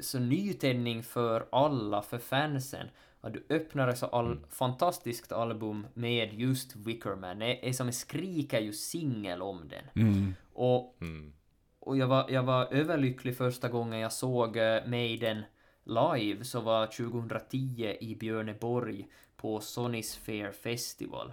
så 0.00 0.18
nytändning 0.18 1.02
för 1.02 1.46
alla, 1.52 2.02
för 2.02 2.18
fansen. 2.18 2.86
Att 3.20 3.32
du 3.32 3.46
öppnar 3.50 3.88
ett 3.88 3.98
så 3.98 4.06
all, 4.06 4.38
fantastiskt 4.50 5.32
album 5.32 5.86
med 5.94 6.34
just 6.34 6.76
Wickerman. 6.76 7.38
Det 7.38 7.68
är 7.68 7.72
som 7.72 7.86
en 7.86 7.92
skriker 7.92 8.60
ju 8.60 8.72
singel 8.72 9.42
om 9.42 9.68
den. 9.68 10.06
Mm. 10.06 10.34
Och 10.52 10.96
Mm. 11.00 11.32
och 11.80 11.96
jag 11.96 12.06
var, 12.06 12.30
jag 12.30 12.42
var 12.42 12.72
överlycklig 12.72 13.36
första 13.36 13.68
gången 13.68 13.98
jag 14.00 14.12
såg 14.12 14.56
eh, 14.56 14.86
Maiden 14.86 15.42
live, 15.84 16.44
så 16.44 16.60
var 16.60 16.86
2010 16.86 17.96
i 18.00 18.16
Björneborg 18.16 19.06
på 19.36 19.60
Sonisphere 19.60 20.52
Festival. 20.52 21.32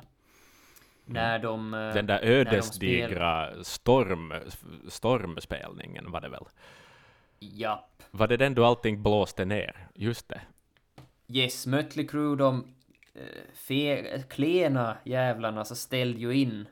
När 1.06 1.40
de... 1.40 1.74
eh, 1.74 1.80
Den 1.94 2.06
där 2.06 2.20
när 2.22 2.22
de 2.22 2.28
ödesdigra 2.28 3.64
storm, 3.64 4.34
stormspelningen 4.90 6.12
var 6.12 6.22
det 6.22 6.30
väl? 6.30 6.46
Japp. 7.40 8.04
Var 8.12 8.28
det 8.28 8.38
den 8.38 8.56
då 8.56 8.66
allting 8.66 9.04
blåste 9.04 9.46
ner? 9.46 9.88
Just 9.94 10.30
det. 10.30 10.42
Yes, 11.28 11.68
Mötley 11.68 12.08
Crüe, 12.08 12.36
de 12.36 12.74
eh, 13.14 13.22
fe, 13.54 14.24
klena 14.30 14.98
jävlarna 15.04 15.66
så 15.66 15.76
ställde 15.76 16.20
ju 16.20 16.34
in 16.34 16.68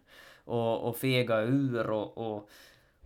och, 0.45 0.89
och 0.89 0.97
fega 0.97 1.41
ur 1.41 1.89
och, 1.89 2.17
och, 2.17 2.49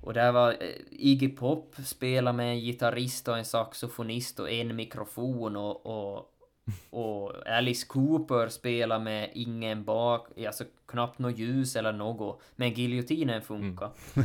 och 0.02 0.14
där 0.14 0.32
var 0.32 0.52
eh, 0.52 0.70
Iggy 0.92 1.30
Pop 1.30 1.76
spela 1.86 2.34
med 2.34 2.50
en 2.50 2.60
gitarrist 2.60 3.28
och 3.28 3.38
en 3.38 3.46
saxofonist 3.46 4.40
och 4.40 4.52
en 4.52 4.76
mikrofon 4.76 5.56
och, 5.56 5.86
och, 5.86 6.34
och 6.90 7.48
Alice 7.48 7.88
Cooper 7.88 8.50
spela 8.50 9.00
med 9.00 9.32
ingen 9.34 9.84
bak, 9.84 10.28
alltså 10.48 10.64
knappt 10.86 11.20
något 11.20 11.38
ljus 11.38 11.76
eller 11.76 11.94
något, 11.94 12.42
men 12.56 12.74
giljotinen 12.74 13.42
funkar. 13.42 13.90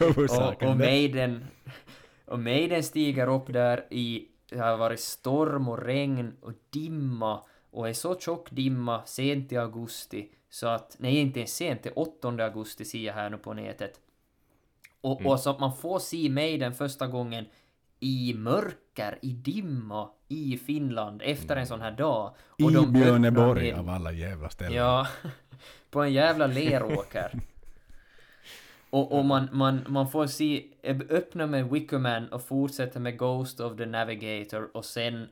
Och, 0.00 0.06
Huvudsaken 0.06 0.68
och 0.68 0.76
det. 0.76 0.84
Maiden, 0.84 1.44
och 2.26 2.38
Maiden 2.38 2.82
stiger 2.82 3.28
upp 3.28 3.52
där 3.52 3.86
i, 3.90 4.28
det 4.50 4.58
har 4.58 4.76
varit 4.76 5.00
storm 5.00 5.68
och 5.68 5.82
regn 5.82 6.36
och 6.40 6.52
dimma 6.70 7.42
och 7.70 7.88
är 7.88 7.92
så 7.92 8.18
tjock 8.18 8.50
dimma 8.50 9.02
sent 9.04 9.52
i 9.52 9.56
augusti 9.56 10.28
så 10.50 10.66
att, 10.66 10.96
nej 10.98 11.16
inte 11.16 11.38
ens 11.40 11.54
sent, 11.56 11.82
det 11.82 11.88
är 11.88 11.98
8 11.98 12.28
augusti 12.28 12.84
ser 12.84 12.98
jag 12.98 13.14
här 13.14 13.30
nu 13.30 13.36
på 13.36 13.54
nätet. 13.54 14.00
Och, 15.00 15.20
Mm. 15.20 15.32
och 15.32 15.40
så 15.40 15.50
att 15.50 15.60
man 15.60 15.76
får 15.76 15.98
se 15.98 16.30
Maiden 16.30 16.74
första 16.74 17.06
gången 17.06 17.44
i 18.00 18.34
mörker, 18.36 19.18
i 19.22 19.32
dimma, 19.32 20.10
i 20.32 20.58
Finland 20.66 21.22
efter 21.24 21.56
en 21.56 21.66
sån 21.66 21.80
här 21.80 21.90
dag. 21.90 22.34
Och 22.48 22.70
I 22.70 22.74
de 22.74 22.92
Björneborg 22.92 23.70
med- 23.70 23.80
av 23.80 23.88
alla 23.90 24.12
jävla 24.12 24.48
ställen. 24.50 24.72
Ja, 24.74 25.06
på 25.90 26.02
en 26.02 26.12
jävla 26.12 26.46
leråker. 26.46 27.30
Och, 28.90 29.18
och 29.18 29.24
man, 29.24 29.48
man, 29.52 29.84
man 29.88 30.08
får 30.10 30.26
se, 30.26 30.64
öppna 31.10 31.46
med 31.46 31.70
Wickerman 31.70 32.28
och 32.28 32.42
fortsätta 32.42 32.98
med 32.98 33.18
Ghost 33.18 33.60
of 33.60 33.76
the 33.76 33.86
Navigator 33.86 34.70
och 34.76 34.84
sen 34.84 35.28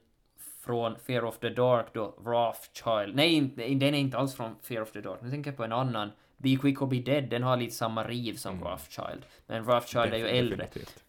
från 0.65 0.97
Fear 0.99 1.25
of 1.25 1.39
the 1.39 1.49
Dark 1.49 1.87
då, 1.95 2.15
Wrathchild. 2.19 3.17
Nej, 3.17 3.41
den 3.57 3.95
är 3.95 3.99
inte 3.99 4.19
alls 4.19 4.35
från 4.35 4.55
Fear 4.63 4.83
of 4.83 4.93
the 4.93 5.01
Dark. 5.01 5.19
Nu 5.23 5.31
tänker 5.31 5.51
jag 5.51 5.57
på 5.57 5.65
en 5.65 5.73
annan. 5.73 6.11
Be 6.37 6.57
Quick 6.57 6.83
or 6.83 6.87
Be 6.87 6.97
Dead, 6.97 7.29
den 7.31 7.43
har 7.43 7.57
lite 7.57 7.75
samma 7.75 8.05
riv 8.05 8.35
som 8.35 8.53
Mm. 8.53 8.65
Wrathchild. 8.65 9.23
Men 9.47 9.65
Wrathchild 9.65 10.15
är 10.15 10.19
ju 10.19 10.27
äldre. 10.29 10.57
Definitivt. 10.57 11.05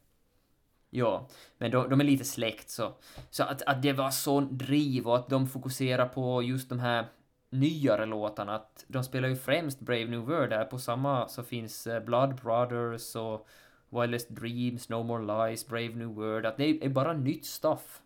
Ja, 0.93 1.27
men 1.57 1.71
de, 1.71 1.89
de 1.89 1.99
är 1.99 2.03
lite 2.03 2.23
släkt 2.23 2.69
så. 2.69 2.93
Så 3.29 3.43
att, 3.43 3.61
att 3.61 3.81
det 3.81 3.93
var 3.93 4.09
sån 4.09 4.57
driv 4.57 5.07
och 5.07 5.15
att 5.15 5.29
de 5.29 5.47
fokuserar 5.47 6.07
på 6.07 6.43
just 6.43 6.69
de 6.69 6.79
här 6.79 7.05
nyare 7.49 8.05
låtarna. 8.05 8.55
Att 8.55 8.85
de 8.87 9.03
spelar 9.03 9.29
ju 9.29 9.35
främst 9.35 9.79
Brave 9.79 10.05
New 10.05 10.19
World 10.19 10.49
där. 10.49 10.65
På 10.65 10.79
samma 10.79 11.27
så 11.27 11.43
finns 11.43 11.87
eh, 11.87 12.03
Blood 12.03 12.35
Brothers 12.35 13.15
och 13.15 13.47
Wildest 13.89 14.29
Dreams, 14.29 14.89
No 14.89 15.03
More 15.03 15.49
Lies, 15.49 15.67
Brave 15.67 15.95
New 15.95 16.07
World. 16.07 16.45
Att 16.45 16.57
det 16.57 16.85
är 16.85 16.89
bara 16.89 17.13
nytt 17.13 17.45
stuff. 17.45 18.01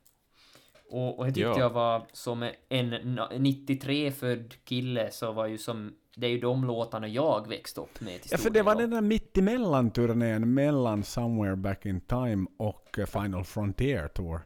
Och, 0.89 1.19
och 1.19 1.25
det 1.25 1.31
tyckte 1.31 1.49
Ja. 1.49 1.59
jag 1.59 1.69
var 1.69 2.05
som 2.13 2.43
en 2.69 2.93
na- 2.93 3.39
93 3.39 4.11
född 4.11 4.53
kille 4.65 5.11
så 5.11 5.31
var 5.31 5.45
ju 5.47 5.57
som 5.57 5.93
det 6.15 6.27
är 6.27 6.31
ju 6.31 6.39
de 6.39 6.65
låtarna 6.65 7.07
jag 7.07 7.47
växte 7.47 7.81
upp 7.81 8.01
med 8.01 8.21
till 8.21 8.31
Ja, 8.31 8.38
för 8.38 8.49
det 8.49 8.61
var 8.61 8.75
den 8.75 8.89
där 8.89 9.01
mittemellan-turnén 9.01 10.53
mellan 10.53 11.03
Somewhere 11.03 11.55
Back 11.55 11.86
in 11.86 12.01
Time 12.01 12.47
och 12.57 12.99
eh, 12.99 13.05
Final 13.05 13.43
Frontier 13.43 14.07
Tour. 14.07 14.39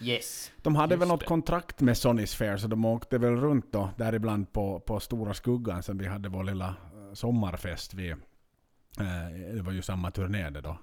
Yes. 0.00 0.52
De 0.62 0.76
hade 0.76 0.94
Just 0.94 1.00
väl 1.02 1.08
något 1.08 1.20
det. 1.20 1.26
kontrakt 1.26 1.80
med 1.80 1.96
Sonys 1.98 2.34
Fair, 2.34 2.56
så 2.56 2.66
de 2.68 2.84
åkte 2.84 3.18
väl 3.18 3.36
runt 3.36 3.72
då, 3.72 3.90
däribland 3.96 4.52
på, 4.52 4.80
på 4.80 5.00
Stora 5.00 5.34
Skuggan, 5.34 5.82
som 5.82 5.98
vi 5.98 6.06
hade 6.06 6.28
vår 6.28 6.44
lilla 6.44 6.68
eh, 6.68 7.14
sommarfest 7.14 7.94
vid. 7.94 8.10
Eh, 8.12 9.54
det 9.54 9.62
var 9.62 9.72
ju 9.72 9.82
samma 9.82 10.10
turné 10.10 10.50
det 10.50 10.60
då. 10.60 10.78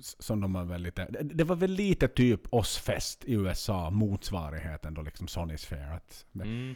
Som 0.00 0.40
de 0.40 0.52
var 0.52 0.64
väl 0.64 0.82
lite, 0.82 1.06
det- 1.22 1.44
var 1.44 1.56
väl 1.56 1.70
lite 1.70 2.08
typ 2.08 2.40
Ozzfest 2.50 3.24
i 3.24 3.32
USA, 3.34 3.90
motsvarigheten 3.90 4.94
då 4.94 5.02
liksom 5.02 5.28
Sonys 5.28 5.64
Fair. 5.64 5.92
Att, 5.92 6.26
Mm. 6.34 6.74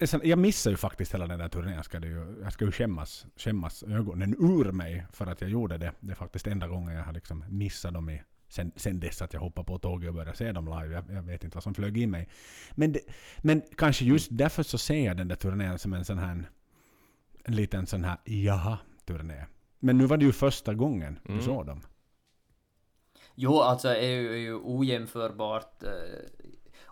Eh, 0.00 0.06
Sen, 0.06 0.20
jag 0.24 0.38
missade 0.38 0.72
ju 0.72 0.76
faktiskt 0.76 1.14
hela 1.14 1.26
den 1.26 1.38
där 1.38 1.48
turnén. 1.48 1.74
Jag 1.74 1.84
ska, 1.84 1.98
ju, 2.00 2.36
jag 2.42 2.52
ska 2.52 2.64
ju 2.64 2.72
skämmas, 2.72 3.26
skämmas 3.36 3.82
ögonen 3.82 4.34
ur 4.38 4.72
mig 4.72 5.06
för 5.12 5.26
att 5.26 5.40
jag 5.40 5.50
gjorde 5.50 5.78
det. 5.78 5.92
Det 6.00 6.10
är 6.12 6.16
faktiskt 6.16 6.46
enda 6.46 6.68
gången 6.68 6.94
jag 6.94 7.04
har 7.04 7.12
liksom 7.12 7.44
missat 7.48 7.94
dem 7.94 8.10
i, 8.10 8.22
sen, 8.48 8.72
sen 8.76 9.00
dess 9.00 9.22
att 9.22 9.32
jag 9.32 9.40
hoppade 9.40 9.66
på 9.66 9.78
tåget 9.78 10.08
och 10.08 10.14
började 10.14 10.36
se 10.36 10.52
dem 10.52 10.64
live. 10.64 10.94
Jag, 10.94 11.10
jag 11.16 11.22
vet 11.22 11.44
inte 11.44 11.56
vad 11.56 11.62
som 11.62 11.74
flög 11.74 11.98
i 11.98 12.06
mig. 12.06 12.28
Men, 12.74 12.92
det, 12.92 13.00
men 13.38 13.62
kanske 13.76 14.04
just 14.04 14.28
därför 14.30 14.62
så 14.62 14.78
ser 14.78 15.04
jag 15.06 15.16
den 15.16 15.28
där 15.28 15.36
turnén 15.36 15.78
som 15.78 15.92
en 15.92 16.04
sån 16.04 16.18
här 16.18 16.44
en 17.44 17.56
liten 17.56 17.86
sån 17.86 18.04
här 18.04 18.16
jaha-turné. 18.24 19.44
Men 19.78 19.98
nu 19.98 20.06
var 20.06 20.16
det 20.16 20.24
ju 20.24 20.32
första 20.32 20.74
gången 20.74 21.18
du 21.24 21.32
Mm. 21.32 21.44
såg 21.44 21.66
dem. 21.66 21.80
Jo, 23.34 23.60
alltså 23.60 23.88
är 23.88 24.10
ju, 24.10 24.32
är 24.32 24.36
ju 24.36 24.60
ojämförbart. 24.64 25.82
eh, 25.82 25.90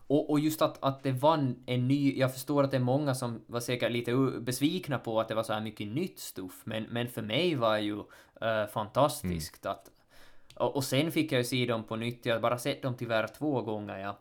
Och, 0.07 0.31
och 0.31 0.41
just 0.41 0.63
att, 0.63 0.83
att 0.85 1.03
det 1.03 1.13
vann 1.13 1.63
en 1.67 1.89
ny... 1.89 2.19
Jag 2.19 2.33
förstår 2.33 2.63
att 2.65 2.71
det 2.71 2.77
är 2.77 2.81
många 2.81 3.15
som 3.15 3.41
var 3.47 3.61
säkert 3.61 3.93
lite 3.93 4.15
besvikna 4.41 4.99
på 4.99 5.21
att 5.21 5.29
det 5.29 5.35
var 5.35 5.43
så 5.43 5.53
här 5.53 5.61
mycket 5.61 5.89
nytt 5.89 6.19
stuff, 6.19 6.61
men, 6.65 6.83
men 6.91 7.09
för 7.09 7.23
mig 7.23 7.55
var 7.55 7.79
ju 7.79 7.99
eh, 8.41 8.67
fantastiskt 8.73 9.67
att... 9.67 9.91
Och, 10.55 10.77
och 10.77 10.85
sen 10.85 11.13
fick 11.13 11.33
jag 11.33 11.39
ju 11.39 11.45
se 11.45 11.67
dem 11.67 11.85
på 11.85 11.97
nytt, 11.97 12.27
jag 12.27 12.35
har 12.35 12.41
bara 12.41 12.59
sett 12.59 12.83
dem 12.83 12.95
tyvärr 12.99 13.27
två 13.27 13.63
gånger, 13.63 13.99
ja. 13.99 14.19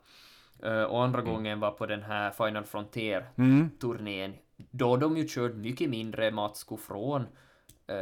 Eh, 0.68 0.82
och 0.82 1.02
andra 1.04 1.22
gången 1.22 1.60
var 1.60 1.70
på 1.70 1.86
den 1.86 2.02
här 2.02 2.30
Final 2.30 2.64
Frontier-turnén, 2.64 4.34
då 4.70 4.96
de 4.96 5.16
ju 5.16 5.28
körde 5.28 5.54
mycket 5.54 5.90
mindre 5.90 6.30
matsko 6.30 6.76
från 6.76 7.26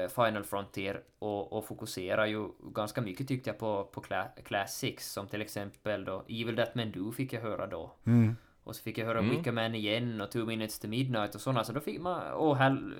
Final 0.08 0.44
Frontier 0.44 1.02
och, 1.18 1.52
och 1.52 1.64
fokuserar 1.66 2.26
ju 2.26 2.48
ganska 2.74 3.00
mycket 3.00 3.28
tyckte 3.28 3.50
jag 3.50 3.58
på, 3.58 3.84
på 3.84 4.00
cla- 4.00 4.42
Classics 4.44 5.12
som 5.12 5.26
till 5.28 5.42
exempel 5.42 6.04
då 6.04 6.24
Evil 6.28 6.56
That 6.56 6.74
Men 6.74 6.92
Do 6.92 7.12
fick 7.12 7.32
jag 7.32 7.40
höra 7.40 7.66
då. 7.66 7.92
Mm. 8.06 8.36
Och 8.64 8.76
så 8.76 8.82
fick 8.82 8.98
jag 8.98 9.06
höra 9.06 9.18
Mm. 9.18 9.36
Wicker 9.36 9.52
Man 9.52 9.74
igen 9.74 10.20
och 10.20 10.30
Two 10.30 10.38
Minutes 10.46 10.78
to 10.78 10.88
Midnight 10.88 11.34
och 11.34 11.40
sådana 11.40 11.64
så 11.64 11.72
då 11.72 11.80
fick 11.80 12.00
man 12.00 12.32
och 12.32 12.56
här, 12.56 12.92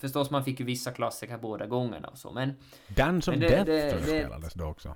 förstås 0.00 0.30
man 0.30 0.44
fick 0.44 0.60
ju 0.60 0.66
vissa 0.66 0.90
klassiker 0.92 1.38
båda 1.38 1.66
gångerna 1.66 2.08
och 2.08 2.18
så 2.18 2.32
men 2.32 2.52
Dance 2.88 3.30
of 3.30 3.36
Men 3.36 3.40
det- 3.40 3.48
Death 3.48 3.64
det- 3.66 3.90
tror 3.90 4.00
jag 4.02 4.08
det- 4.10 4.24
spelades 4.24 4.54
då 4.54 4.64
också. 4.64 4.94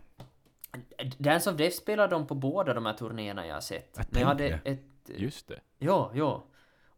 Dance 1.18 1.50
of 1.50 1.56
Death 1.56 1.76
spelade 1.76 2.14
de 2.14 2.26
på 2.26 2.34
båda 2.34 2.74
de 2.74 2.86
här 2.86 2.92
turnéerna 2.92 3.46
jag 3.46 3.54
har 3.54 3.60
sett. 3.60 3.94
Jag 3.96 4.06
men 4.10 4.20
jag 4.20 4.28
hade 4.28 4.48
tänkte 4.48 4.70
ett... 4.70 4.80
Just 5.20 5.48
det. 5.48 5.60
Ja, 5.78 6.10
ja. 6.14 6.44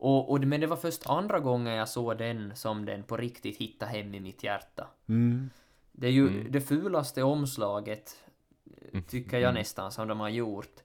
Och, 0.01 0.31
och, 0.31 0.40
men 0.40 0.60
det 0.60 0.66
var 0.66 0.77
först 0.77 1.06
andra 1.06 1.40
gången 1.40 1.74
jag 1.74 1.89
såg 1.89 2.18
den 2.18 2.56
som 2.56 2.85
den 2.85 3.02
på 3.02 3.16
riktigt 3.16 3.56
hittade 3.56 3.90
hem 3.90 4.14
i 4.14 4.20
mitt 4.20 4.43
hjärta. 4.44 4.89
Mm. 5.09 5.51
Det 5.93 6.06
är 6.06 6.10
ju 6.10 6.28
Mm. 6.28 6.47
det 6.52 6.60
fulaste 6.60 7.22
omslaget, 7.22 8.22
eh, 8.93 9.01
tycker 9.02 9.36
jag 9.39 9.51
Mm. 9.51 9.55
nästan, 9.60 9.93
som 9.93 10.09
de 10.09 10.20
har 10.20 10.28
gjort. 10.28 10.81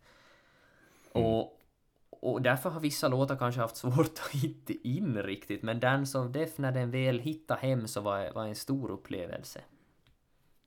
Mm. 1.14 1.28
Och, 1.28 1.62
och 2.10 2.42
därför 2.42 2.70
har 2.70 2.80
vissa 2.80 3.08
låtar 3.08 3.36
kanske 3.38 3.62
haft 3.62 3.76
svårt 3.86 4.20
att 4.26 4.30
hitta 4.32 4.74
in 4.84 5.24
riktigt, 5.24 5.64
men 5.64 5.80
Dance 5.80 6.18
of 6.20 6.32
Death, 6.32 6.62
när 6.62 6.72
den 6.72 6.92
väl 6.92 7.20
hittade 7.20 7.60
hem 7.62 7.88
så 7.88 8.02
var, 8.02 8.34
var 8.34 8.46
en 8.46 8.56
stor 8.56 8.92
upplevelse. 8.92 9.62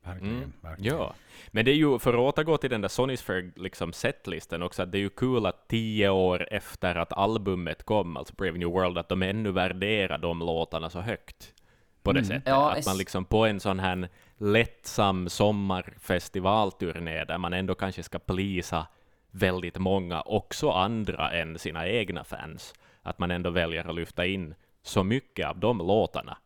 Verkligen, 0.05 0.37
Mm. 0.37 0.53
verkligen. 0.61 0.97
Ja, 0.97 1.15
men 1.49 1.65
det 1.65 1.71
är 1.71 1.75
ju, 1.75 1.99
för 1.99 2.13
att 2.15 2.19
återgå 2.35 2.57
till 2.57 2.71
den 2.71 2.81
där 2.81 2.89
Sonisfair 2.89 3.53
liksom 3.57 3.93
setlisten 3.93 4.63
också, 4.63 4.83
att 4.83 4.93
det 4.93 4.99
är 4.99 5.01
ju 5.01 5.09
kul 5.11 5.47
att 5.47 5.69
tio 5.69 6.09
år 6.09 6.49
efter 6.51 6.95
att 6.95 7.13
albumet 7.13 7.83
kom, 7.83 8.17
alltså 8.17 8.35
Brave 8.35 8.59
New 8.59 8.69
World, 8.69 8.99
att 8.99 9.09
de 9.09 9.23
ännu 9.23 9.51
värderar 9.53 10.19
de 10.19 10.39
låtarna 10.39 10.91
så 10.91 11.01
högt. 11.01 11.55
På 12.03 12.13
det 12.13 12.19
Mm. 12.21 12.29
sättet. 12.29 12.43
Ja, 12.49 12.71
att 12.73 12.87
man 12.87 12.97
liksom 12.99 13.25
på 13.25 13.47
en 13.47 13.61
sån 13.61 13.79
här 13.79 14.09
lättsam 14.37 15.29
sommarfestivalturné, 15.29 17.25
där 17.25 17.39
man 17.39 17.53
ändå 17.53 17.75
kanske 17.75 18.03
ska 18.03 18.19
plisa 18.19 18.87
väldigt 19.31 19.79
många, 19.79 20.21
också 20.21 20.71
andra 20.71 21.31
än 21.31 21.59
sina 21.59 21.89
egna 21.89 22.25
fans, 22.25 22.75
att 23.03 23.19
man 23.19 23.31
ändå 23.31 23.51
väljer 23.51 23.89
att 23.89 23.95
lyfta 23.95 24.27
in 24.27 24.55
så 24.83 25.05
mycket 25.05 25.47
av 25.49 25.59
de 25.59 25.79
låtarna, 25.79 26.39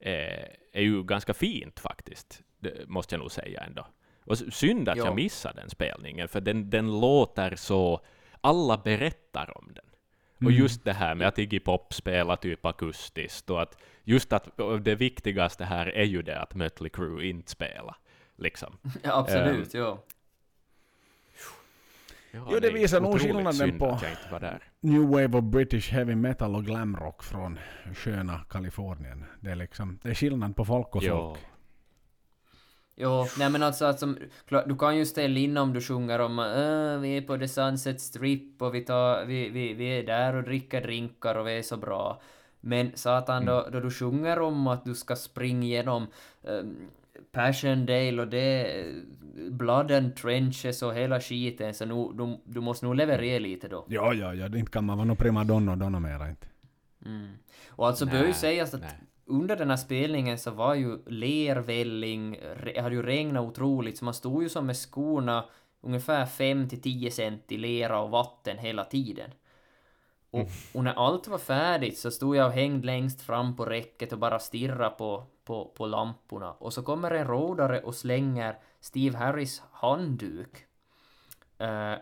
eh, 0.00 0.44
är 0.72 0.82
ju 0.82 1.02
ganska 1.02 1.34
fint 1.34 1.80
faktiskt, 1.80 2.42
det 2.60 2.88
måste 2.88 3.14
jag 3.14 3.20
nog 3.20 3.32
säga 3.32 3.60
ändå. 3.60 3.86
Och 4.24 4.38
synd 4.38 4.88
att 4.88 4.96
Ja. 4.96 5.04
jag 5.04 5.14
missade 5.14 5.60
den 5.60 5.70
spelningen, 5.70 6.28
för 6.28 6.40
den, 6.40 6.70
den 6.70 7.00
låter 7.00 7.56
så... 7.56 8.00
Alla 8.40 8.78
berättar 8.78 9.58
om 9.58 9.72
den. 9.74 9.84
Och 10.46 10.52
just 10.52 10.84
det 10.84 10.92
här 10.92 11.14
med 11.14 11.28
att 11.28 11.38
Iggy 11.38 11.60
Pop 11.60 11.94
spelar 11.94 12.36
typ 12.36 12.66
akustiskt 12.66 13.50
och 13.50 13.62
att 13.62 13.76
just 14.04 14.32
att 14.32 14.48
det 14.80 14.94
viktigaste 14.94 15.64
här 15.64 15.86
är 15.86 16.04
ju 16.04 16.22
det 16.22 16.40
att 16.40 16.54
Mötley 16.54 16.90
Crüe 16.90 17.22
inte 17.22 17.50
spelar. 17.50 17.96
Liksom. 18.36 18.78
Ja, 19.02 19.18
absolut, 19.18 19.74
ja. 19.74 20.02
Ja, 22.32 22.48
Jo, 22.52 22.58
det 22.60 22.68
är 22.68 22.72
visar 22.72 23.00
nog 23.00 23.20
skillnaden 23.20 23.78
på-. 23.78 23.98
New 24.80 25.02
Wave 25.02 25.38
of 25.38 25.44
British 25.44 25.90
Heavy 25.92 26.14
Metal 26.14 26.54
och 26.56 26.64
Glam 26.64 26.96
Rock 26.96 27.22
från 27.22 27.58
sköna 27.94 28.44
Kalifornien. 28.50 29.24
Det 29.40 29.50
är 29.50 29.56
liksom, 29.56 29.98
det 30.02 30.10
är 30.10 30.14
skillnad 30.14 30.56
på 30.56 30.64
folk 30.64 30.96
och 30.96 31.02
Ja. 31.02 31.16
folk. 31.16 31.38
Jo, 33.02 33.26
nej 33.38 33.50
men 33.50 33.62
alltså, 33.62 33.86
alltså 33.86 34.14
du 34.66 34.76
kan 34.76 34.96
ju 34.96 35.06
ställa 35.06 35.38
in 35.38 35.56
om 35.56 35.72
du 35.72 35.80
sjunger 35.80 36.18
om 36.18 36.38
äh, 36.38 37.00
vi 37.00 37.16
är 37.16 37.22
på 37.22 37.38
The 37.38 37.48
Sunset 37.48 38.00
Strip 38.00 38.62
och 38.62 38.74
vi, 38.74 38.80
tar, 38.80 39.24
vi, 39.24 39.48
vi, 39.48 39.74
vi 39.74 39.98
är 39.98 40.06
där 40.06 40.34
och 40.34 40.42
dricker 40.42 40.80
drinkar 40.80 41.34
och 41.34 41.46
vi 41.46 41.58
är 41.58 41.62
så 41.62 41.76
bra. 41.76 42.20
Men 42.60 42.92
satan, 42.94 43.44
då, 43.44 43.68
då 43.72 43.80
du 43.80 43.90
sjunger 43.90 44.40
om 44.40 44.66
att 44.66 44.84
du 44.84 44.94
ska 44.94 45.16
springa 45.16 45.62
igenom 45.62 46.06
um, 46.42 46.76
Passiondale 47.32 48.22
och 48.22 48.28
det, 48.28 48.84
Blood 49.50 49.92
and 49.92 50.16
Trenches 50.16 50.82
och 50.82 50.94
hela 50.94 51.20
skiten, 51.20 51.74
så 51.74 51.84
nu, 51.84 51.94
du, 51.94 52.38
du 52.44 52.60
måste 52.60 52.86
nog 52.86 52.94
leverera 52.94 53.38
lite 53.38 53.68
då. 53.68 53.84
Ja, 53.88 54.14
ja, 54.14 54.34
ja, 54.34 54.48
det 54.48 54.58
inte 54.58 54.72
kan 54.72 54.84
man 54.84 54.96
vara 54.98 55.06
någon 55.06 55.16
primadonna 55.16 55.72
och 55.72 55.78
donna 55.78 56.00
mera 56.00 56.28
inte. 56.28 56.46
Mm. 57.06 57.28
Och 57.68 57.86
alltså 57.86 58.06
bör 58.06 58.26
ju 58.26 58.32
sägas 58.32 58.74
att 58.74 58.80
nej. 58.80 59.09
Under 59.30 59.56
den 59.56 59.70
här 59.70 59.76
spelningen 59.76 60.38
så 60.38 60.50
var 60.50 60.74
ju 60.74 60.98
lervälling, 61.06 62.38
det 62.64 62.80
hade 62.80 62.94
ju 62.94 63.02
regnat 63.02 63.44
otroligt, 63.44 63.98
så 63.98 64.04
man 64.04 64.14
stod 64.14 64.42
ju 64.42 64.48
som 64.48 64.66
med 64.66 64.76
skorna 64.76 65.44
ungefär 65.80 66.26
5 66.26 66.68
till 66.68 66.82
10 66.82 67.10
cent 67.10 67.52
i 67.52 67.56
lera 67.56 68.00
och 68.00 68.10
vatten 68.10 68.58
hela 68.58 68.84
tiden. 68.84 69.30
Och, 70.30 70.48
och 70.74 70.84
när 70.84 70.94
allt 70.94 71.28
var 71.28 71.38
färdigt 71.38 71.98
så 71.98 72.10
stod 72.10 72.36
jag 72.36 72.46
och 72.46 72.52
hängde 72.52 72.86
längst 72.86 73.22
fram 73.22 73.56
på 73.56 73.64
räcket 73.64 74.12
och 74.12 74.18
bara 74.18 74.38
stirrade 74.38 74.90
på, 74.90 75.24
på, 75.44 75.72
på 75.76 75.86
lamporna. 75.86 76.52
Och 76.52 76.72
så 76.72 76.82
kommer 76.82 77.10
en 77.10 77.26
rådare 77.26 77.80
och 77.80 77.94
slänger 77.94 78.58
Steve 78.80 79.18
Harris 79.18 79.62
handduk. 79.72 80.66
Eh, 81.58 81.94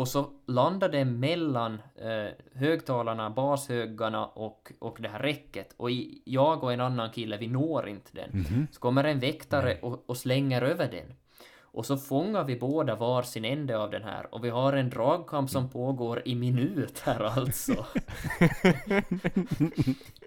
och 0.00 0.08
så 0.08 0.30
landar 0.46 0.88
det 0.88 1.04
mellan 1.04 1.72
eh, 1.96 2.28
högtalarna, 2.54 3.30
bashögarna 3.30 4.26
och, 4.26 4.72
och 4.78 4.96
det 5.00 5.08
här 5.08 5.18
räcket. 5.18 5.74
Och 5.76 5.90
i, 5.90 6.22
jag 6.24 6.64
och 6.64 6.72
en 6.72 6.80
annan 6.80 7.10
kille, 7.10 7.36
vi 7.36 7.46
når 7.46 7.88
inte 7.88 8.10
den. 8.12 8.30
Mhm. 8.32 8.66
Så 8.72 8.80
kommer 8.80 9.04
en 9.04 9.18
väktare 9.20 9.78
och, 9.82 10.04
och 10.10 10.16
slänger 10.16 10.62
över 10.62 10.88
den. 10.90 11.14
Och 11.62 11.86
så 11.86 11.96
fångar 11.96 12.44
vi 12.44 12.56
båda 12.56 12.94
var 12.96 13.22
sin 13.22 13.44
ände 13.44 13.78
av 13.78 13.90
den 13.90 14.02
här. 14.02 14.34
Och 14.34 14.44
vi 14.44 14.50
har 14.50 14.72
en 14.72 14.90
dragkamp 14.90 15.50
som 15.50 15.68
pågår 15.70 16.22
i 16.24 16.34
minuter 16.34 17.20
alltså. 17.24 17.72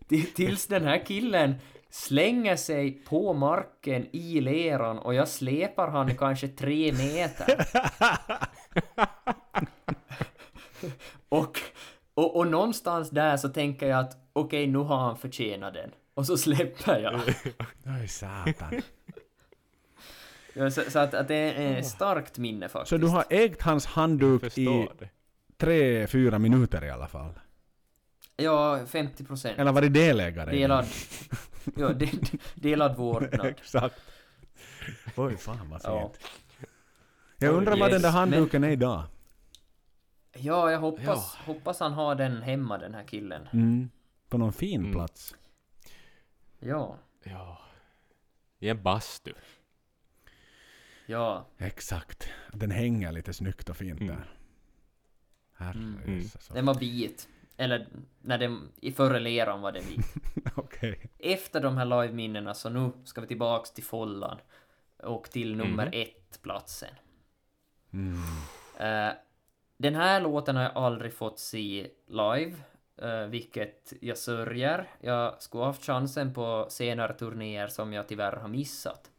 Till- 0.08 0.34
Tills 0.34 0.68
den 0.68 0.84
här 0.84 1.06
killen 1.06 1.56
slänger 1.90 2.56
sig 2.56 2.92
på 2.92 3.34
marken 3.34 4.08
i 4.12 4.42
leran 4.42 5.00
och 5.00 5.14
jag 5.14 5.28
släpar 5.28 5.88
han 5.88 6.18
kanske 6.18 6.48
tre 6.48 6.92
meter. 6.94 7.66
och, 11.30 11.60
och, 12.14 12.36
och 12.36 12.48
någonstans 12.48 13.10
där 13.10 13.38
så 13.38 13.50
tänker 13.50 13.88
jag 13.88 14.00
att 14.00 14.18
okej, 14.34 14.68
nu 14.68 14.78
har 14.78 14.98
han 14.98 15.18
förtjänat 15.18 15.74
den. 15.74 15.92
Och 16.14 16.26
så 16.26 16.38
släpper 16.38 17.00
jag. 17.00 17.14
Oj, 18.02 18.08
satan. 18.08 18.82
Ja, 20.54 20.72
så, 20.72 20.92
så 20.92 21.00
att, 21.00 21.14
att 21.14 21.28
det 21.28 21.36
är 21.36 21.78
ett 21.78 21.88
starkt 21.88 22.38
minne 22.38 22.70
faktiskt. 22.70 22.90
Så 22.90 22.98
du 22.98 23.08
har 23.08 23.26
ägt 23.30 23.62
hans 23.62 23.86
handduk 23.86 24.58
i 24.58 24.88
tre, 25.58 26.08
fyra 26.08 26.40
minuter 26.40 26.86
i 26.86 26.90
alla 26.90 27.08
fall? 27.08 27.40
Ja, 28.36 28.86
50 28.86 29.24
procent. 29.24 29.60
Eller 29.60 29.72
var 29.72 29.82
det 29.82 29.90
delägare? 29.90 30.52
Delad... 30.52 30.86
Ja, 31.76 31.94
de, 31.94 32.12
delad 32.56 32.98
vårdnad. 32.98 33.46
Exakt. 33.46 33.96
Oj, 35.16 35.38
fan 35.38 35.70
vad 35.70 35.82
Ja. 35.84 36.12
Jag 37.44 37.56
undrar 37.56 37.78
vad 37.78 37.92
Yes, 37.92 38.02
den 38.02 38.02
där 38.02 38.10
men- 38.26 38.34
handduken 38.34 38.64
är 38.64 38.70
idag. 38.70 39.04
Ja, 40.34 40.72
jag 40.72 40.80
hoppas, 40.80 41.06
Ja. 41.06 41.54
hoppas 41.54 41.80
han 41.80 41.94
har 41.94 42.16
den 42.16 42.42
hemma, 42.42 42.78
den 42.78 42.94
här 42.94 43.04
killen. 43.04 43.48
Mm. 43.54 43.90
På 44.30 44.38
någon 44.38 44.54
fin 44.54 44.80
Mm. 44.82 44.92
plats. 44.92 45.36
Ja, 46.60 46.98
Ja. 47.24 47.60
I 48.60 48.70
en 48.70 48.84
bastu. 48.84 49.34
ja. 51.06 51.46
Exakt. 51.58 52.28
Den 52.54 52.72
hänger 52.72 53.12
lite 53.12 53.34
snyggt 53.34 53.70
och 53.70 53.78
fint 53.78 54.02
Mm. 54.02 54.16
där. 54.16 54.26
Mm. 55.72 55.98
Herrejösses. 56.04 56.48
Den 56.48 56.66
var 56.66 56.74
vit. 56.76 57.30
Eller, 57.58 57.88
när 58.22 58.38
den, 58.38 58.72
i 58.82 58.92
förra 58.92 59.20
leran 59.20 59.62
var 59.62 59.72
den 59.72 59.84
vit. 59.84 60.14
Okej. 60.56 61.10
Efter 61.20 61.62
de 61.62 61.78
här 61.78 61.86
live-minnena 61.86 62.54
så 62.54 62.70
nu 62.70 62.92
ska 63.04 63.22
vi 63.22 63.28
tillbaks 63.28 63.72
till 63.72 63.84
Follan. 63.84 64.38
Och 64.98 65.30
till 65.32 65.56
nummer 65.56 65.86
Mhm. 65.86 65.94
Mm. 67.94 68.18
Eh, 68.80 69.14
den 69.78 69.96
här 69.96 70.22
låten 70.22 70.56
har 70.56 70.64
jag 70.64 70.78
aldrig 70.78 71.14
fått 71.14 71.40
se 71.40 71.88
live, 72.08 72.56
eh, 72.98 73.26
vilket 73.28 73.94
jag 74.02 74.18
sörjer. 74.18 74.90
Jag 75.02 75.42
skulle 75.42 75.64
haft 75.64 75.86
chansen 75.86 76.34
på 76.34 76.66
senare 76.70 77.14
turnéer 77.14 77.68
som 77.68 77.94
jag 77.94 78.08
tyvärr 78.08 78.36
har 78.36 78.48
missat. 78.48 79.12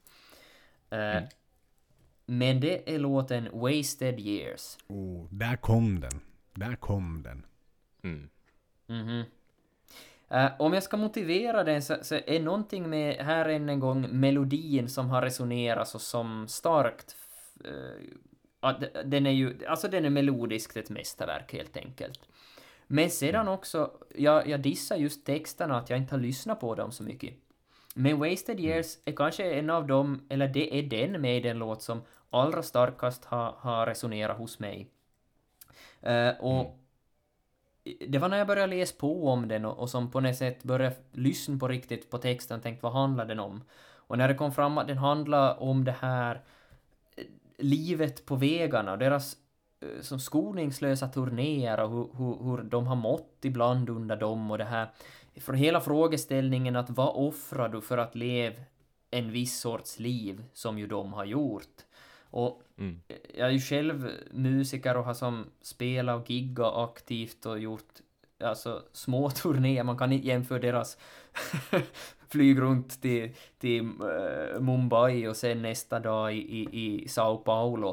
Eh, 0.91 1.23
Men 2.27 2.61
det 2.61 2.95
är 2.95 2.99
låten 2.99 3.49
Wasted 3.53 4.21
Years. 4.21 4.79
Oh, 4.89 5.27
där 5.31 5.57
kom 5.57 6.01
den. 6.01 6.21
Där 6.55 6.77
kom 6.77 7.23
den. 7.23 7.47
Mm. 8.03 8.31
Mhm. 8.87 9.25
Eh, 10.29 10.53
om 10.59 10.73
jag 10.73 10.83
ska 10.83 10.97
motivera 10.97 11.65
den 11.65 11.83
så, 11.83 11.97
så 12.03 12.15
är 12.15 12.41
någonting 12.41 12.91
med, 12.91 13.17
här 13.17 13.49
än 13.49 13.69
en 13.69 13.81
gång, 13.81 14.21
melodin 14.21 14.89
som 14.89 15.11
har 15.11 15.23
resonerat 15.23 15.89
så 15.89 15.99
som 15.99 16.49
starkt. 16.49 17.17
Uh, 17.65 18.05
den 19.05 19.27
är 19.27 19.31
ju, 19.31 19.67
alltså 19.67 19.89
den 19.89 20.05
är 20.05 20.11
melodiskt 20.11 20.77
ett 20.77 20.91
mästerverk 20.91 21.53
helt 21.53 21.77
enkelt. 21.77 22.21
Men 22.87 23.11
sedan 23.11 23.49
också, 23.49 23.91
jag, 24.15 24.49
jag 24.49 24.61
dissar 24.61 24.97
just 24.97 25.27
texterna 25.27 25.79
att 25.79 25.91
jag 25.91 25.99
inte 25.99 26.15
har 26.15 26.21
lyssnat 26.21 26.61
på 26.61 26.75
dem 26.75 26.93
så 26.93 27.03
mycket. 27.03 27.35
Men 27.95 28.19
Wasted 28.19 28.61
Years 28.61 28.99
är 29.05 29.13
kanske 29.13 29.53
en 29.53 29.71
av 29.71 29.87
dem, 29.87 30.27
eller 30.29 30.49
det 30.49 30.79
är 30.79 30.83
den 30.83 31.21
med 31.21 31.43
den 31.43 31.59
låt 31.59 31.83
som 31.83 32.03
allra 32.31 32.63
starkast 32.63 33.25
har, 33.25 33.55
har 33.59 33.87
resonerat 33.87 34.39
hos 34.39 34.59
mig. 34.59 34.91
Eh, 36.01 36.29
och 36.41 36.79
det 38.09 38.19
var 38.19 38.29
när 38.29 38.39
jag 38.39 38.47
började 38.47 38.77
läsa 38.77 38.95
på 38.99 39.29
om 39.29 39.49
den 39.49 39.65
och, 39.65 39.79
och 39.79 39.91
som 39.91 40.11
på 40.11 40.21
något 40.21 40.37
sätt 40.37 40.63
började 40.63 40.97
lyssna 41.13 41.59
på 41.59 41.69
riktigt 41.69 42.11
på 42.11 42.19
texten 42.19 42.57
och 42.57 42.63
tänkte 42.63 42.85
vad 42.85 42.93
handlar 42.93 43.25
den 43.25 43.41
om? 43.41 43.65
Och 44.07 44.19
när 44.19 44.29
det 44.29 44.35
kom 44.35 44.53
fram 44.53 44.79
att 44.79 44.89
den 44.89 44.99
handlar 44.99 45.63
om 45.63 45.85
det 45.85 45.97
här 46.01 46.41
livet 47.59 48.27
på 48.27 48.37
vägarna 48.37 48.93
och 48.93 48.99
deras 48.99 49.37
eh, 49.81 50.01
som 50.01 50.21
skoningslösa 50.21 51.09
turnéer 51.09 51.81
och 51.81 51.91
hur, 51.91 52.09
hur, 52.19 52.45
hur 52.45 52.63
de 52.63 52.87
har 52.87 52.97
mått 52.97 53.39
ibland 53.43 53.91
under 53.91 54.17
dem 54.17 54.51
och 54.51 54.59
det 54.59 54.65
här 54.65 54.89
från 55.41 55.57
hela 55.57 55.81
frågeställningen 55.81 56.77
att 56.77 56.91
vad 56.91 57.27
offrar 57.29 57.69
du 57.69 57.81
för 57.81 57.99
att 57.99 58.15
leva 58.15 58.57
en 59.11 59.31
viss 59.31 59.61
sorts 59.61 59.99
liv 59.99 60.45
som 60.53 60.79
ju 60.79 60.87
de 60.87 61.13
har 61.13 61.25
gjort? 61.25 61.85
Och 62.31 62.61
Mm. 62.79 63.01
jag 63.35 63.49
är 63.49 63.53
ju 63.53 63.61
själv 63.61 64.11
musiker 64.31 64.97
och 64.97 65.05
har 65.05 65.15
som 65.15 65.47
spelat 65.63 66.23
och 66.23 66.31
giggat 66.31 66.75
aktivt 66.77 67.47
och 67.47 67.59
gjort 67.59 67.93
alltså 68.45 68.83
små 68.93 69.31
turnéer. 69.43 69.85
Man 69.85 69.99
kan 69.99 70.13
inte 70.13 70.27
jämföra 70.27 70.59
deras 70.59 70.99
flyg 72.35 72.61
runt 72.61 73.03
till, 73.03 73.31
till 73.59 73.83
uh, 73.83 74.61
Mumbai 74.61 75.29
och 75.29 75.37
sen 75.37 75.63
nästa 75.63 76.01
dag 76.01 76.35
i, 76.35 76.39
i, 76.39 76.69
i 77.05 77.09
Sao 77.09 77.37
Paulo. 77.37 77.89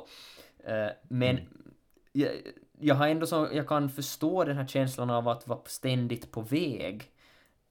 Uh, 0.70 0.92
men 1.10 1.40
jag, 2.12 2.32
jag 2.80 2.96
har 2.96 3.08
ändå 3.08 3.26
så, 3.26 3.48
jag 3.54 3.68
kan 3.68 3.90
förstå 3.90 4.44
den 4.44 4.58
här 4.58 4.68
känslan 4.68 5.10
av 5.10 5.28
att 5.28 5.48
vara 5.48 5.60
ständigt 5.66 6.32
på 6.32 6.42
väg. 6.42 7.04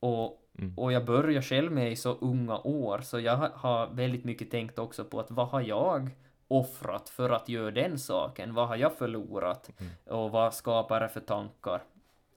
Och 0.01 0.36
Mm. 0.59 0.74
och 0.78 0.92
jag 0.92 1.05
börjar 1.05 1.42
själv 1.42 1.72
med 1.72 1.92
i 1.92 1.97
så 1.97 2.12
unga 2.20 2.59
år, 2.59 3.01
så 3.01 3.20
jag 3.20 3.36
ha- 3.36 3.52
har 3.55 3.86
väldigt 3.86 4.24
mycket 4.24 4.51
tänkt 4.51 4.78
också 4.78 5.05
på 5.05 5.20
att 5.20 5.30
vad 5.30 5.48
har 5.48 5.60
jag 5.60 6.10
offrat 6.48 7.09
för 7.09 7.30
att 7.30 7.48
göra 7.48 7.70
den 7.70 7.98
saken? 7.98 8.55
Vad 8.55 8.68
har 8.68 8.76
jag 8.76 8.98
förlorat? 8.98 9.70
Och 10.06 10.30
vad 10.30 10.55
skapar 10.55 11.01
det 11.01 11.09
för 11.09 11.20
tankar? 11.20 11.82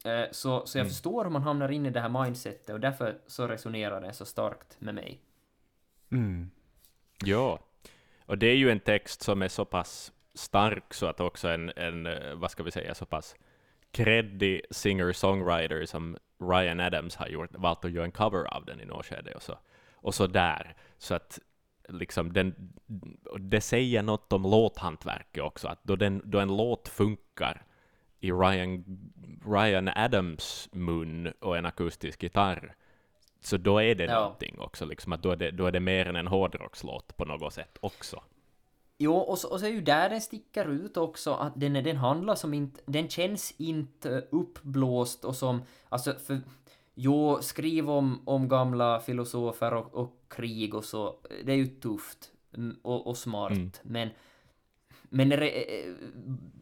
Eh, 0.04 0.26
Så, 0.32 0.66
så 0.66 0.78
jag 0.78 0.82
Mm. 0.84 0.90
förstår 0.90 1.24
hur 1.24 1.32
man 1.32 1.42
hamnar 1.44 1.72
in 1.72 1.86
i 1.86 1.90
det 1.90 2.00
här 2.02 2.24
mindsetet 2.24 2.70
och 2.70 2.80
därför 2.80 3.18
så 3.28 3.48
resonerar 3.48 4.02
det 4.02 4.14
så 4.14 4.26
starkt 4.26 4.82
med 4.82 4.96
mig. 4.96 5.20
Mm. 6.12 6.52
Ja, 7.26 7.60
och 8.26 8.38
det 8.38 8.48
är 8.48 8.56
ju 8.56 8.72
en 8.72 8.80
text 8.80 9.22
som 9.22 9.42
är 9.42 9.48
så 9.48 9.66
pass 9.66 10.12
stark 10.34 10.94
så 10.94 11.06
att 11.06 11.20
också 11.20 11.48
en, 11.48 11.72
en 11.76 12.06
eh, 12.06 12.36
vad 12.36 12.52
ska 12.52 12.64
vi 12.64 12.72
säga, 12.72 12.96
så 12.96 13.06
pass 13.06 13.36
creddig 13.92 14.62
singer-songwriter 14.72 15.86
som 15.86 16.18
Ryan 16.40 16.80
Adams 16.80 17.16
har 17.16 17.28
gjort, 17.28 17.50
valt 17.56 17.86
att 17.86 17.92
göra 17.92 18.06
en 18.06 18.12
cover 18.12 18.46
av 18.54 18.66
den 18.66 18.82
i 18.82 18.86
något 18.86 19.06
skede 19.06 19.34
och 19.36 19.42
så, 19.44 19.58
och 19.96 20.16
så 20.16 20.28
där. 20.28 20.76
Så 20.98 21.16
att 21.16 21.40
liksom 21.90 22.34
den, 22.34 22.74
det 23.40 23.62
säger 23.62 24.04
något 24.04 24.34
om 24.34 24.44
låthantverket 24.44 25.44
också, 25.44 25.68
att 25.68 25.84
då, 25.84 25.96
den, 25.96 26.22
då 26.26 26.40
en 26.40 26.58
låt 26.58 26.88
funkar 26.88 27.66
i 28.24 28.32
Ryan, 28.32 28.84
Ryan 29.46 29.88
Adams 29.96 30.70
mun 30.72 31.34
och 31.40 31.58
en 31.58 31.66
akustisk 31.66 32.24
gitarr, 32.24 32.76
så 33.42 33.58
då 33.58 33.82
är 33.82 33.96
det 33.96 34.04
Ja. 34.04 34.20
någonting 34.20 34.60
också, 34.60 34.86
liksom 34.86 35.14
att 35.14 35.24
då 35.24 35.32
är 35.32 35.36
det, 35.36 35.52
då 35.52 35.66
är 35.66 35.72
det 35.72 35.80
mer 35.80 36.06
än 36.08 36.16
en 36.16 36.28
hårdrockslåt 36.28 37.18
på 37.18 37.26
något 37.26 37.54
sätt 37.54 37.78
också. 37.82 38.24
Jo, 38.98 39.14
och 39.16 39.40
så, 39.40 39.52
och 39.52 39.60
så 39.60 39.66
är 39.66 39.70
ju 39.70 39.82
där 39.82 40.10
den 40.10 40.22
sticker 40.22 40.66
ut 40.70 40.98
också, 40.98 41.34
att 41.34 41.54
den, 41.56 41.74
den 41.74 41.98
handlar 41.98 42.36
som 42.36 42.54
inte, 42.54 42.82
den 42.86 43.10
känns 43.10 43.52
inte 43.58 44.28
uppblåst 44.32 45.26
och 45.26 45.36
som, 45.36 45.62
alltså 45.90 46.14
för, 46.14 46.42
jo, 46.96 47.38
skriv 47.42 47.90
om, 47.90 48.22
om 48.26 48.48
gamla 48.48 49.00
filosofer 49.00 49.74
och, 49.74 49.94
och 49.96 50.16
krig 50.28 50.74
och 50.76 50.86
så, 50.86 51.16
det 51.46 51.52
är 51.52 51.56
ju 51.58 51.68
tufft 51.68 52.32
mm, 52.58 52.76
och, 52.82 53.08
och 53.08 53.18
smart, 53.18 53.52
Mm. 53.52 53.72
men 53.84 54.10
men 55.14 55.32
re, 55.32 55.50
eh, 55.50 55.94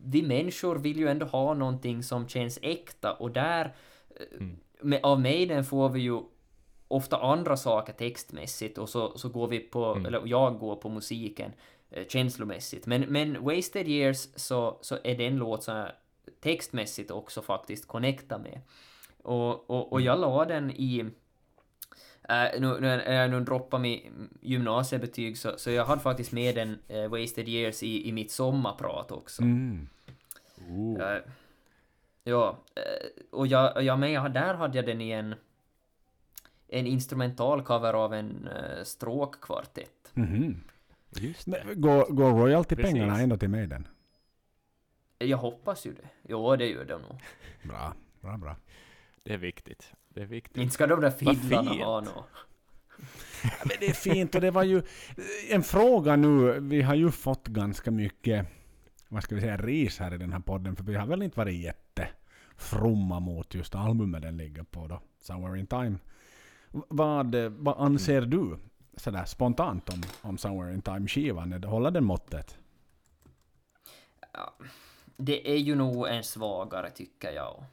vi 0.03 0.22
människor 0.23 0.76
vill 0.76 0.98
ju 0.98 1.07
ändå 1.07 1.26
ha 1.26 1.53
någonting 1.53 2.03
som 2.03 2.28
känns 2.28 2.60
äkta 2.61 3.14
och 3.14 3.32
där 3.32 3.65
eh, 4.15 4.38
Mm. 4.40 4.57
med, 4.82 4.99
av 5.03 5.19
Maiden 5.22 5.64
får 5.64 5.90
vi 5.90 5.99
ju 5.99 6.19
ofta 6.88 7.18
andra 7.18 7.57
saker 7.57 7.94
textmässigt 7.94 8.78
och 8.78 8.90
så, 8.90 9.18
så 9.18 9.30
går 9.30 9.48
vi 9.48 9.60
på, 9.60 9.86
Mm. 9.86 10.06
eller 10.06 10.22
jag 10.26 10.60
går 10.60 10.76
på 10.76 10.90
musiken 10.90 11.52
eh, 11.91 12.07
känslomässigt. 12.07 12.86
Men, 12.86 13.02
men 13.02 13.44
Wasted 13.44 13.88
Years 13.88 14.28
så, 14.36 14.78
så 14.82 14.98
är 15.03 15.15
det 15.18 15.26
en 15.28 15.38
låt 15.38 15.64
som 15.64 15.76
jag 15.76 15.91
textmässigt 16.41 17.11
också 17.11 17.41
faktiskt 17.41 17.88
connectar 17.88 18.40
med. 18.40 18.61
Och, 19.23 19.69
och, 19.69 19.94
och 19.94 20.02
jag 20.02 20.19
la 20.19 20.45
den 20.45 20.72
i... 20.72 21.06
Äh, 22.30 22.60
nu, 22.61 22.80
nu 22.80 22.88
är 22.88 23.22
jag 23.22 23.31
nu 23.31 23.39
droppa 23.39 23.77
mi 23.77 24.11
gymnasiebetyg 24.41 25.38
så, 25.38 25.57
så 25.57 25.72
jag 25.72 25.85
hade 25.85 26.02
faktiskt 26.02 26.31
med 26.31 26.56
den 26.56 26.80
eh, 26.88 27.07
Wasted 27.07 27.48
Years 27.49 27.84
i, 27.84 28.10
i 28.10 28.11
mitt 28.11 28.31
sommarprat 28.31 29.11
också. 29.11 29.41
Mm. 29.41 29.88
Eh, 31.02 31.18
ja, 32.23 32.57
och 33.31 33.48
jag, 33.48 33.84
jag 33.84 33.99
med, 33.99 34.11
jag- 34.11 34.34
där 34.34 34.53
hade 34.53 34.77
jag 34.77 34.85
den 34.85 35.02
i 35.02 35.11
en 35.11 35.35
en 36.73 36.88
instrumental 36.88 37.64
cover 37.64 37.93
av 37.93 38.14
en 38.14 38.48
uh, 38.48 38.84
stråkkvartett. 38.84 40.11
Just 41.15 41.45
det. 41.52 41.64
Men 41.65 41.81
Går, 41.81 42.06
går 42.06 42.31
royaltypengarna 42.31 43.19
ändå 43.22 43.38
till 43.38 43.49
Maiden? 43.49 43.88
Jag 45.18 45.38
hoppas 45.38 45.85
ju 45.85 45.93
det. 45.93 46.07
Jo, 46.30 46.56
det 46.56 46.65
gör 46.69 46.85
de 46.85 47.02
nog. 47.02 47.22
Bra, 47.64 47.93
bra, 48.22 48.38
bra. 48.38 48.56
Det 49.23 49.34
är 49.34 49.38
viktigt. 49.38 49.93
Det 50.14 50.22
är 50.22 50.26
viktigt. 50.26 50.58
Inte 50.58 50.74
ska 50.74 50.88
de 50.88 51.02
där 51.02 51.12
fiddlarna 51.12 51.72
ha 51.72 52.02
något. 52.02 52.26
Ja, 53.44 53.50
Men 53.64 53.78
det 53.80 53.88
är 53.88 53.94
fint 53.94 54.36
och 54.36 54.42
det 54.42 54.52
var 54.52 54.64
ju 54.64 54.82
en 55.50 55.64
fråga 55.64 56.16
nu. 56.16 56.60
Vi 56.60 56.82
har 56.82 56.96
ju 56.96 57.12
fått 57.12 57.48
ganska 57.48 57.92
mycket, 57.92 58.48
vad 59.08 59.24
ska 59.24 59.36
vi 59.36 59.42
säga, 59.42 59.58
ris 59.58 60.00
här 60.00 60.14
i 60.14 60.18
den 60.18 60.34
här 60.34 60.40
podden. 60.40 60.76
För 60.76 60.84
vi 60.84 60.96
har 60.96 61.08
väl 61.08 61.22
inte 61.22 61.38
varit 61.38 61.56
jättefromma 61.56 63.20
mot 63.20 63.54
just 63.54 63.76
albumet 63.76 64.22
den 64.22 64.38
ligger 64.38 64.64
på 64.64 64.88
då. 64.88 65.02
Somewhere 65.22 65.60
in 65.60 65.68
time. 65.68 65.98
Vad, 66.72 67.36
vad 67.36 67.78
anser 67.78 68.22
du 68.22 68.58
sådär 68.96 69.26
spontant 69.26 69.90
om, 69.90 70.04
om 70.22 70.38
Somewhere 70.38 70.74
in 70.74 70.82
time-skivan? 70.82 71.64
Håller 71.64 71.92
den 71.92 72.04
måttet? 72.04 72.58
Det 75.18 75.52
är 75.52 75.58
ju 75.58 75.76
nog 75.76 76.08
en 76.08 76.24
svagare 76.24 76.90
tycker 76.90 77.32
jag. 77.32 77.64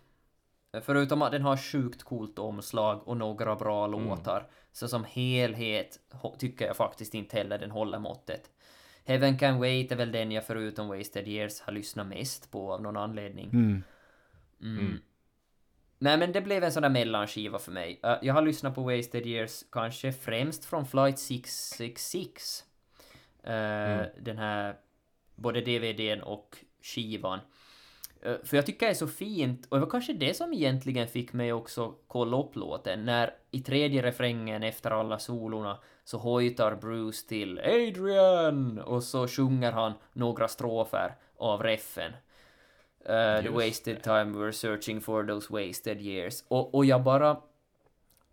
Förutom 0.82 1.22
att 1.22 1.32
den 1.32 1.42
har 1.42 1.56
sjukt 1.56 2.02
coolt 2.02 2.38
omslag 2.38 3.08
och 3.08 3.16
några 3.16 3.56
bra 3.56 3.86
låtar. 3.86 4.46
Så 4.72 4.88
som 4.88 5.04
helhet 5.04 5.98
tycker 6.38 6.66
jag 6.66 6.76
faktiskt 6.76 7.14
inte 7.14 7.36
heller 7.36 7.58
den 7.58 7.70
håller 7.70 7.98
måttet. 7.98 8.50
Heaven 9.04 9.38
Can 9.38 9.58
Wait 9.58 9.92
är 9.92 9.96
väl 9.96 10.12
den 10.12 10.32
jag 10.32 10.46
förutom 10.46 10.88
Wasted 10.88 11.28
Years 11.28 11.60
har 11.60 11.72
lyssnat 11.72 12.06
mest 12.06 12.50
på 12.50 12.72
av 12.72 12.82
någon 12.82 12.96
anledning. 12.96 13.50
Mm. 13.52 13.82
Mm. 14.62 14.78
Mm. 14.78 15.00
Nej 15.98 16.18
men 16.18 16.32
det 16.32 16.40
blev 16.40 16.64
en 16.64 16.72
sån 16.72 16.82
där 16.82 16.90
mellanskiva 16.90 17.58
för 17.58 17.72
mig. 17.72 18.00
Jag 18.22 18.34
har 18.34 18.42
lyssnat 18.42 18.74
på 18.74 18.82
Wasted 18.82 19.26
Years 19.26 19.64
kanske 19.72 20.12
främst 20.12 20.64
från 20.64 20.86
Flight 20.86 21.18
666. 21.18 22.64
Uh, 23.46 23.50
Den 24.20 24.38
här 24.38 24.76
både 25.34 25.60
DVDn 25.60 26.22
och 26.22 26.56
skivan. 26.82 27.40
Uh, 28.26 28.36
för 28.44 28.56
jag 28.56 28.66
tycker 28.66 28.86
det 28.86 28.92
är 28.92 28.94
så 28.94 29.06
fint, 29.06 29.66
och 29.68 29.76
det 29.76 29.84
var 29.84 29.90
kanske 29.90 30.12
det 30.12 30.34
som 30.34 30.52
egentligen 30.52 31.08
fick 31.08 31.32
mig 31.32 31.52
också 31.52 31.94
kolla 32.06 32.40
upp 32.40 32.56
låten, 32.56 33.04
när 33.04 33.34
i 33.50 33.60
tredje 33.60 34.02
refrängen 34.02 34.62
efter 34.62 34.90
alla 34.90 35.18
solorna 35.18 35.78
så 36.04 36.18
hojtar 36.18 36.74
Bruce 36.74 37.28
till 37.28 37.58
Adrian 37.58 38.78
och 38.78 39.02
så 39.02 39.28
sjunger 39.28 39.72
han 39.72 39.92
några 40.12 40.48
strofer 40.48 41.14
av 41.36 41.62
reffen. 41.62 42.12
Uh, 43.00 43.42
the 43.42 43.48
wasted 43.48 44.02
time 44.02 44.38
we're 44.38 44.52
searching 44.52 45.00
for 45.00 45.24
those 45.24 45.52
wasted 45.52 46.00
years. 46.00 46.44
Och, 46.48 46.74
och 46.74 46.84
jag 46.84 47.02
bara 47.02 47.40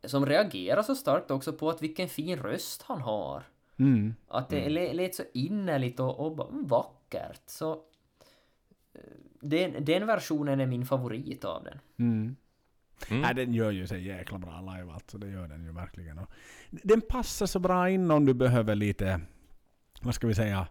som 0.04 0.26
reagerar 0.26 0.82
så 0.82 0.96
starkt 0.96 1.32
också 1.32 1.54
på 1.54 1.70
att 1.70 1.82
vilken 1.82 2.10
fin 2.10 2.40
röst 2.40 2.82
han 2.82 3.02
har. 3.02 3.44
Mm. 3.80 4.16
Att 4.28 4.50
det 4.50 4.70
lät 4.70 4.96
lät 4.96 5.16
så 5.16 5.24
innerligt 5.34 6.00
och, 6.00 6.20
och 6.20 6.36
bara 6.36 6.48
vackert. 6.52 7.42
Så 7.46 7.72
eh, 8.94 9.02
den, 9.40 9.86
den 9.86 10.08
versionen 10.08 10.60
är 10.60 10.66
min 10.66 10.86
favorit 10.86 11.46
av 11.46 11.64
den. 11.64 11.80
Mm. 12.00 12.36
Mm. 13.10 13.22
Nej, 13.22 13.36
den 13.36 13.54
gör 13.54 13.72
ju 13.72 13.88
sig 13.88 14.08
jäkla 14.08 14.38
bra 14.38 14.62
live 14.62 14.94
alltså. 14.94 15.18
Det 15.18 15.30
gör 15.30 15.48
den 15.48 15.66
ju 15.66 15.72
verkligen. 15.72 16.18
Och 16.20 16.30
den 16.70 17.02
passar 17.02 17.46
så 17.46 17.60
bra 17.60 17.90
in 17.90 18.12
om 18.12 18.26
du 18.26 18.34
behöver 18.34 18.76
lite, 18.76 19.22
vad 20.02 20.16
ska 20.16 20.28
vi 20.28 20.36
säga, 20.36 20.68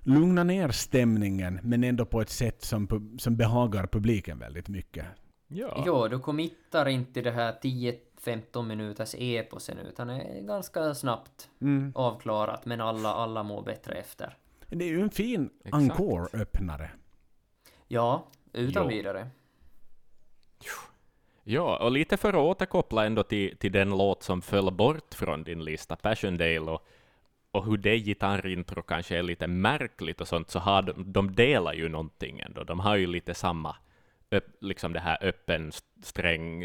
lugna 0.00 0.44
ner 0.44 0.68
stämningen 0.68 1.60
men 1.62 1.84
ändå 1.84 2.04
på 2.04 2.20
ett 2.20 2.30
sätt 2.30 2.64
som, 2.64 3.16
som 3.18 3.36
behagar 3.36 3.86
publiken 3.86 4.38
väldigt 4.38 4.68
mycket. 4.68 5.06
Ja. 5.48 5.82
Jo, 5.86 6.08
du 6.08 6.18
committar 6.18 6.88
inte 6.88 7.20
det 7.20 7.30
här 7.30 7.52
10-15 7.62 8.62
minuters 8.62 9.14
eposen 9.18 9.78
utan 9.78 10.06
det 10.08 10.14
är 10.14 10.42
ganska 10.42 10.94
snabbt 10.94 11.48
Mm. 11.60 11.92
avklarat 11.94 12.66
men 12.66 12.80
alla, 12.80 13.08
alla 13.08 13.42
mår 13.42 13.62
bättre 13.62 13.94
efter. 13.94 14.36
Det 14.66 14.84
är 14.84 14.88
ju 14.88 15.00
en 15.00 15.10
fin 15.10 15.50
Exakt. 15.64 15.82
Ja, 17.92 18.26
utan 18.52 18.82
Jo. 18.82 18.88
vidare. 18.88 19.28
Ja, 21.44 21.78
och 21.84 21.90
lite 21.92 22.16
för 22.16 22.28
att 22.28 22.34
återkoppla 22.34 23.06
ändå 23.06 23.22
till, 23.22 23.56
till 23.56 23.72
den 23.72 23.90
låt 23.90 24.22
som 24.22 24.42
föll 24.42 24.70
bort 24.72 25.14
från 25.14 25.44
din 25.44 25.64
lista, 25.64 25.96
Passiondale, 25.96 26.60
och, 26.60 26.86
och 27.50 27.64
hur 27.64 27.76
det 27.76 27.98
gitarrintro 27.98 28.82
kanske 28.82 29.18
är 29.18 29.22
lite 29.22 29.46
märkligt 29.46 30.20
och 30.20 30.28
sånt, 30.28 30.50
så 30.50 30.58
har 30.58 30.82
de, 30.82 31.12
de 31.12 31.34
delar 31.34 31.72
ju 31.72 31.88
någonting 31.88 32.40
ändå. 32.40 32.64
De 32.64 32.80
har 32.80 32.96
ju 32.96 33.06
lite 33.06 33.34
samma, 33.34 33.76
öpp, 34.30 34.44
liksom 34.60 34.92
det 34.92 35.00
här 35.00 35.18
öppen 35.20 35.68
st- 35.68 36.02
sträng 36.02 36.64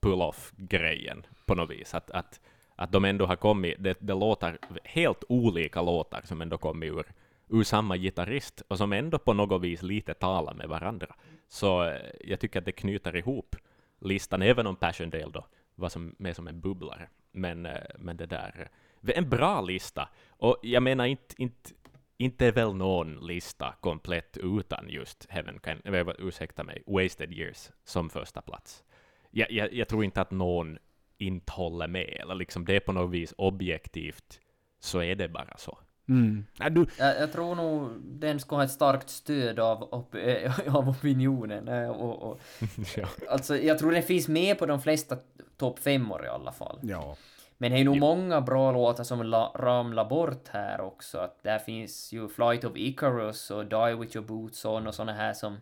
pull-off-grejen 0.00 1.26
på 1.46 1.54
något 1.54 1.70
vis. 1.70 1.94
Att, 1.94 2.10
att, 2.10 2.40
att 2.76 2.92
de 2.92 3.04
ändå 3.04 3.26
har 3.26 3.36
kommit, 3.36 3.74
det, 3.78 3.96
det 4.00 4.14
låtar 4.14 4.58
helt 4.84 5.24
olika 5.28 5.82
låtar 5.82 6.20
som 6.24 6.42
ändå 6.42 6.58
kommit 6.58 6.92
ur, 6.92 7.04
ur 7.48 7.62
samma 7.62 7.96
gitarrist 7.96 8.62
och 8.68 8.78
som 8.78 8.92
ändå 8.92 9.18
på 9.18 9.32
något 9.32 9.62
vis 9.62 9.82
lite 9.82 10.14
talar 10.14 10.54
med 10.54 10.68
varandra. 10.68 11.14
Så 11.48 11.84
eh, 11.84 12.10
jag 12.24 12.40
tycker 12.40 12.58
att 12.58 12.64
det 12.64 12.72
knyter 12.72 13.16
ihop 13.16 13.56
listan, 14.00 14.42
även 14.42 14.66
om 14.66 14.76
Passiondale 14.76 15.30
då 15.32 15.46
var 15.74 15.88
som, 15.88 16.14
mer 16.18 16.32
som 16.32 16.48
en 16.48 16.60
bubblare. 16.60 17.08
Men, 17.32 17.66
eh, 17.66 17.82
men 17.98 18.16
det 18.16 18.26
där, 18.26 18.68
eh, 19.02 19.18
en 19.18 19.30
bra 19.30 19.60
lista. 19.60 20.08
Och 20.28 20.56
jag 20.62 20.82
menar 20.82 21.04
inte, 21.04 21.34
inte, 21.38 21.70
inte 22.16 22.46
är 22.46 22.52
väl 22.52 22.74
någon 22.74 23.26
lista 23.26 23.74
komplett 23.80 24.36
utan 24.36 24.88
just 24.88 25.26
Heaven 25.28 25.58
Can, 25.58 25.80
ursäkta 26.18 26.64
mig, 26.64 26.82
Wasted 26.86 27.32
Years 27.32 27.70
som 27.84 28.10
första 28.10 28.40
plats. 28.42 28.84
Jag, 29.30 29.50
jag, 29.50 29.72
jag 29.72 29.88
tror 29.88 30.04
inte 30.04 30.20
att 30.20 30.30
någon 30.30 30.78
inte 31.18 31.52
håller 31.52 31.88
med, 31.88 32.16
eller 32.20 32.34
liksom 32.34 32.64
det 32.64 32.76
är 32.76 32.80
på 32.80 32.92
något 32.92 33.10
vis 33.10 33.34
objektivt, 33.38 34.40
så 34.78 35.02
är 35.02 35.14
det 35.14 35.28
bara 35.28 35.56
så. 35.56 35.78
Mm. 36.08 36.46
Nej, 36.58 36.70
du, 36.70 36.86
Jag, 36.98 37.20
jag 37.20 37.32
tror 37.32 37.54
nog 37.54 37.90
den 38.02 38.40
ska 38.40 38.56
ha 38.56 38.64
ett 38.64 38.70
starkt 38.70 39.08
stöd 39.10 39.58
av, 39.60 39.82
op, 39.94 40.14
av 40.68 40.88
opinionen. 40.88 41.68
eh, 41.68 41.88
Och, 41.90 42.22
och, 42.30 42.40
ja. 42.96 43.06
alltså, 43.30 43.56
jag 43.58 43.78
tror 43.78 43.92
den 43.92 44.02
finns 44.02 44.28
med 44.28 44.58
på 44.58 44.66
de 44.66 44.80
flesta 44.80 45.16
topp 45.56 45.78
femmor 45.78 46.24
i 46.24 46.28
alla 46.28 46.52
fall. 46.52 46.78
ja. 46.82 47.16
Men 47.58 47.72
det 47.72 47.78
är 47.78 47.84
nog 47.84 47.96
Jo. 47.96 48.00
många 48.00 48.40
bra 48.40 48.72
låtar 48.72 49.04
som 49.04 49.22
la, 49.22 49.52
ramlar 49.54 50.04
bort 50.04 50.48
här 50.48 50.80
också. 50.80 51.18
Att 51.18 51.42
där 51.42 51.58
finns 51.58 52.12
ju 52.12 52.28
Flight 52.28 52.64
of 52.64 52.76
Icarus 52.76 53.50
och 53.50 53.66
Die 53.66 53.94
With 53.94 54.16
Your 54.16 54.26
Boots 54.26 54.64
On 54.64 54.86
och 54.86 54.94
såna 54.94 55.12
här 55.12 55.32
som 55.32 55.56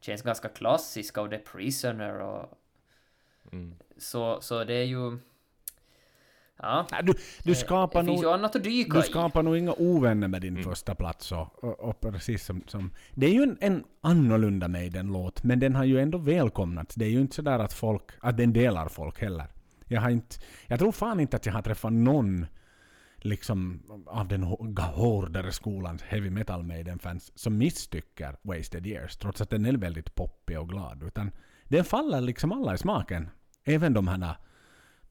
känns 0.00 0.22
ganska 0.22 0.48
klassiska 0.48 1.20
och 1.22 1.30
The 1.30 1.38
Prisoner 1.38 2.20
och 2.20 2.58
Mm. 3.52 3.74
så, 3.98 4.40
så 4.40 4.64
det 4.64 4.74
är 4.74 4.84
ju... 4.84 5.18
Ja, 6.62 6.86
Nej, 6.92 7.00
du, 7.04 7.14
du 7.42 7.54
skapar 7.54 8.02
det 8.02 8.06
finns 8.06 8.22
nog... 8.22 8.30
ju 8.30 8.34
annat 8.34 8.56
att 8.56 8.64
dyka 8.64 8.92
Du 8.94 9.00
i. 9.00 9.02
skapar 9.02 9.42
nog 9.42 9.56
inga 9.56 9.72
ovänner 9.72 10.28
med 10.28 10.40
din 10.42 10.52
Mm. 10.56 10.64
första 10.64 10.94
plats. 10.94 11.32
Och, 11.32 11.64
och, 11.64 11.80
och 11.80 12.00
precis 12.00 12.44
som, 12.44 12.62
som, 12.66 12.90
det 13.14 13.26
är 13.26 13.30
ju 13.32 13.42
en, 13.42 13.56
en 13.60 13.84
annorlunda 14.00 14.68
Maiden-låt, 14.68 15.42
men 15.44 15.60
den 15.60 15.74
har 15.74 15.84
ju 15.84 16.00
ändå 16.00 16.18
välkomnats. 16.18 16.94
Det 16.94 17.04
är 17.04 17.08
ju 17.10 17.20
inte 17.20 17.36
sådär 17.36 17.58
att, 17.58 17.72
folk, 17.72 18.02
att 18.20 18.36
den 18.36 18.52
delar 18.52 18.88
folk 18.88 19.20
heller. 19.20 19.46
Jag, 19.88 20.00
har 20.00 20.10
inte, 20.10 20.36
jag 20.66 20.78
tror 20.78 20.92
fan 20.92 21.20
inte 21.20 21.36
att 21.36 21.46
jag 21.46 21.52
har 21.52 21.62
träffat 21.62 21.92
någon 21.92 22.46
liksom 23.18 23.82
av 24.06 24.28
den 24.28 24.44
hå- 24.44 24.80
hårdare 24.80 25.52
skolans 25.52 26.02
heavy 26.02 26.30
metal 26.30 26.62
Maiden-fans 26.62 27.32
som 27.34 27.58
misstycker 27.58 28.36
Wasted 28.42 28.86
Years, 28.86 29.16
trots 29.16 29.40
att 29.40 29.50
den 29.50 29.66
är 29.66 29.72
väldigt 29.72 30.14
poppig 30.14 30.58
och 30.60 30.68
glad. 30.68 31.02
Utan 31.02 31.30
den 31.64 31.84
faller 31.84 32.20
liksom 32.20 32.52
alla 32.52 32.74
i 32.74 32.78
smaken. 32.78 33.28
Även 33.64 33.92
de 33.94 34.08
här 34.08 34.34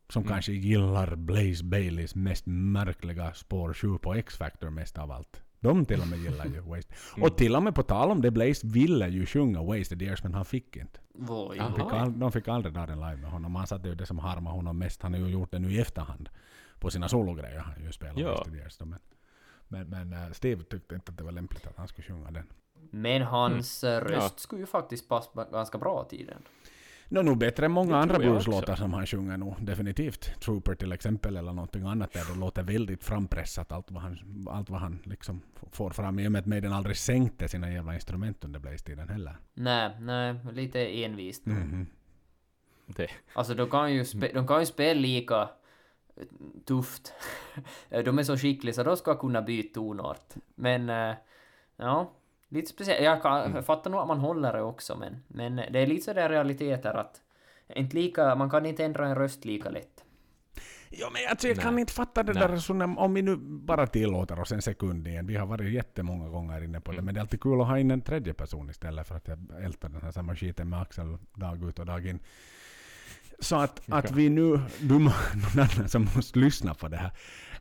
som 0.10 0.24
kanske 0.24 0.52
gillar 0.52 1.16
Blaze 1.16 1.64
Baileys 1.64 2.16
mest 2.16 2.44
märkliga 2.46 3.34
spår 3.34 3.74
7 3.74 3.98
på 3.98 4.14
X-Factor 4.14 4.70
mest 4.70 4.98
av 4.98 5.12
allt. 5.12 5.42
De 5.60 5.86
till 5.86 6.02
och 6.02 6.08
med 6.08 6.20
gillar 6.20 6.46
ju 6.46 6.60
Wasted. 6.70 6.96
Och 7.22 7.38
till 7.38 7.56
och 7.56 7.64
med 7.64 7.76
på 7.76 7.84
tal 7.84 8.12
om 8.12 8.22
det, 8.22 8.32
Blaze 8.32 8.68
ville 8.68 9.08
ju 9.10 9.26
sjunga 9.26 9.64
Wasted 9.64 10.02
Years 10.02 10.24
men 10.24 10.34
han 10.34 10.46
fick 10.46 10.76
inte. 10.76 11.00
Voi. 11.14 11.58
De 11.58 11.74
fick, 11.76 11.86
all, 11.94 12.20
de 12.20 12.32
fick 12.32 12.48
aldrig 12.48 12.74
dra 12.74 12.86
den 12.86 13.00
live 13.00 13.16
med 13.18 13.32
honom. 13.32 13.56
Han 13.56 13.68
satte 13.68 13.88
ju 13.88 13.96
det 13.96 14.06
som 14.06 14.20
harmar 14.20 14.52
honom 14.52 14.78
mest. 14.78 15.02
Han 15.02 15.14
har 15.14 15.20
ju 15.20 15.28
gjort 15.28 15.52
det 15.52 15.60
nu 15.60 15.72
i 15.72 15.80
efterhand. 15.82 16.30
På 16.80 16.90
sina 16.92 17.10
sologrejer 17.10 17.60
han 17.60 17.84
ju 17.86 17.92
spelat 17.92 18.18
Ja. 18.18 18.32
Wasted 18.32 18.56
Years. 18.56 18.80
Men, 18.80 18.96
men, 19.68 19.90
men 19.90 20.14
eh, 20.14 20.32
Steve 20.32 20.64
tyckte 20.64 20.96
inte 20.96 21.12
att 21.12 21.18
det 21.18 21.24
var 21.24 21.32
lämpligt 21.32 21.68
att 21.68 21.78
han 21.78 21.88
skulle 21.88 22.08
sjunga 22.08 22.32
den. 22.32 22.48
Men 22.92 23.22
hans 23.22 23.84
eh, 23.84 24.02
röst 24.02 24.34
Ja. 24.36 24.38
skulle 24.38 24.62
ju 24.62 24.66
faktiskt 24.68 25.10
passa 25.10 25.46
ganska 25.52 25.78
bra 25.78 26.04
till 26.10 26.32
Nå, 27.10 27.22
nog 27.22 27.38
bättre 27.38 27.66
än 27.66 27.72
många 27.72 27.98
andra 27.98 28.20
blueslåtar 28.20 28.76
som 28.76 28.94
han 28.94 29.06
sjunger 29.06 29.38
nog. 29.38 29.56
Definitivt. 29.66 30.40
Trooper 30.42 30.76
till 30.76 30.92
exempel 30.92 31.38
eller 31.38 31.54
någonting 31.54 31.84
annat 31.88 32.14
där 32.14 32.34
det 32.34 32.40
låter 32.40 32.64
väldigt 32.64 33.04
frampressat 33.04 33.72
allt 33.72 33.92
vad 33.92 34.02
han, 34.02 34.46
allt 34.50 34.70
vad 34.70 34.80
han 34.80 35.00
liksom 35.04 35.42
får 35.72 35.90
fram. 35.90 36.20
I 36.20 36.28
och 36.28 36.32
med 36.32 36.40
att 36.40 36.46
Maiden 36.46 36.74
aldrig 36.74 36.98
sänkte 36.98 37.48
sina 37.48 37.72
jävla 37.72 37.94
instrument 37.94 38.44
under 38.44 38.60
Blaze-tiden 38.60 39.10
heller. 39.10 39.38
Nej, 39.54 39.92
nej, 40.00 40.36
lite 40.54 41.04
envist. 41.04 41.46
Mhm. 41.46 41.88
Det, 42.86 43.08
Alltså 43.34 43.54
de 43.54 43.70
kan 43.70 43.94
ju, 43.94 44.06
spe, 44.06 44.32
de 44.34 44.48
kan 44.48 44.60
ju 44.60 44.66
spela 44.66 45.00
lika 45.00 45.42
eh, 46.16 46.24
tufft. 46.66 47.14
de 47.90 48.20
är 48.20 48.24
så 48.24 48.38
skickliga 48.38 48.74
så 48.74 48.84
de 48.84 48.98
ska 48.98 49.16
kunna 49.20 49.42
byta 49.42 49.74
tonart. 49.74 50.34
Men 50.56 50.90
eh, 50.90 51.16
ja, 51.78 52.12
lite 52.50 52.70
speciellt. 52.70 53.04
Jag 53.04 53.22
kan, 53.22 53.64
fattar 53.64 53.92
nog 53.92 54.00
att 54.00 54.08
man 54.08 54.20
håller 54.20 54.54
det 54.54 54.62
också 54.62 54.96
men, 54.96 55.24
men 55.28 55.56
det 55.56 55.80
är 55.80 55.88
lite 55.88 56.04
sådär 56.06 56.30
realiteter 56.30 56.94
att 56.94 57.22
inte 57.76 57.96
lika, 57.96 58.36
man 58.36 58.50
kan 58.50 58.66
inte 58.66 58.86
ändra 58.86 59.08
en 59.08 59.16
röst 59.16 59.46
lika 59.46 59.70
lätt. 59.70 60.06
Ja, 60.90 61.10
men 61.14 61.22
alltså, 61.30 61.48
jag 61.48 61.58
kan 61.58 61.74
Nej. 61.74 61.82
inte 61.82 61.94
fatta 61.94 62.24
det 62.24 62.34
Nej. 62.34 62.42
där 62.42 62.50
resonemanget. 62.50 63.00
Om 63.00 63.14
vi 63.14 63.22
nu 63.22 63.36
bara 63.38 63.88
tillåter 63.88 64.40
oss 64.40 64.52
en 64.52 64.62
sekund 64.62 65.08
igen. 65.08 65.28
Vi 65.28 65.36
har 65.36 65.46
varit 65.46 65.74
jättemånga 65.74 66.30
gånger 66.30 66.64
inne 66.64 66.82
på 66.82 66.92
det. 66.92 66.96
Mm. 66.96 67.06
Men 67.06 67.14
det 67.14 67.20
är 67.20 67.22
alltid 67.22 67.42
kul 67.42 67.62
att 67.62 67.68
ha 67.68 67.80
in 67.80 67.92
en 67.92 68.02
tredje 68.02 68.34
person 68.34 68.70
istället 68.70 69.08
för 69.08 69.16
att 69.16 69.28
jag 69.28 69.64
ältar 69.64 69.90
den 69.90 70.02
här 70.02 70.12
samma 70.12 70.36
skiten 70.36 70.70
med 70.70 70.82
Axel 70.82 71.18
dag 71.34 71.70
ut 71.70 71.80
och 71.80 71.86
dag 71.86 72.08
in. 72.08 72.20
Så 73.40 73.56
att, 73.56 73.82
att 73.90 74.12
vi 74.12 74.30
nu, 74.30 74.60
du 74.80 75.00
någon 75.00 75.12
annan 75.56 75.90
som 75.90 76.08
måste 76.16 76.40
lyssna 76.40 76.74
på 76.74 76.88
det 76.88 76.98
här, 76.98 77.12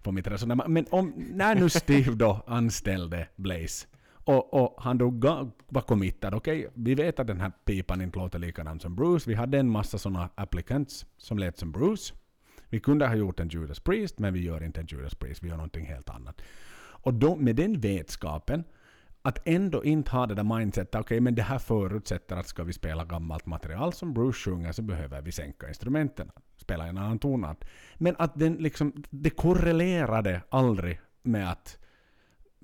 på 0.03 0.13
mitt 0.13 0.27
resonemang. 0.27 0.73
Men 0.73 0.87
om, 0.91 1.13
när 1.17 1.55
nu 1.55 1.69
Steve 1.69 2.11
då 2.11 2.43
anställde 2.47 3.29
Blaze 3.37 3.87
och, 4.25 4.55
och 4.55 4.83
han 4.83 4.99
då 4.99 5.11
ga, 5.11 5.51
var 5.69 5.83
committad, 5.83 6.35
okej, 6.35 6.69
vi 6.75 6.95
vet 6.95 7.21
att 7.21 7.27
den 7.27 7.41
här 7.41 7.53
pipan 7.65 8.01
inte 8.01 8.19
låter 8.19 8.39
likadant 8.39 8.83
som 8.83 8.97
Bruce. 8.97 9.31
Vi 9.31 9.35
hade 9.35 9.59
en 9.59 9.71
massa 9.71 9.99
sådana 9.99 10.29
applicants 10.35 11.07
som 11.17 11.39
lät 11.39 11.59
som 11.59 11.73
Bruce. 11.73 12.15
Vi 12.69 12.81
kunde 12.81 13.07
ha 13.07 13.15
gjort 13.15 13.41
en 13.41 13.49
Judas 13.49 13.81
Priest, 13.81 14.19
men 14.19 14.35
vi 14.35 14.43
gör 14.43 14.65
inte 14.65 14.81
en 14.81 14.87
Judas 14.87 15.15
Priest, 15.15 15.43
vi 15.43 15.49
gör 15.49 15.57
någonting 15.57 15.87
helt 15.87 16.11
annat. 16.11 16.43
Och 16.77 17.15
då, 17.15 17.37
med 17.37 17.57
den 17.57 17.81
vetskapen, 17.81 18.65
att 19.23 19.39
ändå 19.45 19.85
inte 19.85 20.11
ha 20.11 20.27
det 20.27 20.35
där 20.35 20.59
mindsetet, 20.59 21.01
okej 21.01 21.21
men 21.21 21.35
det 21.35 21.43
här 21.43 21.59
förutsätter 21.59 22.37
att 22.37 22.49
ska 22.49 22.65
vi 22.65 22.73
spela 22.73 23.05
gammalt 23.05 23.47
material 23.47 23.93
som 23.93 24.15
Bruce 24.15 24.39
sjunger 24.39 24.73
så 24.73 24.83
behöver 24.83 25.23
vi 25.23 25.33
sänka 25.33 25.69
instrumenten, 25.69 26.31
spela 26.57 26.87
i 26.87 26.89
en 26.89 26.99
annan 26.99 27.19
tonart. 27.19 27.65
Men 27.95 28.15
att 28.19 28.39
den 28.39 28.55
liksom, 28.55 29.05
det 29.11 29.31
korrelerade 29.31 30.43
aldrig 30.49 31.01
med 31.23 31.51
att 31.51 31.79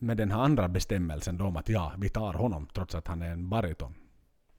med 0.01 0.17
den 0.17 0.31
här 0.31 0.41
andra 0.41 0.69
bestämmelsen 0.69 1.39
då 1.39 1.45
om 1.45 1.57
att 1.57 1.69
ja, 1.69 1.93
vi 1.99 2.09
tar 2.09 2.33
honom 2.33 2.69
trots 2.75 2.95
att 2.95 3.09
han 3.09 3.23
är 3.23 3.31
en 3.31 3.49
bariton. 3.49 3.95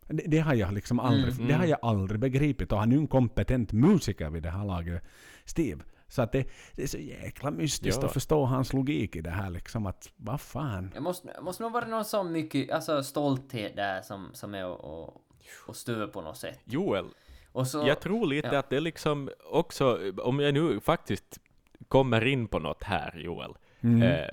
Det, 0.08 0.24
det 0.28 0.40
har 0.40 0.54
jag 0.54 0.74
liksom 0.74 1.00
aldrig, 1.00 1.34
Mm, 1.34 1.48
det 1.48 1.54
har 1.54 1.60
mm. 1.60 1.70
jag 1.70 1.80
aldrig 1.82 2.20
begripit 2.20 2.72
och 2.72 2.80
han 2.80 2.92
är 2.92 2.96
ju 2.96 3.02
en 3.02 3.08
kompetent 3.08 3.72
musiker 3.74 4.30
vid 4.30 4.44
det 4.44 4.50
här 4.50 4.66
laget, 4.66 5.04
Steve. 5.46 5.84
Så 6.08 6.22
att 6.22 6.32
det, 6.32 6.48
det 6.76 6.84
är 6.84 6.88
så 6.88 6.98
jäkla 6.98 7.52
mystiskt 7.52 8.02
Ja. 8.02 8.08
att 8.08 8.14
förstå 8.14 8.46
hans 8.46 8.74
logik 8.74 9.16
i 9.16 9.22
det 9.22 9.30
här 9.30 9.50
liksom 9.50 9.86
att 9.86 10.10
vad 10.16 10.42
fan. 10.42 10.92
Det 10.94 11.00
måste, 11.00 11.42
måste 11.42 11.64
nog 11.64 11.72
vara 11.72 11.88
någon 11.88 12.06
sån 12.06 12.32
mycket, 12.32 12.72
alltså 12.72 13.04
stolthet 13.04 13.76
där 13.76 14.02
som, 14.02 14.30
som 14.34 14.56
är 14.56 14.66
och, 14.66 15.06
och, 15.06 15.22
och 15.68 15.76
stör 15.76 16.08
på 16.08 16.22
något 16.22 16.38
sätt. 16.38 16.60
Joel, 16.64 17.06
Och 17.52 17.68
så, 17.68 17.88
jag 17.88 18.00
tror 18.02 18.26
lite 18.26 18.50
ja. 18.52 18.60
att 18.60 18.70
det 18.70 18.80
liksom 18.80 19.30
också, 19.52 20.00
om 20.18 20.40
jag 20.40 20.54
nu 20.54 20.80
faktiskt 20.80 21.40
kommer 21.88 22.28
in 22.28 22.48
på 22.48 22.60
något 22.60 22.84
här, 22.84 23.18
Joel. 23.18 23.54
Mm. 23.82 24.02
Eh, 24.02 24.28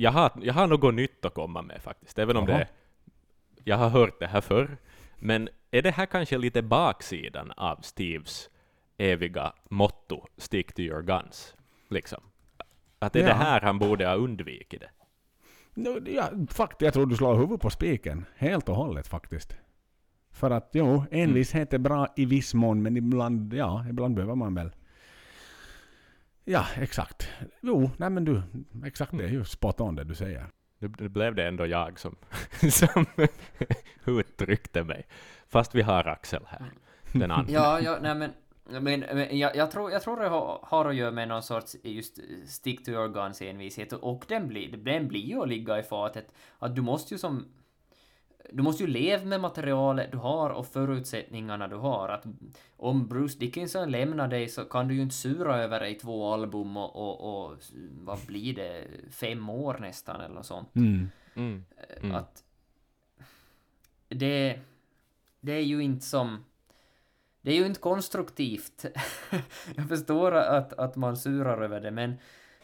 jag, 0.00 0.10
har, 0.10 0.30
jag 0.42 0.54
har 0.54 0.66
något 0.66 0.94
nytt 0.94 1.24
att 1.24 1.34
komma 1.34 1.62
med 1.62 1.82
faktiskt, 1.82 2.18
även 2.18 2.36
om 2.36 2.48
Jaha. 2.48 2.58
det 2.58 2.68
jag 3.64 3.76
har 3.76 3.88
hört 3.88 4.20
det 4.20 4.26
här 4.26 4.40
förr. 4.40 4.76
Men 5.16 5.48
är 5.70 5.82
det 5.82 5.90
här 5.90 6.06
kanske 6.06 6.38
lite 6.38 6.62
baksidan 6.62 7.50
av 7.56 7.76
Steves 7.82 8.50
eviga 8.96 9.52
motto 9.70 10.26
”Stick 10.36 10.72
to 10.72 10.80
your 10.80 11.02
guns”? 11.02 11.54
Liksom. 11.90 12.20
Att 12.98 13.12
det 13.12 13.18
är 13.18 13.22
Ja. 13.22 13.28
det 13.28 13.34
här 13.34 13.60
han 13.60 13.78
borde 13.78 14.06
ha 14.06 14.14
undvikit 14.14 14.80
det. 14.80 14.90
Ja, 16.12 16.30
faktiskt, 16.50 16.80
jag 16.82 16.94
tror 16.94 17.06
du 17.06 17.16
slår 17.16 17.34
huvudet 17.34 17.60
på 17.60 17.70
spiken. 17.70 18.24
Helt 18.36 18.68
och 18.68 18.76
hållet 18.76 19.08
faktiskt. 19.08 19.56
För 20.30 20.50
att 20.50 20.70
jo, 20.72 21.04
envishet 21.10 21.72
är 21.72 21.78
bra 21.78 22.06
i 22.16 22.24
viss 22.24 22.54
mån, 22.54 22.82
men 22.82 22.96
ibland, 22.96 23.54
ja, 23.54 23.84
ibland 23.90 24.14
behöver 24.14 24.34
man 24.34 24.54
väl... 24.54 24.70
Ja, 26.50 26.66
exakt. 26.76 27.28
Jo, 27.60 27.90
nej 27.96 28.10
men 28.10 28.24
du, 28.24 28.42
exakt 28.84 29.18
det 29.18 29.24
är 29.24 29.28
ju 29.28 29.44
spot 29.44 29.80
on 29.80 29.94
det 29.94 30.04
du 30.04 30.14
säger. 30.14 30.46
Nu 30.78 31.08
blev 31.08 31.34
det 31.34 31.48
ändå 31.48 31.66
jag 31.66 31.98
som, 32.00 32.16
som 32.70 33.06
uttryckte 34.04 34.84
mig. 34.84 35.06
Fast 35.48 35.74
vi 35.74 35.82
har 35.82 36.04
Axel 36.04 36.42
här. 36.46 36.72
Den 37.12 37.30
andra. 37.30 37.52
Ja, 37.52 37.80
ja, 37.80 37.98
nej 38.02 38.14
men, 38.14 38.30
men, 38.64 39.00
men 39.00 39.38
jag, 39.38 39.56
jag, 39.56 39.70
tror, 39.70 39.90
jag 39.90 40.02
tror 40.02 40.20
det 40.20 40.28
har, 40.28 40.60
har 40.62 40.84
att 40.84 40.96
göra 40.96 41.10
med 41.10 41.28
någon 41.28 41.42
sorts 41.42 41.76
just 41.82 42.18
stick 42.46 42.84
to 42.84 42.90
your 42.90 43.08
guns 43.08 43.42
envishet 43.42 43.92
och 43.92 44.24
den 44.28 44.48
blir, 44.48 44.76
den 44.76 45.08
blir 45.08 45.26
ju 45.26 45.42
att 45.42 45.48
ligga 45.48 45.78
i 45.78 45.82
fatet 45.82 46.32
att 46.58 46.76
du 46.76 46.82
måste 46.82 47.14
ju 47.14 47.18
som 47.18 47.48
du 48.52 48.62
måste 48.62 48.82
ju 48.82 48.88
leva 48.90 49.24
med 49.24 49.40
materialet 49.40 50.12
du 50.12 50.18
har 50.18 50.50
och 50.50 50.66
förutsättningarna 50.66 51.68
du 51.68 51.76
har. 51.76 52.08
Att 52.08 52.24
om 52.76 53.08
Bruce 53.08 53.38
Dickinson 53.38 53.90
lämnar 53.90 54.28
dig 54.28 54.48
så 54.48 54.64
kan 54.64 54.88
du 54.88 54.94
ju 54.94 55.02
inte 55.02 55.14
sura 55.14 55.56
över 55.56 55.80
dig 55.80 55.94
två 55.94 56.32
album 56.32 56.76
och, 56.76 56.96
och, 56.96 57.44
och 57.50 57.58
vad 57.90 58.18
blir 58.26 58.54
det, 58.54 58.86
fem 59.10 59.48
år 59.48 59.78
nästan 59.80 60.20
eller 60.20 60.34
något 60.34 60.46
sånt. 60.46 60.76
Mm. 60.76 61.08
Mm. 61.34 61.64
Mm. 62.00 62.14
Att 62.14 62.44
det, 64.08 64.60
det 65.40 65.52
är 65.52 65.64
ju 65.64 65.82
inte 65.82 66.06
som... 66.06 66.44
Det 67.40 67.52
är 67.52 67.56
ju 67.56 67.66
inte 67.66 67.80
konstruktivt. 67.80 68.84
Jag 69.76 69.88
förstår 69.88 70.32
att, 70.34 70.72
att 70.72 70.96
man 70.96 71.16
surar 71.16 71.62
över 71.62 71.80
det, 71.80 71.90
men 71.90 72.14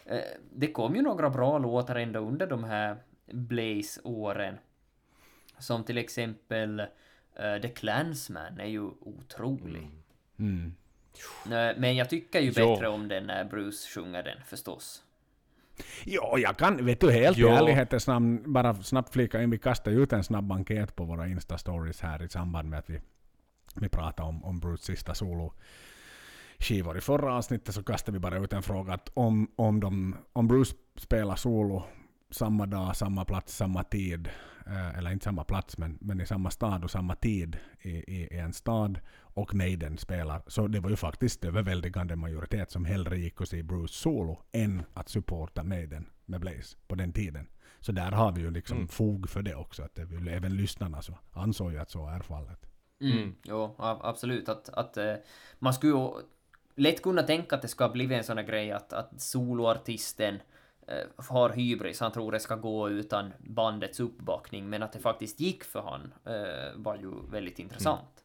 eh, 0.05 0.19
det 0.52 0.73
kom 0.73 0.97
ju 0.97 1.02
några 1.02 1.31
bra 1.31 1.59
låtar 1.59 1.97
ändå 1.97 2.20
under 2.20 2.47
de 2.47 2.65
här 2.65 2.97
Blaze-åren. 3.27 4.59
Som 5.65 5.85
till 5.85 5.99
exempel 5.99 6.81
eh, 6.81 6.86
The 7.62 7.69
Clansman 7.69 8.61
är 8.61 8.66
ju 8.66 8.81
otrolig. 9.01 9.91
Mm. 10.39 10.74
Eh, 11.47 11.77
Men 11.78 11.97
jag 11.97 12.11
tycker 12.11 12.41
ju 12.41 12.53
Ja. 12.57 12.73
bättre 12.74 12.89
om 12.89 13.09
den 13.09 13.27
när 13.27 13.45
Bruce 13.45 13.89
sjunger 13.95 14.23
den, 14.23 14.39
förstås. 14.47 15.03
Jo, 16.05 16.39
jag 16.39 16.57
kan, 16.57 16.85
vet 16.86 17.01
du, 17.01 17.11
helt 17.12 17.39
i 17.39 17.41
Jo. 17.41 17.49
ärlighetens 17.49 18.07
namn, 18.07 18.53
bara 18.53 18.74
snabbt 18.74 19.12
flika 19.12 19.43
in, 19.43 19.51
vi 19.51 19.59
kastade 19.59 19.97
ut 19.97 20.12
en 20.12 20.24
snabb 20.24 20.53
enkät 20.53 20.97
på 20.97 21.05
våra 21.05 21.27
Insta-stories 21.27 22.03
här 22.03 22.23
i 22.23 22.28
samband 22.28 22.69
med 22.69 22.78
att 22.78 22.91
vi, 22.91 23.01
vi 23.77 23.89
pratade 23.89 24.28
om, 24.28 24.45
om 24.45 24.61
Bruce 24.61 24.85
sista 24.85 25.15
solo 25.15 25.53
skivor. 26.59 26.99
I 26.99 27.01
förra 27.01 27.35
avsnittet 27.35 27.74
så 27.74 27.82
kastade 27.82 28.12
vi 28.12 28.19
bara 28.20 28.39
ut 28.39 28.53
en 28.53 28.62
fråga 28.62 28.93
att 28.93 29.11
om, 29.15 29.51
om, 29.57 29.81
de, 29.81 30.16
om 30.32 30.49
Bruce 30.49 30.74
spelar 30.97 31.36
solo 31.36 31.82
samma 32.35 32.66
dag, 32.66 32.97
samma 32.97 33.24
plats, 33.24 33.56
samma 33.56 33.85
tid, 33.85 34.28
eh, 34.66 34.98
eller 34.98 35.11
inte 35.11 35.24
samma 35.24 35.44
plats 35.44 35.78
men, 35.78 35.98
men 36.01 36.20
i 36.20 36.27
samma 36.27 36.51
stad 36.51 36.85
och 36.85 36.90
samma 36.90 37.15
tid 37.15 37.56
i, 37.81 37.90
i, 37.90 38.28
i 38.35 38.39
en 38.39 38.52
stad 38.52 39.01
och 39.20 39.55
Maiden 39.55 39.98
spelar. 39.98 40.43
Så 40.47 40.66
det 40.69 40.81
var 40.81 40.90
ju 40.90 40.97
faktiskt 40.97 41.44
överväldigande 41.44 42.16
majoritet 42.16 42.70
som 42.70 42.85
hellre 42.85 43.19
gick 43.19 43.40
och 43.40 43.48
se 43.48 43.62
Bruce 43.62 43.94
solo 43.94 44.39
än 44.52 44.82
att 44.94 45.09
supporta 45.09 45.62
Maiden 45.62 46.06
med 46.27 46.40
Blaze 46.40 46.77
på 46.89 46.94
den 46.94 47.12
tiden. 47.12 47.47
Så 47.81 47.93
där 47.93 48.11
har 48.12 48.32
vi 48.32 48.40
ju 48.40 48.51
liksom 48.51 48.77
Mm. 48.77 48.89
fog 48.89 49.28
för 49.31 49.43
det 49.43 49.55
också. 49.55 49.82
Att 49.82 49.94
det, 49.94 50.05
vill- 50.05 50.28
även 50.28 50.56
lyssnarna 50.56 51.02
så 51.02 51.19
ansåg 51.32 51.73
ju 51.73 51.78
att 51.78 51.90
så 51.90 52.06
är 52.09 52.20
fallet. 52.20 52.66
Mm. 53.01 53.19
Mm. 53.19 53.35
Jo, 53.44 53.74
absolut. 53.78 54.48
Att, 54.48 54.69
att 54.69 54.97
eh, 54.97 55.15
man 55.59 55.74
skulle 55.74 55.93
ju 55.93 56.11
lätt 56.77 57.02
kunna 57.02 57.23
tänka 57.23 57.56
att 57.56 57.62
det 57.62 57.69
ska 57.69 57.89
bli 57.89 58.15
en 58.15 58.24
sån 58.24 58.36
här 58.39 58.44
grej 58.44 58.73
att, 58.73 58.93
att 58.93 59.20
soloartisten 59.20 60.39
har 61.16 61.51
hybris, 61.51 62.01
han 62.01 62.12
tror 62.12 62.32
det 62.32 62.40
ska 62.40 62.55
gå 62.56 62.90
utan 62.90 63.32
bandets 63.39 64.01
uppbackning, 64.01 64.70
men 64.70 64.82
att 64.82 64.93
det 64.93 64.98
faktiskt 64.98 65.40
gick 65.40 65.65
för 65.65 65.81
han 65.81 66.12
eh, 66.35 66.73
var 66.77 66.97
ju 66.97 67.11
väldigt 67.31 67.59
intressant. 67.59 68.24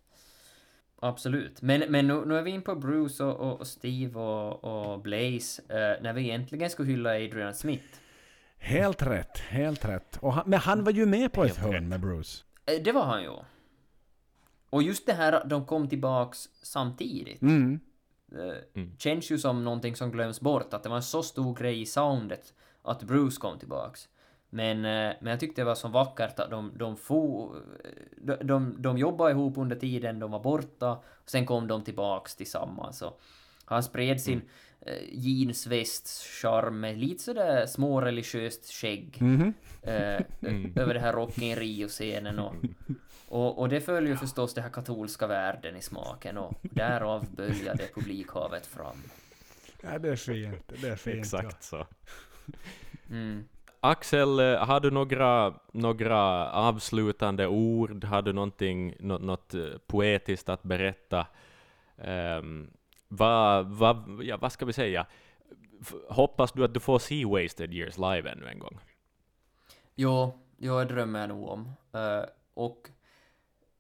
Absolut. 1.02 1.62
Men, 1.62 1.84
men 1.92 2.08
nu, 2.08 2.26
nu 2.26 2.38
är 2.38 2.42
vi 2.42 2.52
in 2.52 2.62
på 2.62 2.76
Bruce 2.76 3.24
och, 3.24 3.40
och, 3.40 3.60
och 3.60 3.68
Steve 3.68 4.20
och, 4.20 4.64
och 4.64 5.02
Blaze, 5.02 5.62
eh, 5.70 6.02
när 6.04 6.14
vi 6.14 6.22
egentligen 6.22 6.70
skulle 6.70 6.92
hylla 6.92 7.10
Adrian 7.10 7.54
Smith. 7.54 7.84
Helt 8.58 9.02
rätt, 9.02 9.38
helt 9.38 9.86
rätt. 9.86 10.18
Och 10.18 10.34
han, 10.34 10.50
men 10.50 10.60
han 10.60 10.84
var 10.84 10.92
ju 10.92 11.06
med 11.06 11.32
på 11.34 11.44
ett 11.44 11.56
Helt 11.58 11.60
hörn 11.60 11.74
rätt. 11.74 11.84
med 11.84 12.00
Bruce. 12.00 12.44
Eh, 12.66 12.84
det 12.84 12.92
var 12.92 13.06
han 13.06 13.24
ju. 13.24 13.32
Och 14.70 14.84
just 14.84 15.06
det 15.06 15.14
här, 15.14 15.44
de 15.46 15.66
kom 15.66 15.90
tillbaks 15.90 16.50
samtidigt. 16.62 17.42
Mm. 17.42 17.80
Eh, 18.36 18.64
Mm. 18.74 18.92
känns 18.98 19.32
ju 19.32 19.38
som 19.38 19.64
någonting 19.64 19.96
som 19.96 20.12
glöms 20.12 20.42
bort, 20.42 20.74
att 20.74 20.84
det 20.84 20.90
var 20.90 20.96
en 20.96 21.04
så 21.04 21.24
stor 21.24 21.56
grej 21.56 21.82
i 21.82 21.86
soundet 21.86 22.54
att 22.82 23.04
Bruce 23.04 23.40
kom 23.40 23.60
tillbaks. 23.60 24.10
Men, 24.50 24.78
eh, 24.78 25.14
men 25.22 25.32
jag 25.32 25.40
tyckte 25.40 25.62
det 25.62 25.66
var 25.66 25.76
så 25.76 25.88
vackert 25.88 26.40
att 26.40 26.50
de, 26.50 26.72
de, 26.78 26.98
for, 26.98 27.56
de, 28.18 28.36
de, 28.36 28.76
de 28.82 28.98
jobbade 28.98 29.32
ihop 29.32 29.58
under 29.58 29.76
tiden 29.76 30.20
de 30.20 30.32
var 30.32 30.40
borta, 30.40 30.92
och 30.92 31.30
sen 31.30 31.46
kom 31.46 31.68
de 31.68 31.84
tillbaks 31.84 32.36
tillsammans. 32.36 33.02
Och 33.02 33.22
han 33.66 33.84
spred 33.84 34.22
sin 34.22 34.38
eh, 34.38 34.44
jeansväst-charm 35.12 36.80
med 36.80 36.98
lite 36.98 37.24
sådär 37.24 37.66
småreligiöst 37.66 38.72
skägg 38.74 39.18
Mhm. 39.22 39.54
eh, 39.82 40.22
Mm. 40.42 40.74
över 40.76 40.94
det 40.94 41.00
här 41.00 41.14
Rock 41.14 41.38
in 41.38 41.56
Rio-scenen 41.56 42.40
och, 42.40 42.54
och, 43.28 43.60
och 43.60 43.70
det 43.70 43.82
följer 43.82 44.12
ju 44.12 44.18
förstås 44.18 44.54
det 44.54 44.62
här 44.62 44.70
katolska 44.70 45.28
världen 45.28 45.76
i 45.76 45.82
smaken 45.82 46.38
och 46.38 46.54
därav 46.62 47.26
böljade 47.36 47.84
publikhavet 47.96 48.66
fram. 48.68 48.98
Ja, 49.84 50.00
det 50.00 50.10
är 50.10 50.16
fint. 50.16 50.72
Det 50.82 50.88
är 50.90 50.96
fint. 50.96 51.16
Exakt 51.20 51.64
så. 51.64 51.88
Mm. 53.10 53.44
Axel, 53.82 54.40
eh, 54.40 54.66
har 54.66 54.80
du 54.80 54.92
några, 54.92 55.54
några 55.72 56.52
avslutande 56.52 57.48
ord? 57.48 58.04
Har 58.04 58.22
du 58.22 58.34
någonting, 58.34 58.96
något, 59.00 59.22
något 59.22 59.54
eh, 59.54 59.62
poetiskt 59.88 60.50
att 60.50 60.64
berätta? 60.64 61.28
Um, 62.42 62.70
vad, 63.10 63.68
vad, 63.68 64.24
ja, 64.24 64.38
vad 64.38 64.52
ska 64.52 64.66
vi 64.66 64.74
säga? 64.74 65.06
Hoppas 66.10 66.52
du 66.52 66.64
att 66.64 66.74
du 66.74 66.80
får 66.80 67.00
se 67.00 67.26
Wasted 67.26 67.74
Years 67.74 67.98
live 67.98 68.30
ännu 68.32 68.48
en 68.48 68.60
gång? 68.60 68.80
Jo, 69.96 70.40
jo, 70.58 70.78
det 70.78 70.86
drömmer 70.86 71.20
jag 71.20 71.30
nog 71.30 71.50
om. 71.50 71.72
Uh, 71.96 72.26
och 72.54 72.90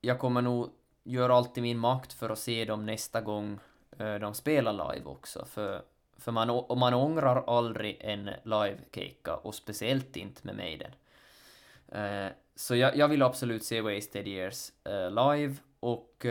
jag 0.01 0.19
kommer 0.19 0.41
nog 0.41 0.69
göra 1.03 1.35
allt 1.35 1.57
i 1.57 1.61
min 1.61 1.77
makt 1.77 2.13
för 2.13 2.29
att 2.29 2.39
se 2.39 2.65
dem 2.65 2.85
nästa 2.85 3.21
gång 3.21 3.59
uh, 4.01 4.15
de 4.15 4.33
spelar 4.33 4.93
live 4.93 5.05
också. 5.05 5.45
För, 5.45 5.81
för 6.17 6.31
man, 6.31 6.49
och 6.49 6.77
man 6.77 6.93
ångrar 6.93 7.57
aldrig 7.57 7.97
en 8.01 8.25
live-keka, 8.43 9.35
och 9.35 9.55
speciellt 9.55 10.15
inte 10.15 10.41
med 10.43 10.55
Maiden. 10.55 10.91
Uh, 11.95 12.31
så 12.55 12.75
jag, 12.75 12.97
jag 12.97 13.07
vill 13.07 13.21
absolut 13.21 13.63
se 13.63 13.81
Wasted 13.81 14.27
Years 14.27 14.71
live, 15.11 15.55
och 15.79 16.25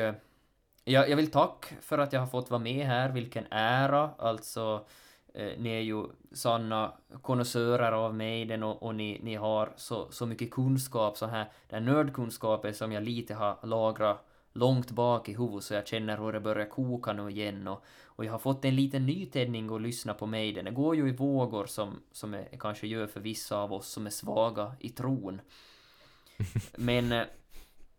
jag, 0.88 1.10
jag 1.10 1.16
vill 1.16 1.30
tacka 1.30 1.74
för 1.80 1.98
att 1.98 2.12
jag 2.12 2.20
har 2.20 2.26
fått 2.26 2.50
vara 2.50 2.60
med 2.60 2.86
här, 2.86 3.12
vilken 3.12 3.46
ära, 3.50 4.10
alltså 4.18 4.86
eh, 5.34 5.52
ni 5.58 5.70
är 5.70 5.80
ju 5.80 6.04
sanna 6.32 6.92
konnässörer 7.22 7.92
av 7.92 8.14
Maiden 8.14 8.62
och, 8.62 8.82
och 8.82 8.94
ni, 8.94 9.20
ni 9.22 9.34
har 9.34 9.72
så, 9.76 10.10
så 10.10 10.26
mycket 10.26 10.50
kunskap, 10.50 11.16
så 11.16 11.26
här, 11.26 11.46
den 11.68 11.84
nördkunskapen 11.84 12.74
som 12.74 12.92
jag 12.92 13.02
lite 13.02 13.34
har 13.34 13.58
lagrat 13.62 14.24
långt 14.52 14.90
bak 14.90 15.28
i 15.28 15.34
huvudet 15.34 15.64
så 15.64 15.74
jag 15.74 15.86
känner 15.86 16.18
hur 16.18 16.32
det 16.32 16.40
börjar 16.40 16.66
koka 16.66 17.12
nu 17.12 17.30
igen 17.30 17.68
och, 17.68 17.84
och 18.04 18.24
jag 18.24 18.32
har 18.32 18.38
fått 18.38 18.64
en 18.64 18.76
liten 18.76 19.06
nytändning 19.06 19.74
att 19.74 19.82
lyssna 19.82 20.14
på 20.14 20.26
Maiden. 20.26 20.64
Det 20.64 20.70
går 20.70 20.96
ju 20.96 21.08
i 21.08 21.12
vågor 21.12 21.66
som, 21.66 22.02
som 22.12 22.34
är, 22.34 22.48
kanske 22.58 22.86
gör 22.86 23.06
för 23.06 23.20
vissa 23.20 23.56
av 23.56 23.72
oss 23.72 23.88
som 23.88 24.06
är 24.06 24.10
svaga 24.10 24.72
i 24.80 24.88
tron. 24.88 25.40
Men, 26.76 27.12
eh, 27.12 27.24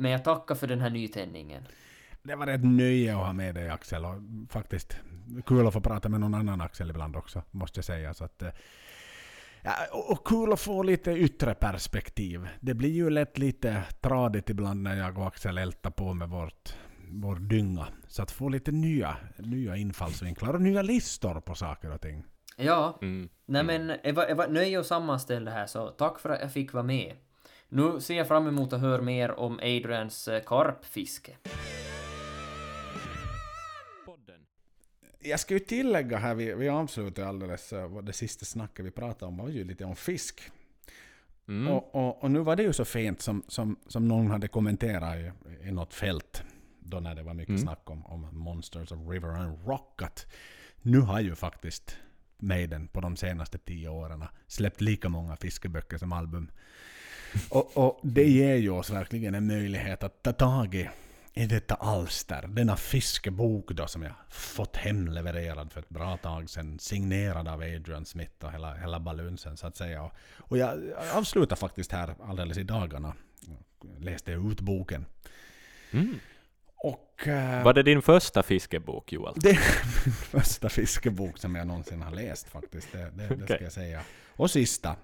men 0.02 0.11
jag 0.11 0.24
tackar 0.24 0.56
för 0.56 0.68
den 0.68 0.82
här 0.82 0.90
nytändningen. 0.90 1.64
Det 2.24 2.36
var 2.36 2.48
ett 2.48 2.64
nöje 2.64 3.18
att 3.18 3.26
ha 3.26 3.34
med 3.34 3.56
dig 3.56 3.70
Axel 3.70 4.06
och 4.06 4.16
faktiskt 4.50 4.98
kul 5.46 5.68
att 5.68 5.74
få 5.74 5.82
prata 5.82 6.10
med 6.10 6.20
någon 6.20 6.34
annan 6.34 6.62
Axel 6.62 6.90
ibland 6.90 7.16
också, 7.16 7.41
måste 7.52 7.78
jag 7.78 7.86
säga. 7.86 8.14
Så 8.14 8.24
att, 8.24 8.41
eh, 8.41 8.50
ja, 9.62 9.72
och 9.91 10.12
och 10.12 10.28
kul 10.28 10.54
att 10.54 10.60
få 10.60 10.84
lite 10.84 11.12
yttre 11.12 11.54
perspektiv. 11.54 12.48
Det 12.60 12.74
blir 12.74 12.90
ju 12.90 13.10
lätt 13.10 13.38
lite 13.38 13.84
tradigt 14.02 14.50
ibland 14.50 14.82
när 14.84 14.98
jag 14.98 15.18
och 15.18 15.28
Axel 15.28 15.58
ältar 15.58 15.91
på 15.91 16.14
med 16.14 16.30
vårt, 16.30 16.76
vår 17.10 17.36
dynga. 17.36 17.88
Så 18.08 18.24
att 18.24 18.32
få 18.32 18.50
lite 18.50 18.72
nya, 18.72 19.18
nya 19.38 19.76
infallsvinklar 19.76 20.54
och 20.54 20.62
nya 20.62 20.82
listor 20.82 21.41
på 21.41 21.56
saker 21.56 21.91
och 21.91 22.02
ting. 22.02 22.24
Ja, 22.58 23.00
Mm. 23.02 23.30
Nej 23.46 23.64
men 23.64 23.88
det 24.04 24.12
var, 24.12 24.28
det 24.28 24.34
var 24.34 24.48
nöje 24.48 24.80
att 24.80 24.86
sammanställa 24.86 25.52
det 25.52 25.58
här 25.58 25.66
så 25.66 25.88
tack 25.88 26.20
för 26.20 26.30
att 26.30 26.41
jag 26.41 26.54
fick 26.54 26.74
vara 26.74 26.84
med. 26.84 27.16
Nu 27.70 28.02
ser 28.02 28.18
jag 28.18 28.28
fram 28.28 28.48
emot 28.48 28.74
att 28.74 28.82
höra 28.82 29.02
mer 29.02 29.32
om 29.32 29.60
Adrians 29.60 30.28
eh, 30.28 30.44
karpfiske. 30.44 31.38
Jag 35.20 35.40
ska 35.40 35.54
ju 35.54 35.60
tillägga 35.60 36.18
här, 36.18 36.36
vi, 36.36 36.54
vi 36.54 36.70
avslutade 36.70 37.28
alldeles, 37.28 37.74
eh, 37.74 37.88
vad 37.88 38.06
det 38.06 38.14
sista 38.14 38.46
snacket 38.46 38.86
vi 38.86 38.91
pratade 38.91 39.26
om 39.26 39.38
var 39.38 39.50
ju 39.50 39.64
lite 39.64 39.86
om 39.86 39.96
fisk. 39.96 40.52
Mm. 41.48 41.74
Och, 41.74 41.96
och, 41.96 42.24
och 42.24 42.32
nu 42.32 42.40
var 42.40 42.56
det 42.56 42.64
ju 42.64 42.74
så 42.74 42.86
fint 42.86 43.22
som, 43.22 43.44
som, 43.48 43.76
som 43.88 44.08
någon 44.08 44.32
hade 44.32 44.48
kommenterat 44.48 45.16
i, 45.16 45.32
i 45.68 45.72
något 45.72 45.94
fält, 45.94 46.44
då 46.80 47.00
när 47.00 47.16
det 47.16 47.24
var 47.24 47.34
mycket 47.34 47.50
Mm. 47.50 47.62
snack 47.62 47.90
om, 47.90 48.06
om 48.06 48.28
Monsters 48.32 48.91
of 48.91 49.00
River 49.10 49.30
and 49.30 49.68
Rock, 49.68 50.02
att 50.02 50.34
nu 50.82 51.00
har 51.00 51.20
ju 51.20 51.36
faktiskt 51.36 51.98
Maiden 52.38 52.88
på 52.88 53.02
de 53.02 53.16
senaste 53.18 53.58
tio 53.58 53.90
åren 53.90 54.26
släppt 54.48 54.82
lika 54.82 55.10
många 55.10 55.36
fiskeböcker 55.36 55.98
som 55.98 56.14
album. 56.14 56.52
Och, 57.50 57.78
och 57.78 58.00
det 58.04 58.30
ger 58.30 58.56
ju 58.56 58.70
oss 58.70 58.90
verkligen 58.90 59.36
en 59.36 59.48
möjlighet 59.48 60.04
att 60.04 60.24
ta 60.24 60.34
tag 60.34 60.76
i, 60.76 60.90
i 61.34 61.46
detta 61.46 61.76
alster, 61.76 62.48
denna 62.48 62.76
fiskebok 62.78 63.72
då 63.72 63.88
som 63.88 64.04
jag 64.04 64.14
fått 64.30 64.76
hemlevererad 64.78 65.74
för 65.74 65.80
ett 65.80 65.90
bra 65.90 66.18
tag 66.18 66.50
sedan, 66.50 66.80
signerad 66.80 67.48
av 67.48 67.60
Adrian 67.62 68.06
Smith 68.06 68.46
och 68.46 68.52
hela, 68.52 68.74
hela 68.76 69.00
balunsen 69.00 69.58
så 69.58 69.68
att 69.68 69.78
säga. 69.78 70.04
Och, 70.04 70.12
och 70.38 70.58
jag 70.58 70.80
avslutar 71.14 71.56
faktiskt 71.56 71.92
här 71.92 72.16
alldeles 72.24 72.58
i 72.58 72.64
dagarna, 72.64 73.14
läste 74.00 74.32
ut 74.32 74.62
boken. 74.62 75.06
Mm. 75.92 76.20
Och... 76.76 77.28
eh, 77.28 77.64
Var 77.64 77.74
det 77.74 77.84
din 77.84 78.02
första 78.02 78.44
fiskebok, 78.44 79.12
Joel? 79.12 79.34
det 79.36 79.50
är 79.50 79.56
min 80.06 80.14
första 80.14 80.70
fiskebok 80.70 81.38
som 81.38 81.56
jag 81.56 81.68
någonsin 81.68 82.02
har 82.02 82.12
läst 82.12 82.50
faktiskt. 82.50 82.92
Det, 82.92 83.12
det, 83.14 83.36
det 83.36 83.44
ska 83.56 83.64
jag 83.64 83.72
säga. 83.74 84.02
Och 84.36 84.52
sista, 84.52 84.96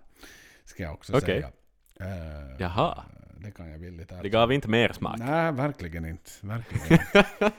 ska 0.65 0.83
jag 0.83 0.93
också 0.93 1.13
Okej. 1.13 1.21
säga. 1.25 1.51
Eh, 1.99 2.55
Jaha. 2.59 3.03
Det 3.37 3.51
kan 3.51 3.69
jag 3.71 3.77
villigt 3.79 4.11
Det 4.21 4.29
gav 4.29 4.51
inte 4.53 4.67
mer 4.67 4.93
smak. 4.93 5.17
Nej, 5.19 5.51
verkligen 5.51 6.05
inte. 6.05 6.31
Verkligen 6.41 6.91
inte. 7.15 7.51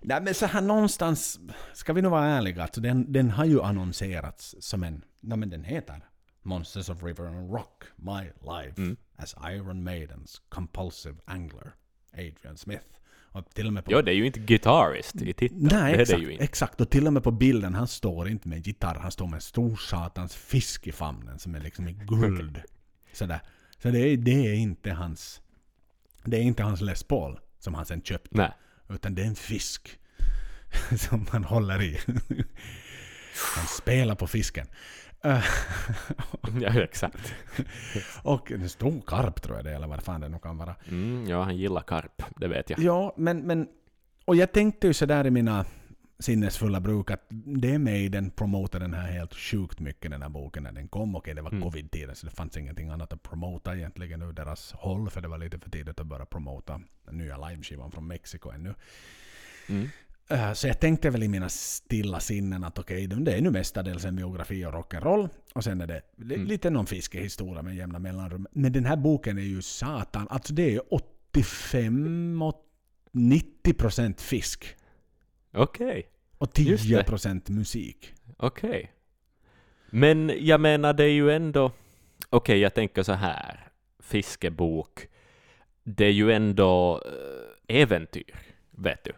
Nej, 0.00 0.20
men 0.22 0.34
så 0.34 0.46
här 0.46 0.60
någonstans, 0.60 1.40
ska 1.72 1.92
vi 1.92 2.02
nog 2.02 2.12
vara 2.12 2.26
ärliga, 2.26 2.62
alltså 2.62 2.80
den, 2.80 3.12
den 3.12 3.30
har 3.30 3.44
ju 3.44 3.62
annonserats 3.62 4.54
som 4.60 4.82
en, 4.82 5.02
nej 5.20 5.38
men 5.38 5.50
den 5.50 5.64
heter 5.64 6.00
Monsters 6.42 6.88
of 6.90 7.02
River 7.02 7.24
and 7.26 7.52
Rock, 7.52 7.84
My 7.96 8.22
Life 8.22 8.74
Mm. 8.82 8.96
as 9.16 9.36
Iron 9.50 9.82
Maidens 9.84 10.42
Compulsive 10.48 11.16
Angler, 11.24 11.70
Adrian 12.12 12.56
Smith. 12.56 12.84
Och 13.32 13.50
till 13.54 13.66
och 13.66 13.72
med 13.72 13.84
på 13.84 13.92
Jo, 13.92 14.02
det 14.02 14.10
är 14.12 14.14
ju 14.14 14.26
inte 14.26 14.40
guitarist 14.40 15.16
i 15.22 15.32
titeln. 15.32 15.68
Nej, 15.72 15.92
det 15.96 16.02
exakt, 16.02 16.18
det 16.20 16.24
ju 16.26 16.32
inte. 16.32 16.44
exakt. 16.44 16.80
Och 16.80 16.90
till 16.90 17.06
och 17.06 17.12
med 17.12 17.22
på 17.24 17.30
bilden, 17.30 17.74
han 17.74 17.88
står 17.88 18.28
inte 18.28 18.48
med 18.48 18.66
gitarr, 18.66 18.94
han 18.94 19.10
står 19.10 19.26
med 19.26 19.34
en 19.34 19.40
stor 19.40 19.76
satans 19.76 20.34
fisk 20.36 20.86
i 20.86 20.92
famnen 20.92 21.38
som 21.38 21.54
är 21.54 21.60
liksom 21.60 21.88
i 21.88 21.92
guld. 21.92 22.62
Sådär. 23.12 23.40
Så 23.82 23.90
det 23.90 23.98
är, 23.98 24.16
det 24.16 24.46
är 24.46 24.54
inte 24.54 24.90
hans... 24.92 25.40
Det 26.24 26.36
är 26.36 26.42
inte 26.42 26.62
hans 26.62 26.80
Les 26.80 27.02
Paul 27.02 27.40
som 27.58 27.74
han 27.74 27.86
sen 27.86 28.02
köpte. 28.02 28.36
Nej. 28.36 28.52
Utan 28.88 29.14
det 29.14 29.22
är 29.22 29.26
en 29.26 29.36
fisk 29.36 29.98
som 30.98 31.26
han 31.30 31.44
håller 31.44 31.82
i. 31.82 31.98
Han 33.56 33.66
spelar 33.66 34.14
på 34.14 34.26
fisken. 34.26 34.66
Ja, 36.60 36.82
exakt. 36.82 37.34
och 38.22 38.52
en 38.52 38.68
stor 38.68 39.00
karp 39.06 39.42
tror 39.42 39.56
jag 39.56 39.64
det 39.64 39.74
eller 39.74 39.86
vad 39.86 40.02
fan 40.02 40.20
det 40.20 40.28
nu 40.28 40.38
kan 40.38 40.58
vara. 40.58 40.76
Mm, 40.88 41.26
ja, 41.28 41.42
han 41.42 41.56
gillar 41.56 41.80
karp, 41.80 42.22
det 42.36 42.48
vet 42.48 42.70
jag. 42.70 42.78
Ja, 42.78 43.14
men, 43.16 43.38
men... 43.46 43.68
Och 44.24 44.36
jag 44.36 44.52
tänkte 44.52 44.86
ju 44.86 44.92
sådär 44.92 45.26
i 45.26 45.30
mina 45.30 45.64
sinnesfulla 46.20 46.80
bruk 46.80 47.10
att 47.10 47.26
det 47.30 47.74
är 47.74 47.78
mig 47.78 48.08
den 48.08 48.30
promotade 48.30 48.84
den 48.84 48.94
här 48.94 49.12
helt 49.12 49.34
sjukt 49.34 49.80
mycket 49.80 50.10
den 50.10 50.22
här 50.22 50.28
boken 50.28 50.62
när 50.62 50.72
den 50.72 50.88
kom. 50.88 51.16
Okej, 51.16 51.34
det 51.34 51.42
var 51.42 51.50
Mm. 51.50 51.62
covid-tiden 51.62 52.14
så 52.16 52.26
det 52.26 52.32
fanns 52.32 52.56
ingenting 52.56 52.88
annat 52.88 53.12
att 53.12 53.22
promota 53.22 53.76
egentligen 53.76 54.22
ur 54.22 54.32
deras 54.32 54.72
håll 54.72 55.10
för 55.10 55.20
det 55.20 55.28
var 55.28 55.38
lite 55.38 55.58
för 55.58 55.70
tidigt 55.70 56.00
att 56.00 56.06
börja 56.06 56.24
promota 56.26 56.80
den 57.06 57.18
nya 57.18 57.48
liveskivan 57.48 57.90
från 57.90 58.06
Mexiko 58.06 58.50
ännu. 58.50 58.74
Mm. 59.68 59.88
Eh, 60.30 60.52
Så 60.52 60.66
jag 60.66 60.80
tänkte 60.80 61.10
väl 61.10 61.22
i 61.22 61.28
mina 61.28 61.48
stilla 61.48 62.20
sinnen 62.20 62.64
att 62.64 62.78
okej, 62.78 63.06
det 63.06 63.32
är 63.36 63.40
nu 63.40 63.50
mestadels 63.50 64.04
en 64.04 64.16
biografi 64.16 64.64
och 64.66 64.72
rock'n'roll. 64.72 65.28
Och 65.54 65.64
sen 65.64 65.80
är 65.80 65.86
det 65.86 66.00
Mm. 66.20 66.44
lite 66.46 66.70
någon 66.70 66.86
fiskehistoria 66.86 67.62
med 67.62 67.76
jämna 67.76 67.98
mellanrum. 67.98 68.46
Men 68.52 68.72
den 68.72 68.84
här 68.84 68.96
boken 68.96 69.38
är 69.38 69.42
ju 69.42 69.62
satan, 69.62 70.26
alltså 70.30 70.54
det 70.54 70.74
är 70.74 70.94
85 70.94 72.42
och 72.42 72.64
90 73.12 73.72
procent 73.74 74.20
fisk. 74.20 74.64
Okej, 75.58 76.08
Och 76.38 76.58
Just 76.58 76.84
10 76.84 76.96
det. 76.96 77.04
procent 77.04 77.48
musik. 77.48 78.14
okej. 78.36 78.92
Men 79.90 80.32
jag 80.40 80.60
menar, 80.60 80.92
det 80.92 81.04
är 81.04 81.10
ju 81.12 81.30
ändå... 81.30 81.72
Okej, 82.30 82.58
jag 82.58 82.74
tänker 82.74 83.02
så 83.02 83.12
här. 83.12 83.68
Fiskebok. 84.00 85.08
Det 85.84 86.04
är 86.04 86.10
ju 86.12 86.32
ändå 86.32 87.02
eh, 87.06 87.80
äventyr, 87.82 88.34
vet 88.70 89.04
du. 89.04 89.12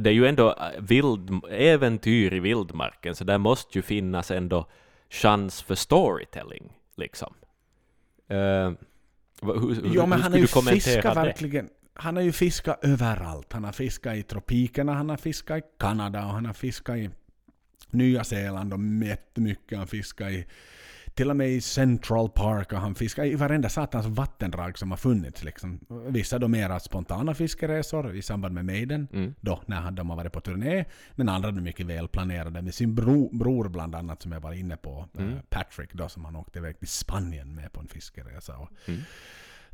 det 0.00 0.10
är 0.10 0.14
ju 0.14 0.26
ändå 0.26 0.50
äh, 0.50 0.80
vild, 0.80 1.30
äventyr 1.50 2.34
i 2.34 2.40
vildmarken, 2.40 3.14
så 3.14 3.24
där 3.24 3.38
måste 3.38 3.78
ju 3.78 3.82
finnas 3.82 4.30
ändå 4.30 4.66
chans 5.10 5.62
för 5.62 5.74
storytelling, 5.74 6.72
liksom. 6.96 7.34
Uh, 8.30 8.36
hur, 9.42 9.74
hur, 9.74 9.82
Jo, 9.84 10.06
men 10.06 10.12
hur 10.12 10.22
han 10.22 10.32
har 10.32 10.38
ju 10.38 10.46
det? 10.46 11.14
verkligen. 11.14 11.68
Han 11.94 12.16
har 12.16 12.22
ju 12.22 12.32
fiskat 12.32 12.84
överallt. 12.84 13.52
Han 13.52 13.64
har 13.64 13.72
fiskat 13.72 14.16
i 14.16 14.22
tropikerna, 14.22 14.94
han 14.94 15.08
har 15.08 15.16
fiskat 15.16 15.58
i 15.58 15.62
Kanada 15.78 16.24
och 16.26 16.32
han 16.32 16.46
har 16.46 16.52
fiskat 16.52 16.96
i 16.96 17.10
Nya 17.90 18.24
Zeeland 18.24 18.72
och 18.72 19.06
jättemycket. 19.06 19.78
Han 19.78 19.86
fiskat 19.86 20.30
i 20.30 20.46
till 21.14 21.30
och 21.30 21.36
med 21.36 21.50
i 21.50 21.60
Central 21.60 22.28
Park 22.30 22.72
och 22.72 22.78
han 22.78 22.94
fiskar 22.94 23.24
i 23.24 23.34
varenda 23.34 23.68
satans 23.68 24.06
vattendrag 24.06 24.78
som 24.78 24.90
har 24.90 24.98
funnits. 24.98 25.44
Liksom. 25.44 25.80
Vissa 26.08 26.38
då 26.38 26.48
mera 26.48 26.80
spontana 26.80 27.34
fiskeresor 27.34 28.14
i 28.16 28.22
samband 28.22 28.54
med 28.54 28.64
Maiden, 28.64 29.08
Mm. 29.12 29.34
då 29.40 29.62
när 29.66 29.90
de 29.90 30.10
har 30.10 30.16
varit 30.16 30.32
på 30.32 30.40
turné. 30.40 30.84
Men 31.14 31.28
andra 31.28 31.48
är 31.48 31.52
mycket 31.52 31.86
väl 31.86 32.08
planerade 32.08 32.62
med 32.62 32.74
sin 32.74 32.94
bro, 32.94 33.38
bror 33.38 33.68
bland 33.68 33.94
annat 33.94 34.22
som 34.22 34.32
jag 34.32 34.40
var 34.40 34.52
inne 34.52 34.76
på, 34.76 35.08
eh, 35.14 35.22
Mm. 35.22 35.38
Patrick 35.48 35.92
då 35.92 36.08
som 36.08 36.24
han 36.24 36.36
åkte 36.36 36.58
iväg 36.58 36.78
till 36.78 36.88
Spanien 36.88 37.54
med 37.54 37.72
på 37.72 37.80
en 37.80 37.88
fiskeresa. 37.88 38.56
Och 38.56 38.68
Mm. 38.86 39.00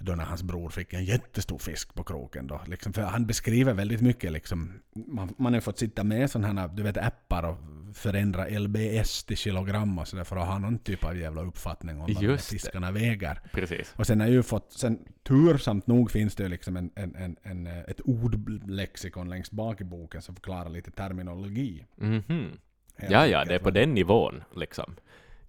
Då 0.00 0.12
när 0.12 0.24
hans 0.24 0.42
bror 0.42 0.68
fick 0.70 0.92
en 0.92 1.04
jättestor 1.04 1.58
fisk 1.58 1.94
på 1.94 2.04
kroken. 2.04 2.46
Då, 2.46 2.60
liksom, 2.66 2.92
för 2.92 3.02
han 3.02 3.26
beskriver 3.26 3.72
väldigt 3.72 4.00
mycket. 4.00 4.32
Liksom, 4.32 4.72
man, 4.94 5.34
man 5.38 5.54
har 5.54 5.60
fått 5.60 5.78
sitta 5.78 6.04
med 6.04 6.30
sådana 6.30 6.60
här 6.60 6.68
du 6.68 6.82
vet, 6.82 6.96
appar 6.96 7.42
och 7.42 7.56
förändra 7.94 8.58
LBS 8.58 9.24
till 9.24 9.36
kilogram 9.36 9.98
och 9.98 10.08
sådär 10.08 10.24
för 10.24 10.36
att 10.36 10.46
ha 10.46 10.58
någon 10.58 10.78
typ 10.78 11.04
av 11.04 11.18
jävla 11.18 11.42
uppfattning 11.42 11.94
om 11.94 12.00
vad 12.00 12.08
de 12.08 12.26
Just 12.26 12.50
det. 12.50 12.54
fiskarna 12.54 12.90
väger. 12.90 13.40
Precis. 13.52 13.94
Och 13.96 14.06
sen 14.06 14.20
har 14.20 14.28
ju 14.28 14.42
fått, 14.42 14.72
sen 14.72 14.98
tursamt 15.22 15.86
nog 15.86 16.10
finns 16.10 16.34
det 16.34 16.42
ju 16.42 16.48
liksom 16.48 16.76
en, 16.76 16.90
en, 16.94 17.16
en, 17.16 17.36
en, 17.42 17.66
eh, 17.66 17.78
ett 17.78 18.00
ordlexikon 18.00 19.28
längst 19.30 19.52
bak 19.52 19.80
i 19.80 19.84
boken 19.84 20.22
som 20.22 20.34
förklarar 20.34 20.68
lite 20.68 20.90
terminologi. 20.90 21.86
Mhm. 21.96 22.58
Helt 22.96 23.12
Ja, 23.12 23.26
ja, 23.26 23.44
det 23.44 23.54
är 23.54 23.58
på 23.58 23.70
den 23.70 23.94
nivån, 23.94 24.42
liksom. 24.56 24.94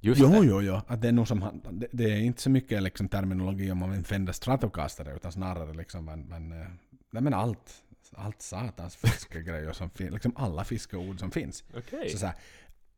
Just 0.04 0.22
Jo, 0.22 0.30
det. 0.30 0.38
jo, 0.46 0.62
jo. 0.62 0.82
Att 0.88 1.02
det, 1.02 1.08
är 1.08 1.12
nog 1.12 1.28
som, 1.28 1.42
han- 1.42 1.62
det, 1.72 1.88
det 1.92 2.04
är 2.04 2.18
inte 2.20 2.42
så 2.42 2.50
mycket 2.50 2.84
liksom 2.84 3.08
terminologi 3.10 3.72
om 3.72 3.78
man 3.78 3.92
en 3.94 4.04
Fender 4.04 4.34
Stratocaster 4.34 5.16
utan 5.16 5.32
snarare 5.32 5.74
liksom 5.74 6.06
men, 6.06 6.22
men, 6.22 6.52
eh, 6.52 6.68
nej, 7.12 7.24
men 7.24 7.34
allt. 7.34 7.84
Allt 8.16 8.42
satans 8.42 8.96
fiskegrejer 8.96 9.72
som 9.74 9.90
finns. 9.90 10.12
Liksom 10.12 10.34
alla 10.36 10.64
fiskeord 10.64 11.20
som 11.20 11.32
finns. 11.32 11.64
Okej. 11.78 12.10
Så, 12.10 12.18
så 12.18 12.26
här, 12.26 12.36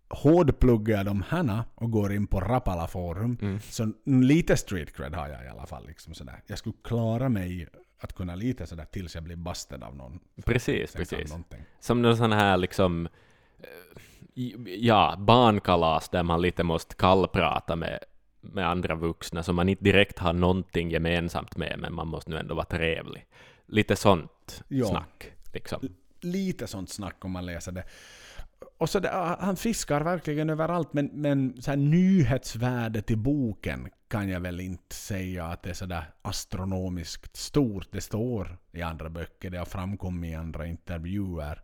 hårdpluggar 0.10 0.98
jag 0.98 1.06
de 1.06 1.22
här 1.30 1.64
och 1.76 1.92
går 1.92 2.14
in 2.14 2.28
på 2.28 2.40
Rapala 2.40 2.88
forum. 2.88 3.38
Mm. 3.42 3.60
Så 3.60 3.94
lite 4.06 4.58
street 4.58 4.94
cred 4.96 5.14
har 5.16 5.28
jag 5.30 5.46
i 5.46 5.48
alla 5.48 5.66
fall. 5.66 5.88
Liksom 5.88 6.14
sådär. 6.14 6.42
Jag 6.48 6.58
skulle 6.58 6.76
klara 6.84 7.30
mig 7.30 7.68
att 8.00 8.14
kunna 8.14 8.36
lite 8.36 8.66
sådär 8.66 8.86
tills 8.86 9.16
jag 9.16 9.24
blir 9.24 9.36
busted 9.36 9.84
av 9.84 9.96
någon. 9.96 10.20
Precis, 10.46 10.92
Sen 10.92 11.06
kan 11.06 11.18
precis. 11.18 11.30
någonting. 11.30 11.62
Som 11.80 12.02
någon 12.02 12.18
sån 12.18 12.32
här 12.32 12.58
liksom, 12.58 13.06
eh, 13.60 14.02
ja, 14.66 15.16
barnkalas 15.20 16.10
där 16.10 16.24
man 16.24 16.42
lite 16.42 16.64
måste 16.64 16.96
kallprata 16.96 17.76
med, 17.76 18.00
med 18.42 18.70
andra 18.70 18.96
vuxna 18.96 19.44
som 19.44 19.56
man 19.56 19.70
inte 19.70 19.84
direkt 19.84 20.20
har 20.20 20.34
någonting 20.34 20.92
gemensamt 20.92 21.58
med, 21.58 21.80
men 21.80 21.94
man 21.94 22.08
måste 22.08 22.32
nu 22.32 22.38
ändå 22.38 22.56
vara 22.56 22.66
trevlig. 22.66 23.26
Lite 23.66 23.96
sånt 23.96 24.64
Ja. 24.68 24.86
snack, 24.86 25.32
liksom. 25.54 25.90
lite 26.22 26.68
sånt 26.68 26.90
snack 26.90 27.26
om 27.26 27.32
man 27.32 27.46
läser 27.46 27.72
det. 27.72 27.84
Och 28.78 28.90
så 28.90 29.00
det, 29.00 29.10
han 29.40 29.56
fiskar 29.56 30.02
verkligen 30.02 30.50
överallt, 30.50 30.94
men, 30.94 31.10
men 31.14 31.62
så 31.62 31.72
här, 31.72 31.78
nyhetsvärdet 31.78 33.12
i 33.12 33.16
boken 33.16 33.90
kan 34.08 34.30
jag 34.30 34.40
väl 34.40 34.60
inte 34.60 34.96
säga 34.96 35.46
att 35.46 35.64
det 35.64 35.70
är 35.70 35.74
sådär 35.74 36.04
astronomiskt 36.22 37.38
stort. 37.38 37.88
Det 37.92 38.02
står 38.02 38.58
i 38.72 38.82
andra 38.82 39.10
böcker, 39.10 39.50
det 39.50 39.58
har 39.58 39.66
framkommit 39.66 40.32
i 40.32 40.36
andra 40.36 40.66
intervjuer. 40.68 41.62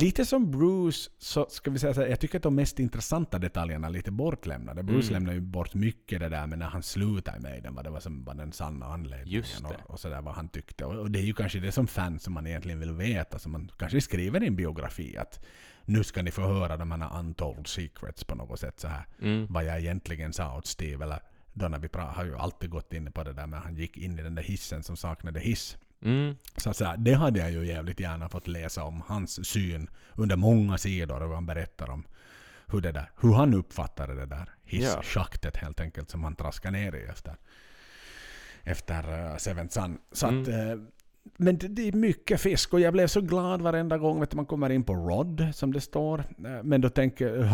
Lite 0.00 0.26
som 0.26 0.50
Bruce, 0.50 1.10
så 1.18 1.46
ska 1.50 1.70
vi 1.70 1.78
säga 1.78 1.94
så 1.94 2.00
här, 2.00 2.08
jag 2.08 2.20
tycker 2.20 2.36
att 2.38 2.42
de 2.42 2.54
mest 2.54 2.78
intressanta 2.78 3.38
detaljerna 3.38 3.86
är 3.86 3.90
lite 3.90 4.10
bortlämnade. 4.10 4.82
Bruce 4.82 5.08
Mm. 5.08 5.12
lämnar 5.12 5.32
ju 5.32 5.40
bort 5.40 5.74
mycket 5.74 6.20
det 6.20 6.28
där 6.28 6.46
med 6.46 6.58
när 6.58 6.66
han 6.66 6.82
slutade 6.82 7.40
med 7.40 7.62
den, 7.62 7.74
vad 7.74 7.84
det 7.84 7.90
var 7.90 8.00
som 8.00 8.24
var 8.24 8.34
den 8.34 8.52
sanna 8.52 8.86
anledningen. 8.86 9.42
Och, 9.84 9.90
och 9.90 10.00
sådär 10.00 10.22
vad 10.22 10.34
han 10.34 10.48
tyckte. 10.48 10.84
Och, 10.84 10.94
och 11.00 11.10
det 11.10 11.18
är 11.18 11.22
ju 11.22 11.34
kanske 11.34 11.60
det 11.60 11.72
som 11.72 11.86
fan 11.86 12.18
som 12.18 12.32
man 12.32 12.46
egentligen 12.46 12.80
vill 12.80 12.92
veta. 12.92 13.38
Så 13.38 13.48
man 13.48 13.70
kanske 13.78 14.00
skriver 14.00 14.42
i 14.42 14.46
en 14.46 14.56
biografi 14.56 15.16
att 15.16 15.44
nu 15.84 16.04
ska 16.04 16.22
ni 16.22 16.30
få 16.30 16.42
höra 16.42 16.76
de 16.76 16.90
här 16.90 17.18
untold 17.18 17.66
secrets 17.66 18.24
på 18.24 18.34
något 18.34 18.60
sätt 18.60 18.80
så 18.80 18.88
här. 18.88 19.06
Mm. 19.22 19.46
Vad 19.50 19.64
jag 19.64 19.78
egentligen 19.80 20.32
sa 20.32 20.56
åt 20.58 20.66
Steve. 20.66 21.04
Eller 21.04 21.18
då 21.52 21.68
när 21.68 21.78
vi 21.78 21.88
pra- 21.88 22.12
har 22.12 22.24
ju 22.24 22.36
alltid 22.36 22.70
gått 22.70 22.92
in 22.92 23.12
på 23.12 23.24
det 23.24 23.32
där 23.32 23.46
med 23.46 23.60
han 23.60 23.76
gick 23.76 23.96
in 23.96 24.18
i 24.18 24.22
den 24.22 24.34
där 24.34 24.42
hissen 24.42 24.82
som 24.82 24.96
saknade 24.96 25.40
hiss. 25.40 25.76
Mm. 26.02 26.36
Så 26.56 26.70
att 26.70 26.76
säga, 26.76 26.96
det 26.96 27.14
hade 27.14 27.38
jag 27.40 27.50
ju 27.50 27.66
jävligt 27.66 28.00
gärna 28.00 28.28
fått 28.28 28.46
läsa 28.46 28.84
om 28.84 29.02
hans 29.06 29.46
syn 29.46 29.90
under 30.14 30.36
många 30.36 30.78
sidor 30.78 31.22
och 31.22 31.34
han 31.34 31.46
berättar 31.46 31.90
om 31.90 32.06
hur, 32.66 32.80
det 32.80 32.92
där, 32.92 33.10
hur 33.20 33.32
han 33.32 33.54
uppfattade 33.54 34.14
det 34.14 34.26
där 34.26 34.50
hisschaktet 34.64 35.56
helt 35.56 35.80
enkelt 35.80 36.10
som 36.10 36.24
han 36.24 36.36
traskade 36.36 36.78
ner 36.78 36.94
i 36.94 37.02
efter, 37.02 37.36
efter 38.62 39.30
uh, 39.30 39.36
Seventh 39.36 39.74
Sun. 39.74 39.98
Så 40.12 40.26
att, 40.26 40.48
eh, 40.48 40.74
men 41.36 41.58
det, 41.58 41.68
det 41.68 41.88
är 41.88 41.92
mycket 41.92 42.40
fisk 42.40 42.72
och 42.74 42.80
jag 42.80 42.92
blev 42.92 43.06
så 43.06 43.20
glad 43.20 43.62
varenda 43.62 43.98
gång 43.98 44.20
vet 44.20 44.30
du, 44.30 44.36
man 44.36 44.46
kommer 44.46 44.70
in 44.70 44.84
på 44.84 44.94
Rod 44.94 45.48
som 45.54 45.72
det 45.72 45.80
står. 45.80 46.18
Eh, 46.18 46.62
Men 46.62 46.80
då 46.80 46.88
tänker 46.88 47.28
jag, 47.36 47.46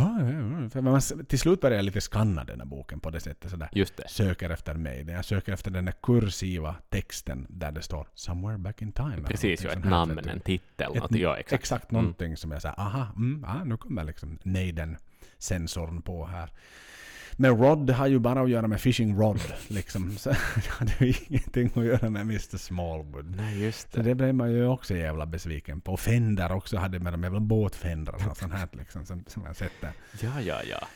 för 0.72 0.80
man, 0.80 1.00
till 1.28 1.38
slut 1.38 1.60
börjar 1.60 1.76
jag 1.76 1.84
lite 1.84 2.00
skanna 2.00 2.44
den 2.44 2.60
här 2.60 2.66
boken 2.66 3.00
på 3.00 3.10
det 3.10 3.20
sättet. 3.20 3.50
Sådär 3.50 3.68
Just 3.72 3.96
det. 3.96 4.08
söker 4.08 4.50
efter 4.50 4.74
mig. 4.74 5.04
Jag 5.08 5.24
söker 5.24 5.52
efter 5.52 5.70
den 5.70 5.84
där 5.84 5.94
kursiva 6.02 6.74
texten 6.88 7.46
där 7.50 7.72
det 7.72 7.82
står 7.82 8.08
“Somewhere 8.14 8.58
back 8.58 8.82
in 8.82 8.92
time”. 8.92 9.22
Precis, 9.26 9.64
ju 9.64 9.68
ett 9.68 9.74
här, 9.84 9.90
namn, 9.90 10.18
en 10.18 10.40
titel, 10.40 10.92
Ett- 10.94 11.02
något, 11.02 11.14
ja, 11.14 11.36
exakt. 11.36 11.52
Exakt 11.62 11.90
Mm. 11.92 12.02
någonting 12.04 12.36
som 12.36 12.50
jag 12.50 12.62
säger 12.62 12.80
aha, 12.80 13.06
mm, 13.16 13.44
ah, 13.48 13.64
nu 13.64 13.76
kommer 13.76 14.04
liksom 14.04 14.38
Naden-sensorn 14.42 16.02
på 16.02 16.26
här. 16.26 16.50
Men 17.36 17.56
Rod 17.59 17.90
har 17.90 18.06
ju 18.06 18.18
bara 18.18 18.40
att 18.40 18.50
göra 18.50 18.66
med 18.68 18.80
Fishing 18.80 19.16
Rod. 19.18 19.40
Liksom. 19.68 20.10
Så 20.16 20.30
det 20.54 20.68
hade 20.68 20.92
ju 21.06 21.14
ingenting 21.28 21.70
att 21.74 21.84
göra 21.84 22.10
med 22.10 22.22
Mr 22.22 22.56
Smallwood. 22.56 23.36
Nej, 23.36 23.62
just 23.62 23.92
Så 23.92 23.96
det. 23.98 24.02
det 24.02 24.14
blev 24.14 24.34
man 24.34 24.52
ju 24.52 24.66
också 24.66 24.94
jävla 24.96 25.26
besviken 25.26 25.80
på. 25.80 25.92
Och 25.92 26.00
Fender 26.00 26.52
också 26.52 26.76
hade 26.76 26.98
med 26.98 27.12
de 27.12 27.22
jävla 27.22 27.40
båtfendrarna 27.40 28.30
och 28.30 28.36
sånt 28.36 28.52
här 28.52 28.68
liksom, 28.72 29.06
som, 29.06 29.24
som 29.26 29.42
jag 29.46 29.56
sett 29.56 29.72
där. 29.80 29.92
Ja, 30.20 30.40
ja, 30.40 30.60
ja. 30.70 30.86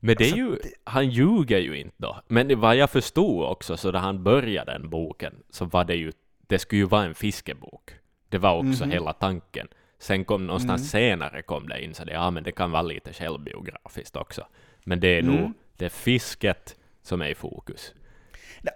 Men 0.00 0.14
det 0.18 0.24
är 0.24 0.26
Alltså, 0.26 0.36
ju, 0.38 0.58
han 0.84 1.10
ljuger 1.10 1.58
ju 1.58 1.76
inte 1.78 1.94
då. 1.98 2.20
Men 2.28 2.60
vad 2.60 2.76
jag 2.76 2.90
förstod 2.90 3.44
också, 3.44 3.76
så 3.76 3.92
när 3.92 3.98
han 3.98 4.22
började 4.24 4.72
den 4.72 4.90
boken, 4.90 5.34
så 5.50 5.64
var 5.64 5.84
det 5.84 5.94
ju, 5.94 6.12
det 6.46 6.58
skulle 6.58 6.78
ju 6.80 6.86
vara 6.86 7.04
en 7.04 7.14
fiskebok. 7.14 7.90
Det 8.28 8.38
var 8.38 8.54
också 8.58 8.84
Mhm. 8.84 8.90
hela 8.90 9.12
tanken. 9.12 9.68
Sen 9.98 10.24
kom 10.24 10.46
någonstans 10.46 10.80
Mm. 10.80 10.88
senare 11.18 11.42
kom 11.42 11.68
det 11.68 11.84
in, 11.84 11.94
så 11.94 12.04
det, 12.04 12.12
ja 12.12 12.30
men 12.30 12.42
det 12.42 12.52
kan 12.52 12.70
vara 12.70 12.82
lite 12.82 13.12
självbiografiskt 13.12 14.16
också. 14.16 14.46
Men 14.84 15.00
det 15.00 15.08
är 15.08 15.22
Mm. 15.22 15.34
nog, 15.36 15.52
det 15.76 15.84
är 15.84 15.88
fisket 15.88 16.76
som 17.02 17.20
är 17.22 17.26
i 17.28 17.34
fokus. 17.34 17.94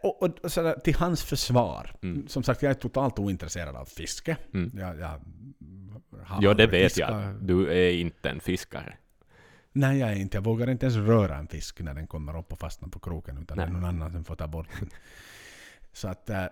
Och, 0.02 0.22
och, 0.22 0.38
och 0.44 0.52
sådär, 0.52 0.74
till 0.84 0.94
hans 0.94 1.22
försvar. 1.24 1.94
Mm. 2.02 2.28
Som 2.28 2.42
sagt, 2.42 2.62
jag 2.62 2.70
är 2.70 2.74
totalt 2.74 3.18
ointresserad 3.18 3.76
av 3.76 3.84
fiske. 3.84 4.36
Mm. 4.54 4.70
Jag, 4.78 4.98
jag 4.98 5.20
Ja, 6.40 6.54
det 6.54 6.66
vet 6.66 6.92
fiskat. 6.92 7.10
jag. 7.10 7.34
Du 7.34 7.72
är 7.72 7.90
inte 7.92 8.30
en 8.30 8.40
fiskare. 8.40 8.94
Nej, 9.72 9.98
jag 9.98 10.10
är 10.10 10.14
inte. 10.16 10.36
Jag 10.36 10.44
vågar 10.44 10.70
inte 10.70 10.86
ens 10.86 10.96
röra 10.98 11.36
en 11.36 11.46
fisk 11.48 11.80
när 11.80 11.94
den 11.94 12.06
kommer 12.06 12.38
upp 12.38 12.52
och 12.52 12.58
fastnar 12.58 12.88
på 12.88 12.98
kroken. 12.98 13.38
Utan 13.42 13.56
det 13.58 13.62
är 13.64 13.68
någon 13.68 13.84
annan 13.84 14.12
som 14.12 14.24
får 14.24 14.36
ta 14.36 14.46
bort 14.46 14.68
den. 14.80 14.90
Så 15.92 16.08
att, 16.08 16.30
eh, 16.30 16.44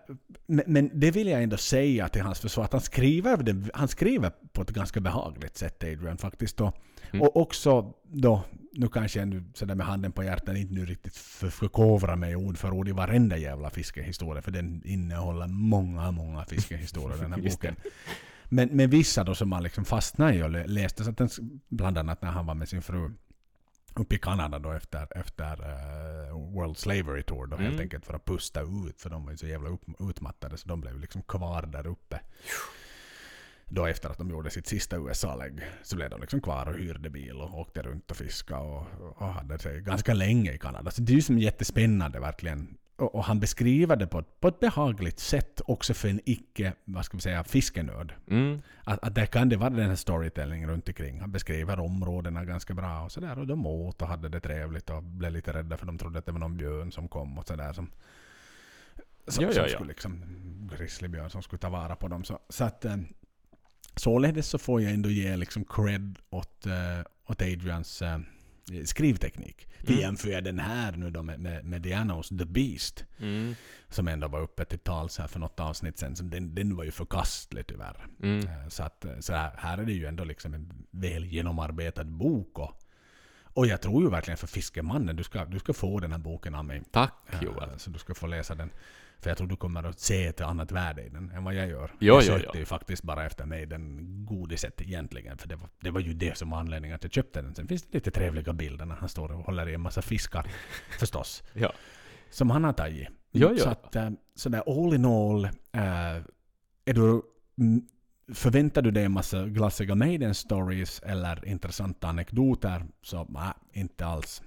men, 0.47 0.65
men 0.67 0.91
det 0.95 1.11
vill 1.11 1.27
jag 1.29 1.43
ändå 1.43 1.57
säga 1.57 2.09
till 2.09 2.23
hans 2.23 2.41
försvar. 2.41 2.65
Att 2.65 2.73
han 2.73 2.81
skriver, 2.81 3.37
det, 3.37 3.71
han 3.75 3.89
skriver 3.89 4.31
på 4.53 4.63
ett 4.63 4.71
ganska 4.71 5.01
behagligt 5.01 5.57
sätt, 5.57 5.85
Adrian, 5.85 6.19
faktiskt. 6.19 6.57
Då. 6.57 6.73
Mm. 7.13 7.23
Och 7.23 7.37
också 7.37 7.93
då, 8.03 8.43
nu 8.75 8.89
kanske 8.89 9.19
jag 9.19 9.29
nu 9.29 9.45
sådär 9.55 9.75
med 9.75 9.87
handen 9.87 10.13
på 10.13 10.25
hjärtat 10.25 10.57
inte 10.57 10.75
nu 10.75 10.87
riktigt 10.87 11.17
för, 11.17 11.51
förkovrar 11.51 12.17
mig 12.17 12.37
ord 12.37 12.59
för 12.59 12.71
ord 12.71 12.89
i 12.89 12.93
varenda 12.93 13.37
jävla 13.37 13.71
fiskehistoria. 13.71 14.43
För 14.43 14.51
den 14.51 14.83
innehåller 14.85 15.47
många, 15.47 16.11
många 16.11 16.45
fiskehistorier, 16.45 17.19
den 17.19 17.33
här 17.33 17.43
boken. 17.51 17.77
Men, 18.49 18.69
men 18.73 18.91
vissa 18.91 19.25
då 19.25 19.35
som 19.35 19.49
man 19.49 19.63
liksom 19.63 19.85
fastnade 19.85 20.35
i 20.35 20.43
och 20.43 20.51
lä- 20.51 20.67
läste, 20.67 21.05
så 21.05 21.11
att 21.11 21.17
den, 21.19 21.29
bland 21.69 21.99
annat 21.99 22.23
när 22.23 22.31
han 22.31 22.47
var 22.47 22.55
med 22.55 22.69
sin 22.69 22.83
fru 22.83 23.11
uppe 23.97 24.15
i 24.15 24.19
Kanada 24.19 24.59
då 24.59 24.71
efter, 24.73 25.19
efter 25.19 25.53
eh, 25.53 26.39
World 26.55 26.77
Slavery 26.79 27.23
Tour 27.23 27.47
då 27.47 27.57
helt 27.57 27.69
Mm. 27.69 27.81
enkelt 27.81 28.07
för 28.07 28.15
att 28.15 28.25
pusta 28.25 28.61
ut 28.63 29.01
för 29.01 29.11
de 29.11 29.25
var 29.25 29.31
ju 29.33 29.37
så 29.39 29.47
jävla 29.47 29.79
utmattade 30.11 30.57
så 30.57 30.69
de 30.69 30.81
blev 30.81 31.01
liksom 31.01 31.23
kvar 31.23 31.63
där 31.63 31.87
uppe. 31.87 32.21
Då 33.75 33.87
efter 33.87 34.11
att 34.11 34.19
de 34.19 34.31
gjorde 34.31 34.51
sitt 34.51 34.67
sista 34.67 34.97
USA-lägg 34.97 35.61
så 35.83 35.97
blev 35.97 36.11
de 36.11 36.21
liksom 36.21 36.41
kvar 36.41 36.69
och 36.69 36.75
hyrde 36.75 37.11
bil 37.11 37.37
och 37.41 37.59
åkte 37.59 37.83
runt 37.83 38.11
och 38.11 38.17
fiskade 38.17 38.63
och, 38.63 38.87
och 39.01 39.27
hade 39.27 39.59
sig 39.59 39.81
ganska 39.81 40.15
länge 40.15 40.53
i 40.53 40.59
Kanada. 40.59 40.91
Så 40.91 41.03
det 41.03 41.13
är 41.13 41.15
ju 41.15 41.23
som 41.23 41.39
jättespännande 41.39 42.21
verkligen. 42.21 42.77
Och, 42.97 43.15
och 43.15 43.25
han 43.25 43.41
beskriver 43.41 43.97
det 43.97 44.07
på 44.07 44.19
ett, 44.19 44.41
på 44.41 44.49
ett 44.49 44.61
behagligt 44.61 45.19
sätt 45.19 45.61
också 45.67 45.95
för 45.95 46.09
en 46.09 46.21
icke, 46.25 46.73
vad 46.85 47.05
ska 47.05 47.17
vi 47.17 47.21
säga, 47.21 47.45
fiskenörd. 47.45 48.15
Mm. 48.31 48.63
Att, 48.85 49.05
att 49.05 49.15
där 49.15 49.27
kan 49.27 49.49
det 49.49 49.57
vara 49.57 49.71
den 49.71 49.89
här 49.89 49.97
storytelling 49.97 50.67
runt 50.67 50.89
omkring. 50.89 51.21
Han 51.21 51.33
beskriver 51.33 51.81
områdena 51.81 52.45
ganska 52.45 52.75
bra 52.75 53.03
och 53.05 53.13
sådär. 53.13 53.39
Och 53.39 53.47
de 53.47 53.67
åt 53.67 54.03
och 54.03 54.09
hade 54.09 54.29
det 54.29 54.41
trevligt 54.41 54.91
och 54.91 55.03
blev 55.03 55.33
lite 55.33 55.53
rädda 55.53 55.77
för 55.77 55.87
de 55.87 55.99
trodde 55.99 56.19
att 56.19 56.27
det 56.27 56.33
var 56.33 56.39
någon 56.39 56.57
björn 56.57 56.93
som 56.93 57.09
kom 57.09 57.39
och 57.39 57.47
sådär. 57.47 57.73
Som, 57.73 57.91
som, 59.29 59.45
Ja, 59.45 59.49
ja, 59.49 59.55
som 59.55 59.63
ja. 59.63 59.69
skulle 59.69 59.89
liksom, 59.89 60.23
grizzlybjörn 60.77 61.31
som 61.31 61.43
skulle 61.43 61.61
ta 61.61 61.69
vara 61.69 61.97
på 61.97 62.09
dem. 62.09 62.25
Så, 62.25 62.39
så 62.49 62.65
att, 62.65 62.85
eh, 62.85 62.97
således 63.97 64.47
så 64.49 64.59
får 64.59 64.83
jag 64.83 64.93
ändå 64.93 65.09
ge 65.11 65.37
liksom 65.37 65.65
cred 65.65 66.19
åt, 66.31 66.67
uh, 66.67 66.73
åt 67.27 67.43
Adrians 67.43 68.03
uh, 68.03 68.19
skrivteknik. 68.85 69.69
Vi 69.81 69.93
Mm. 69.93 70.01
jämför 70.03 70.29
jag 70.29 70.45
den 70.45 70.59
här 70.59 70.93
nu 70.93 71.11
då 71.11 71.23
med, 71.23 71.41
med, 71.41 71.65
med 71.65 71.83
Dianos 71.83 72.29
The 72.29 72.45
Beast, 72.45 73.05
Mm. 73.19 73.55
som 73.89 74.09
ändå 74.09 74.29
var 74.29 74.41
uppe 74.41 74.65
till 74.65 74.79
tals 74.79 75.19
här 75.19 75.27
för 75.27 75.41
något 75.41 75.61
avsnitt 75.61 75.99
sen. 75.99 76.17
Så 76.17 76.25
den, 76.25 76.55
den 76.55 76.77
var 76.77 76.85
ju 76.85 76.91
förkastlig 76.91 77.67
tyvärr. 77.67 78.07
Mm. 78.23 78.47
Eh, 78.47 78.69
Så, 78.69 78.83
att, 78.83 79.05
eh, 79.05 79.19
så 79.21 79.33
här, 79.33 79.53
här 79.57 79.79
är 79.79 79.85
det 79.85 79.93
ju 79.93 80.07
ändå 80.07 80.25
liksom 80.25 80.55
en 80.55 80.87
väl 80.91 81.25
genomarbetad 81.25 82.05
bok. 82.05 82.59
Och, 82.59 82.81
och 83.45 83.67
jag 83.67 83.81
tror 83.83 84.03
ju 84.03 84.11
verkligen 84.11 84.39
för 84.39 84.47
Fiskemannen, 84.47 85.17
du 85.17 85.23
ska, 85.25 85.45
du 85.45 85.59
ska 85.59 85.73
få 85.73 86.01
den 86.01 86.13
här 86.13 86.19
boken 86.19 86.55
av 86.55 86.65
mig. 86.65 86.83
Tack 86.91 87.15
Eh, 87.33 87.43
Joel. 87.43 87.79
Så 87.79 87.91
du 87.91 87.99
ska 87.99 88.15
få 88.15 88.27
läsa 88.27 88.55
den. 88.55 88.71
För 89.25 89.31
jag 89.31 89.39
tror 89.39 89.49
du 89.49 89.57
kommer 89.57 89.83
att 89.83 90.01
se 90.01 90.27
ett 90.27 90.41
annat 90.41 90.73
värde 90.73 91.03
i 91.03 91.09
den 91.09 91.31
än 91.31 91.45
vad 91.45 91.55
jag 91.55 91.69
gör. 91.69 91.91
Jo, 91.99 92.15
jag 92.15 92.23
jo, 92.23 92.27
sökte 92.27 92.51
jo. 92.55 92.59
ju 92.59 92.65
faktiskt 92.65 93.03
bara 93.03 93.27
efter 93.27 93.47
mig 93.47 93.67
den 93.67 93.99
godiset 94.27 94.81
egentligen. 94.81 95.39
För 95.39 95.49
det 95.49 95.57
var, 95.57 95.69
det 95.81 95.91
var 95.91 96.01
ju 96.01 96.15
det 96.15 96.39
som 96.39 96.51
var 96.51 96.59
anledningen 96.59 96.95
att 96.95 97.03
jag 97.05 97.13
köpte 97.13 97.43
den. 97.43 97.55
Sen 97.55 97.69
finns 97.69 97.83
det 97.83 97.95
lite 97.95 98.11
trevliga 98.11 98.53
bilder 98.53 98.87
när 98.87 98.95
han 98.95 99.09
står 99.09 99.33
och 99.33 99.45
håller 99.45 99.69
i 99.69 99.75
en 99.75 99.81
massa 99.81 100.03
fiskar. 100.03 100.47
förstås. 100.99 101.43
Ja. 101.53 101.73
Som 102.31 102.51
han 102.51 102.65
har 102.65 102.73
tagit. 102.73 103.09
Jo, 103.33 103.49
jo. 103.53 103.59
Så 103.59 103.69
att 103.69 103.97
eh, 103.97 104.11
sådär 104.35 104.63
all 104.67 104.95
in 104.95 105.05
all. 105.05 105.45
eh, 105.45 106.23
är 106.85 106.95
du, 106.95 107.23
förväntar 108.35 108.83
du 108.83 108.91
dig 108.91 109.05
en 109.05 109.13
massa 109.13 109.47
glassiga 109.47 109.95
Maiden 109.95 110.35
stories 110.35 111.01
eller 111.01 111.49
intressanta 111.49 112.09
anekdoter? 112.09 112.85
Så 113.03 113.27
nej, 113.29 113.53
inte 113.73 114.07
alls. 114.07 114.43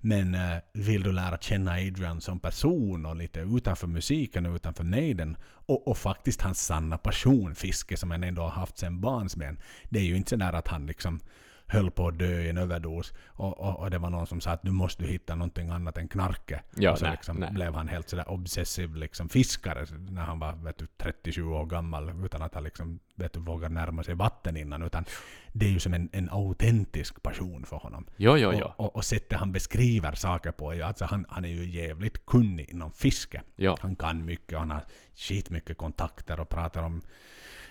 Men 0.00 0.34
eh, 0.34 0.56
vill 0.72 1.02
du 1.02 1.12
lära 1.12 1.38
känna 1.38 1.72
Adrian 1.72 2.20
som 2.20 2.40
person 2.40 3.06
och 3.06 3.16
lite 3.16 3.40
utanför 3.40 3.86
musiken 3.86 4.46
och 4.46 4.54
utanför 4.54 4.84
Maiden 4.84 5.36
och, 5.42 5.88
och 5.88 5.98
faktiskt 5.98 6.40
hans 6.40 6.66
sanna 6.66 6.98
passion, 6.98 7.54
fiske, 7.54 7.96
som 7.96 8.10
han 8.10 8.24
ändå 8.24 8.42
har 8.42 8.50
haft 8.50 8.78
sedan 8.78 9.00
barnsben. 9.00 9.58
Det 9.88 9.98
är 9.98 10.04
ju 10.04 10.16
inte 10.16 10.30
sådär 10.30 10.52
att 10.52 10.68
han 10.68 10.86
liksom 10.86 11.20
höll 11.68 11.90
på 11.90 12.08
att 12.08 12.18
dö 12.18 12.40
i 12.40 12.48
en 12.48 12.58
överdos 12.58 13.12
och, 13.26 13.60
och, 13.60 13.78
och 13.78 13.90
det 13.90 13.98
var 13.98 14.10
någon 14.10 14.26
som 14.26 14.40
sa 14.40 14.50
att 14.50 14.62
nu 14.62 14.70
måste 14.70 15.02
du 15.02 15.08
hitta 15.08 15.34
någonting 15.34 15.70
annat 15.70 15.98
än 15.98 16.08
knarke. 16.08 16.62
Ja, 16.76 16.92
och 16.92 16.98
så 16.98 17.04
nej, 17.04 17.12
liksom 17.12 17.36
nej. 17.36 17.50
blev 17.52 17.74
han 17.74 17.88
helt 17.88 18.08
sådär 18.08 18.30
obsessiv 18.30 18.96
liksom 18.96 19.28
fiskare 19.28 19.86
när 20.10 20.22
han 20.22 20.38
var 20.38 20.52
vet 20.52 20.78
du, 20.78 20.86
37 20.96 21.44
år 21.44 21.66
gammal 21.66 22.24
utan 22.24 22.42
att 22.42 22.54
han 22.54 22.64
liksom, 22.64 22.98
vet 23.14 23.32
du, 23.32 23.40
vågade 23.40 23.74
närma 23.74 24.02
sig 24.02 24.14
vatten 24.14 24.56
innan. 24.56 24.82
Utan 24.82 25.04
det 25.52 25.66
är 25.66 25.70
ju 25.70 25.78
som 25.78 25.94
en, 25.94 26.08
en 26.12 26.30
autentisk 26.30 27.22
passion 27.22 27.64
för 27.66 27.76
honom. 27.76 28.06
Jo, 28.16 28.36
jo, 28.36 28.52
jo. 28.54 28.64
Och, 28.64 28.80
och, 28.80 28.96
och 28.96 29.04
sättet 29.04 29.38
han 29.38 29.52
beskriver 29.52 30.12
saker 30.12 30.52
på, 30.52 30.70
är 30.72 30.76
ju- 30.76 30.82
alltså 30.82 31.04
han, 31.04 31.26
han 31.28 31.44
är 31.44 31.48
ju 31.48 31.70
jävligt 31.70 32.26
kunnig 32.26 32.70
inom 32.70 32.92
fiske. 32.92 33.42
Ja. 33.56 33.76
Han 33.80 33.96
kan 33.96 34.24
mycket 34.24 34.52
och 34.52 34.58
han 34.58 34.70
har 34.70 34.84
skitmycket 35.16 35.78
kontakter 35.78 36.40
och 36.40 36.48
pratar 36.48 36.82
om 36.82 37.02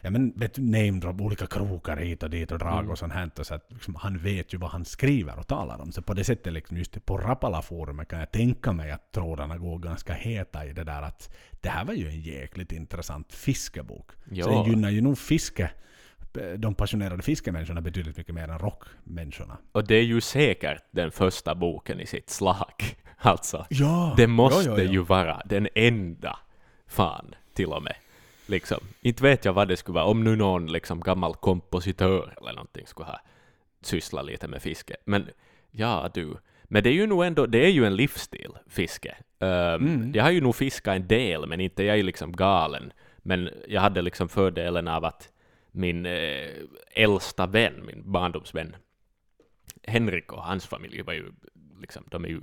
ja, 0.01 0.09
men, 0.09 0.33
vet 0.35 0.53
du, 0.53 0.61
name 0.61 0.91
drop, 0.99 1.21
olika 1.21 1.47
krokar 1.47 1.97
hit 1.97 2.23
och 2.23 2.29
dit 2.29 2.51
och 2.51 2.59
drag 2.59 2.79
Mm. 2.79 2.91
och 2.91 2.97
sånt 2.97 3.13
här. 3.13 3.31
Så 3.43 3.53
att, 3.53 3.65
liksom, 3.69 3.95
han 3.95 4.17
vet 4.17 4.53
ju 4.53 4.57
vad 4.57 4.69
han 4.69 4.85
skriver 4.85 5.39
och 5.39 5.47
talar 5.47 5.81
om. 5.81 5.91
Så 5.91 6.01
på 6.01 6.13
det 6.13 6.23
sättet, 6.23 6.53
liksom, 6.53 6.77
just 6.77 7.05
på 7.05 7.17
Rapala-forumet 7.17 8.07
kan 8.07 8.19
jag 8.19 8.31
tänka 8.31 8.71
mig 8.71 8.91
att 8.91 9.11
trådarna 9.11 9.57
går 9.57 9.79
ganska 9.79 10.13
heta 10.13 10.65
i 10.65 10.73
det 10.73 10.83
där 10.83 11.01
att 11.01 11.35
det 11.61 11.69
här 11.69 11.85
var 11.85 11.93
ju 11.93 12.07
en 12.07 12.21
jäkligt 12.21 12.71
intressant 12.71 13.33
fiskebok. 13.33 14.11
Så 14.11 14.17
Ja. 14.31 14.47
den 14.49 14.63
gynnar 14.71 14.89
ju 14.89 15.01
nog 15.01 15.17
fiske, 15.17 15.71
de 16.57 16.75
passionerade 16.75 17.23
fiskemänniskorna 17.23 17.81
betydligt 17.81 18.17
mycket 18.17 18.35
mer 18.35 18.47
än 18.49 18.59
rockmänniskorna. 18.59 19.57
Och 19.71 19.87
det 19.87 19.95
är 19.95 20.03
ju 20.03 20.21
säkert 20.21 20.83
den 20.91 21.11
första 21.11 21.55
boken 21.55 21.99
i 21.99 22.05
sitt 22.05 22.29
slag. 22.29 22.73
Alltså, 23.19 23.65
Ja! 23.69 24.13
det 24.17 24.27
måste 24.27 24.69
ja, 24.69 24.77
ja. 24.77 24.91
ju 24.91 24.99
vara 25.03 25.41
den 25.45 25.67
enda, 25.75 26.39
fan, 26.87 27.35
till 27.53 27.67
och 27.67 27.83
med. 27.83 27.95
Liksom. 28.49 28.79
Inte 29.01 29.23
vet 29.23 29.45
jag 29.45 29.53
vad 29.53 29.67
det 29.67 29.77
skulle 29.77 29.95
vara, 29.95 30.05
om 30.05 30.23
nu 30.23 30.35
någon 30.35 30.67
liksom 30.71 30.99
gammal 30.99 31.35
kompositör 31.35 32.33
eller 32.41 32.53
någonting 32.53 32.87
skulle 32.87 33.07
ha 33.07 33.19
sysslat 33.81 34.25
lite 34.25 34.47
med 34.47 34.61
fiske. 34.61 34.95
Men 35.05 35.29
ja, 35.71 36.09
du. 36.13 36.37
Men 36.63 36.83
det 36.83 36.89
är 36.89 36.93
ju 36.93 37.07
nog 37.07 37.23
ändå, 37.25 37.45
det 37.45 37.65
är 37.65 37.69
ju 37.69 37.85
en 37.85 37.95
livsstil, 37.95 38.51
fiske. 38.67 39.17
Um, 39.39 39.47
Mm. 39.47 40.11
Jag 40.15 40.23
har 40.23 40.31
ju 40.31 40.41
nog 40.41 40.55
fiskat 40.55 40.95
en 40.95 41.07
del, 41.07 41.47
men 41.47 41.59
inte 41.61 41.83
jag 41.83 41.99
är 41.99 42.03
liksom 42.03 42.31
galen. 42.31 42.93
Men 43.17 43.49
jag 43.67 43.81
hade 43.81 44.01
liksom 44.01 44.29
fördelen 44.29 44.87
av 44.87 45.05
att 45.05 45.29
min 45.71 46.05
eh, 46.05 46.49
äldsta 46.95 47.47
vän, 47.47 47.85
min 47.85 48.11
barndomsvän, 48.11 48.75
Henrik 49.83 50.33
och 50.33 50.43
hans 50.43 50.65
familj 50.67 51.01
var 51.01 51.13
ju 51.13 51.31
liksom, 51.81 52.03
de 52.11 52.25
är 52.25 52.29
ju 52.29 52.41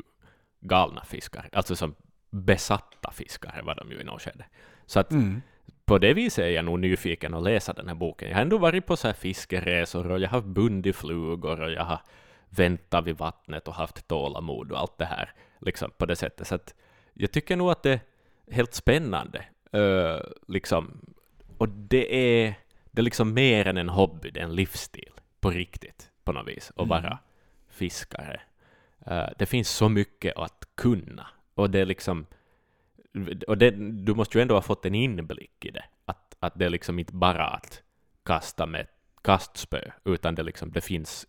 galna 0.60 1.04
fiskare. 1.04 1.48
Alltså 1.52 1.76
som 1.76 1.94
besatta 2.30 3.10
fiskare 3.12 3.62
var 3.62 3.74
de 3.74 3.90
ju 3.90 4.00
i 4.00 4.04
något 4.04 4.22
skede. 4.22 4.44
Så 4.86 5.00
att 5.00 5.10
Mm. 5.12 5.42
På 5.84 5.98
det 5.98 6.14
viset 6.14 6.44
är 6.44 6.48
jag 6.48 6.64
nog 6.64 6.80
nyfiken 6.80 7.34
att 7.34 7.42
läsa 7.42 7.72
den 7.72 7.88
här 7.88 7.94
boken. 7.94 8.28
Jag 8.28 8.36
har 8.36 8.42
ändå 8.42 8.58
varit 8.58 8.86
på 8.86 8.96
så 8.96 9.08
här 9.08 9.14
fiskeresor 9.14 10.10
och 10.10 10.20
jag 10.20 10.28
har 10.28 10.40
bundit 10.40 10.96
flugor 10.96 11.60
och 11.60 11.72
jag 11.72 11.84
har 11.84 12.00
väntat 12.48 13.04
vid 13.04 13.16
vattnet 13.16 13.68
och 13.68 13.74
haft 13.74 14.08
tålamod 14.08 14.72
och 14.72 14.80
allt 14.80 14.98
det 14.98 15.04
här. 15.04 15.32
Liksom 15.60 15.90
på 15.98 16.06
det 16.06 16.16
sättet. 16.16 16.46
Så 16.46 16.54
att 16.54 16.74
jag 17.12 17.32
tycker 17.32 17.56
nog 17.56 17.70
att 17.70 17.82
det 17.82 17.92
är 17.92 18.00
helt 18.50 18.74
spännande. 18.74 19.44
Uh, 19.76 20.20
liksom. 20.48 21.00
Och 21.58 21.68
det 21.68 22.14
är, 22.16 22.54
det 22.90 23.00
är 23.00 23.04
liksom 23.04 23.34
mer 23.34 23.66
än 23.66 23.76
en 23.76 23.88
hobby, 23.88 24.30
det 24.30 24.40
är 24.40 24.44
en 24.44 24.54
livsstil 24.54 25.12
på 25.40 25.50
riktigt 25.50 26.10
på 26.24 26.32
något 26.32 26.48
vis. 26.48 26.70
Att 26.70 26.78
Mm. 26.78 26.88
vara 26.88 27.18
fiskare. 27.68 28.40
Eh, 29.06 29.28
det 29.38 29.46
finns 29.46 29.70
så 29.70 29.88
mycket 29.88 30.36
att 30.36 30.68
kunna. 30.74 31.26
Och 31.54 31.70
det 31.70 31.80
är 31.80 31.86
liksom 31.86 32.26
och 33.46 33.58
det, 33.58 33.70
du 34.04 34.14
måste 34.14 34.38
ju 34.38 34.42
ändå 34.42 34.54
ha 34.54 34.62
fått 34.62 34.86
en 34.86 34.94
inblick 34.94 35.64
i 35.64 35.70
det. 35.70 35.84
Att, 36.04 36.36
att 36.40 36.58
det 36.58 36.64
är 36.64 36.70
liksom 36.70 36.98
inte 36.98 37.12
bara 37.12 37.46
att 37.46 37.82
kasta 38.22 38.66
med 38.66 38.86
kastspö, 39.22 39.90
utan 40.04 40.34
det, 40.34 40.42
liksom, 40.42 40.72
det 40.72 40.80
finns 40.80 41.26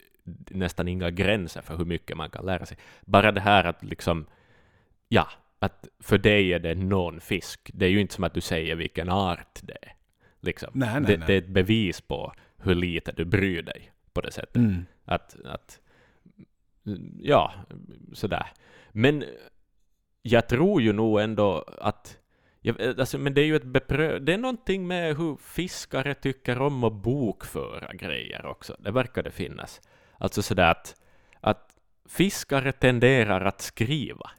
nästan 0.49 0.87
inga 0.87 1.09
gränser 1.09 1.61
för 1.61 1.77
hur 1.77 1.85
mycket 1.85 2.17
man 2.17 2.29
kan 2.29 2.45
lära 2.45 2.65
sig. 2.65 2.77
Bara 3.01 3.31
det 3.31 3.41
här 3.41 3.63
att 3.63 3.83
liksom, 3.83 4.25
ja, 5.09 5.27
att 5.59 5.87
för 5.99 6.17
dig 6.17 6.53
är 6.53 6.59
det 6.59 6.75
någon 6.75 7.21
fisk. 7.21 7.71
Det 7.73 7.85
är 7.85 7.89
ju 7.89 8.01
inte 8.01 8.13
som 8.13 8.23
att 8.23 8.33
du 8.33 8.41
säger 8.41 8.75
vilken 8.75 9.09
art 9.09 9.59
det 9.61 9.77
är. 9.81 9.93
Liksom. 10.39 10.69
Nej, 10.73 10.93
nej, 10.93 11.01
det, 11.01 11.17
nej. 11.17 11.27
det 11.27 11.33
är 11.33 11.37
ett 11.37 11.47
bevis 11.47 12.01
på 12.01 12.33
hur 12.57 12.75
lite 12.75 13.11
du 13.11 13.25
bryr 13.25 13.61
dig 13.61 13.91
på 14.13 14.21
det 14.21 14.31
sättet. 14.31 14.55
Mm. 14.55 14.85
Att, 15.05 15.35
att 15.45 15.79
ja, 17.19 17.53
sådär. 18.13 18.47
Men 18.91 19.23
jag 20.27 20.47
tror 20.47 20.81
ju 20.81 20.93
nog 20.93 21.19
ändå 21.19 21.65
att 21.77 22.17
jag, 22.61 22.81
alltså, 22.99 23.17
men 23.17 23.33
det 23.33 23.41
är 23.41 23.45
ju 23.45 23.55
ett 23.55 23.63
beprö... 23.63 24.19
Det 24.19 24.33
är 24.33 24.37
någonting 24.37 24.87
med 24.87 25.17
hur 25.17 25.35
fiskare 25.35 26.13
tycker 26.13 26.61
om 26.61 26.83
att 26.83 26.93
bokföra 26.93 27.93
grejer 27.93 28.45
också. 28.45 28.75
Det 28.79 28.91
verkar 28.91 29.23
det 29.23 29.31
finnas. 29.31 29.81
Alltså 30.17 30.41
sådär 30.41 30.71
att, 30.71 31.01
att 31.39 31.69
fiskare 32.09 32.71
tenderar 32.71 33.45
att 33.45 33.61
skriva. 33.61 34.31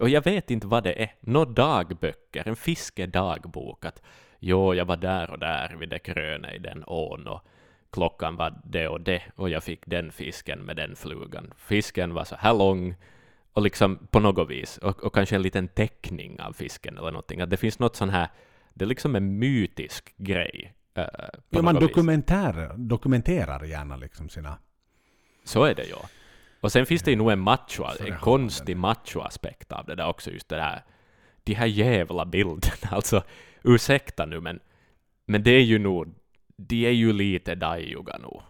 Och 0.00 0.08
jag 0.08 0.24
vet 0.24 0.50
inte 0.50 0.66
vad 0.66 0.84
det 0.84 1.02
är. 1.02 1.14
Nå 1.20 1.44
dagböcker, 1.44 2.48
en 2.48 2.56
fiskedagbok. 2.56 3.84
Att 3.84 4.02
jo, 4.38 4.74
jag 4.74 4.84
var 4.84 4.96
där 4.96 5.30
och 5.30 5.38
där 5.38 5.76
vid 5.80 5.88
det 5.88 6.02
gröna 6.04 6.54
i 6.54 6.58
den 6.58 6.84
ån 6.86 7.26
och 7.26 7.40
klockan 7.90 8.36
var 8.36 8.60
det 8.64 8.88
och 8.88 9.00
det 9.00 9.22
och 9.36 9.50
jag 9.50 9.64
fick 9.64 9.86
den 9.86 10.12
fisken 10.12 10.58
med 10.58 10.76
den 10.76 10.96
flugan. 10.96 11.52
Fisken 11.56 12.14
var 12.14 12.24
så 12.24 12.36
här 12.36 12.54
lång 12.54 12.96
och 13.52 13.62
liksom 13.62 14.06
på 14.10 14.20
något 14.20 14.50
vis 14.50 14.78
och, 14.78 15.04
och 15.04 15.14
kanske 15.14 15.36
en 15.36 15.42
liten 15.42 15.68
teckning 15.68 16.40
av 16.40 16.52
fisken 16.52 16.98
eller 16.98 17.10
någonting. 17.10 17.40
Att 17.40 17.50
det 17.50 17.56
finns 17.56 17.78
något 17.78 17.96
sån 17.96 18.10
här, 18.10 18.28
det 18.74 18.84
är 18.84 18.86
liksom 18.86 19.16
en 19.16 19.38
mytisk 19.38 20.14
grej. 20.16 20.74
eh, 20.94 21.04
på 21.04 21.40
Ja, 21.50 21.62
man 21.62 21.74
vis. 21.74 21.82
dokumenterar, 22.76 23.64
gärna 23.64 23.96
liksom 23.96 24.28
sina... 24.28 24.58
Så 25.44 25.64
är 25.64 25.74
det 25.74 25.84
ju. 25.84 25.94
Och 26.60 26.72
sen 26.72 26.86
finns 26.86 27.02
det 27.02 27.10
ju 27.10 27.16
nog 27.16 27.30
en 27.32 27.40
macho, 27.40 27.84
en 28.00 28.16
konstig 28.18 28.76
machoaspekt 28.76 29.72
av 29.72 29.86
det 29.86 29.94
där 29.94 30.06
också, 30.08 30.30
just 30.30 30.48
det 30.48 30.56
där, 30.56 30.82
de 31.44 31.54
här 31.54 31.66
jävla 31.66 32.26
bilderna, 32.26 32.76
alltså 32.90 33.22
ursäkta 33.64 34.26
nu 34.26 34.40
men, 34.40 34.60
men 35.26 35.42
det 35.42 35.50
är 35.50 35.62
ju 35.62 35.78
nog, 35.78 36.14
de 36.56 36.86
är 36.86 36.90
ju 36.90 37.12
lite 37.12 37.54
dajuga 37.54 38.18
nog. 38.18 38.42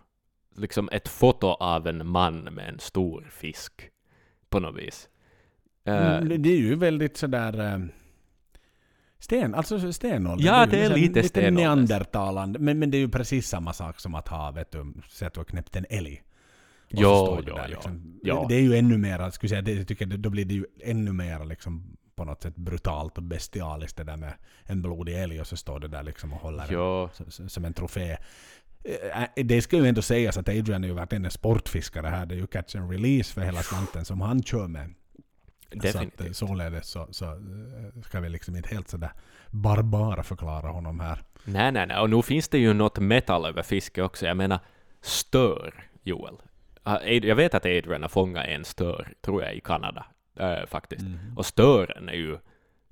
Liksom 0.57 0.89
ett 0.93 1.09
foto 1.09 1.47
av 1.47 1.87
en 1.87 2.07
man 2.07 2.41
med 2.41 2.69
en 2.69 2.79
stor 2.79 3.29
fisk, 3.31 3.89
på 4.53 4.61
något 4.61 4.77
vis. 4.83 5.09
Eh, 5.85 6.07
Mm, 6.17 6.29
det- 6.29 6.37
det 6.37 6.49
är 6.49 6.57
ju 6.59 6.75
väldigt 6.75 7.17
sådär... 7.17 7.61
eh, 7.75 7.79
Sten, 9.19 9.55
alltså 9.55 9.93
stenålder. 9.93 10.45
Ja, 10.47 10.67
det 10.67 10.79
är 10.81 10.85
så 10.87 10.91
här 10.93 10.99
lite 11.01 11.23
stenålder. 11.23 11.63
neandertalande. 11.63 12.59
Men, 12.59 12.79
men 12.79 12.91
det 12.91 12.97
är 12.97 13.01
ju 13.01 13.09
precis 13.09 13.49
samma 13.49 13.73
sak 13.73 14.01
som 14.01 14.15
att 14.15 14.29
ha, 14.29 14.51
vet 14.51 14.71
du, 14.71 14.93
sett 15.09 15.37
och 15.37 15.49
knäppt 15.49 15.77
en 15.77 15.87
älg. 15.91 16.23
Och 16.85 16.93
Jo, 16.99 17.35
jo, 17.47 17.55
där, 17.55 17.65
jo. 17.69 17.75
liksom. 17.75 18.21
Ja. 18.23 18.47
Det 18.49 18.55
är 18.55 18.61
ju 18.61 18.77
ännu 18.77 18.99
mer, 18.99 19.31
skulle 19.31 19.49
säga, 19.51 19.63
det, 19.63 19.73
jag 19.73 19.89
tycker, 19.89 20.07
det- 20.07 20.17
då 20.17 20.31
blir 20.31 20.45
det 20.45 20.55
ju 20.55 20.67
ännu 20.83 21.13
mer 21.13 21.45
liksom 21.45 21.97
på 22.15 22.25
något 22.25 22.43
sätt 22.43 22.57
brutalt 22.57 23.17
och 23.19 23.23
bestialiskt 23.25 23.97
det 23.97 24.05
där 24.05 24.17
med 24.17 24.33
en 24.65 24.83
blodig 24.83 25.23
älg 25.23 25.41
och 25.41 25.47
så 25.47 25.57
står 25.57 25.81
det 25.81 25.89
där 25.89 26.03
liksom 26.03 26.33
och 26.33 26.39
håller 26.41 26.67
jo, 26.71 27.09
som- 27.31 27.49
som 27.49 27.65
en 27.65 27.75
trofé. 27.75 28.17
Eh, 28.85 29.45
Det 29.45 29.63
ska 29.63 29.77
ju 29.77 29.87
ändå 29.87 30.03
sägas 30.03 30.37
att 30.39 30.49
Adrian 30.49 30.85
är 30.85 30.89
ju 30.89 30.95
verkligen 30.95 31.25
en 31.25 31.31
sportfiskare 31.31 32.07
här. 32.07 32.27
Det 32.27 32.35
är 32.35 32.39
ju 32.39 32.47
catch 32.47 32.77
and 32.77 32.91
release 32.91 33.33
för 33.35 33.41
hela 33.41 33.63
slanten 33.63 34.05
som 34.05 34.21
han 34.21 34.43
kör 34.43 34.69
med. 34.69 34.95
Så 35.73 35.77
att, 35.79 35.83
Definitivt. 35.83 36.27
eh, 36.27 36.33
således 36.33 36.89
så, 36.91 37.09
så 37.11 37.25
eh, 37.25 38.03
ska 38.05 38.21
vi 38.21 38.29
liksom 38.29 38.57
inte 38.57 38.69
helt 38.69 38.89
sådär 38.89 39.11
barbara 39.51 40.23
förklara 40.23 40.69
honom 40.69 41.01
här. 41.01 41.23
Nej, 41.45 41.73
nej, 41.73 41.87
nej. 41.87 41.99
Och 41.99 42.11
nu 42.11 42.23
finns 42.23 42.49
det 42.49 42.59
ju 42.59 42.73
något 42.73 42.99
metal 42.99 43.45
över 43.47 43.63
fiske 43.63 44.03
också. 44.03 44.27
Jag 44.27 44.37
menar, 44.37 44.59
stör, 45.01 45.75
Joel. 46.03 46.35
Ah, 46.83 47.01
Jag 47.03 47.37
vet 47.37 47.55
att 47.55 47.67
Adrian 47.67 48.03
har 48.03 48.09
fångat 48.09 48.47
en 48.47 48.65
stör, 48.65 49.13
tror 49.21 49.43
jag, 49.43 49.55
i 49.55 49.61
Kanada, 49.61 50.07
äh, 50.39 50.67
faktiskt. 50.67 51.05
Och 51.37 51.47
stören 51.47 52.09
är 52.09 52.13
ju, 52.15 52.39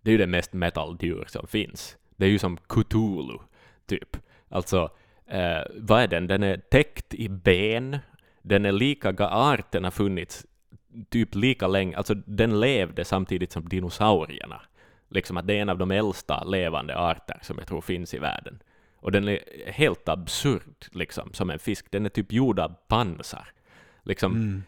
det 0.02 0.10
är 0.10 0.12
ju 0.12 0.18
det 0.18 0.26
mest 0.26 0.52
metal-djur 0.52 1.24
som 1.28 1.46
finns. 1.46 1.96
Det 2.16 2.24
är 2.24 2.30
ju 2.30 2.38
som 2.38 2.56
Cthulhu, 2.56 3.38
typ. 3.86 4.16
Alltså, 4.48 4.90
eh, 5.31 5.62
vad 5.77 6.02
är 6.02 6.09
den? 6.09 6.27
Den 6.27 6.43
är 6.43 6.57
täckt 6.57 7.15
i 7.15 7.28
ben. 7.28 7.98
Den 8.43 8.65
är 8.66 8.73
lika, 8.73 9.15
arten 9.27 9.85
har 9.85 9.90
funnits 9.90 10.47
typ 11.09 11.35
lika 11.35 11.66
länge, 11.69 11.97
alltså 11.97 12.15
den 12.15 12.61
levde 12.61 13.05
samtidigt 13.05 13.52
som 13.52 13.69
dinosaurierna. 13.69 14.62
Liksom 15.09 15.36
att 15.36 15.47
det 15.47 15.55
är 15.55 15.62
en 15.62 15.69
av 15.69 15.78
de 15.78 15.90
äldsta 15.90 16.44
levande 16.44 16.97
arter 16.98 17.39
som 17.43 17.59
jag 17.59 17.66
tror 17.66 17.81
finns 17.81 18.15
i 18.15 18.19
världen. 18.19 18.62
Och 18.97 19.12
den 19.12 19.28
är 19.28 19.39
helt 19.66 20.09
absurd, 20.09 20.86
liksom, 20.93 21.32
som 21.32 21.51
en 21.51 21.59
fisk. 21.59 21.86
Den 21.90 22.05
är 22.05 22.09
typ 22.11 22.32
gjord 22.32 22.59
av 22.59 22.74
pansar. 22.89 23.48
Liksom, 24.02 24.32
Mm. 24.32 24.62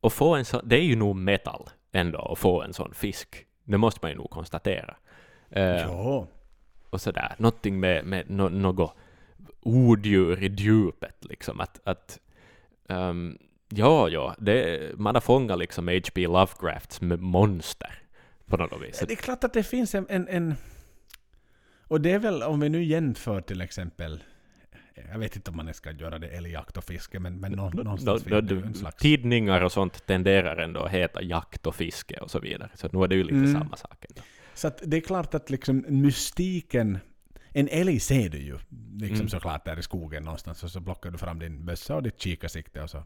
och 0.00 0.12
få 0.12 0.34
en 0.34 0.44
så, 0.44 0.60
det 0.60 0.76
är 0.76 0.82
ju 0.84 0.96
nog 0.96 1.16
metal 1.16 1.68
ändå 1.92 2.18
att 2.32 2.38
få 2.38 2.62
en 2.62 2.72
sån 2.72 2.94
fisk. 2.94 3.46
Det 3.64 3.78
måste 3.78 3.98
man 4.02 4.10
ju 4.10 4.16
nog 4.16 4.30
konstatera. 4.30 4.96
Eh, 5.50 5.62
Ja. 5.64 6.26
och 6.90 7.00
sådär. 7.00 7.34
Någonting 7.38 7.80
med, 7.80 8.04
med 8.04 8.30
no, 8.30 8.48
något 8.48 8.94
orddjur 9.64 10.42
i 10.42 10.46
djupet, 10.48 11.24
liksom. 11.24 11.60
Att, 11.60 11.80
att 11.84 12.18
ehm, 12.88 13.38
ja, 13.68 14.08
ja, 14.08 14.34
det, 14.38 14.90
man 14.98 15.14
har 15.14 15.20
fångat 15.20 15.58
liksom 15.58 15.88
H.P. 15.88 16.26
Lovecrafts 16.26 17.00
monster 17.00 18.02
på 18.46 18.56
något 18.56 18.82
vis. 18.82 18.98
Det 19.08 19.12
är 19.14 19.16
klart 19.16 19.44
att 19.44 19.52
det 19.52 19.62
finns 19.62 19.94
en, 19.94 20.06
en, 20.08 20.28
en... 20.28 20.54
Och 21.88 22.00
det 22.00 22.10
är 22.12 22.18
väl 22.18 22.42
om 22.42 22.60
vi 22.60 22.68
nu 22.68 22.84
jämför 22.84 23.40
till 23.40 23.60
exempel... 23.60 24.22
Jag 25.12 25.18
vet 25.18 25.36
inte 25.36 25.50
om 25.50 25.56
man 25.56 25.74
ska 25.74 25.90
göra 25.90 26.18
det 26.18 26.28
älgjakt 26.28 26.76
och 26.76 26.84
fiske, 26.84 27.20
men, 27.20 27.40
men 27.40 27.52
nå, 27.52 27.70
Nå- 27.70 27.82
någonstans 27.82 28.26
ju 28.26 28.30
nå- 28.42 28.66
en 28.66 28.74
slags... 28.74 28.96
Tidningar 28.96 29.60
och 29.60 29.72
sånt 29.72 30.06
tenderar 30.06 30.56
ändå 30.56 30.80
att 30.80 30.90
heta 30.90 31.22
jakt 31.22 31.66
och 31.66 31.74
fiske 31.74 32.16
och 32.16 32.30
så 32.30 32.38
vidare. 32.38 32.70
Så 32.74 32.88
nu 32.92 33.02
är 33.04 33.08
det 33.08 33.14
ju 33.14 33.22
lite 33.24 33.34
Mm. 33.36 33.52
samma 33.52 33.76
sak. 33.76 34.04
Ändå. 34.08 34.22
Så 34.54 34.68
att 34.68 34.82
det 34.86 34.96
är 34.96 35.00
klart 35.00 35.34
att 35.34 35.50
liksom 35.50 35.84
mystiken... 35.88 36.98
En 37.56 37.68
älg 37.68 38.00
ser 38.00 38.28
du 38.28 38.38
ju 38.38 38.58
liksom 38.94 39.16
Mm. 39.16 39.28
såklart 39.28 39.64
där 39.64 39.78
i 39.78 39.82
skogen 39.82 40.24
någonstans 40.24 40.62
och 40.64 40.70
så 40.70 40.80
plockar 40.80 41.10
du 41.10 41.18
fram 41.18 41.38
din 41.38 41.64
bössa 41.64 41.96
och 41.96 42.02
ditt 42.02 42.20
kikarsikte 42.20 42.82
och 42.82 42.90
så 42.90 43.02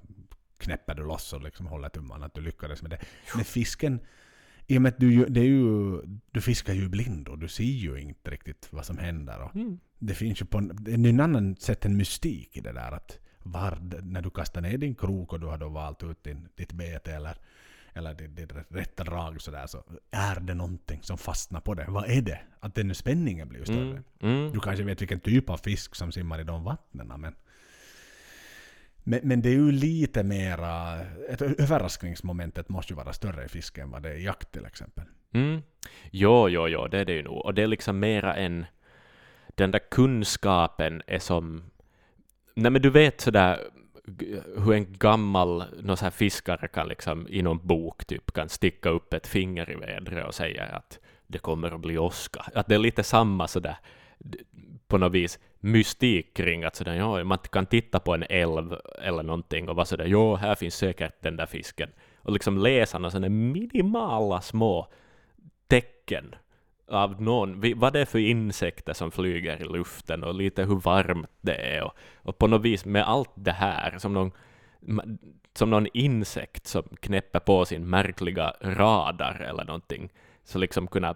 knäpper 0.58 0.94
du 0.94 1.02
loss 1.06 1.32
och 1.32 1.42
liksom 1.42 1.66
håller 1.66 1.88
tummarna 1.88 2.26
att 2.26 2.34
du 2.34 2.40
lyckades 2.40 2.82
med 2.82 2.90
det. 2.90 2.98
Men 3.34 3.44
fisken, 3.44 4.00
i 4.66 4.78
och 4.78 4.82
med 4.82 4.92
att 4.92 5.00
du, 5.00 5.24
det 5.26 5.40
är 5.40 5.44
ju, 5.44 6.00
du 6.30 6.40
fiskar 6.40 6.74
ju 6.74 6.88
blind 6.88 7.28
och 7.28 7.38
du 7.38 7.48
ser 7.48 7.64
ju 7.64 8.00
inte 8.00 8.30
riktigt 8.30 8.68
vad 8.70 8.86
som 8.86 8.98
händer. 8.98 9.50
Mm. 9.54 9.78
det 9.98 10.14
finns 10.14 10.40
ju 10.40 10.46
på 10.46 10.58
en, 10.58 10.76
det 10.80 10.92
är 10.92 11.08
en 11.08 11.20
annan 11.20 11.56
sätt 11.56 11.84
en 11.84 11.96
mystik 11.96 12.56
i 12.56 12.60
det 12.60 12.72
där 12.72 12.92
att 12.92 13.18
var, 13.38 13.78
när 14.02 14.22
du 14.22 14.30
kastar 14.30 14.60
ner 14.60 14.78
din 14.78 14.94
krok 14.94 15.32
och 15.32 15.40
du 15.40 15.46
har 15.46 15.58
då 15.58 15.68
valt 15.68 16.02
ut 16.02 16.24
din, 16.24 16.48
ditt 16.56 16.72
bete 16.72 17.12
eller, 17.12 17.36
eller 17.98 18.14
ditt, 18.14 18.36
ditt 18.36 18.52
rätta 18.68 19.04
drag 19.04 19.40
sådär 19.40 19.66
så 19.66 19.82
är 20.10 20.40
det 20.40 20.54
någonting 20.54 21.02
som 21.02 21.18
fastnar 21.18 21.60
på 21.60 21.74
det. 21.74 21.84
Vad 21.88 22.10
är 22.10 22.22
det? 22.22 22.40
Att 22.60 22.74
den 22.74 22.94
spänningen 22.94 23.48
blir 23.48 23.58
ju 23.58 23.64
större. 23.64 23.80
Mm. 23.80 24.04
Mm. 24.20 24.52
Du 24.52 24.60
kanske 24.60 24.84
vet 24.84 25.00
vilken 25.00 25.20
typ 25.20 25.50
av 25.50 25.56
fisk 25.56 25.94
som 25.94 26.12
simmar 26.12 26.40
i 26.40 26.44
de 26.44 26.64
vattnen 26.64 27.06
men 27.06 27.34
men, 29.08 29.20
men 29.22 29.42
det 29.42 29.48
är 29.48 29.54
ju 29.54 29.72
lite 29.72 30.22
mera... 30.22 31.00
Ett 31.28 31.42
överraskningsmomentet 31.42 32.68
måste 32.68 32.92
ju 32.92 32.96
vara 32.96 33.12
större 33.12 33.44
i 33.44 33.48
fiske 33.48 33.82
än 33.82 33.90
vad 33.90 34.02
det 34.02 34.08
är 34.08 34.14
i 34.14 34.24
jakt 34.24 34.52
till 34.52 34.66
exempel. 34.66 35.04
Mm. 35.32 35.62
Jo, 36.10 36.48
jo, 36.48 36.68
jo, 36.68 36.88
det 36.88 36.98
är 36.98 37.04
det 37.04 37.12
ju 37.12 37.22
nog. 37.22 37.44
Och 37.44 37.54
det 37.54 37.62
är 37.62 37.66
liksom 37.66 37.98
mera 37.98 38.34
en... 38.34 38.66
Den 39.46 39.70
där 39.70 39.80
kunskapen 39.90 41.02
är 41.06 41.18
som... 41.18 41.70
Nej 42.54 42.70
men 42.70 42.82
du 42.82 42.90
vet 42.90 43.20
sådär 43.20 43.70
hur 44.56 44.72
en 44.72 44.92
gammal 44.92 45.64
någon 45.82 45.96
så 45.96 46.04
här 46.04 46.10
fiskare 46.10 46.68
kan 46.68 46.88
liksom 46.88 47.26
i 47.30 47.42
någon 47.42 47.66
bok 47.66 48.04
typ 48.04 48.32
kan 48.32 48.48
sticka 48.48 48.88
upp 48.88 49.14
ett 49.14 49.26
finger 49.26 49.70
i 49.70 49.74
vädret 49.74 50.26
och 50.26 50.34
säga 50.34 50.64
att 50.64 50.98
det 51.26 51.38
kommer 51.38 51.74
att 51.74 51.80
bli 51.80 51.98
åska. 51.98 52.44
Att 52.54 52.66
det 52.66 52.74
är 52.74 52.78
lite 52.78 53.02
samma 53.02 53.48
sådär 53.48 53.76
d- 54.18 54.38
på 54.86 54.98
något 54.98 55.12
vis 55.12 55.38
mystik 55.60 56.36
kring 56.36 56.64
att 56.64 56.76
sådär, 56.76 56.94
ja, 56.94 57.24
man 57.24 57.38
kan 57.38 57.66
titta 57.66 57.98
på 58.00 58.14
en 58.14 58.24
älv 58.28 58.76
eller 59.02 59.22
någonting 59.22 59.68
och 59.68 59.76
vara 59.76 59.86
sådär, 59.86 60.06
jo, 60.06 60.34
här 60.34 60.54
finns 60.54 60.74
säkert 60.74 61.22
den 61.22 61.36
där 61.36 61.46
fisken. 61.46 61.90
Och 62.16 62.32
liksom 62.32 62.58
läsa 62.58 62.98
några 62.98 63.10
sådana 63.10 63.28
minimala 63.28 64.40
små 64.40 64.88
tecken 65.66 66.34
av 66.88 67.22
någon, 67.22 67.78
vad 67.78 67.92
det 67.92 68.00
är 68.00 68.04
för 68.04 68.18
insekter 68.18 68.92
som 68.92 69.10
flyger 69.10 69.62
i 69.62 69.64
luften 69.64 70.24
och 70.24 70.34
lite 70.34 70.64
hur 70.64 70.76
varmt 70.76 71.30
det 71.40 71.54
är 71.54 71.82
och, 71.82 71.92
och 72.16 72.38
på 72.38 72.46
något 72.46 72.62
vis 72.62 72.84
med 72.84 73.08
allt 73.08 73.30
det 73.34 73.52
här 73.52 73.98
som 73.98 74.14
någon, 74.14 74.32
som 75.54 75.70
någon 75.70 75.86
insekt 75.94 76.66
som 76.66 76.82
knäpper 76.82 77.40
på 77.40 77.64
sin 77.64 77.90
märkliga 77.90 78.54
radar 78.60 79.40
eller 79.40 79.64
någonting 79.64 80.12
så 80.44 80.58
liksom 80.58 80.86
kunna 80.86 81.14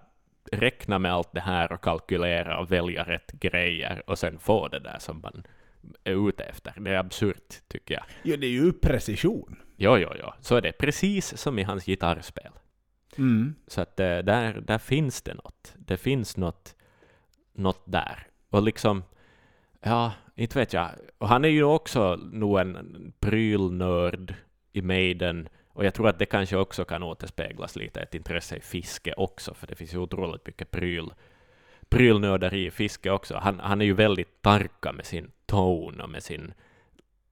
räkna 0.52 0.98
med 0.98 1.12
allt 1.12 1.32
det 1.32 1.40
här 1.40 1.72
och 1.72 1.80
kalkylera 1.80 2.58
och 2.58 2.72
välja 2.72 3.04
rätt 3.04 3.32
grejer 3.32 4.02
och 4.06 4.18
sen 4.18 4.38
få 4.38 4.68
det 4.68 4.78
där 4.78 4.98
som 4.98 5.20
man 5.20 5.46
är 6.04 6.28
ute 6.28 6.44
efter. 6.44 6.72
Det 6.80 6.90
är 6.90 6.98
absurt, 6.98 7.68
tycker 7.68 7.94
jag. 7.94 8.04
Ja, 8.22 8.36
det 8.36 8.46
är 8.46 8.50
ju 8.50 8.72
precision. 8.72 9.56
Jo, 9.76 9.98
jo, 9.98 10.08
jo. 10.18 10.32
Så 10.40 10.56
är 10.56 10.60
det. 10.60 10.72
Precis 10.72 11.36
som 11.36 11.58
i 11.58 11.62
hans 11.62 11.84
gitarrspel. 11.84 12.52
Mm. 13.18 13.54
Så 13.66 13.80
att 13.80 14.00
eh, 14.00 14.18
där, 14.18 14.60
där 14.60 14.78
finns 14.78 15.22
det 15.22 15.34
något. 15.34 15.74
Det 15.76 15.96
finns 15.96 16.36
något, 16.36 16.76
något 17.52 17.82
där. 17.84 18.26
Och 18.50 18.62
liksom, 18.62 19.02
ja, 19.80 20.12
inte 20.34 20.58
vet 20.58 20.72
jag. 20.72 20.90
Och 21.18 21.28
han 21.28 21.44
är 21.44 21.48
ju 21.48 21.64
också 21.64 22.16
nog 22.16 22.60
en 22.60 23.12
prylnörd 23.20 24.34
i 24.72 24.82
Maiden. 24.82 25.48
Och 25.68 25.84
jag 25.84 25.94
tror 25.94 26.08
att 26.08 26.18
det 26.18 26.26
kanske 26.26 26.56
också 26.56 26.84
kan 26.84 27.02
återspeglas 27.02 27.76
lite 27.76 28.00
ett 28.00 28.14
intresse 28.14 28.56
i 28.56 28.60
fiske 28.60 29.14
också, 29.16 29.54
för 29.54 29.66
det 29.66 29.74
finns 29.74 29.94
ju 29.94 29.98
otroligt 29.98 30.46
mycket 30.46 30.70
pryl, 30.70 31.12
prylnörderi 31.88 32.66
i 32.66 32.70
fiske 32.70 33.10
också. 33.10 33.36
Han, 33.36 33.60
han 33.60 33.80
är 33.80 33.84
ju 33.84 33.92
väldigt 33.92 34.42
tarka 34.42 34.92
med 34.92 35.06
sin 35.06 35.30
ton, 35.46 36.00
och 36.00 36.10
med 36.10 36.22
sin... 36.22 36.54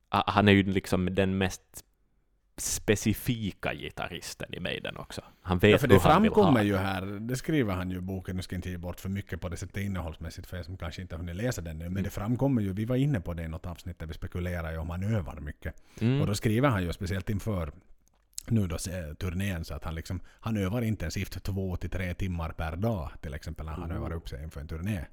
Han 0.09 0.49
är 0.49 0.53
ju 0.53 0.63
liksom 0.63 1.15
den 1.15 1.39
mest 1.39 1.85
specifika 2.61 3.75
gitarristen 3.75 4.55
i 4.55 4.61
Maiden 4.61 4.97
också. 4.97 5.21
Han 5.43 5.59
vet 5.59 5.71
Ja, 5.71 5.79
för 5.79 5.89
hur 5.89 5.95
det 5.95 6.01
han 6.03 6.23
vill 6.23 6.33
ha. 6.33 6.63
ju 6.63 6.77
här, 6.77 7.03
det 7.21 7.37
skriver 7.37 7.75
han 7.75 7.91
ju 7.91 7.97
i 7.97 8.01
boken, 8.01 8.37
nu 8.37 8.43
ska 8.43 8.55
jag 8.55 8.59
inte 8.59 8.71
ge 8.71 8.79
bort 8.79 9.01
för 9.01 9.09
mycket 9.09 9.41
på 9.41 9.49
det 9.49 9.57
sättet 9.57 9.77
innehållsmässigt 9.77 10.47
för 10.47 10.57
er 10.57 10.63
som 10.63 10.77
kanske 10.77 11.03
inte 11.03 11.15
har 11.15 11.19
hunnit 11.19 11.37
läsa 11.37 11.63
den 11.63 11.79
nu, 11.79 11.85
men 11.85 11.93
Mm. 11.93 12.03
det 12.03 12.11
framkommer 12.11 12.63
ju, 12.63 12.73
vi 12.73 12.85
var 12.85 12.97
inne 12.97 13.21
på 13.21 13.35
det 13.35 13.43
i 13.43 13.49
något 13.49 13.67
avsnitt 13.67 13.99
där 13.99 14.07
vi 14.07 14.15
spekulerar 14.15 14.73
ju 14.73 14.79
om 14.79 14.91
han 14.91 15.03
övar 15.15 15.41
mycket. 15.41 15.75
Mm. 16.01 16.21
Och 16.21 16.27
då 16.27 16.35
skriver 16.35 16.69
han 16.69 16.83
ju 16.83 16.93
speciellt 16.93 17.31
inför 17.31 17.73
nu 18.47 18.67
då 18.67 18.77
turnén 19.19 19.65
så 19.65 19.75
att 19.75 19.85
han 19.85 19.95
liksom, 19.95 20.21
han 20.41 20.57
övar 20.57 20.83
intensivt 20.83 21.43
två 21.43 21.77
till 21.77 21.91
tre 21.91 22.15
timmar 22.15 22.51
per 22.53 22.77
dag 22.77 23.11
till 23.21 23.35
exempel 23.35 23.67
när 23.67 23.73
han 23.73 23.85
Mm. 23.85 23.97
övar 23.97 24.13
upp 24.13 24.29
sig 24.29 24.43
inför 24.43 24.61
en 24.61 24.69
turné. 24.69 25.05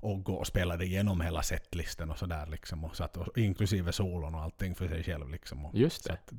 Och 0.00 0.24
går 0.24 0.38
och 0.38 0.46
spelar 0.46 0.82
igenom 0.82 1.20
hela 1.20 1.42
setlisten 1.42 2.10
och 2.10 2.18
sådär 2.18 2.46
liksom. 2.46 2.84
Och 2.84 2.96
så 2.96 3.04
att, 3.04 3.16
och 3.16 3.38
inklusive 3.38 3.92
solon 3.92 4.34
och 4.34 4.40
allting 4.40 4.74
för 4.74 4.88
sig 4.88 5.02
själv 5.02 5.30
liksom. 5.30 5.66
Och, 5.66 5.74
Just 5.74 6.04
det. 6.04 6.12
att, 6.12 6.32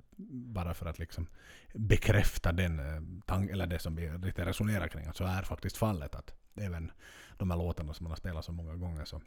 bara 0.56 0.74
för 0.74 0.86
att 0.86 1.00
liksom 1.00 1.28
bekräfta 1.74 2.52
den 2.52 2.80
eh, 2.80 3.02
tank, 3.26 3.52
eller 3.52 3.68
det 3.68 3.80
som 3.80 3.96
vi 3.96 4.18
lite 4.18 4.46
resonerar 4.46 4.88
kring, 4.88 5.06
att 5.06 5.16
så 5.16 5.24
är 5.24 5.42
faktiskt 5.42 5.78
fallet. 5.78 6.16
Att 6.16 6.34
även 6.56 6.92
de 7.38 7.52
här 7.52 7.58
låtarna 7.58 7.94
som 7.94 8.04
man 8.04 8.12
har 8.12 8.18
spelat 8.18 8.46
så 8.46 8.52
många 8.52 8.76
gånger 8.76 9.06
så, 9.06 9.22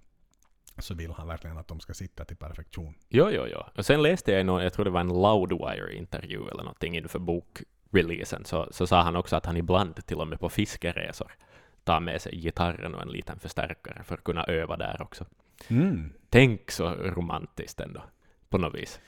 så 0.78 0.94
vill 0.94 1.12
han 1.12 1.28
verkligen 1.28 1.58
att 1.58 1.68
de 1.68 1.80
ska 1.80 1.94
sitta 1.94 2.24
till 2.24 2.36
perfektion. 2.36 2.94
Jo, 3.08 3.30
jo, 3.30 3.46
jo. 3.52 3.58
Och 3.76 3.86
sen 3.86 4.02
läste 4.02 4.32
jag 4.32 4.46
någon, 4.46 4.62
jag 4.62 4.72
tror 4.72 4.84
det 4.84 4.90
var 4.90 5.00
en 5.00 5.08
Loudwire-intervju 5.08 6.48
eller 6.50 6.62
någonting 6.62 6.96
inför 6.96 7.18
bokreleasen, 7.18 8.44
så, 8.44 8.68
så 8.70 8.86
sa 8.86 9.02
han 9.02 9.16
också 9.16 9.36
att 9.36 9.46
han 9.46 9.56
ibland 9.56 10.06
till 10.06 10.16
och 10.16 10.28
med 10.28 10.40
på 10.40 10.48
fiskeresor 10.48 11.32
tar 11.84 12.00
med 12.00 12.22
sig 12.22 12.36
gitarren 12.40 12.94
och 12.94 13.02
en 13.02 13.08
liten 13.08 13.38
förstärkare 13.38 14.02
för 14.02 14.14
att 14.14 14.24
kunna 14.24 14.44
öva 14.44 14.76
där 14.76 15.02
också. 15.02 15.26
Mm. 15.68 16.12
Tänk 16.30 16.70
så 16.70 16.94
romantiskt 16.94 17.80
ändå, 17.80 18.02
på 18.48 18.58
något 18.58 18.74
vis. 18.74 19.00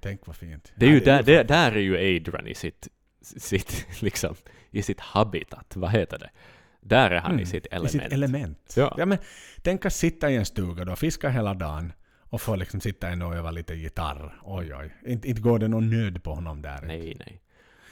Tänk 0.00 0.26
vad 0.26 0.36
fint. 0.36 0.72
Det 0.76 0.86
är 0.86 0.90
ju 0.90 0.98
Ja, 0.98 1.04
där, 1.04 1.22
där, 1.22 1.44
där 1.44 1.72
är 1.72 1.80
ju 1.80 1.94
Adrian 2.16 2.46
i 2.46 2.54
sitt, 2.54 2.88
sitt, 3.20 3.86
liksom, 4.02 4.34
i 4.70 4.82
sitt 4.82 5.00
habitat, 5.00 5.76
vad 5.76 5.90
heter 5.90 6.18
det? 6.18 6.30
Där 6.80 7.10
är 7.10 7.20
han 7.20 7.30
i 7.30 7.34
Mm, 7.34 7.46
sitt 7.46 7.66
I 7.66 7.68
element. 7.70 7.90
sitt 7.92 8.12
element. 8.12 8.74
Ja. 8.76 8.94
Ja, 8.98 9.06
men 9.06 9.18
tänk 9.62 9.86
att 9.86 9.92
sitta 9.92 10.30
i 10.30 10.36
en 10.36 10.44
stuga 10.44 10.84
då, 10.84 10.96
fiska 10.96 11.28
hela 11.28 11.54
dagen 11.54 11.92
och 12.20 12.40
få 12.40 12.56
liksom 12.56 12.80
sitta 12.80 13.26
och 13.26 13.34
öva 13.34 13.50
lite 13.50 13.74
gitarr. 13.74 14.40
Oj, 14.42 14.74
oj. 14.74 14.94
Inte, 15.06 15.28
inte 15.28 15.40
går 15.42 15.58
det 15.58 15.68
någon 15.68 15.90
nöd 15.90 16.22
på 16.22 16.34
honom 16.34 16.62
där. 16.62 16.82
Nej, 16.82 17.16
nej. 17.18 17.40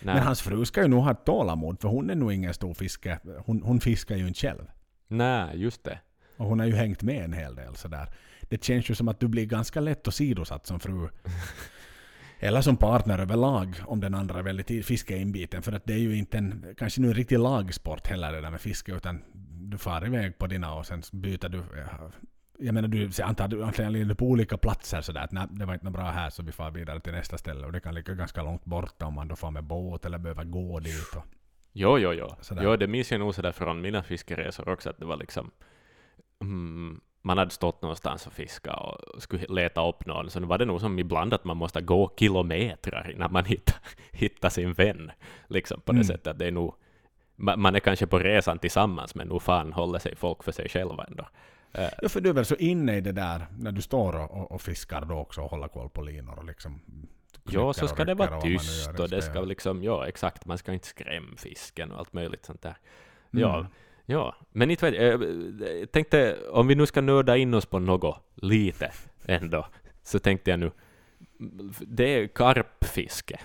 Nej, 0.04 0.14
Men 0.14 0.24
hans 0.24 0.42
fru 0.42 0.64
ska 0.64 0.82
ju 0.82 0.88
nog 0.88 1.02
ha 1.04 1.14
tålamod, 1.14 1.80
för 1.80 1.88
hon 1.88 2.10
är 2.10 2.14
nog 2.14 2.32
ingen 2.32 2.54
stor 2.54 2.74
fiske. 2.74 3.18
Hon, 3.46 3.62
hon 3.62 3.80
fiskar 3.80 4.16
ju 4.16 4.28
inte 4.28 4.40
själv. 4.40 4.64
nej, 5.08 5.60
just 5.60 5.84
det. 5.84 5.98
Och 6.36 6.46
hon 6.46 6.60
har 6.60 6.66
ju 6.66 6.74
hängt 6.74 7.02
med 7.02 7.24
en 7.24 7.32
hel 7.32 7.54
del 7.54 7.74
sådär. 7.74 8.08
Det 8.40 8.64
känns 8.64 8.90
ju 8.90 8.94
som 8.94 9.08
att 9.08 9.20
du 9.20 9.28
blir 9.28 9.46
ganska 9.46 9.80
lätt 9.80 10.06
och 10.06 10.14
sidosatt 10.14 10.66
som 10.66 10.80
fru. 10.80 11.08
eller 12.40 12.60
som 12.60 12.76
partner 12.76 13.18
överlag 13.18 13.76
om 13.86 14.00
den 14.00 14.14
andra 14.14 14.38
är 14.38 14.42
väldigt 14.42 14.86
fiskeinbiten. 14.86 15.62
För 15.62 15.72
att 15.72 15.86
det 15.86 15.92
är 15.92 15.98
ju 15.98 16.16
inte 16.16 16.38
en, 16.38 16.74
kanske 16.78 17.00
nu 17.00 17.08
en 17.08 17.14
riktig 17.14 17.38
lagsport 17.38 18.06
heller 18.06 18.32
det 18.32 18.40
där 18.40 18.50
med 18.50 18.60
fiske, 18.60 18.92
utan 18.92 19.22
du 19.70 19.78
far 19.78 20.06
iväg 20.06 20.38
på 20.38 20.46
dina 20.46 20.74
och 20.74 20.86
sen 20.86 21.02
byter 21.12 21.48
du 21.48 21.62
jag 22.62 22.74
menar, 22.74 22.88
du 22.88 23.10
antar 23.22 23.48
du 23.48 23.64
antagligen 23.64 24.16
på 24.16 24.26
olika 24.26 24.56
platser 24.56 25.00
sådär 25.00 25.20
att 25.20 25.32
nej, 25.32 25.46
det 25.50 25.64
var 25.64 25.74
inte 25.74 25.90
bra 25.90 26.02
här 26.02 26.30
så 26.30 26.42
vi 26.42 26.52
far 26.52 26.70
vidare 26.70 27.00
till 27.00 27.12
nästa 27.12 27.38
ställe 27.38 27.66
och 27.66 27.72
det 27.72 27.80
kan 27.80 27.94
ligga 27.94 28.14
ganska 28.14 28.42
långt 28.42 28.64
borta 28.64 29.06
om 29.06 29.14
man 29.14 29.28
då 29.28 29.36
far 29.36 29.50
med 29.50 29.64
båt 29.64 30.04
eller 30.04 30.18
behöver 30.18 30.44
gå 30.44 30.80
dit. 30.80 31.16
Och, 31.16 31.24
jo, 31.72 31.98
jo, 31.98 32.12
jo. 32.12 32.28
Jo, 32.60 32.76
det 32.76 32.86
minns 32.86 33.10
jag 33.12 33.20
nog 33.20 33.34
sådär 33.34 33.52
från 33.52 33.80
mina 33.80 34.02
fiskeresor 34.02 34.68
också 34.68 34.90
att 34.90 34.98
det 34.98 35.04
var 35.04 35.16
liksom 35.16 35.50
mm, 36.40 37.00
man 37.22 37.38
hade 37.38 37.50
stått 37.50 37.82
någonstans 37.82 38.26
och 38.26 38.32
fiskat 38.32 39.02
och 39.02 39.22
skulle 39.22 39.46
leta 39.48 39.88
upp 39.88 40.06
någon, 40.06 40.30
så 40.30 40.40
nu 40.40 40.46
var 40.46 40.58
det 40.58 40.64
nog 40.64 40.80
som 40.80 40.98
ibland 40.98 41.34
att 41.34 41.44
man 41.44 41.56
måste 41.56 41.80
gå 41.80 42.14
kilometrar 42.18 43.10
innan 43.14 43.32
man 43.32 43.44
hittar, 43.44 43.76
hittar 44.12 44.48
sin 44.48 44.72
vän. 44.72 45.10
Liksom 45.46 45.80
på 45.80 45.92
det 45.92 45.96
mm. 45.96 46.04
sättet 46.04 46.26
att 46.26 46.38
det 46.38 46.46
är 46.46 46.52
nog, 46.52 46.74
man 47.36 47.74
är 47.74 47.80
kanske 47.80 48.06
på 48.06 48.18
resan 48.18 48.58
tillsammans, 48.58 49.14
men 49.14 49.28
nog 49.28 49.42
fan 49.42 49.72
håller 49.72 49.98
sig 49.98 50.16
folk 50.16 50.44
för 50.44 50.52
sig 50.52 50.68
själva 50.68 51.04
ändå. 51.04 51.26
Eh, 51.74 51.88
ja, 52.02 52.08
för 52.08 52.20
du 52.20 52.28
är 52.28 52.34
väl 52.34 52.44
så 52.44 52.54
inne 52.54 52.96
i 52.96 53.00
det 53.00 53.12
där 53.12 53.46
när 53.58 53.72
du 53.72 53.82
står 53.82 54.16
och, 54.16 54.52
och 54.52 54.62
fiskar 54.62 55.04
då 55.04 55.14
också 55.14 55.40
och 55.40 55.50
håller 55.50 55.68
koll 55.68 55.88
på 55.88 56.02
linor 56.02 56.38
och 56.38 56.44
liksom 56.44 56.80
Ja, 57.44 57.72
så 57.72 57.88
ska 57.88 58.04
det 58.04 58.14
vara 58.14 58.40
tyst 58.40 58.88
och, 58.88 59.00
och 59.00 59.08
det 59.08 59.22
ska 59.22 59.40
liksom, 59.40 59.82
ja 59.82 60.08
exakt, 60.08 60.46
man 60.46 60.58
ska 60.58 60.72
inte 60.72 60.86
skrämma 60.86 61.36
fisken 61.36 61.92
och 61.92 61.98
allt 61.98 62.12
möjligt 62.12 62.44
sånt 62.44 62.62
där. 62.62 62.76
Ja, 63.30 63.58
mm. 63.58 63.70
ja, 64.06 64.36
men 64.52 64.70
inte 64.70 64.90
vet 64.90 65.02
jag, 65.02 65.22
jag 65.80 65.92
tänkte, 65.92 66.38
om 66.50 66.66
vi 66.66 66.74
nu 66.74 66.86
ska 66.86 67.00
nörda 67.00 67.36
in 67.36 67.54
oss 67.54 67.66
på 67.66 67.78
något 67.78 68.22
lite 68.34 68.92
ändå, 69.24 69.66
så 70.02 70.18
tänkte 70.18 70.50
jag 70.50 70.60
nu, 70.60 70.70
det 71.80 72.04
är 72.04 72.26
karpfiske, 72.26 73.40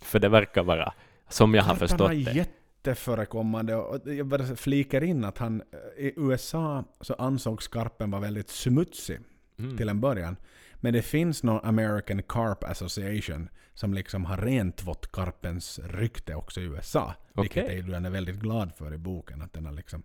för 0.00 0.18
det 0.18 0.28
verkar 0.28 0.62
vara, 0.62 0.92
som 1.28 1.54
jag 1.54 1.62
har 1.62 1.74
förstått 1.74 2.10
det 2.10 2.48
jätteförekommande. 2.86 3.74
Och 3.74 4.12
jag 4.12 4.26
bara 4.26 4.56
flikar 4.56 5.04
in 5.04 5.24
att 5.24 5.38
han, 5.38 5.62
i 5.96 6.12
USA 6.16 6.84
så 7.00 7.14
ansågs 7.14 7.64
skarpen 7.64 8.10
vara 8.10 8.22
väldigt 8.22 8.48
smutsig 8.48 9.20
mm. 9.58 9.76
till 9.76 9.88
en 9.88 10.00
början. 10.00 10.36
Men 10.74 10.92
det 10.92 11.02
finns 11.02 11.42
någon 11.42 11.64
American 11.64 12.22
Carp 12.22 12.64
Association 12.64 13.48
som 13.74 13.94
liksom 13.94 14.24
har 14.24 14.36
rentvått 14.36 15.12
karpens 15.12 15.80
rykte 15.84 16.34
också 16.34 16.60
i 16.60 16.64
USA. 16.64 17.14
Okay. 17.34 17.42
Vilket 17.42 17.64
Adrian 17.64 18.04
är 18.04 18.10
väldigt 18.10 18.36
glad 18.36 18.72
för 18.74 18.94
i 18.94 18.98
boken. 18.98 19.42
Att 19.42 19.52
den 19.52 19.66
har 19.66 19.72
liksom 19.72 20.02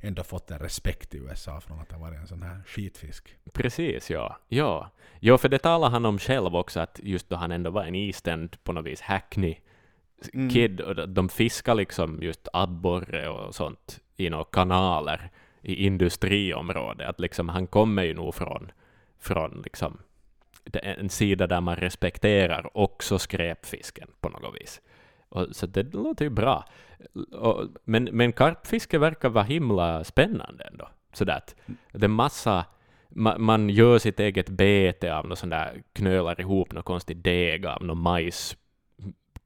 ändå 0.00 0.22
fått 0.22 0.50
en 0.50 0.58
respekt 0.58 1.14
i 1.14 1.18
USA 1.18 1.60
från 1.60 1.80
att 1.80 1.92
ha 1.92 1.98
varit 1.98 2.18
en 2.18 2.26
sån 2.26 2.42
här 2.42 2.62
skitfisk. 2.66 3.36
Precis, 3.52 4.10
ja. 4.10 4.36
Ja, 4.48 4.90
ja 5.20 5.38
för 5.38 5.48
det 5.48 5.58
talar 5.58 5.90
han 5.90 6.04
om 6.04 6.18
själv 6.18 6.56
också, 6.56 6.80
att 6.80 7.00
just 7.02 7.28
då 7.28 7.36
han 7.36 7.52
ändå 7.52 7.70
var 7.70 7.84
en 7.84 7.94
iständ 7.94 8.64
på 8.64 8.72
något 8.72 8.86
vis 8.86 9.00
hackney 9.00 9.56
mm. 10.32 10.50
kid, 10.50 10.80
och 10.80 11.08
de 11.08 11.28
fiskar 11.28 11.74
liksom 11.74 12.18
just 12.22 12.48
abborre 12.52 13.28
och 13.28 13.54
sånt 13.54 14.00
i 14.16 14.30
några 14.30 14.44
kanaler 14.44 15.30
i 15.62 15.86
industriområdet. 15.86 17.08
Att 17.08 17.20
liksom 17.20 17.48
han 17.48 17.66
kommer 17.66 18.02
ju 18.02 18.14
nog 18.14 18.34
från, 18.34 18.72
från 19.18 19.62
liksom 19.64 19.98
en 20.72 21.08
sida 21.08 21.46
där 21.46 21.60
man 21.60 21.76
respekterar 21.76 22.76
också 22.76 23.18
skräpfisken 23.18 24.08
på 24.20 24.28
något 24.28 24.60
vis. 24.60 24.80
Och, 25.28 25.46
så 25.52 25.66
det 25.66 25.94
låter 25.94 26.24
ju 26.24 26.30
bra. 26.30 26.64
Och, 27.32 27.64
men, 27.84 28.04
men 28.04 28.32
karpfiske 28.32 28.98
verkar 28.98 29.28
vara 29.28 29.44
himla 29.44 30.04
spännande 30.04 30.64
ändå. 30.64 30.88
Sådär 31.12 31.36
att 31.36 31.56
det 31.92 32.06
är 32.06 32.08
massa 32.08 32.64
man, 33.08 33.42
man 33.42 33.70
gör 33.70 33.98
sitt 33.98 34.20
eget 34.20 34.48
bete 34.48 35.14
av 35.14 35.28
något 35.28 35.38
sånt 35.38 35.50
där, 35.50 35.82
knölar 35.92 36.40
ihop 36.40 36.72
något 36.72 36.84
konstigt 36.84 37.24
deg 37.24 37.66
av 37.66 37.84
någon 37.84 37.98
majs 37.98 38.56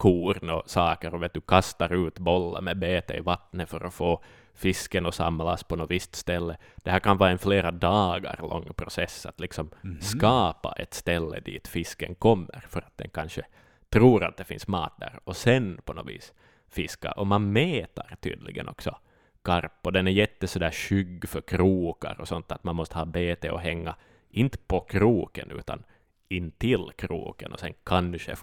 korn 0.03 0.51
och 0.51 0.71
saker 0.71 1.15
och 1.15 1.23
vet 1.23 1.35
du, 1.35 1.41
kastar 1.41 2.07
ut 2.07 2.19
bollar 2.19 2.61
med 2.61 2.79
bete 2.79 3.15
i 3.15 3.21
vattnet 3.21 3.69
för 3.69 3.85
att 3.87 3.95
få 3.95 4.23
fisken 4.55 5.07
att 5.07 5.15
samlas 5.15 5.63
på 5.63 5.77
något 5.77 5.91
visst 5.91 6.15
ställe. 6.15 6.57
Det 6.77 6.91
här 6.91 7.01
kan 7.01 7.19
vara 7.19 7.31
en 7.31 7.39
flera 7.39 7.71
dagar 7.71 8.39
lång 8.41 8.65
process 8.77 9.27
att 9.27 9.41
liksom 9.41 9.71
mm 9.85 10.01
skapa 10.01 10.73
ett 10.73 10.95
ställe 10.95 11.41
dit 11.41 11.69
fisken 11.69 12.15
kommer 12.15 12.65
för 12.69 12.81
att 12.81 12.99
den 12.99 13.11
kanske 13.11 13.43
tror 13.89 14.25
att 14.25 14.37
det 14.37 14.45
finns 14.45 14.69
mat 14.69 14.93
där 15.01 15.21
och 15.25 15.37
sen 15.37 15.81
på 15.85 15.93
något 15.93 16.09
vis 16.09 16.33
fiska. 16.71 17.13
Och 17.13 17.27
man 17.27 17.53
mäter 17.53 18.17
tydligen 18.21 18.69
också 18.69 18.97
karp 19.43 19.87
och 19.87 19.93
den 19.93 20.07
är 20.07 20.13
jättesådär 20.13 20.71
skygg 20.71 21.29
för 21.29 21.41
krokar 21.41 22.21
och 22.21 22.29
sånt 22.29 22.53
att 22.53 22.65
man 22.65 22.77
måste 22.77 22.99
ha 22.99 23.05
bete 23.05 23.51
och 23.51 23.61
hänga 23.61 23.95
inte 24.31 24.59
på 24.59 24.81
kroken 24.81 25.51
utan 25.51 25.83
intill 26.29 26.91
kroken 26.97 27.53
och 27.53 27.61
sen 27.61 27.75
kanske 27.85 28.37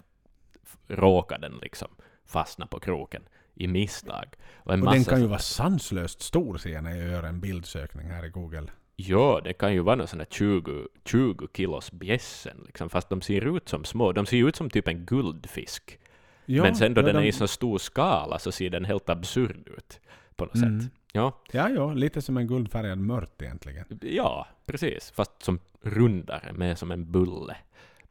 råkar 0.88 1.38
den 1.38 1.58
liksom 1.62 1.88
fastna 2.26 2.66
på 2.66 2.80
kroken 2.80 3.22
i 3.54 3.66
misstag. 3.66 4.26
Och, 4.56 4.72
och 4.72 4.92
den 4.92 5.04
kan 5.04 5.20
ju 5.20 5.26
vara 5.26 5.38
sanslöst 5.38 6.22
stor 6.22 6.58
ser 6.58 6.80
när 6.80 6.96
jag 6.96 7.08
gör 7.08 7.22
en 7.22 7.40
bildsökning 7.40 8.06
här 8.06 8.26
i 8.26 8.28
Google. 8.28 8.66
Ja, 8.96 9.40
det 9.44 9.52
kan 9.52 9.72
ju 9.72 9.80
vara 9.80 9.96
någon 9.96 10.06
sån 10.06 10.18
där 10.18 10.26
20, 10.30 10.88
20 11.04 11.48
kilos 11.54 11.92
bjässen, 11.92 12.62
liksom, 12.66 12.90
fast 12.90 13.08
de 13.08 13.20
ser 13.20 13.56
ut 13.56 13.68
som 13.68 13.84
små. 13.84 14.12
De 14.12 14.26
ser 14.26 14.48
ut 14.48 14.56
som 14.56 14.70
typ 14.70 14.88
en 14.88 15.04
guldfisk. 15.06 15.98
Ja, 16.44 16.62
Men 16.62 16.76
sen 16.76 16.94
då 16.94 17.00
ja, 17.00 17.06
den 17.06 17.14
de... 17.14 17.22
är 17.22 17.26
i 17.26 17.32
så 17.32 17.48
stor 17.48 17.78
skala 17.78 18.38
så 18.38 18.52
ser 18.52 18.70
den 18.70 18.84
helt 18.84 19.08
absurd 19.08 19.68
ut 19.68 20.00
på 20.36 20.44
något 20.44 20.54
mm. 20.54 20.80
sätt. 20.80 20.92
Ja. 21.12 21.40
ja, 21.52 21.68
ja, 21.68 21.92
lite 21.92 22.22
som 22.22 22.36
en 22.36 22.46
guldfärgad 22.46 22.98
mört 22.98 23.42
egentligen. 23.42 23.84
Ja, 24.02 24.46
precis. 24.66 25.10
Fast 25.10 25.42
som 25.42 25.58
rundare, 25.82 26.52
mer 26.52 26.74
som 26.74 26.90
en 26.90 27.12
bulle 27.12 27.56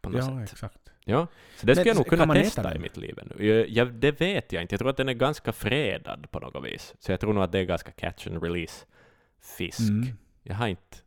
på 0.02 0.10
något 0.10 0.18
ja, 0.18 0.26
sätt. 0.26 0.36
Ja, 0.36 0.44
exakt. 0.44 0.89
Ja, 1.06 1.28
så 1.56 1.66
det 1.66 1.76
skulle 1.76 1.90
jag 1.90 1.98
nog 1.98 2.08
kunna 2.08 2.34
testa 2.34 2.76
i 2.76 2.80
mitt 2.80 2.98
liv 2.98 3.20
ännu. 3.20 3.66
Jag, 3.70 3.94
det 3.94 4.22
vet 4.22 4.52
jag 4.52 4.62
inte. 4.62 4.74
Jag 4.74 4.80
tror 4.80 4.90
att 4.90 4.98
den 4.98 5.10
är 5.10 5.14
ganska 5.14 5.54
fredad 5.54 6.32
på 6.32 6.40
något 6.40 6.66
vis. 6.66 6.96
Så 7.00 7.12
jag 7.12 7.20
tror 7.20 7.34
nog 7.34 7.44
att 7.44 7.52
det 7.52 7.60
är 7.60 7.64
ganska 7.64 7.92
catch 7.92 8.28
and 8.28 8.44
release 8.44 8.86
fisk. 9.42 9.80
Mm. 9.80 10.08
Jag 10.44 10.56
har 10.56 10.68
inte... 10.68 10.98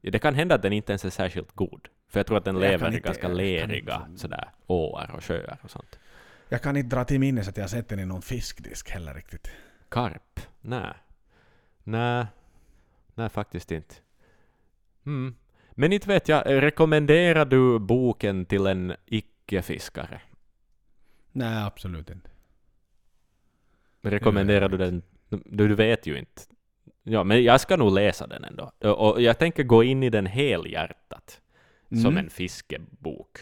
Det 0.00 0.18
kan 0.18 0.34
hända 0.34 0.54
att 0.54 0.62
den 0.62 0.72
inte 0.72 0.92
ens 0.92 1.04
är 1.04 1.10
särskilt 1.10 1.52
god. 1.52 1.88
För 2.08 2.18
jag 2.18 2.26
tror 2.26 2.38
att 2.38 2.44
den 2.44 2.54
jag 2.54 2.70
lever 2.70 2.94
i 2.94 3.00
ganska 3.00 3.28
leriga 3.28 4.08
sådär, 4.16 4.50
åar 4.66 5.10
och 5.16 5.24
sjöar 5.24 5.58
och 5.62 5.70
sånt. 5.70 5.98
Jag 6.48 6.62
kan 6.62 6.76
inte 6.76 6.96
dra 6.96 7.04
till 7.04 7.20
minnes 7.20 7.48
att 7.48 7.56
jag 7.56 7.70
sett 7.70 7.88
den 7.88 8.00
i 8.00 8.06
någon 8.06 8.22
fiskdisk 8.22 8.90
heller 8.90 9.14
riktigt. 9.14 9.50
Karp? 9.88 10.40
Nej. 10.60 10.92
Nej. 11.84 12.26
Nej, 13.14 13.28
faktiskt 13.28 13.72
inte. 13.72 13.94
Mm. 15.06 15.34
Men 15.78 15.92
inte 15.92 16.08
vet 16.08 16.28
jag, 16.28 16.42
rekommenderar 16.46 17.44
du 17.44 17.78
boken 17.78 18.44
till 18.44 18.66
en 18.66 18.92
icke-fiskare? 19.06 20.20
Nej, 21.32 21.64
absolut 21.64 22.10
inte. 22.10 22.30
Rekommenderar 24.02 24.68
du 24.68 24.76
den? 24.76 25.02
Du, 25.28 25.68
du 25.68 25.74
vet 25.74 26.06
ju 26.06 26.18
inte. 26.18 26.42
Ja, 27.02 27.24
men 27.24 27.44
jag 27.44 27.60
ska 27.60 27.76
nog 27.76 27.92
läsa 27.92 28.26
den 28.26 28.44
ändå. 28.44 28.72
Och 28.90 29.22
jag 29.22 29.38
tänker 29.38 29.62
gå 29.62 29.84
in 29.84 30.02
i 30.02 30.10
den 30.10 30.26
helhjärtat. 30.26 31.40
Mm. 31.90 32.02
Som 32.04 32.16
en 32.16 32.30
fiskebok. 32.30 33.38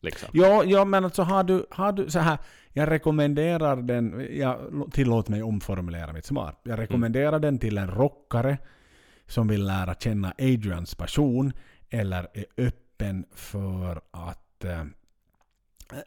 Liksom. 0.00 0.28
Ja, 0.32 0.64
ja, 0.64 0.84
men 0.84 1.04
alltså 1.04 1.22
har 1.22 1.44
du, 1.44 1.66
har 1.70 1.92
du 1.92 2.10
så 2.10 2.18
här, 2.18 2.38
jag 2.72 2.90
rekommenderar 2.90 3.76
den, 3.76 4.28
jag, 4.30 4.58
tillåt 4.92 5.28
mig 5.28 5.42
omformulera 5.42 6.12
mitt 6.12 6.24
svar. 6.24 6.54
Jag 6.62 6.78
rekommenderar 6.78 7.28
mm. 7.28 7.42
den 7.42 7.58
till 7.58 7.78
en 7.78 7.90
rockare 7.90 8.58
som 9.26 9.48
vill 9.48 9.66
lära 9.66 9.94
känna 9.94 10.32
Adrians 10.38 10.94
passion 10.94 11.52
eller 11.90 12.28
är 12.34 12.46
öppen 12.56 13.26
för 13.34 14.00
att 14.10 14.64
eh, 14.64 14.84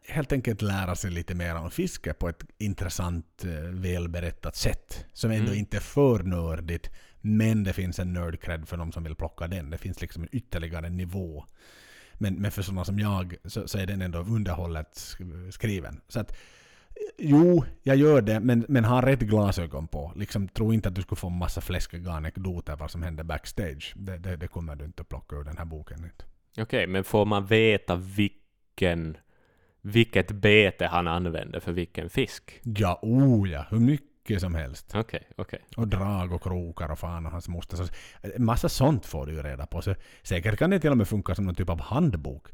helt 0.03 0.31
enkelt 0.31 0.61
lära 0.61 0.95
sig 0.95 1.11
lite 1.11 1.35
mer 1.35 1.55
om 1.55 1.71
fiske 1.71 2.13
på 2.13 2.29
ett 2.29 2.43
intressant, 2.57 3.43
eh, 3.45 3.51
välberättat 3.69 4.55
sätt. 4.55 5.05
Som 5.13 5.31
ändå 5.31 5.47
mm. 5.47 5.59
inte 5.59 5.77
är 5.77 5.81
för 5.81 6.23
nördigt, 6.23 6.89
men 7.21 7.63
det 7.63 7.73
finns 7.73 7.99
en 7.99 8.13
nördcred 8.13 8.67
för 8.67 8.77
de 8.77 8.91
som 8.91 9.03
vill 9.03 9.15
plocka 9.15 9.47
den. 9.47 9.69
Det 9.69 9.77
finns 9.77 10.01
liksom 10.01 10.23
en 10.23 10.29
ytterligare 10.31 10.89
nivå. 10.89 11.45
Men, 12.13 12.35
men 12.35 12.51
för 12.51 12.61
sådana 12.61 12.85
som 12.85 12.99
jag 12.99 13.35
så, 13.45 13.67
så 13.67 13.77
är 13.77 13.85
den 13.85 14.01
ändå 14.01 14.19
underhållet 14.19 15.15
skriven. 15.51 16.01
Så 16.07 16.19
att 16.19 16.37
Jo, 17.17 17.65
jag 17.83 17.95
gör 17.95 18.21
det, 18.21 18.39
men, 18.39 18.65
men 18.67 18.85
ha 18.85 19.05
rätt 19.05 19.19
glasögon 19.19 19.88
på. 19.88 20.13
Liksom, 20.15 20.47
tro 20.47 20.73
inte 20.73 20.89
att 20.89 20.95
du 20.95 21.01
skulle 21.01 21.19
få 21.19 21.29
massa 21.29 21.61
fläskiga 21.61 22.11
anekdoter 22.11 22.75
vad 22.75 22.91
som 22.91 23.03
händer 23.03 23.23
backstage. 23.23 23.93
Det, 23.95 24.17
det, 24.17 24.35
det 24.35 24.47
kommer 24.47 24.75
du 24.75 24.85
inte 24.85 25.01
att 25.01 25.09
plocka 25.09 25.35
ur 25.35 25.43
den 25.43 25.57
här 25.57 25.65
boken. 25.65 26.11
Okej, 26.51 26.63
okay, 26.63 26.88
men 26.88 27.03
får 27.03 27.25
man 27.25 27.45
veta 27.45 27.95
vilken, 27.95 29.17
vilket 29.81 30.31
bete 30.31 30.85
han 30.85 31.07
använder 31.07 31.59
för 31.59 31.71
vilken 31.71 32.09
fisk? 32.09 32.61
Ja, 32.63 32.99
oh 33.01 33.49
ja, 33.49 33.65
hur 33.69 33.79
mycket 33.79 34.41
som 34.41 34.55
helst. 34.55 34.85
Okej, 34.89 35.01
okay, 35.01 35.19
okej. 35.35 35.59
Okay. 35.67 35.83
Och 35.83 35.88
drag 35.88 36.33
och 36.33 36.43
krokar 36.43 36.91
och 36.91 36.99
fan 36.99 37.25
och 37.25 37.31
hans 37.31 37.47
moster. 37.47 37.77
Så, 37.77 37.85
massa 38.38 38.69
sånt 38.69 39.05
får 39.05 39.25
du 39.25 39.33
ju 39.33 39.41
reda 39.41 39.65
på. 39.65 39.81
Så 39.81 39.95
säkert 40.23 40.59
kan 40.59 40.69
det 40.69 40.79
till 40.79 40.91
och 40.91 40.97
med 40.97 41.07
funka 41.07 41.35
som 41.35 41.45
någon 41.45 41.55
typ 41.55 41.69
av 41.69 41.81
handbok. 41.81 42.47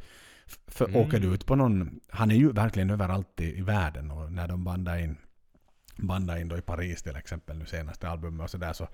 För 0.67 0.85
mm. 0.85 1.01
åker 1.01 1.19
du 1.19 1.33
ut 1.33 1.45
på 1.45 1.55
någon, 1.55 1.99
han 2.09 2.31
är 2.31 2.35
ju 2.35 2.51
verkligen 2.51 2.89
överallt 2.89 3.41
i, 3.41 3.57
i 3.57 3.61
världen 3.61 4.11
och 4.11 4.31
när 4.31 4.47
de 4.47 4.63
bandar 4.63 4.97
in, 4.97 5.17
bandar 5.97 6.37
in 6.37 6.47
då 6.47 6.57
i 6.57 6.61
Paris 6.61 7.03
till 7.03 7.15
exempel 7.15 7.57
nu 7.57 7.65
senaste 7.65 8.09
albumet 8.09 8.43
och 8.43 8.49
sådär 8.49 8.73
så 8.73 8.87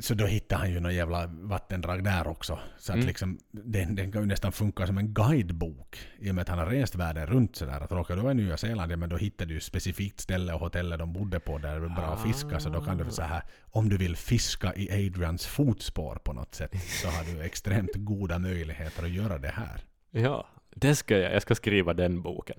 Så 0.00 0.14
då 0.14 0.26
hittade 0.26 0.60
han 0.60 0.70
ju 0.70 0.80
något 0.80 0.92
jävla 0.92 1.26
vattendrag 1.26 2.04
där 2.04 2.26
också. 2.26 2.58
Så 2.78 2.92
att 2.92 2.96
Mm. 2.96 3.06
liksom, 3.06 3.38
den, 3.50 3.94
den 3.94 4.12
kan 4.12 4.22
ju 4.22 4.26
nästan 4.26 4.52
funka 4.52 4.86
som 4.86 4.98
en 4.98 5.14
guidebok. 5.14 5.98
I 6.18 6.30
och 6.30 6.34
med 6.34 6.42
att 6.42 6.48
han 6.48 6.58
har 6.58 6.66
rest 6.66 6.94
världen 6.94 7.26
runt 7.26 7.56
sådär. 7.56 7.80
Att 7.80 7.92
råkar 7.92 8.16
du 8.16 8.22
vara 8.22 8.32
i 8.32 8.34
Nya 8.34 8.56
Zeeland, 8.56 8.92
ja, 8.92 8.96
men 8.96 9.08
då 9.08 9.16
hittar 9.16 9.46
du 9.46 9.54
ju 9.54 9.60
specifikt 9.60 10.20
ställe 10.20 10.52
och 10.52 10.60
hotellet 10.60 10.98
de 10.98 11.12
bodde 11.12 11.40
på 11.40 11.58
där 11.58 11.74
det 11.74 11.80
var 11.80 11.88
bra 11.88 12.06
att 12.14 12.22
fiska. 12.22 12.60
Så 12.60 12.68
då 12.68 12.80
kan 12.80 12.96
du 12.96 13.10
så 13.10 13.22
här, 13.22 13.42
om 13.60 13.88
du 13.88 13.96
vill 13.96 14.16
fiska 14.16 14.74
i 14.74 15.06
Adrians 15.06 15.46
fotspår 15.46 16.16
på 16.24 16.32
något 16.32 16.54
sätt, 16.54 16.72
så 17.02 17.08
har 17.08 17.24
du 17.24 17.42
extremt 17.42 17.94
goda 17.94 18.38
möjligheter 18.38 19.02
att 19.02 19.10
göra 19.10 19.38
det 19.38 19.48
här. 19.54 19.80
Ja, 20.22 20.46
det 20.70 20.94
ska 20.94 21.18
jag. 21.18 21.34
Jag 21.34 21.42
ska 21.42 21.54
skriva 21.54 21.94
den 21.94 22.22
boken. 22.22 22.58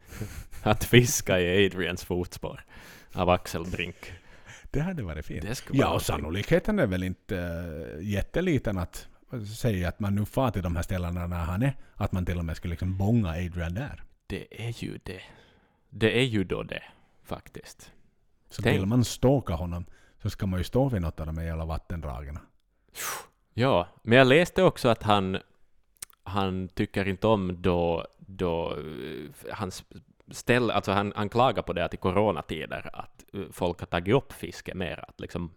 Att 0.62 0.84
fiska 0.84 1.40
i 1.40 1.66
Adrians 1.66 2.04
fotspår 2.04 2.64
av 3.14 3.30
Axel 3.30 3.64
Brink. 3.64 4.12
Det 4.70 4.80
hade 4.80 5.02
varit 5.02 5.26
fint. 5.26 5.42
Det 5.42 5.54
skulle 5.54 5.78
Ja, 5.78 5.86
vara 5.86 5.94
och 5.94 6.02
sannolikheten 6.02 6.78
är 6.78 6.86
väl 6.86 7.02
inte 7.02 7.38
äh, 7.98 8.08
jätteliten 8.08 8.78
att 8.78 9.08
säga 9.60 9.88
att 9.88 10.00
man 10.00 10.14
nu 10.14 10.26
far 10.26 10.50
till 10.50 10.62
de 10.62 10.76
här 10.76 10.82
ställena 10.82 11.26
när 11.26 11.44
han 11.44 11.62
är. 11.62 11.76
Att 11.94 12.12
man 12.12 12.26
till 12.26 12.38
och 12.38 12.44
med 12.44 12.56
skulle 12.56 12.72
liksom 12.72 12.96
bonga 12.98 13.28
Adrian 13.30 13.74
där. 13.74 14.02
Det 14.26 14.66
är 14.66 14.84
ju 14.84 14.98
det. 15.02 15.20
Det 15.90 16.18
är 16.18 16.24
ju 16.24 16.44
då 16.44 16.62
det, 16.62 16.82
faktiskt. 17.24 17.92
Så 18.50 18.62
Tänk. 18.62 18.76
vill 18.76 18.86
man 18.86 19.04
stalka 19.04 19.54
honom 19.54 19.84
så 20.22 20.30
ska 20.30 20.46
man 20.46 20.60
ju 20.60 20.64
stå 20.64 20.88
vid 20.88 21.02
något 21.02 21.20
av 21.20 21.26
de 21.26 21.38
här 21.38 21.44
jävla 21.44 21.64
vattendragen. 21.64 22.38
Ja, 23.54 23.88
men 24.02 24.18
jag 24.18 24.26
läste 24.26 24.62
också 24.62 24.88
att 24.88 25.02
han, 25.02 25.38
han 26.28 26.68
tycker 26.68 27.08
inte 27.08 27.26
om 27.26 27.62
då, 27.62 28.06
då 28.18 28.76
eh, 28.76 29.52
hans 29.52 29.84
ställ, 30.30 30.70
alltså 30.70 30.92
han, 30.92 31.12
han 31.16 31.28
klagar 31.28 31.62
på 31.62 31.72
det 31.72 31.84
att 31.84 31.94
i 31.94 31.96
coronatider 31.96 32.90
att 32.92 33.24
eh, 33.32 33.40
folk 33.52 33.80
har 33.80 33.86
tagit 33.86 34.14
upp 34.14 34.32
fiske 34.32 34.74
mer, 34.74 35.04
att 35.08 35.20
liksom, 35.20 35.50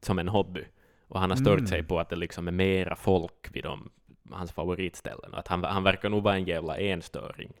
som 0.00 0.18
en 0.18 0.28
hobby. 0.28 0.64
Och 1.08 1.20
han 1.20 1.30
har 1.30 1.36
stört 1.36 1.58
Mm. 1.58 1.66
sig 1.66 1.82
på 1.82 2.00
att 2.00 2.08
det 2.08 2.16
liksom 2.16 2.48
är 2.48 2.52
mera 2.52 2.96
folk 2.96 3.48
vid 3.52 3.64
de, 3.64 3.90
hans 4.30 4.52
favoritställen. 4.52 5.32
Och 5.32 5.38
att 5.38 5.48
han, 5.48 5.64
han 5.64 5.82
verkar 5.82 6.08
nog 6.08 6.22
vara 6.22 6.34
en 6.34 6.44
jävla 6.44 6.78
enstöring 6.78 7.52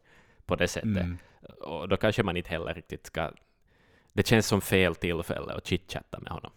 på 0.46 0.56
det 0.56 0.68
sättet. 0.68 0.96
Mm. 0.96 1.18
Och 1.60 1.88
då 1.88 1.96
kanske 1.96 2.22
man 2.22 2.36
inte 2.36 2.50
heller 2.50 2.74
riktigt 2.74 3.06
ska... 3.06 3.30
Det 4.12 4.26
känns 4.26 4.46
som 4.46 4.60
fel 4.60 4.94
tillfälle 4.94 5.52
att 5.52 5.66
chitchatta 5.66 6.18
med 6.18 6.32
honom. 6.32 6.52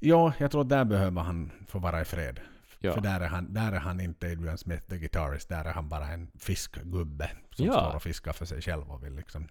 Ja, 0.00 0.32
jag 0.38 0.50
tror 0.50 0.60
att 0.60 0.68
där 0.68 0.84
behöver 0.84 1.22
han 1.22 1.52
få 1.68 1.78
vara 1.78 2.00
i 2.00 2.04
fred. 2.04 2.40
Ja. 2.84 2.94
För 2.94 3.00
där 3.00 3.20
är, 3.20 3.28
han, 3.28 3.54
där 3.54 3.72
är 3.72 3.80
han 3.80 4.00
inte 4.00 4.26
Adrian 4.32 4.58
Smith 4.58 4.86
the 4.86 4.98
Guitarist, 4.98 5.48
där 5.48 5.64
är 5.64 5.72
han 5.72 5.88
bara 5.88 6.08
en 6.08 6.30
fiskgubbe 6.38 7.30
som 7.50 7.66
Ja. 7.66 7.72
står 7.72 7.96
och 7.96 8.02
fiskar 8.02 8.32
för 8.32 8.44
sig 8.44 8.62
själv 8.62 8.90
och 8.90 9.04
vill 9.04 9.14
liksom 9.14 9.48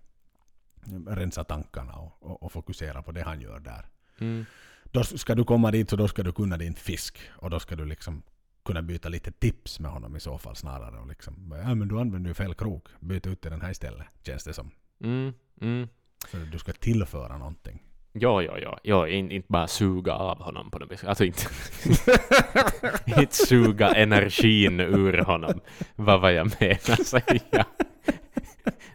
rensa 1.07 1.43
tankarna 1.43 1.93
och, 1.93 2.23
och, 2.23 2.43
och 2.43 2.51
fokusera 2.51 3.01
på 3.03 3.11
det 3.11 3.21
han 3.23 3.41
gör 3.41 3.59
där. 3.59 3.85
Mm. 4.19 4.45
Då 4.83 5.03
ska 5.03 5.35
du 5.35 5.43
komma 5.43 5.71
dit 5.71 5.89
så 5.89 5.95
då 5.95 6.07
ska 6.07 6.23
du 6.23 6.31
kunna 6.31 6.57
din 6.57 6.75
fisk 6.75 7.19
och 7.29 7.49
då 7.49 7.59
ska 7.59 7.75
du 7.75 7.85
liksom 7.85 8.23
kunna 8.65 8.81
byta 8.81 9.09
lite 9.09 9.31
tips 9.31 9.79
med 9.79 9.91
honom 9.91 10.15
i 10.15 10.19
så 10.19 10.37
fall 10.37 10.55
snarare. 10.55 10.99
Och 10.99 11.07
liksom, 11.07 11.55
ja 11.65 11.75
men 11.75 11.87
du 11.87 11.99
använder 11.99 12.29
ju 12.29 12.33
fel 12.33 12.53
krok, 12.53 12.87
byt 12.99 13.27
ut 13.27 13.41
till 13.41 13.51
den 13.51 13.61
här 13.61 13.71
istället, 13.71 14.07
känns 14.25 14.43
det 14.43 14.53
som. 14.53 14.71
Mm. 15.03 15.33
Mm. 15.61 15.87
Så 16.31 16.37
du 16.37 16.59
ska 16.59 16.73
tillföra 16.73 17.37
någonting. 17.37 17.83
Ja, 18.15 18.41
ja, 18.41 18.59
ja. 18.59 18.79
ja 18.83 19.07
in, 19.07 19.31
inte 19.31 19.47
bara 19.49 19.67
suga 19.67 20.13
av 20.13 20.41
honom 20.41 20.71
på 20.71 20.79
något 20.79 20.91
vis. 20.91 21.03
Alltså 21.03 21.25
inte, 21.25 21.41
inte 23.21 23.35
suga 23.35 23.93
energin 23.93 24.79
ur 24.79 25.17
honom. 25.17 25.61
Vad 25.95 26.21
var 26.21 26.29
jag 26.29 26.51
menar 26.59 27.03
säga? 27.03 27.65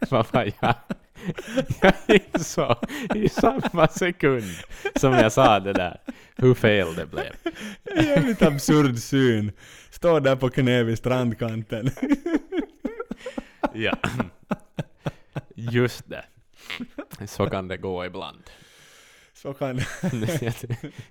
Vad 0.09 0.25
var 0.31 0.51
jag? 0.61 0.75
Jag 1.81 1.93
insåg 2.07 2.77
i 3.15 3.29
samma 3.29 3.87
sekund 3.87 4.53
som 4.95 5.13
jag 5.13 5.31
sa 5.31 5.59
det 5.59 5.73
där 5.73 5.99
hur 6.35 6.53
fel 6.53 6.95
det 6.95 7.05
blev. 7.05 7.33
Jävligt 8.05 8.41
absurd 8.41 8.97
syn. 8.97 9.51
Står 9.89 10.19
där 10.19 10.35
på 10.35 10.49
knä 10.49 10.83
vid 10.83 10.97
strandkanten. 10.97 11.91
Ja. 13.73 13.97
Just 15.55 16.09
det. 16.09 16.25
Så 17.27 17.49
kan 17.49 17.67
det 17.67 17.77
gå 17.77 18.05
ibland. 18.05 18.43
Så 19.41 19.53
kan 19.53 19.77
jag, 20.01 20.53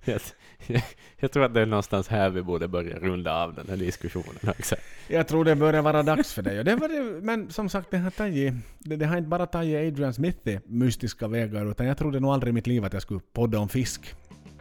jag, 0.04 0.20
jag, 0.66 0.82
jag 1.16 1.32
tror 1.32 1.44
att 1.44 1.54
det 1.54 1.60
är 1.60 1.66
någonstans 1.66 2.08
här 2.08 2.30
vi 2.30 2.42
borde 2.42 2.68
börja 2.68 2.98
runda 2.98 3.34
av 3.34 3.54
den 3.54 3.66
här 3.68 3.76
diskussionen 3.76 4.38
också. 4.58 4.76
Jag 5.08 5.28
tror 5.28 5.44
det 5.44 5.56
börjar 5.56 5.82
vara 5.82 6.02
dags 6.02 6.32
för. 6.32 6.58
Och 6.58 6.64
det 6.64 6.76
var 6.76 6.88
det 6.88 7.20
men 7.22 7.50
som 7.50 7.68
sagt, 7.68 7.90
det 7.90 7.98
har, 7.98 8.10
tagit, 8.10 8.54
det, 8.78 8.96
det 8.96 9.06
har 9.06 9.16
inte 9.16 9.28
bara 9.28 9.46
tagit 9.46 9.92
Adrian 9.92 10.14
Smith 10.14 10.48
i 10.48 10.60
mystiska 10.66 11.28
vägar, 11.28 11.70
utan 11.70 11.86
jag 11.86 11.98
trodde 11.98 12.20
nog 12.20 12.30
aldrig 12.30 12.50
i 12.50 12.54
mitt 12.54 12.66
liv 12.66 12.84
att 12.84 12.92
jag 12.92 13.02
skulle 13.02 13.20
podda 13.32 13.58
om 13.58 13.68
fisk. 13.68 14.14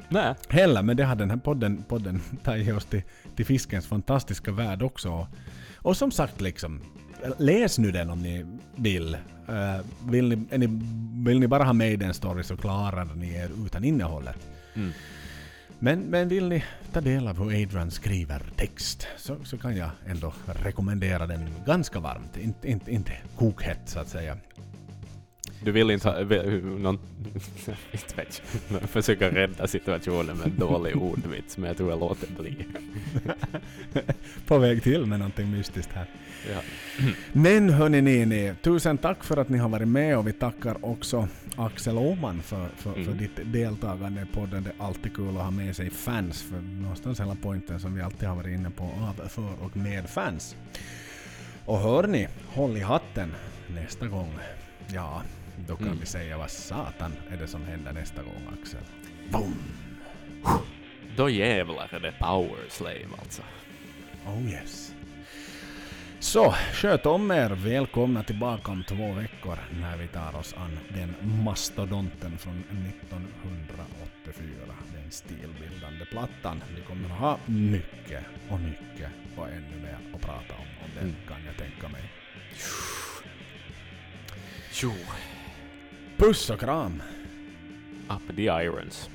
Nej. 0.10 0.35
Heller, 0.49 0.84
men 0.84 0.98
det 0.98 1.03
har 1.03 1.15
den 1.15 1.30
här 1.30 1.38
podden, 1.38 1.84
podden 1.88 2.22
tagit 2.44 2.73
oss 2.73 2.85
till, 2.85 3.02
till 3.35 3.45
fiskens 3.45 3.88
fantastiska 3.88 4.52
värld 4.52 4.81
också. 4.84 5.27
Och 5.76 5.98
som 5.98 6.11
sagt, 6.11 6.41
liksom, 6.41 6.81
läs 7.37 7.79
nu 7.79 7.91
den 7.91 8.09
om 8.09 8.21
ni 8.21 8.45
vill. 8.75 9.13
Eh, 9.47 9.77
vill, 10.09 10.27
ni, 10.29 10.57
ni, 10.57 10.67
vill 11.25 11.39
ni 11.39 11.47
bara 11.47 11.63
ha 11.63 11.73
Maiden 11.73 12.13
Story 12.13 12.43
så 12.43 12.57
klarar 12.57 13.05
ni 13.15 13.33
er 13.33 13.49
utan 13.65 13.83
innehållet. 13.83 14.47
Mm. 14.75 14.91
Men, 15.79 15.99
men 15.99 16.27
vill 16.29 16.47
ni 16.49 16.63
ta 16.93 17.01
del 17.01 17.27
av 17.27 17.37
hur 17.39 17.63
Adrian 17.63 17.91
skriver 17.91 18.41
text 18.55 19.07
så, 19.17 19.37
så 19.43 19.57
kan 19.57 19.75
jag 19.77 19.89
ändå 20.07 20.33
rekommendera 20.45 21.27
den 21.27 21.49
ganska 21.65 21.99
varmt. 21.99 22.37
Inte, 22.37 22.69
inte, 22.71 22.91
inte 22.91 23.11
kokhett 23.37 23.79
så 23.85 23.99
att 23.99 24.09
säga. 24.09 24.37
Du 25.63 25.71
vill 25.71 25.91
inte 25.91 26.09
ha... 26.09 26.23
vill- 26.23 26.63
Någon, 26.63 26.99
inte 27.91 28.15
vet 28.15 28.41
jag. 28.69 28.81
Försöka 28.89 29.31
rädda 29.31 29.67
situationen 29.67 30.37
med 30.37 30.47
en 30.47 30.59
dålig 30.59 30.95
ordvits, 30.97 31.57
men 31.57 31.67
jag 31.67 31.77
tror 31.77 31.89
jag 31.89 31.99
låter 31.99 32.27
bli. 32.39 32.57
På 34.47 34.57
väg 34.57 34.83
till 34.83 35.05
med 35.05 35.19
någonting 35.19 35.51
mystiskt 35.51 35.91
här. 35.93 36.05
Ja. 36.53 36.61
Men 37.34 37.69
hörni 37.69 38.01
ni, 38.01 38.26
ni, 38.26 38.53
tusen 38.61 38.97
tack 38.97 39.23
för 39.23 39.38
att 39.38 39.49
ni 39.49 39.57
har 39.57 39.69
varit 39.69 39.88
med 39.88 40.18
och 40.18 40.27
vi 40.27 40.34
tackar 40.34 40.85
också 40.85 41.27
Axel 41.55 41.97
Åman 41.97 42.41
för, 42.41 42.69
för, 42.77 42.93
för 42.93 43.01
Mm. 43.01 43.18
ditt 43.18 43.39
deltagande 43.53 44.22
i 44.22 44.26
podden. 44.26 44.64
Det 44.64 44.69
är 44.69 44.85
alltid 44.88 45.15
kul 45.15 45.38
att 45.38 45.43
ha 45.43 45.51
med 45.51 45.76
sig 45.76 45.89
fans 45.89 46.41
för 46.43 46.61
någonstans 46.61 47.19
hela 47.19 47.38
poängen 47.41 47.80
som 47.80 47.95
vi 47.95 48.01
alltid 48.01 48.27
har 48.30 48.35
varit 48.35 48.55
inne 48.59 48.69
på 48.69 48.84
av, 48.84 49.27
för 49.27 49.64
och 49.64 49.77
med 49.77 50.09
fans. 50.09 50.55
Och 51.65 51.80
hör 51.80 52.07
ni, 52.07 52.27
håll 52.47 52.77
i 52.77 52.81
hatten 52.81 53.34
nästa 53.68 54.07
gång. 54.07 54.34
Ja, 54.93 55.22
då 55.68 55.76
kan 55.76 55.88
Mm. 55.88 55.99
vi 55.99 56.05
säga 56.05 56.38
vad 56.38 56.49
satan 56.51 57.14
är 57.31 57.38
det 57.38 57.47
som 57.47 57.65
händer 57.65 57.93
nästa 57.93 58.23
gång 58.23 58.59
Axel. 58.61 58.80
Boom! 59.31 59.55
Då 61.18 61.30
jävlar 61.30 61.89
är 61.95 61.99
det 61.99 62.14
power 62.19 62.69
slave 62.69 63.05
alltså. 63.22 63.41
Oh 64.27 64.51
yes. 64.51 64.86
Så, 66.19 66.52
sköt 66.73 67.06
om 67.06 67.31
er. 67.31 67.49
Välkomna 67.49 68.23
tillbaka 68.23 68.72
om 68.72 68.84
två 68.84 69.14
veckor 69.14 69.57
när 69.81 69.98
vi 69.98 70.07
tar 70.07 70.35
oss 70.39 70.56
an 70.57 70.80
den 70.94 71.15
mastodonten 71.44 72.38
från 72.38 72.60
1984. 72.60 74.48
Den 75.02 75.11
stilbildande 75.11 76.06
plattan. 76.11 76.64
Vi 76.76 76.81
kommer 76.81 77.10
att 77.10 77.19
ha 77.19 77.38
mycket 77.45 78.23
och 78.49 78.60
mycket 78.60 79.10
och 79.38 79.48
ännu 79.49 79.81
mer 79.81 79.98
att 80.15 80.22
prata 80.22 80.53
om. 80.53 80.68
Om 80.84 80.89
den 80.95 81.03
Mm. 81.03 81.15
kan 81.27 81.38
jag 81.45 81.57
tänka 81.57 81.88
mig. 81.89 82.02
Tjo! 84.72 84.91
Puss 86.18 86.49
och 86.49 86.60
kram! 86.60 87.02
Up 88.10 88.35
the 88.35 88.44
irons. 88.44 89.10